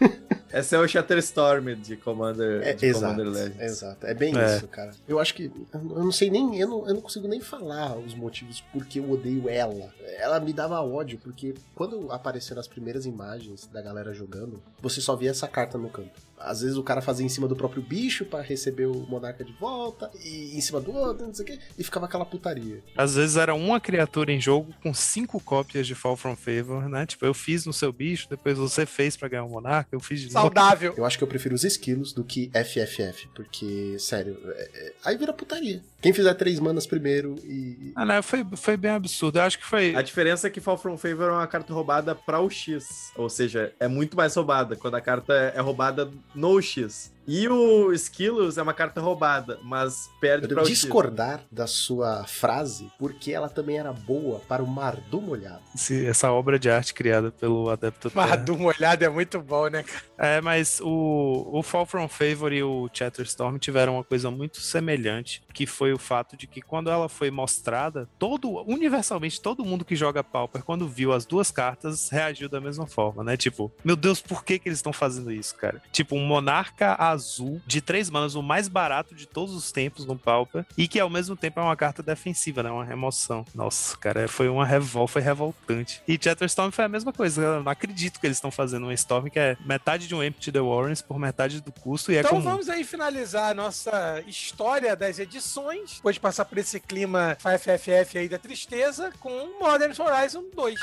Essa 0.52 0.76
é 0.76 0.78
o 0.78 0.86
Shatterstorm 0.88 1.74
de 1.74 1.96
Commander, 1.96 2.62
É, 2.62 2.72
de 2.72 2.86
exato, 2.86 3.04
Commander 3.14 3.32
Legends. 3.32 3.60
exato. 3.60 4.06
É 4.06 4.14
bem 4.14 4.36
É. 4.36 4.56
isso, 4.56 4.66
cara. 4.68 4.90
Eu 5.08 5.18
acho 5.20 5.34
que. 5.34 5.50
Eu 5.72 5.80
não 6.04 6.12
sei 6.12 6.30
nem. 6.30 6.58
Eu 6.58 6.68
não, 6.68 6.88
eu 6.88 6.94
não 6.94 7.00
consigo 7.00 7.28
nem 7.28 7.40
falar 7.40 7.96
os 7.96 8.14
motivos 8.14 8.60
porque 8.72 8.98
eu 8.98 9.10
odeio 9.10 9.48
ela. 9.48 9.92
Ela 10.18 10.40
me 10.40 10.52
dava 10.52 10.80
ódio, 10.80 11.18
porque 11.22 11.54
quando 11.74 12.10
apareceram 12.10 12.60
as 12.60 12.68
primeiras 12.68 13.06
imagens 13.06 13.66
da 13.72 13.80
galera 13.80 14.12
jogando, 14.12 14.60
você 14.82 15.00
só 15.00 15.14
via 15.16 15.30
essa 15.30 15.46
carta 15.46 15.78
no 15.78 15.88
campo. 15.88 16.10
Às 16.40 16.62
vezes 16.62 16.76
o 16.76 16.82
cara 16.82 17.00
fazia 17.00 17.24
em 17.24 17.28
cima 17.28 17.46
do 17.46 17.54
próprio 17.54 17.82
bicho 17.82 18.24
pra 18.24 18.40
receber 18.40 18.86
o 18.86 19.06
monarca 19.08 19.44
de 19.44 19.52
volta, 19.52 20.10
e 20.24 20.56
em 20.56 20.60
cima 20.60 20.80
do 20.80 20.92
outro, 20.92 21.26
não 21.26 21.34
sei 21.34 21.44
o 21.44 21.46
quê, 21.46 21.58
e 21.78 21.84
ficava 21.84 22.06
aquela 22.06 22.24
putaria. 22.24 22.82
Às 22.96 23.14
vezes 23.14 23.36
era 23.36 23.54
uma 23.54 23.78
criatura 23.80 24.32
em 24.32 24.40
jogo 24.40 24.72
com 24.82 24.92
cinco 24.94 25.40
cópias 25.40 25.86
de 25.86 25.94
Fall 25.94 26.16
From 26.16 26.36
Favor, 26.36 26.88
né? 26.88 27.06
Tipo, 27.06 27.26
eu 27.26 27.34
fiz 27.34 27.66
no 27.66 27.72
seu 27.72 27.92
bicho, 27.92 28.28
depois 28.28 28.56
você 28.58 28.86
fez 28.86 29.16
pra 29.16 29.28
ganhar 29.28 29.44
um 29.44 29.50
monarca, 29.50 29.88
eu 29.92 30.00
fiz 30.00 30.20
de 30.20 30.26
novo. 30.26 30.40
Saudável. 30.40 30.94
Eu 30.96 31.04
acho 31.04 31.18
que 31.18 31.24
eu 31.24 31.28
prefiro 31.28 31.54
os 31.54 31.64
esquilos 31.64 32.12
do 32.12 32.24
que 32.24 32.50
FFF, 32.54 33.28
porque, 33.34 33.96
sério, 33.98 34.38
é- 34.46 34.70
é- 34.74 34.92
aí 35.04 35.16
vira 35.16 35.32
putaria. 35.32 35.82
Quem 36.00 36.12
fizer 36.12 36.32
três 36.34 36.58
manas 36.58 36.86
primeiro 36.86 37.34
e. 37.44 37.92
Ah, 37.94 38.06
não, 38.06 38.22
foi, 38.22 38.44
foi 38.56 38.76
bem 38.76 38.90
absurdo. 38.92 39.38
Eu 39.38 39.42
acho 39.42 39.58
que 39.58 39.66
foi. 39.66 39.94
A 39.94 40.00
diferença 40.00 40.46
é 40.46 40.50
que 40.50 40.60
Fall 40.60 40.78
From 40.78 40.96
Favor 40.96 41.26
é 41.28 41.32
uma 41.32 41.46
carta 41.46 41.74
roubada 41.74 42.14
para 42.14 42.40
o 42.40 42.48
X. 42.48 43.12
Ou 43.16 43.28
seja, 43.28 43.72
é 43.78 43.86
muito 43.86 44.16
mais 44.16 44.34
roubada 44.34 44.76
quando 44.76 44.94
a 44.94 45.00
carta 45.00 45.34
é 45.54 45.60
roubada 45.60 46.10
no 46.34 46.58
X. 46.58 47.10
E 47.32 47.46
o 47.48 47.92
Skillos 47.92 48.58
é 48.58 48.62
uma 48.62 48.74
carta 48.74 49.00
roubada, 49.00 49.56
mas 49.62 50.10
perde 50.20 50.46
Eu 50.48 50.54
para 50.54 50.64
o 50.64 50.66
discordar 50.66 51.40
da 51.48 51.64
sua 51.64 52.24
frase, 52.26 52.90
porque 52.98 53.30
ela 53.30 53.48
também 53.48 53.78
era 53.78 53.92
boa 53.92 54.40
para 54.48 54.60
o 54.64 54.66
Mardu 54.66 55.20
molhado. 55.20 55.60
esse- 55.72 56.04
essa 56.06 56.32
obra 56.32 56.58
de 56.58 56.68
arte 56.68 56.92
criada 56.92 57.30
pelo 57.30 57.70
Adepto. 57.70 58.10
Madu 58.12 58.58
molhado 58.58 59.04
é 59.04 59.08
muito 59.08 59.40
bom, 59.40 59.68
né, 59.68 59.84
cara? 59.84 60.02
É, 60.18 60.40
mas 60.40 60.80
o, 60.82 61.48
o 61.52 61.62
Fall 61.62 61.86
From 61.86 62.08
Favor 62.08 62.52
e 62.52 62.64
o 62.64 62.90
Chatterstorm 62.92 63.58
tiveram 63.58 63.94
uma 63.94 64.02
coisa 64.04 64.28
muito 64.28 64.60
semelhante, 64.60 65.40
que 65.54 65.66
foi 65.66 65.92
o 65.92 65.98
fato 65.98 66.36
de 66.36 66.48
que 66.48 66.60
quando 66.60 66.90
ela 66.90 67.08
foi 67.08 67.30
mostrada, 67.30 68.08
todo, 68.18 68.50
universalmente, 68.68 69.40
todo 69.40 69.64
mundo 69.64 69.84
que 69.84 69.94
joga 69.94 70.24
Pauper, 70.24 70.64
quando 70.64 70.88
viu 70.88 71.12
as 71.12 71.24
duas 71.24 71.52
cartas, 71.52 72.08
reagiu 72.10 72.48
da 72.48 72.60
mesma 72.60 72.88
forma, 72.88 73.22
né? 73.22 73.36
Tipo, 73.36 73.70
meu 73.84 73.94
Deus, 73.94 74.20
por 74.20 74.44
que 74.44 74.58
que 74.58 74.68
eles 74.68 74.78
estão 74.80 74.92
fazendo 74.92 75.30
isso, 75.30 75.54
cara? 75.54 75.80
Tipo, 75.92 76.16
um 76.16 76.26
Monarca 76.26 76.96
azul 76.98 77.19
de 77.66 77.80
três 77.80 78.08
manas, 78.10 78.34
o 78.34 78.42
mais 78.42 78.68
barato 78.68 79.14
de 79.14 79.26
todos 79.26 79.54
os 79.54 79.70
tempos 79.72 80.04
no 80.06 80.16
Pauper, 80.16 80.64
e 80.76 80.86
que 80.88 80.98
ao 81.00 81.10
mesmo 81.10 81.36
tempo 81.36 81.60
é 81.60 81.62
uma 81.62 81.76
carta 81.76 82.02
defensiva, 82.02 82.62
né? 82.62 82.70
Uma 82.70 82.84
remoção. 82.84 83.44
Nossa, 83.54 83.96
cara, 83.96 84.26
foi 84.28 84.48
uma 84.48 84.64
revol, 84.64 85.06
foi 85.06 85.22
revoltante. 85.22 86.02
E 86.06 86.18
Chatterstorm 86.20 86.70
foi 86.70 86.84
a 86.84 86.88
mesma 86.88 87.12
coisa. 87.12 87.42
Eu 87.42 87.62
não 87.62 87.72
acredito 87.72 88.20
que 88.20 88.26
eles 88.26 88.36
estão 88.36 88.50
fazendo 88.50 88.86
um 88.86 88.92
Storm 88.92 89.28
que 89.28 89.38
é 89.38 89.56
metade 89.64 90.06
de 90.06 90.14
um 90.14 90.22
Empty 90.22 90.52
the 90.52 90.60
Warrens 90.60 91.02
por 91.02 91.18
metade 91.18 91.60
do 91.60 91.72
custo 91.72 92.12
e 92.12 92.16
é 92.16 92.20
Então 92.20 92.30
comum. 92.32 92.42
vamos 92.42 92.68
aí 92.68 92.84
finalizar 92.84 93.50
a 93.50 93.54
nossa 93.54 94.22
história 94.26 94.94
das 94.96 95.18
edições, 95.18 95.96
depois 95.96 96.14
de 96.14 96.20
passar 96.20 96.44
por 96.44 96.58
esse 96.58 96.78
clima 96.80 97.36
FFF 97.40 98.18
aí 98.18 98.28
da 98.28 98.38
tristeza, 98.38 99.12
com 99.20 99.58
Modern 99.60 99.92
Horizon 99.98 100.44
2. 100.54 100.78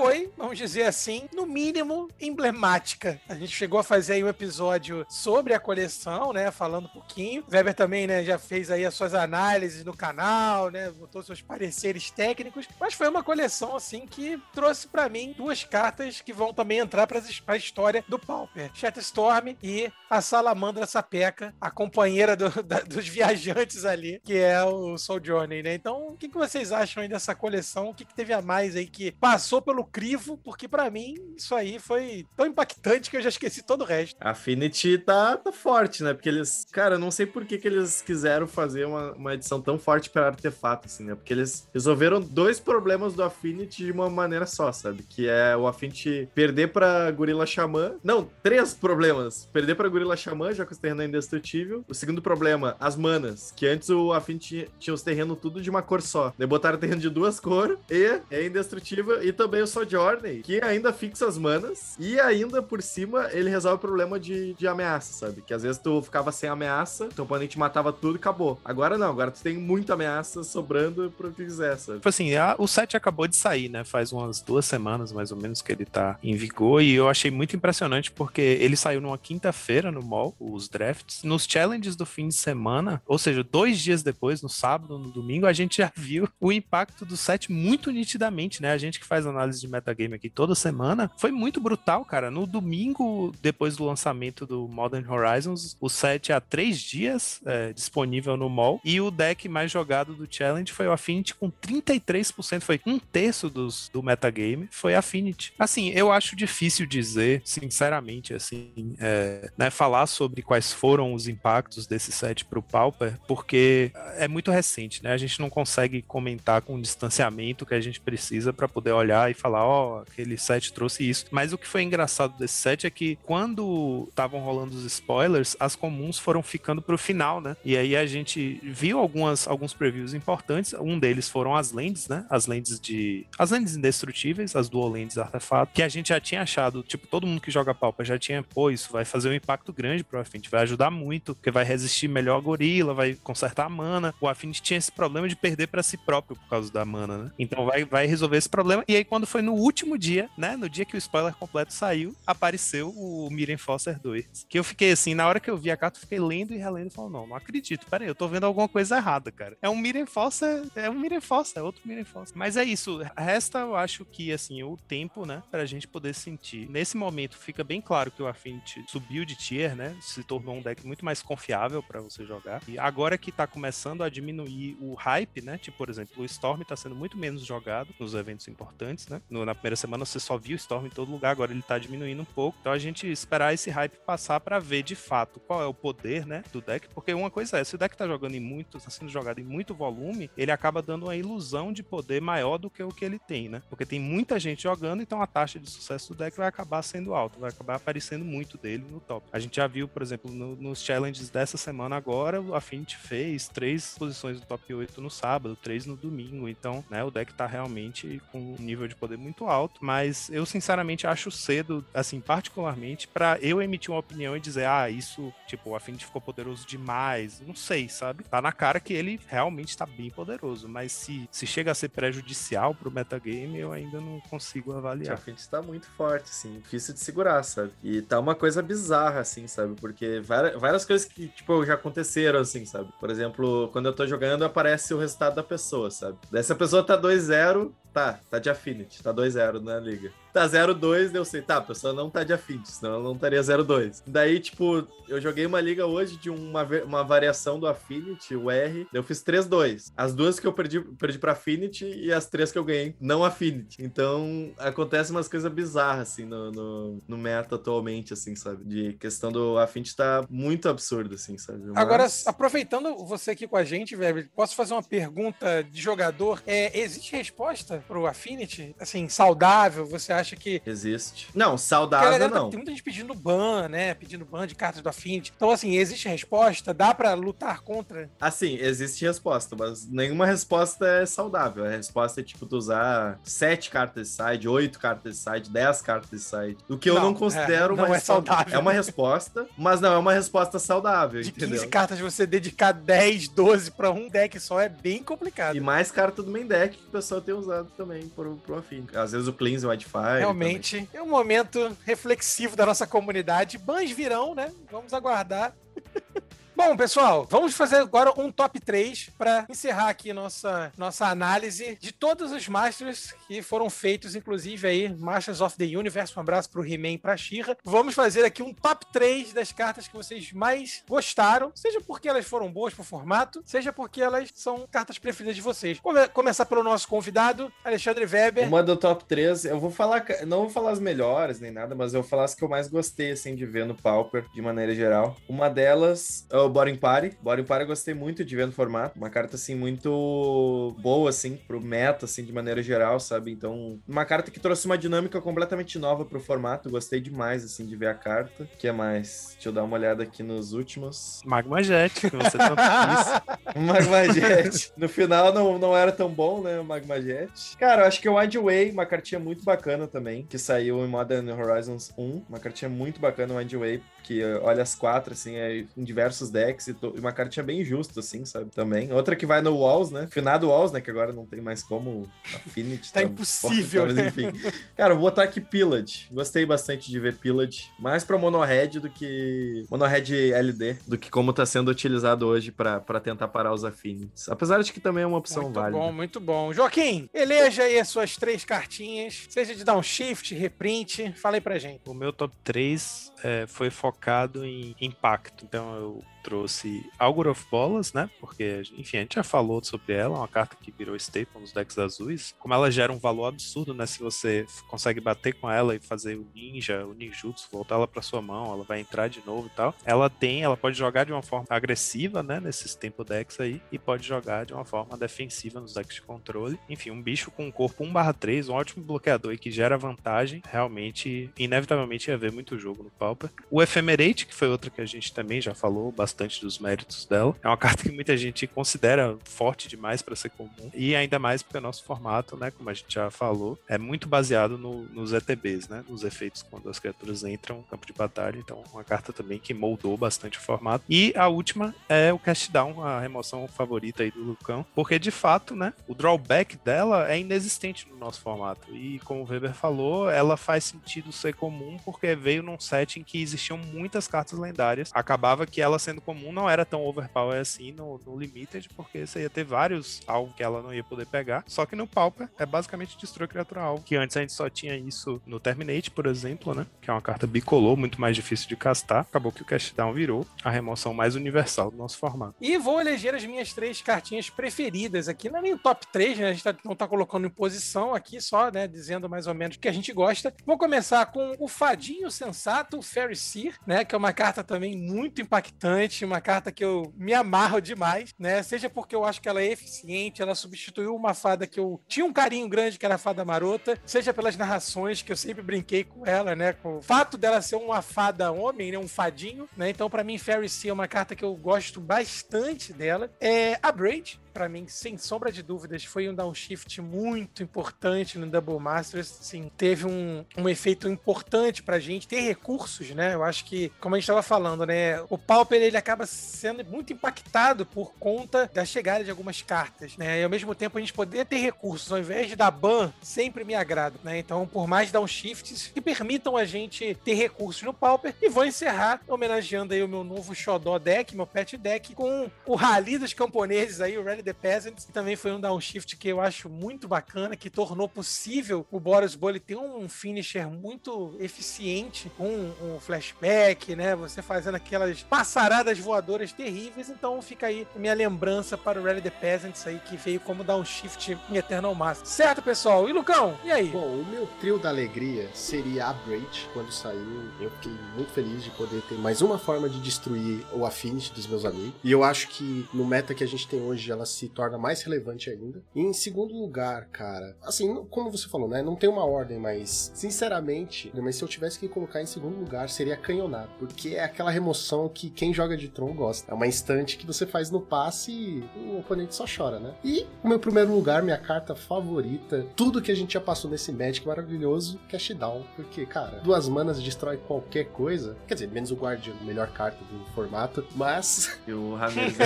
Foi, 0.00 0.32
vamos 0.34 0.56
dizer 0.56 0.84
assim, 0.84 1.28
no 1.30 1.44
mínimo 1.44 2.08
emblemática. 2.18 3.20
A 3.28 3.34
gente 3.34 3.54
chegou 3.54 3.78
a 3.78 3.82
fazer 3.84 4.14
aí 4.14 4.24
um 4.24 4.28
episódio 4.28 5.04
sobre 5.10 5.52
a 5.52 5.60
coleção, 5.60 6.32
né, 6.32 6.50
falando 6.50 6.86
um 6.86 6.88
pouquinho. 6.88 7.44
O 7.46 7.52
Weber 7.54 7.74
também, 7.74 8.06
né, 8.06 8.24
já 8.24 8.38
fez 8.38 8.70
aí 8.70 8.86
as 8.86 8.94
suas 8.94 9.12
análises 9.12 9.84
no 9.84 9.94
canal, 9.94 10.70
né, 10.70 10.90
botou 10.90 11.22
seus 11.22 11.42
pareceres 11.42 12.10
técnicos, 12.10 12.66
mas 12.80 12.94
foi 12.94 13.10
uma 13.10 13.22
coleção 13.22 13.76
assim 13.76 14.06
que 14.06 14.40
trouxe 14.54 14.88
pra 14.88 15.06
mim 15.06 15.34
duas 15.36 15.64
cartas 15.64 16.22
que 16.22 16.32
vão 16.32 16.54
também 16.54 16.78
entrar 16.78 17.06
para 17.06 17.20
a 17.48 17.56
história 17.58 18.02
do 18.08 18.18
Pauper. 18.18 18.70
Shatterstorm 18.72 19.54
e 19.62 19.92
a 20.08 20.22
Salamandra 20.22 20.86
Sapeca, 20.86 21.54
a 21.60 21.70
companheira 21.70 22.34
do- 22.34 22.62
da- 22.64 22.80
dos 22.80 23.06
viajantes 23.06 23.84
ali, 23.84 24.18
que 24.24 24.38
é 24.38 24.64
o 24.64 24.96
Sojourner, 24.96 25.62
né? 25.62 25.74
Então, 25.74 26.08
o 26.08 26.16
que, 26.16 26.26
que 26.26 26.38
vocês 26.38 26.72
acham 26.72 27.02
aí 27.02 27.08
dessa 27.08 27.34
coleção? 27.34 27.90
O 27.90 27.94
que, 27.94 28.06
que 28.06 28.14
teve 28.14 28.32
a 28.32 28.40
mais 28.40 28.74
aí 28.76 28.86
que 28.86 29.12
passou 29.12 29.60
pelo 29.60 29.89
crivo? 29.90 30.38
Porque 30.38 30.68
pra 30.68 30.90
mim, 30.90 31.14
isso 31.36 31.54
aí 31.54 31.78
foi 31.78 32.26
tão 32.36 32.46
impactante 32.46 33.10
que 33.10 33.16
eu 33.16 33.22
já 33.22 33.28
esqueci 33.28 33.62
todo 33.62 33.82
o 33.82 33.84
resto. 33.84 34.16
A 34.20 34.30
Affinity 34.30 34.98
tá, 34.98 35.36
tá 35.36 35.52
forte, 35.52 36.02
né? 36.02 36.14
Porque 36.14 36.28
eles. 36.28 36.66
Cara, 36.72 36.94
eu 36.94 36.98
não 36.98 37.10
sei 37.10 37.26
por 37.26 37.44
que, 37.44 37.58
que 37.58 37.68
eles 37.68 38.02
quiseram 38.02 38.46
fazer 38.46 38.84
uma, 38.86 39.12
uma 39.12 39.34
edição 39.34 39.60
tão 39.60 39.78
forte 39.78 40.10
para 40.10 40.26
artefato, 40.26 40.86
assim, 40.86 41.04
né? 41.04 41.14
Porque 41.14 41.32
eles 41.32 41.68
resolveram 41.72 42.20
dois 42.20 42.60
problemas 42.60 43.14
do 43.14 43.22
Affinity 43.22 43.84
de 43.84 43.92
uma 43.92 44.08
maneira 44.08 44.46
só, 44.46 44.72
sabe? 44.72 45.02
Que 45.02 45.28
é 45.28 45.56
o 45.56 45.66
Affinity 45.66 46.28
perder 46.34 46.72
pra 46.72 47.10
Gorila 47.10 47.46
Xamã. 47.46 47.94
Não, 48.02 48.28
três 48.42 48.74
problemas. 48.74 49.48
Perder 49.52 49.74
pra 49.74 49.88
Gorila 49.88 50.16
Xamã, 50.16 50.52
já 50.52 50.64
que 50.64 50.72
o 50.72 50.76
terreno 50.76 51.02
é 51.02 51.06
indestrutível. 51.06 51.84
O 51.88 51.94
segundo 51.94 52.22
problema, 52.22 52.76
as 52.78 52.96
manas. 52.96 53.52
Que 53.56 53.66
antes 53.66 53.88
o 53.90 54.12
Affinity 54.12 54.68
tinha 54.78 54.94
os 54.94 55.02
terrenos 55.02 55.38
tudo 55.40 55.60
de 55.60 55.70
uma 55.70 55.82
cor 55.82 56.02
só. 56.02 56.32
Daí 56.38 56.46
botaram 56.46 56.78
terreno 56.78 57.00
de 57.00 57.10
duas 57.10 57.40
cores 57.40 57.78
e 57.90 58.20
é 58.30 58.46
indestrutível. 58.46 59.22
E 59.22 59.32
também 59.32 59.62
o 59.62 59.66
Sojourner, 59.84 60.42
que 60.42 60.62
ainda 60.62 60.92
fixa 60.92 61.26
as 61.26 61.38
manas 61.38 61.94
e 61.98 62.18
ainda 62.20 62.62
por 62.62 62.82
cima 62.82 63.28
ele 63.32 63.48
resolve 63.50 63.76
o 63.76 63.78
problema 63.80 64.18
de, 64.20 64.54
de 64.54 64.66
ameaça, 64.68 65.12
sabe? 65.12 65.42
Que 65.42 65.54
às 65.54 65.62
vezes 65.62 65.78
tu 65.78 66.02
ficava 66.02 66.30
sem 66.32 66.48
ameaça, 66.48 67.08
teu 67.14 67.24
oponente 67.24 67.58
matava 67.58 67.92
tudo 67.92 68.16
e 68.16 68.18
acabou. 68.18 68.60
Agora 68.64 68.98
não, 68.98 69.08
agora 69.08 69.30
tu 69.30 69.40
tem 69.42 69.56
muita 69.56 69.94
ameaça 69.94 70.42
sobrando 70.44 71.12
pro 71.16 71.30
que 71.30 71.44
quiser, 71.44 71.76
sabe? 71.78 71.98
Tipo 71.98 72.08
assim, 72.08 72.34
a- 72.34 72.54
o 72.58 72.66
set 72.66 72.96
acabou 72.96 73.26
de 73.26 73.36
sair, 73.36 73.68
né? 73.68 73.84
Faz 73.84 74.12
umas 74.12 74.40
duas 74.40 74.64
semanas, 74.66 75.12
mais 75.12 75.32
ou 75.32 75.38
menos, 75.38 75.62
que 75.62 75.72
ele 75.72 75.84
tá 75.84 76.18
em 76.22 76.34
vigor. 76.34 76.82
E 76.82 76.92
eu 76.94 77.08
achei 77.08 77.30
muito 77.30 77.56
impressionante 77.56 78.10
porque 78.10 78.40
ele 78.40 78.76
saiu 78.76 79.00
numa 79.00 79.18
quinta-feira 79.18 79.90
no 79.90 80.02
mall, 80.02 80.34
os 80.38 80.68
drafts. 80.68 81.22
Nos 81.22 81.44
challenges 81.48 81.96
do 81.96 82.04
fim 82.06 82.28
de 82.28 82.34
semana, 82.34 83.02
ou 83.06 83.18
seja, 83.18 83.42
dois 83.42 83.78
dias 83.78 84.02
depois, 84.02 84.42
no 84.42 84.48
sábado, 84.48 84.98
no 84.98 85.10
domingo, 85.10 85.46
a 85.46 85.52
gente 85.52 85.78
já 85.78 85.90
viu 85.96 86.28
o 86.40 86.52
impacto 86.52 87.04
do 87.04 87.16
set 87.16 87.50
muito 87.50 87.90
nitidamente, 87.90 88.60
né? 88.62 88.72
A 88.72 88.78
gente 88.78 88.98
que 89.00 89.06
faz 89.06 89.26
análise 89.26 89.59
de 89.60 89.68
metagame 89.68 90.14
aqui 90.14 90.28
toda 90.28 90.54
semana, 90.54 91.10
foi 91.16 91.30
muito 91.30 91.60
brutal, 91.60 92.04
cara. 92.04 92.30
No 92.30 92.46
domingo, 92.46 93.32
depois 93.40 93.76
do 93.76 93.84
lançamento 93.84 94.46
do 94.46 94.68
Modern 94.68 95.08
Horizons, 95.08 95.76
o 95.80 95.88
set 95.88 96.32
há 96.32 96.40
três 96.40 96.78
dias 96.78 97.40
é, 97.44 97.72
disponível 97.72 98.36
no 98.36 98.48
mall. 98.48 98.80
E 98.84 99.00
o 99.00 99.10
deck 99.10 99.48
mais 99.48 99.70
jogado 99.70 100.14
do 100.14 100.26
Challenge 100.30 100.72
foi 100.72 100.86
o 100.86 100.92
Affinity 100.92 101.34
com 101.34 101.50
33%, 101.50 102.60
foi 102.60 102.80
um 102.86 102.98
terço 102.98 103.48
dos, 103.48 103.88
do 103.92 104.02
metagame, 104.02 104.68
foi 104.70 104.94
Affinity. 104.94 105.52
Assim, 105.58 105.90
eu 105.90 106.10
acho 106.10 106.36
difícil 106.36 106.86
dizer, 106.86 107.42
sinceramente, 107.44 108.34
assim, 108.34 108.94
é, 108.98 109.50
né, 109.56 109.70
falar 109.70 110.06
sobre 110.06 110.42
quais 110.42 110.72
foram 110.72 111.12
os 111.14 111.28
impactos 111.28 111.86
desse 111.86 112.12
set 112.12 112.44
pro 112.44 112.62
Pauper, 112.62 113.18
porque 113.26 113.92
é 114.16 114.28
muito 114.28 114.50
recente, 114.50 115.02
né? 115.02 115.12
A 115.12 115.16
gente 115.16 115.40
não 115.40 115.50
consegue 115.50 116.02
comentar 116.02 116.62
com 116.62 116.76
o 116.76 116.80
distanciamento 116.80 117.66
que 117.66 117.74
a 117.74 117.80
gente 117.80 118.00
precisa 118.00 118.52
para 118.52 118.68
poder 118.68 118.92
olhar 118.92 119.30
e 119.30 119.34
falar, 119.34 119.49
ó, 119.58 120.02
aquele 120.02 120.36
set 120.36 120.72
trouxe 120.72 121.08
isso. 121.08 121.26
Mas 121.30 121.52
o 121.52 121.58
que 121.58 121.66
foi 121.66 121.82
engraçado 121.82 122.36
desse 122.38 122.54
set 122.54 122.86
é 122.86 122.90
que 122.90 123.18
quando 123.22 124.06
estavam 124.08 124.40
rolando 124.40 124.76
os 124.76 124.84
spoilers, 124.84 125.56
as 125.58 125.76
comuns 125.76 126.18
foram 126.18 126.42
ficando 126.42 126.82
pro 126.82 126.98
final, 126.98 127.40
né? 127.40 127.56
E 127.64 127.76
aí 127.76 127.96
a 127.96 128.06
gente 128.06 128.60
viu 128.62 128.98
algumas, 128.98 129.46
alguns 129.46 129.74
previews 129.74 130.14
importantes. 130.14 130.74
Um 130.74 130.98
deles 130.98 131.28
foram 131.28 131.54
as 131.54 131.72
lentes, 131.72 132.08
né? 132.08 132.26
As 132.30 132.46
lentes 132.46 132.78
de. 132.78 133.26
As 133.38 133.50
lentes 133.50 133.76
indestrutíveis, 133.76 134.54
as 134.56 134.68
dual 134.68 134.88
lentes 134.88 135.18
artefato, 135.18 135.72
que 135.72 135.82
a 135.82 135.88
gente 135.88 136.08
já 136.08 136.20
tinha 136.20 136.42
achado, 136.42 136.82
tipo, 136.82 137.06
todo 137.06 137.26
mundo 137.26 137.40
que 137.40 137.50
joga 137.50 137.74
Pauper 137.74 138.04
já 138.04 138.18
tinha, 138.18 138.42
pô, 138.42 138.70
isso 138.70 138.92
vai 138.92 139.04
fazer 139.04 139.28
um 139.28 139.34
impacto 139.34 139.72
grande 139.72 140.04
pro 140.04 140.20
Affinity, 140.20 140.50
vai 140.50 140.62
ajudar 140.62 140.90
muito, 140.90 141.34
porque 141.34 141.50
vai 141.50 141.64
resistir 141.64 142.08
melhor 142.08 142.38
a 142.38 142.40
gorila, 142.40 142.94
vai 142.94 143.14
consertar 143.14 143.66
a 143.66 143.68
mana. 143.68 144.14
O 144.20 144.28
Affinity 144.28 144.62
tinha 144.62 144.78
esse 144.78 144.92
problema 144.92 145.28
de 145.28 145.36
perder 145.36 145.68
para 145.68 145.82
si 145.82 145.96
próprio 145.96 146.36
por 146.36 146.48
causa 146.48 146.72
da 146.72 146.84
mana, 146.84 147.18
né? 147.18 147.30
Então 147.38 147.66
vai, 147.66 147.84
vai 147.84 148.06
resolver 148.06 148.36
esse 148.36 148.48
problema. 148.48 148.84
E 148.86 148.96
aí, 148.96 149.04
quando 149.04 149.26
foi 149.26 149.39
no 149.42 149.52
último 149.52 149.96
dia, 149.98 150.28
né? 150.36 150.56
No 150.56 150.68
dia 150.68 150.84
que 150.84 150.96
o 150.96 150.98
spoiler 150.98 151.34
completo 151.34 151.72
saiu, 151.72 152.14
apareceu 152.26 152.90
o 152.90 153.28
Miren 153.30 153.56
Foster 153.56 153.98
2. 153.98 154.46
Que 154.48 154.58
eu 154.58 154.64
fiquei 154.64 154.92
assim, 154.92 155.14
na 155.14 155.26
hora 155.26 155.40
que 155.40 155.50
eu 155.50 155.56
vi 155.56 155.70
a 155.70 155.76
carta, 155.76 155.98
eu 155.98 156.02
fiquei 156.02 156.20
lendo 156.20 156.52
e 156.52 156.56
relendo 156.56 156.88
e 156.88 156.94
falando, 156.94 157.12
não, 157.12 157.26
não 157.26 157.36
acredito, 157.36 157.86
peraí, 157.86 158.08
eu 158.08 158.14
tô 158.14 158.28
vendo 158.28 158.44
alguma 158.44 158.68
coisa 158.68 158.96
errada, 158.96 159.30
cara. 159.30 159.56
É 159.62 159.68
um 159.68 159.76
Miren 159.76 160.06
Foster, 160.06 160.64
é 160.74 160.88
um 160.90 160.98
Miren 160.98 161.20
Foster, 161.20 161.60
é 161.60 161.64
outro 161.64 161.82
Miren 161.84 162.04
Foster. 162.04 162.36
Mas 162.36 162.56
é 162.56 162.64
isso, 162.64 163.00
resta, 163.16 163.60
eu 163.60 163.76
acho 163.76 164.04
que, 164.04 164.32
assim, 164.32 164.62
o 164.62 164.76
tempo, 164.76 165.24
né, 165.24 165.42
pra 165.50 165.66
gente 165.66 165.86
poder 165.86 166.14
sentir. 166.14 166.68
Nesse 166.68 166.96
momento, 166.96 167.36
fica 167.36 167.64
bem 167.64 167.80
claro 167.80 168.10
que 168.10 168.22
o 168.22 168.26
Affinity 168.26 168.84
subiu 168.88 169.24
de 169.24 169.36
tier, 169.36 169.74
né, 169.74 169.96
se 170.00 170.22
tornou 170.22 170.56
um 170.56 170.62
deck 170.62 170.86
muito 170.86 171.04
mais 171.04 171.22
confiável 171.22 171.82
pra 171.82 172.00
você 172.00 172.24
jogar. 172.24 172.62
E 172.68 172.78
agora 172.78 173.18
que 173.18 173.32
tá 173.32 173.46
começando 173.46 174.02
a 174.02 174.08
diminuir 174.08 174.76
o 174.80 174.94
hype, 174.94 175.42
né, 175.42 175.58
tipo, 175.58 175.76
por 175.78 175.88
exemplo, 175.88 176.22
o 176.22 176.24
Storm 176.24 176.62
tá 176.62 176.76
sendo 176.76 176.94
muito 176.94 177.16
menos 177.16 177.44
jogado 177.44 177.94
nos 177.98 178.14
eventos 178.14 178.48
importantes, 178.48 179.08
né. 179.08 179.20
No- 179.30 179.44
na 179.44 179.54
primeira 179.54 179.76
semana 179.76 180.04
você 180.04 180.18
só 180.18 180.36
viu 180.36 180.54
o 180.54 180.56
Storm 180.56 180.86
em 180.86 180.90
todo 180.90 181.10
lugar, 181.10 181.30
agora 181.30 181.52
ele 181.52 181.62
tá 181.62 181.78
diminuindo 181.78 182.22
um 182.22 182.24
pouco. 182.24 182.58
Então 182.60 182.72
a 182.72 182.78
gente 182.78 183.10
esperar 183.10 183.54
esse 183.54 183.70
hype 183.70 183.96
passar 184.04 184.40
pra 184.40 184.58
ver 184.58 184.82
de 184.82 184.94
fato 184.96 185.38
qual 185.40 185.62
é 185.62 185.66
o 185.66 185.72
poder, 185.74 186.26
né, 186.26 186.42
do 186.52 186.60
deck, 186.60 186.88
porque 186.94 187.14
uma 187.14 187.30
coisa 187.30 187.58
é, 187.58 187.64
se 187.64 187.74
o 187.74 187.78
deck 187.78 187.96
tá 187.96 188.06
jogando 188.06 188.34
em 188.34 188.40
muito, 188.40 188.78
tá 188.80 188.90
sendo 188.90 189.10
jogado 189.10 189.38
em 189.40 189.44
muito 189.44 189.74
volume, 189.74 190.30
ele 190.36 190.50
acaba 190.50 190.82
dando 190.82 191.04
uma 191.06 191.16
ilusão 191.16 191.72
de 191.72 191.82
poder 191.82 192.20
maior 192.20 192.58
do 192.58 192.68
que 192.68 192.82
o 192.82 192.88
que 192.88 193.04
ele 193.04 193.18
tem, 193.18 193.48
né? 193.48 193.62
Porque 193.68 193.86
tem 193.86 194.00
muita 194.00 194.38
gente 194.40 194.62
jogando, 194.64 195.02
então 195.02 195.22
a 195.22 195.26
taxa 195.26 195.58
de 195.58 195.70
sucesso 195.70 196.12
do 196.12 196.18
deck 196.18 196.36
vai 196.36 196.48
acabar 196.48 196.82
sendo 196.82 197.14
alta, 197.14 197.38
vai 197.38 197.50
acabar 197.50 197.76
aparecendo 197.76 198.24
muito 198.24 198.58
dele 198.58 198.84
no 198.90 199.00
top. 199.00 199.26
A 199.32 199.38
gente 199.38 199.56
já 199.56 199.66
viu, 199.66 199.86
por 199.86 200.02
exemplo, 200.02 200.30
no- 200.32 200.56
nos 200.56 200.82
challenges 200.82 201.30
dessa 201.30 201.56
semana 201.56 201.96
agora, 201.96 202.40
o 202.40 202.54
Affinity 202.54 202.96
fez 202.96 203.48
três 203.48 203.94
posições 203.98 204.40
do 204.40 204.46
top 204.46 204.74
8 204.74 205.00
no 205.00 205.10
sábado, 205.10 205.56
três 205.56 205.86
no 205.86 205.96
domingo, 205.96 206.48
então, 206.48 206.84
né, 206.90 207.04
o 207.04 207.10
deck 207.10 207.32
tá 207.34 207.46
realmente 207.46 208.20
com 208.32 208.38
um 208.38 208.56
nível 208.58 208.88
de 208.88 208.94
poder 208.96 209.16
muito 209.20 209.46
alto, 209.46 209.84
mas 209.84 210.28
eu 210.30 210.44
sinceramente 210.46 211.06
acho 211.06 211.30
cedo, 211.30 211.84
assim, 211.94 212.20
particularmente, 212.20 213.06
pra 213.06 213.38
eu 213.40 213.60
emitir 213.62 213.90
uma 213.90 214.00
opinião 214.00 214.36
e 214.36 214.40
dizer, 214.40 214.66
ah, 214.66 214.88
isso, 214.90 215.32
tipo, 215.46 215.70
o 215.70 215.76
Affinity 215.76 216.06
ficou 216.06 216.20
poderoso 216.20 216.66
demais, 216.66 217.40
não 217.46 217.54
sei, 217.54 217.88
sabe? 217.88 218.24
Tá 218.24 218.40
na 218.40 218.52
cara 218.52 218.80
que 218.80 218.92
ele 218.92 219.20
realmente 219.26 219.76
tá 219.76 219.86
bem 219.86 220.10
poderoso, 220.10 220.68
mas 220.68 220.92
se, 220.92 221.28
se 221.30 221.46
chega 221.46 221.70
a 221.70 221.74
ser 221.74 221.90
prejudicial 221.90 222.74
pro 222.74 222.90
metagame, 222.90 223.58
eu 223.58 223.72
ainda 223.72 224.00
não 224.00 224.20
consigo 224.20 224.72
O 224.72 224.76
avaliar. 224.76 225.14
Affinity 225.14 225.48
tá 225.48 225.60
muito 225.62 225.86
forte, 225.90 226.30
assim, 226.30 226.58
difícil 226.60 226.94
de 226.94 227.00
segurar, 227.00 227.42
sabe? 227.42 227.72
E 227.82 228.02
tá 228.02 228.18
uma 228.18 228.34
coisa 228.34 228.62
bizarra, 228.62 229.20
assim, 229.20 229.46
sabe? 229.46 229.74
Porque 229.80 230.20
várias, 230.20 230.60
várias 230.60 230.84
coisas 230.84 231.06
que, 231.06 231.28
tipo, 231.28 231.64
já 231.64 231.74
aconteceram, 231.74 232.40
assim, 232.40 232.64
sabe? 232.64 232.90
Por 232.98 233.10
exemplo, 233.10 233.68
quando 233.72 233.86
eu 233.86 233.92
tô 233.92 234.06
jogando, 234.06 234.44
aparece 234.44 234.94
o 234.94 234.98
resultado 234.98 235.34
da 235.34 235.42
pessoa, 235.42 235.90
sabe? 235.90 236.18
Daí 236.30 236.42
se 236.42 236.52
a 236.52 236.56
pessoa 236.56 236.82
tá 236.82 236.96
2-0, 236.96 237.72
tá, 237.92 238.20
tá 238.30 238.38
de 238.38 238.50
Affinity, 238.50 239.02
tá 239.02 239.12
2-0 239.12 239.60
na 239.60 239.78
liga. 239.78 240.12
Tá 240.32 240.46
0-2, 240.46 241.14
eu 241.14 241.24
sei, 241.24 241.42
tá, 241.42 241.56
a 241.56 241.60
pessoa 241.60 241.92
não 241.92 242.08
tá 242.08 242.22
de 242.22 242.32
Affinity, 242.32 242.70
senão 242.70 242.94
ela 242.94 243.02
não 243.02 243.14
estaria 243.14 243.40
0-2. 243.40 244.02
Daí, 244.06 244.38
tipo, 244.38 244.86
eu 245.08 245.20
joguei 245.20 245.44
uma 245.44 245.60
liga 245.60 245.86
hoje 245.86 246.16
de 246.16 246.30
uma, 246.30 246.62
uma 246.84 247.02
variação 247.02 247.58
do 247.58 247.66
Affinity, 247.66 248.36
o 248.36 248.48
R, 248.50 248.86
eu 248.92 249.02
fiz 249.02 249.22
3-2. 249.24 249.92
As 249.96 250.14
duas 250.14 250.38
que 250.38 250.46
eu 250.46 250.52
perdi, 250.52 250.80
perdi 250.80 251.18
pra 251.18 251.32
Affinity 251.32 251.84
e 251.84 252.12
as 252.12 252.26
três 252.26 252.52
que 252.52 252.58
eu 252.58 252.64
ganhei 252.64 252.94
não 253.00 253.24
Affinity. 253.24 253.82
Então, 253.82 254.52
acontecem 254.58 255.14
umas 255.14 255.26
coisas 255.26 255.50
bizarras, 255.52 256.10
assim, 256.12 256.24
no, 256.24 256.52
no, 256.52 256.98
no 257.08 257.18
meta 257.18 257.56
atualmente, 257.56 258.12
assim, 258.12 258.36
sabe? 258.36 258.64
De 258.64 258.92
questão 258.94 259.32
do 259.32 259.58
Affinity 259.58 259.96
tá 259.96 260.24
muito 260.30 260.68
absurdo, 260.68 261.14
assim, 261.16 261.36
sabe? 261.38 261.58
Mas- 261.66 261.76
Agora, 261.76 262.06
aproveitando 262.26 262.96
você 263.04 263.32
aqui 263.32 263.48
com 263.48 263.56
a 263.56 263.64
gente, 263.64 263.96
velho, 263.96 264.28
posso 264.36 264.54
fazer 264.54 264.74
uma 264.74 264.82
pergunta 264.82 265.62
de 265.64 265.80
jogador? 265.80 266.40
É, 266.46 266.78
existe 266.80 267.16
resposta 267.16 267.82
pro 267.88 268.06
Affinity? 268.06 268.74
Assim, 268.78 269.08
saudável? 269.08 269.84
Você 269.86 270.12
acha 270.12 270.19
que. 270.36 270.60
Existe. 270.66 271.28
Não, 271.34 271.56
saudável 271.58 272.10
galera 272.10 272.28
tá- 272.30 272.38
não. 272.38 272.50
tem 272.50 272.58
muita 272.58 272.70
gente 272.72 272.82
pedindo 272.82 273.14
ban, 273.14 273.68
né? 273.68 273.94
Pedindo 273.94 274.24
ban 274.24 274.46
de 274.46 274.54
cartas 274.54 274.82
do 274.82 274.88
Affinity. 274.88 275.32
Então, 275.34 275.50
assim, 275.50 275.76
existe 275.76 276.08
resposta? 276.08 276.72
Dá 276.74 276.92
pra 276.94 277.14
lutar 277.14 277.60
contra? 277.60 278.10
Assim, 278.20 278.56
existe 278.60 279.04
resposta, 279.04 279.56
mas 279.58 279.86
nenhuma 279.88 280.26
resposta 280.26 280.86
é 280.86 281.06
saudável. 281.06 281.64
A 281.64 281.68
resposta 281.68 282.20
é 282.20 282.24
tipo 282.24 282.46
tu 282.46 282.56
usar 282.56 283.18
sete 283.24 283.70
cartas 283.70 284.08
de 284.08 284.14
side, 284.14 284.48
oito 284.48 284.78
cartas 284.78 285.14
de 285.16 285.18
side, 285.20 285.50
dez 285.50 285.80
cartas 285.82 286.10
de 286.10 286.18
side. 286.18 286.56
O 286.68 286.76
que 286.76 286.88
eu 286.90 286.94
Não, 286.94 287.02
não, 287.02 287.14
considero 287.14 287.74
é, 287.74 287.76
não 287.76 287.84
uma 287.84 287.94
é 287.94 287.98
resposta- 287.98 288.04
saudável. 288.12 288.54
É 288.54 288.58
uma 288.58 288.72
resposta, 288.72 289.46
mas 289.56 289.80
não 289.80 289.92
é 289.92 289.98
uma 289.98 290.12
resposta 290.12 290.58
saudável, 290.58 291.20
De 291.22 291.28
entendeu? 291.30 291.50
15 291.58 291.68
cartas, 291.68 291.98
você 292.00 292.26
dedicar 292.26 292.72
10, 292.72 293.28
12 293.28 293.70
pra 293.70 293.90
um 293.90 294.08
deck 294.08 294.38
só 294.40 294.60
é 294.60 294.68
bem 294.68 295.02
complicado. 295.02 295.56
E 295.56 295.60
mais 295.60 295.90
carta 295.90 296.22
do 296.22 296.30
main 296.30 296.46
deck 296.46 296.76
que 296.76 296.84
o 296.86 296.90
pessoal 296.90 297.20
tem 297.20 297.34
usado 297.34 297.68
também 297.76 298.08
pro, 298.08 298.36
pro 298.36 298.58
afim. 298.58 298.86
Às 298.94 299.12
vezes 299.12 299.28
o 299.28 299.32
Cleanse 299.32 299.64
o 299.66 299.70
Wildfire. 299.70 299.90
Realmente, 300.18 300.88
é 300.92 301.02
um 301.02 301.08
momento 301.08 301.76
reflexivo 301.84 302.56
da 302.56 302.66
nossa 302.66 302.86
comunidade. 302.86 303.58
Bans 303.58 303.90
virão, 303.90 304.34
né? 304.34 304.52
Vamos 304.70 304.92
aguardar. 304.92 305.54
Bom, 306.62 306.76
pessoal, 306.76 307.26
vamos 307.28 307.54
fazer 307.54 307.76
agora 307.76 308.12
um 308.20 308.30
top 308.30 308.60
3 308.60 309.08
para 309.16 309.46
encerrar 309.48 309.88
aqui 309.88 310.12
nossa, 310.12 310.70
nossa 310.76 311.06
análise 311.06 311.78
de 311.80 311.90
todos 311.90 312.32
os 312.32 312.46
Masters 312.48 313.14
que 313.26 313.40
foram 313.40 313.70
feitos, 313.70 314.14
inclusive 314.14 314.68
aí, 314.68 314.94
Masters 314.94 315.40
of 315.40 315.56
the 315.56 315.64
Universe. 315.64 316.12
Um 316.14 316.20
abraço 316.20 316.50
pro 316.50 316.62
He-Man 316.62 316.90
e 316.90 316.98
pra 316.98 317.16
She-Ra. 317.16 317.56
Vamos 317.64 317.94
fazer 317.94 318.26
aqui 318.26 318.42
um 318.42 318.52
top 318.52 318.84
3 318.92 319.32
das 319.32 319.50
cartas 319.52 319.88
que 319.88 319.96
vocês 319.96 320.32
mais 320.34 320.84
gostaram, 320.86 321.50
seja 321.54 321.80
porque 321.80 322.06
elas 322.10 322.26
foram 322.26 322.52
boas 322.52 322.74
pro 322.74 322.84
formato, 322.84 323.42
seja 323.46 323.72
porque 323.72 324.02
elas 324.02 324.28
são 324.34 324.68
cartas 324.70 324.98
preferidas 324.98 325.36
de 325.36 325.42
vocês. 325.42 325.80
Come- 325.80 326.08
começar 326.08 326.44
pelo 326.44 326.62
nosso 326.62 326.86
convidado, 326.86 327.50
Alexandre 327.64 328.04
Weber. 328.04 328.46
Uma 328.46 328.62
do 328.62 328.76
top 328.76 329.06
3, 329.06 329.46
eu 329.46 329.58
vou 329.58 329.70
falar, 329.70 330.04
não 330.26 330.40
vou 330.42 330.50
falar 330.50 330.72
as 330.72 330.78
melhores 330.78 331.40
nem 331.40 331.50
nada, 331.50 331.74
mas 331.74 331.94
eu 331.94 332.02
vou 332.02 332.08
falar 332.10 332.24
as 332.24 332.34
que 332.34 332.44
eu 332.44 332.50
mais 332.50 332.68
gostei, 332.68 333.12
assim, 333.12 333.34
de 333.34 333.46
ver 333.46 333.64
no 333.64 333.74
Pauper, 333.74 334.26
de 334.34 334.42
maneira 334.42 334.74
geral. 334.74 335.16
Uma 335.26 335.48
delas 335.48 336.26
é 336.30 336.36
o 336.36 336.49
Boring 336.50 336.76
Party. 336.76 337.16
Boring 337.22 337.44
Party 337.44 337.62
eu 337.62 337.68
gostei 337.68 337.94
muito 337.94 338.24
de 338.24 338.36
ver 338.36 338.46
no 338.46 338.52
formato. 338.52 338.96
Uma 338.96 339.10
carta, 339.10 339.36
assim, 339.36 339.54
muito 339.54 340.74
boa, 340.78 341.10
assim, 341.10 341.36
pro 341.36 341.60
meta, 341.60 342.04
assim, 342.04 342.24
de 342.24 342.32
maneira 342.32 342.62
geral, 342.62 342.98
sabe? 343.00 343.30
Então, 343.32 343.78
uma 343.86 344.04
carta 344.04 344.30
que 344.30 344.40
trouxe 344.40 344.66
uma 344.66 344.78
dinâmica 344.78 345.20
completamente 345.20 345.78
nova 345.78 346.04
pro 346.04 346.20
formato. 346.20 346.70
Gostei 346.70 347.00
demais, 347.00 347.44
assim, 347.44 347.66
de 347.66 347.76
ver 347.76 347.88
a 347.88 347.94
carta. 347.94 348.44
O 348.44 348.56
que 348.58 348.68
é 348.68 348.72
mais? 348.72 349.30
Deixa 349.34 349.48
eu 349.48 349.52
dar 349.52 349.64
uma 349.64 349.76
olhada 349.76 350.02
aqui 350.02 350.22
nos 350.22 350.52
últimos. 350.52 351.20
Magma 351.24 351.62
Jet, 351.62 352.08
que 352.10 352.16
você 352.16 352.38
tanto 352.38 352.56
quis. 352.56 353.54
Magma 353.62 354.12
Jet. 354.12 354.72
No 354.76 354.88
final 354.88 355.32
não, 355.32 355.58
não 355.58 355.76
era 355.76 355.92
tão 355.92 356.08
bom, 356.08 356.42
né? 356.42 356.58
O 356.58 356.64
Magma 356.64 357.00
Jet. 357.00 357.56
Cara, 357.58 357.82
eu 357.82 357.86
acho 357.86 358.00
que 358.00 358.08
o 358.08 358.18
Wind 358.18 358.34
Way, 358.34 358.70
uma 358.70 358.86
cartinha 358.86 359.18
muito 359.18 359.44
bacana 359.44 359.86
também, 359.86 360.24
que 360.28 360.38
saiu 360.38 360.84
em 360.84 360.88
Modern 360.88 361.28
Horizons 361.30 361.92
1. 361.96 362.24
Uma 362.28 362.38
cartinha 362.38 362.68
muito 362.68 363.00
bacana, 363.00 363.34
o 363.34 363.38
Wind 363.38 363.52
Way, 363.52 363.82
que 364.02 364.24
olha 364.42 364.62
as 364.62 364.74
quatro, 364.74 365.12
assim, 365.12 365.36
é 365.36 365.64
em 365.76 365.84
diversos 365.84 366.30
decks 366.30 366.39
e 366.68 366.74
to- 366.74 366.94
e 366.96 367.00
uma 367.00 367.12
cartinha 367.12 367.42
bem 367.44 367.64
justa, 367.64 368.00
assim, 368.00 368.24
sabe? 368.24 368.50
Também. 368.50 368.92
Outra 368.92 369.14
que 369.16 369.26
vai 369.26 369.40
no 369.42 369.56
Walls, 369.56 369.90
né? 369.90 370.06
Finado 370.10 370.48
Walls, 370.48 370.72
né? 370.72 370.80
Que 370.80 370.90
agora 370.90 371.12
não 371.12 371.26
tem 371.26 371.40
mais 371.40 371.62
como 371.62 372.08
Affinity. 372.34 372.92
Tá 372.92 373.00
tá 373.00 373.06
impossível, 373.06 373.86
mas 373.86 373.94
né? 373.94 374.06
enfim. 374.08 374.30
Cara, 374.76 374.92
eu 374.94 374.98
vou 374.98 375.08
botar 375.10 375.22
aqui 375.24 375.40
Pillage. 375.40 376.08
Gostei 376.10 376.44
bastante 376.46 376.90
de 376.90 376.98
ver 377.00 377.16
Pillage. 377.16 377.70
Mais 377.78 378.04
pra 378.04 378.16
Monohead 378.18 378.80
do 378.80 378.88
que. 378.90 379.64
Monohead 379.70 380.32
LD. 380.32 380.76
Do 380.86 380.96
que 380.98 381.10
como 381.10 381.32
tá 381.32 381.44
sendo 381.46 381.70
utilizado 381.70 382.26
hoje 382.26 382.50
pra 382.50 382.80
pra 382.80 383.00
tentar 383.00 383.28
parar 383.28 383.52
os 383.52 383.64
Affinities. 383.64 384.28
Apesar 384.28 384.62
de 384.62 384.72
que 384.72 384.80
também 384.80 385.04
é 385.04 385.06
uma 385.06 385.18
opção 385.18 385.44
Muito 385.44 385.54
válida. 385.54 385.78
bom, 385.78 385.92
muito 385.92 386.20
bom. 386.20 386.52
Joaquim, 386.52 387.08
eleja 387.12 387.62
aí 387.64 387.78
as 387.78 387.88
suas 387.88 388.16
três 388.16 388.44
cartinhas, 388.44 389.26
seja 389.28 389.54
de 389.54 389.64
downshift, 389.64 390.34
reprint, 390.34 391.12
fala 391.14 391.36
aí 391.36 391.40
pra 391.40 391.58
gente. 391.58 391.80
O 391.86 391.94
meu 391.94 392.12
top 392.12 392.34
3 392.44 393.12
foi 393.48 393.70
focado 393.70 394.44
em 394.44 394.74
impacto. 394.80 395.44
Então 395.44 395.74
eu 395.76 396.04
trouxe 396.22 396.88
Augur 396.98 397.28
of 397.28 397.44
Bolas, 397.50 397.92
né? 397.92 398.10
Porque, 398.20 398.62
enfim, 398.76 398.98
a 398.98 399.00
gente 399.00 399.14
já 399.14 399.22
falou 399.22 399.62
sobre 399.62 399.94
ela, 399.94 400.18
uma 400.18 400.28
carta 400.28 400.56
que 400.60 400.70
virou 400.70 400.96
staple 400.96 401.40
nos 401.40 401.52
decks 401.52 401.78
azuis. 401.78 402.34
Como 402.38 402.54
ela 402.54 402.70
gera 402.70 402.92
um 402.92 402.98
valor 402.98 403.26
absurdo, 403.26 403.74
né? 403.74 403.86
Se 403.86 404.00
você 404.00 404.46
consegue 404.68 405.00
bater 405.00 405.34
com 405.34 405.50
ela 405.50 405.74
e 405.74 405.80
fazer 405.80 406.16
o 406.16 406.26
ninja, 406.34 406.86
o 406.86 406.94
ninjutsu, 406.94 407.48
voltar 407.50 407.76
ela 407.76 407.88
pra 407.88 408.02
sua 408.02 408.22
mão, 408.22 408.52
ela 408.52 408.64
vai 408.64 408.80
entrar 408.80 409.08
de 409.08 409.22
novo 409.26 409.48
e 409.48 409.50
tal. 409.50 409.74
Ela 409.84 410.08
tem, 410.08 410.42
ela 410.42 410.56
pode 410.56 410.76
jogar 410.76 411.04
de 411.04 411.12
uma 411.12 411.22
forma 411.22 411.46
agressiva, 411.50 412.22
né? 412.22 412.38
Nesses 412.40 412.74
tempo 412.74 413.02
decks 413.04 413.40
aí, 413.40 413.60
e 413.72 413.78
pode 413.78 414.06
jogar 414.06 414.44
de 414.44 414.52
uma 414.52 414.64
forma 414.64 414.96
defensiva 414.96 415.60
nos 415.60 415.74
decks 415.74 415.96
de 415.96 416.02
controle. 416.02 416.58
Enfim, 416.68 416.90
um 416.90 417.02
bicho 417.02 417.30
com 417.30 417.46
um 417.46 417.50
corpo 417.50 417.84
1/3, 417.84 418.48
um 418.48 418.54
ótimo 418.54 418.84
bloqueador 418.84 419.32
e 419.32 419.38
que 419.38 419.50
gera 419.50 419.76
vantagem. 419.76 420.42
Realmente, 420.46 421.30
inevitavelmente 421.38 422.10
ia 422.10 422.14
haver 422.14 422.32
muito 422.32 422.58
jogo 422.58 422.82
no 422.82 422.90
Pauper. 422.90 423.30
O 423.50 423.62
Ephemerate, 423.62 424.26
que 424.26 424.34
foi 424.34 424.48
outra 424.48 424.70
que 424.70 424.80
a 424.80 424.86
gente 424.86 425.12
também 425.12 425.40
já 425.40 425.54
falou 425.54 425.90
bastante 425.90 426.09
dos 426.40 426.58
méritos 426.58 427.04
dela. 427.06 427.34
É 427.42 427.48
uma 427.48 427.56
carta 427.56 427.82
que 427.84 427.92
muita 427.92 428.16
gente 428.16 428.46
considera 428.46 429.16
forte 429.24 429.68
demais 429.68 430.02
para 430.02 430.16
ser 430.16 430.30
comum. 430.30 430.70
E 430.74 430.94
ainda 430.94 431.18
mais 431.18 431.42
porque 431.42 431.58
o 431.58 431.60
nosso 431.60 431.84
formato, 431.84 432.36
né, 432.36 432.50
como 432.50 432.68
a 432.70 432.74
gente 432.74 432.92
já 432.94 433.10
falou, 433.10 433.58
é 433.68 433.78
muito 433.78 434.08
baseado 434.08 434.58
no- 434.58 434.84
nos 434.86 435.12
ETBs, 435.12 435.68
né, 435.68 435.84
nos 435.88 436.04
efeitos 436.04 436.42
quando 436.42 436.68
as 436.68 436.78
criaturas 436.78 437.24
entram 437.24 437.58
no 437.58 437.62
campo 437.64 437.86
de 437.86 437.92
batalha. 437.92 438.38
Então, 438.38 438.62
uma 438.72 438.84
carta 438.84 439.12
também 439.12 439.38
que 439.38 439.54
moldou 439.54 439.96
bastante 439.96 440.38
o 440.38 440.40
formato. 440.40 440.84
E 440.88 441.12
a 441.16 441.28
última 441.28 441.74
é 441.88 442.12
o 442.12 442.18
Cast 442.18 442.50
Down, 442.50 442.82
a 442.84 443.00
remoção 443.00 443.46
favorita 443.48 444.02
aí 444.02 444.10
do 444.10 444.22
Lucão, 444.22 444.64
porque 444.74 444.98
de 444.98 445.10
fato, 445.10 445.54
né, 445.54 445.72
o 445.86 445.94
drawback 445.94 446.56
dela 446.58 447.10
é 447.10 447.18
inexistente 447.18 447.88
no 447.88 447.96
nosso 447.96 448.20
formato. 448.20 448.74
E 448.74 448.98
como 449.00 449.22
o 449.22 449.26
Weber 449.26 449.52
falou, 449.54 450.10
ela 450.10 450.36
faz 450.36 450.64
sentido 450.64 451.12
ser 451.12 451.34
comum 451.34 451.76
porque 451.84 452.14
veio 452.14 452.42
num 452.42 452.58
set 452.58 452.98
em 452.98 453.02
que 453.04 453.20
existiam 453.20 453.58
muitas 453.58 454.06
cartas 454.08 454.38
lendárias. 454.38 454.90
Acabava 454.94 455.46
que 455.46 455.60
ela 455.60 455.78
sendo 455.78 455.99
comum 456.00 456.32
não 456.32 456.48
era 456.48 456.64
tão 456.64 456.82
overpower 456.84 457.40
assim 457.40 457.72
no, 457.72 458.00
no 458.04 458.18
Limited, 458.18 458.68
porque 458.76 459.06
você 459.06 459.22
ia 459.22 459.30
ter 459.30 459.44
vários 459.44 460.00
alvos 460.06 460.34
que 460.34 460.42
ela 460.42 460.62
não 460.62 460.72
ia 460.72 460.84
poder 460.84 461.06
pegar. 461.06 461.44
Só 461.46 461.66
que 461.66 461.76
no 461.76 461.86
Pauper 461.86 462.28
é 462.38 462.46
basicamente 462.46 462.98
destruir 462.98 463.28
criatura 463.28 463.62
alvo. 463.62 463.84
Que 463.84 463.96
antes 463.96 464.16
a 464.16 464.20
gente 464.20 464.32
só 464.32 464.48
tinha 464.48 464.76
isso 464.76 465.20
no 465.26 465.38
Terminate, 465.40 465.90
por 465.90 466.06
exemplo, 466.06 466.54
né? 466.54 466.66
Que 466.80 466.90
é 466.90 466.92
uma 466.92 467.02
carta 467.02 467.26
bicolor, 467.26 467.76
muito 467.76 468.00
mais 468.00 468.16
difícil 468.16 468.48
de 468.48 468.56
castar. 468.56 469.00
Acabou 469.02 469.32
que 469.32 469.42
o 469.42 469.44
Cast 469.44 469.74
Down 469.74 469.92
virou 469.92 470.26
a 470.42 470.50
remoção 470.50 470.92
mais 470.94 471.14
universal 471.14 471.70
do 471.70 471.76
nosso 471.76 471.98
formato. 471.98 472.34
E 472.40 472.56
vou 472.58 472.80
eleger 472.80 473.14
as 473.14 473.24
minhas 473.24 473.52
três 473.52 473.80
cartinhas 473.82 474.28
preferidas 474.30 475.08
aqui. 475.08 475.28
Não 475.30 475.38
é 475.38 475.42
nem 475.42 475.54
o 475.54 475.58
top 475.58 475.86
3, 475.92 476.18
né? 476.18 476.28
A 476.28 476.32
gente 476.32 476.44
tá- 476.44 476.56
não 476.64 476.74
tá 476.76 476.86
colocando 476.88 477.26
em 477.26 477.30
posição 477.30 477.94
aqui, 477.94 478.20
só, 478.20 478.50
né? 478.50 478.66
Dizendo 478.66 479.08
mais 479.08 479.26
ou 479.26 479.34
menos 479.34 479.56
o 479.56 479.60
que 479.60 479.68
a 479.68 479.72
gente 479.72 479.92
gosta. 479.92 480.34
Vou 480.46 480.58
começar 480.58 481.06
com 481.06 481.34
o 481.38 481.48
Fadinho 481.48 482.10
Sensato, 482.10 482.78
o 482.78 482.82
Fairy 482.82 483.16
Seer, 483.16 483.54
né? 483.66 483.84
Que 483.84 483.94
é 483.94 483.98
uma 483.98 484.12
carta 484.12 484.42
também 484.44 484.76
muito 484.76 485.20
impactante, 485.20 485.89
uma 486.04 486.20
carta 486.20 486.52
que 486.52 486.64
eu 486.64 486.92
me 486.96 487.12
amarro 487.12 487.60
demais, 487.60 488.14
né? 488.18 488.42
Seja 488.42 488.68
porque 488.68 488.94
eu 488.94 489.04
acho 489.04 489.20
que 489.20 489.28
ela 489.28 489.40
é 489.40 489.52
eficiente, 489.52 490.22
ela 490.22 490.34
substituiu 490.34 490.94
uma 490.94 491.14
fada 491.14 491.46
que 491.46 491.58
eu 491.58 491.80
tinha 491.86 492.04
um 492.04 492.12
carinho 492.12 492.48
grande, 492.48 492.78
que 492.78 492.84
era 492.86 492.94
a 492.94 492.98
fada 492.98 493.24
marota, 493.24 493.78
seja 493.84 494.12
pelas 494.14 494.36
narrações 494.36 495.02
que 495.02 495.12
eu 495.12 495.16
sempre 495.16 495.42
brinquei 495.42 495.84
com 495.84 496.06
ela, 496.06 496.34
né? 496.34 496.52
Com 496.52 496.78
o 496.78 496.82
fato 496.82 497.16
dela 497.16 497.42
ser 497.42 497.56
uma 497.56 497.82
fada 497.82 498.30
homem, 498.32 498.72
né? 498.72 498.78
Um 498.78 498.88
fadinho, 498.88 499.48
né? 499.56 499.70
Então, 499.70 499.90
pra 499.90 500.04
mim, 500.04 500.18
Fairy 500.18 500.48
Seer 500.48 500.70
é 500.70 500.74
uma 500.74 500.88
carta 500.88 501.14
que 501.14 501.24
eu 501.24 501.34
gosto 501.34 501.80
bastante 501.80 502.72
dela. 502.72 503.10
É 503.20 503.58
a 503.62 503.72
Braid, 503.72 504.20
pra 504.30 504.48
mim, 504.48 504.66
sem 504.68 504.96
sombra 504.96 505.30
de 505.30 505.42
dúvidas, 505.42 505.84
foi 505.84 506.08
um 506.08 506.14
downshift 506.14 506.80
muito 506.80 507.42
importante 507.42 508.18
no 508.18 508.26
Double 508.26 508.58
Masters. 508.58 509.18
Assim, 509.20 509.50
teve 509.56 509.86
um, 509.86 510.24
um 510.36 510.48
efeito 510.48 510.88
importante 510.88 511.62
pra 511.62 511.78
gente 511.78 512.08
ter 512.08 512.20
recursos, 512.20 512.90
né? 512.90 513.14
Eu 513.14 513.24
acho 513.24 513.44
que, 513.44 513.70
como 513.80 513.94
a 513.94 513.98
gente 513.98 514.04
estava 514.04 514.22
falando, 514.22 514.66
né? 514.66 515.00
O 515.08 515.18
Pauper 515.18 515.60
ele 515.60 515.76
acaba 515.76 516.06
sendo 516.06 516.64
muito 516.64 516.92
impactado 516.92 517.66
por 517.66 517.92
conta 517.94 518.50
da 518.52 518.64
chegada 518.64 519.04
de 519.04 519.10
algumas 519.10 519.42
cartas, 519.42 519.96
né? 519.96 520.20
E 520.20 520.24
ao 520.24 520.30
mesmo 520.30 520.54
tempo 520.54 520.78
a 520.78 520.80
gente 520.80 520.92
poder 520.92 521.26
ter 521.26 521.38
recursos 521.38 521.92
ao 521.92 521.98
invés 521.98 522.28
de 522.28 522.36
dar 522.36 522.50
ban, 522.50 522.92
sempre 523.02 523.44
me 523.44 523.54
agrada, 523.54 523.96
né? 524.02 524.18
Então, 524.18 524.46
por 524.46 524.66
mais 524.66 524.90
downshifts 524.90 525.70
que 525.72 525.80
permitam 525.80 526.36
a 526.36 526.44
gente 526.44 526.94
ter 527.04 527.14
recursos 527.14 527.62
no 527.62 527.74
Pauper, 527.74 528.14
e 528.20 528.28
vou 528.28 528.44
encerrar 528.44 529.00
homenageando 529.08 529.74
aí 529.74 529.82
o 529.82 529.88
meu 529.88 530.04
novo 530.04 530.34
Xodó 530.34 530.78
deck, 530.78 531.16
meu 531.16 531.26
pet 531.26 531.56
deck, 531.56 531.94
com 531.94 532.30
o 532.46 532.54
Rally 532.54 532.98
dos 532.98 533.12
camponeses 533.12 533.80
aí, 533.80 533.96
o 533.98 534.04
Rally 534.04 534.19
the 534.22 534.32
Peasants, 534.32 534.84
que 534.84 534.92
também 534.92 535.16
foi 535.16 535.32
um 535.32 535.40
downshift 535.40 535.96
que 535.96 536.08
eu 536.08 536.20
acho 536.20 536.48
muito 536.48 536.88
bacana, 536.88 537.36
que 537.36 537.50
tornou 537.50 537.88
possível 537.88 538.66
o 538.70 538.78
Boros 538.80 539.14
Bully 539.14 539.40
ter 539.40 539.56
um 539.56 539.88
finisher 539.88 540.48
muito 540.48 541.16
eficiente, 541.18 542.10
com 542.16 542.52
um 542.62 542.78
flashback, 542.80 543.74
né? 543.74 543.94
Você 543.96 544.22
fazendo 544.22 544.54
aquelas 544.54 545.02
passaradas 545.02 545.78
voadoras 545.78 546.32
terríveis. 546.32 546.88
Então 546.88 547.20
fica 547.22 547.46
aí 547.46 547.66
minha 547.76 547.94
lembrança 547.94 548.56
para 548.56 548.80
o 548.80 548.84
Rally 548.84 549.00
the 549.00 549.10
Peasants 549.10 549.66
aí, 549.66 549.78
que 549.78 549.96
veio 549.96 550.20
como 550.20 550.44
downshift 550.44 551.18
em 551.28 551.36
Eternal 551.36 551.74
Master. 551.74 552.06
Certo, 552.06 552.42
pessoal? 552.42 552.88
E 552.88 552.92
Lucão, 552.92 553.36
e 553.44 553.50
aí? 553.50 553.68
Bom, 553.68 554.00
o 554.00 554.04
meu 554.04 554.26
trio 554.40 554.58
da 554.58 554.68
alegria 554.68 555.28
seria 555.34 555.86
a 555.86 555.92
Braid. 555.92 556.48
Quando 556.52 556.72
saiu, 556.72 557.30
eu 557.40 557.50
fiquei 557.50 557.72
muito 557.94 558.10
feliz 558.12 558.42
de 558.42 558.50
poder 558.50 558.82
ter 558.82 558.96
mais 558.96 559.22
uma 559.22 559.38
forma 559.38 559.68
de 559.68 559.80
destruir 559.80 560.44
o 560.52 560.64
Affinity 560.64 561.12
dos 561.12 561.26
meus 561.26 561.44
amigos. 561.44 561.72
E 561.82 561.90
eu 561.90 562.04
acho 562.04 562.28
que 562.28 562.68
no 562.72 562.84
meta 562.84 563.14
que 563.14 563.24
a 563.24 563.26
gente 563.26 563.46
tem 563.46 563.60
hoje, 563.60 563.90
ela 563.90 564.06
se 564.10 564.28
torna 564.28 564.58
mais 564.58 564.82
relevante 564.82 565.30
ainda. 565.30 565.62
E 565.74 565.80
em 565.80 565.92
segundo 565.92 566.34
lugar, 566.34 566.86
cara, 566.86 567.36
assim, 567.42 567.84
como 567.90 568.10
você 568.10 568.28
falou, 568.28 568.48
né? 568.48 568.62
Não 568.62 568.76
tem 568.76 568.88
uma 568.88 569.04
ordem, 569.04 569.38
mas 569.38 569.90
sinceramente, 569.94 570.92
mas 570.94 571.16
se 571.16 571.22
eu 571.22 571.28
tivesse 571.28 571.58
que 571.58 571.68
colocar 571.68 572.02
em 572.02 572.06
segundo 572.06 572.38
lugar, 572.38 572.68
seria 572.68 572.96
canhonar. 572.96 573.48
Porque 573.58 573.90
é 573.90 574.04
aquela 574.04 574.30
remoção 574.30 574.88
que 574.88 575.10
quem 575.10 575.32
joga 575.32 575.56
de 575.56 575.68
Tron 575.68 575.94
gosta. 575.94 576.30
É 576.30 576.34
uma 576.34 576.46
instante 576.46 576.96
que 576.96 577.06
você 577.06 577.26
faz 577.26 577.50
no 577.50 577.60
passe 577.60 578.12
e 578.12 578.44
o 578.56 578.78
oponente 578.78 579.14
só 579.14 579.24
chora, 579.24 579.58
né? 579.58 579.74
E 579.84 580.06
o 580.22 580.28
meu 580.28 580.38
primeiro 580.38 580.74
lugar, 580.74 581.02
minha 581.02 581.18
carta 581.18 581.54
favorita, 581.54 582.46
tudo 582.56 582.82
que 582.82 582.90
a 582.90 582.94
gente 582.94 583.14
já 583.14 583.20
passou 583.20 583.50
nesse 583.50 583.72
Magic 583.72 584.06
maravilhoso, 584.06 584.78
Cash 584.88 585.10
Down. 585.10 585.44
Porque, 585.56 585.86
cara, 585.86 586.20
duas 586.20 586.48
manas 586.48 586.82
destrói 586.82 587.16
qualquer 587.16 587.66
coisa. 587.66 588.16
Quer 588.26 588.34
dizer, 588.34 588.48
menos 588.48 588.70
o 588.70 588.76
Guardian, 588.76 589.14
melhor 589.22 589.50
carta 589.52 589.78
do 589.84 590.04
formato. 590.12 590.64
Mas 590.74 591.38
E 591.46 591.52
o 591.52 591.74
Ramirez 591.74 592.16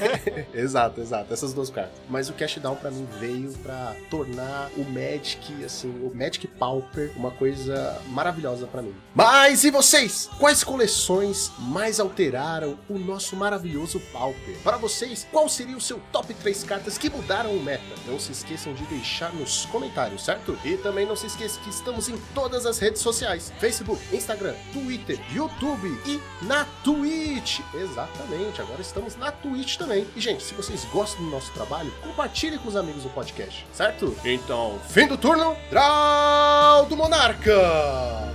exato, 0.54 1.00
exato. 1.00 1.29
Essas 1.30 1.52
duas 1.52 1.70
cartas. 1.70 1.92
Mas 2.08 2.28
o 2.28 2.32
Cash 2.32 2.58
Down 2.58 2.76
pra 2.76 2.90
mim 2.90 3.06
veio 3.18 3.52
pra 3.62 3.94
tornar 4.10 4.70
o 4.76 4.84
Magic, 4.84 5.64
assim, 5.64 5.88
o 5.88 6.12
Magic 6.14 6.46
Pauper 6.46 7.12
uma 7.16 7.30
coisa 7.30 8.00
maravilhosa 8.08 8.66
pra 8.66 8.82
mim. 8.82 8.94
Mas 9.14 9.64
e 9.64 9.70
vocês? 9.70 10.28
Quais 10.38 10.64
coleções 10.64 11.52
mais 11.58 12.00
alteraram 12.00 12.78
o 12.88 12.98
nosso 12.98 13.36
maravilhoso 13.36 14.00
Pauper? 14.12 14.56
Para 14.64 14.76
vocês, 14.76 15.26
qual 15.30 15.48
seria 15.48 15.76
o 15.76 15.80
seu 15.80 16.00
top 16.10 16.34
3 16.34 16.64
cartas 16.64 16.98
que 16.98 17.08
mudaram 17.08 17.52
o 17.52 17.62
meta? 17.62 17.82
Não 18.06 18.18
se 18.18 18.32
esqueçam 18.32 18.74
de 18.74 18.84
deixar 18.86 19.32
nos 19.34 19.66
comentários, 19.66 20.24
certo? 20.24 20.58
E 20.64 20.76
também 20.78 21.06
não 21.06 21.16
se 21.16 21.26
esqueça 21.26 21.60
que 21.60 21.70
estamos 21.70 22.08
em 22.08 22.18
todas 22.34 22.66
as 22.66 22.78
redes 22.78 23.00
sociais: 23.00 23.52
Facebook, 23.58 24.02
Instagram, 24.14 24.54
Twitter, 24.72 25.20
YouTube 25.32 25.88
e 26.06 26.20
na 26.44 26.64
Twitch. 26.82 27.60
Exatamente, 27.74 28.60
agora 28.60 28.80
estamos 28.80 29.16
na 29.16 29.30
Twitch 29.30 29.76
também. 29.76 30.06
E, 30.16 30.20
gente, 30.20 30.42
se 30.42 30.54
vocês 30.54 30.84
gostam 30.86 31.19
do 31.20 31.30
nosso 31.30 31.52
trabalho, 31.52 31.92
compartilhe 32.02 32.58
com 32.58 32.68
os 32.68 32.76
amigos 32.76 33.02
do 33.02 33.10
podcast, 33.10 33.66
certo? 33.72 34.16
Então, 34.24 34.78
fim 34.88 35.06
do 35.06 35.16
turno, 35.16 35.56
Draw 35.70 36.86
do 36.86 36.96
Monarca! 36.96 38.30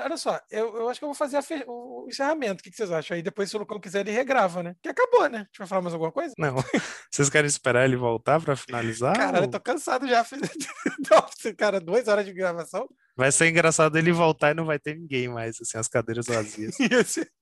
Olha 0.00 0.16
só, 0.16 0.40
eu, 0.50 0.76
eu 0.76 0.88
acho 0.88 0.98
que 1.00 1.04
eu 1.04 1.08
vou 1.08 1.14
fazer 1.14 1.42
fe- 1.42 1.64
o 1.66 2.06
encerramento. 2.08 2.60
O 2.60 2.62
que, 2.64 2.70
que 2.70 2.76
vocês 2.76 2.90
acham? 2.90 3.14
Aí 3.16 3.22
depois, 3.22 3.50
se 3.50 3.56
o 3.56 3.58
Lucão 3.58 3.78
quiser, 3.80 4.00
ele 4.00 4.10
regrava, 4.12 4.62
né? 4.62 4.74
Que 4.82 4.88
acabou, 4.88 5.22
né? 5.28 5.46
Deixa 5.50 5.62
eu 5.62 5.66
falar 5.66 5.82
mais 5.82 5.92
alguma 5.94 6.12
coisa? 6.12 6.32
Não. 6.38 6.54
Vocês 7.12 7.28
querem 7.28 7.46
esperar 7.48 7.84
ele 7.84 7.96
voltar 7.96 8.40
pra 8.40 8.56
finalizar? 8.56 9.14
Eu 9.36 9.42
ou- 9.42 9.50
tô 9.50 9.60
cansado 9.60 10.06
já. 10.08 10.24
Nossa, 11.10 11.54
cara, 11.54 11.80
duas 11.80 12.08
horas 12.08 12.24
de 12.24 12.32
gravação. 12.32 12.88
Vai 13.16 13.30
ser 13.30 13.48
engraçado 13.48 13.98
ele 13.98 14.12
voltar 14.12 14.52
e 14.52 14.54
não 14.54 14.64
vai 14.64 14.78
ter 14.78 14.96
ninguém 14.96 15.28
mais, 15.28 15.56
assim, 15.60 15.76
as 15.76 15.88
cadeiras 15.88 16.26
vazias. 16.26 16.74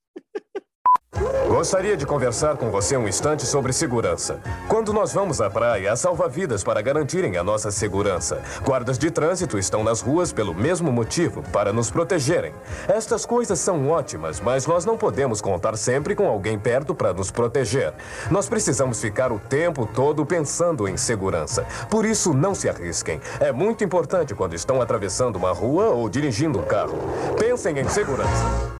Gostaria 1.51 1.97
de 1.97 2.05
conversar 2.05 2.55
com 2.55 2.71
você 2.71 2.95
um 2.95 3.05
instante 3.07 3.45
sobre 3.45 3.73
segurança. 3.73 4.39
Quando 4.69 4.93
nós 4.93 5.11
vamos 5.11 5.41
à 5.41 5.49
praia, 5.49 5.91
há 5.91 5.95
salva-vidas 5.97 6.63
para 6.63 6.81
garantirem 6.81 7.35
a 7.35 7.43
nossa 7.43 7.69
segurança. 7.69 8.41
Guardas 8.63 8.97
de 8.97 9.11
trânsito 9.11 9.59
estão 9.59 9.83
nas 9.83 9.99
ruas 9.99 10.31
pelo 10.31 10.55
mesmo 10.55 10.93
motivo, 10.93 11.43
para 11.51 11.73
nos 11.73 11.91
protegerem. 11.91 12.53
Estas 12.87 13.25
coisas 13.25 13.59
são 13.59 13.89
ótimas, 13.89 14.39
mas 14.39 14.65
nós 14.65 14.85
não 14.85 14.97
podemos 14.97 15.41
contar 15.41 15.77
sempre 15.77 16.15
com 16.15 16.25
alguém 16.25 16.57
perto 16.57 16.95
para 16.95 17.13
nos 17.13 17.29
proteger. 17.29 17.93
Nós 18.31 18.47
precisamos 18.47 19.01
ficar 19.01 19.31
o 19.31 19.37
tempo 19.37 19.85
todo 19.85 20.25
pensando 20.25 20.87
em 20.87 20.95
segurança. 20.95 21.65
Por 21.89 22.05
isso, 22.05 22.33
não 22.33 22.55
se 22.55 22.69
arrisquem. 22.69 23.19
É 23.41 23.51
muito 23.51 23.83
importante 23.83 24.33
quando 24.33 24.55
estão 24.55 24.81
atravessando 24.81 25.35
uma 25.35 25.51
rua 25.51 25.89
ou 25.89 26.07
dirigindo 26.07 26.59
um 26.59 26.63
carro. 26.63 26.97
Pensem 27.37 27.77
em 27.77 27.89
segurança. 27.89 28.79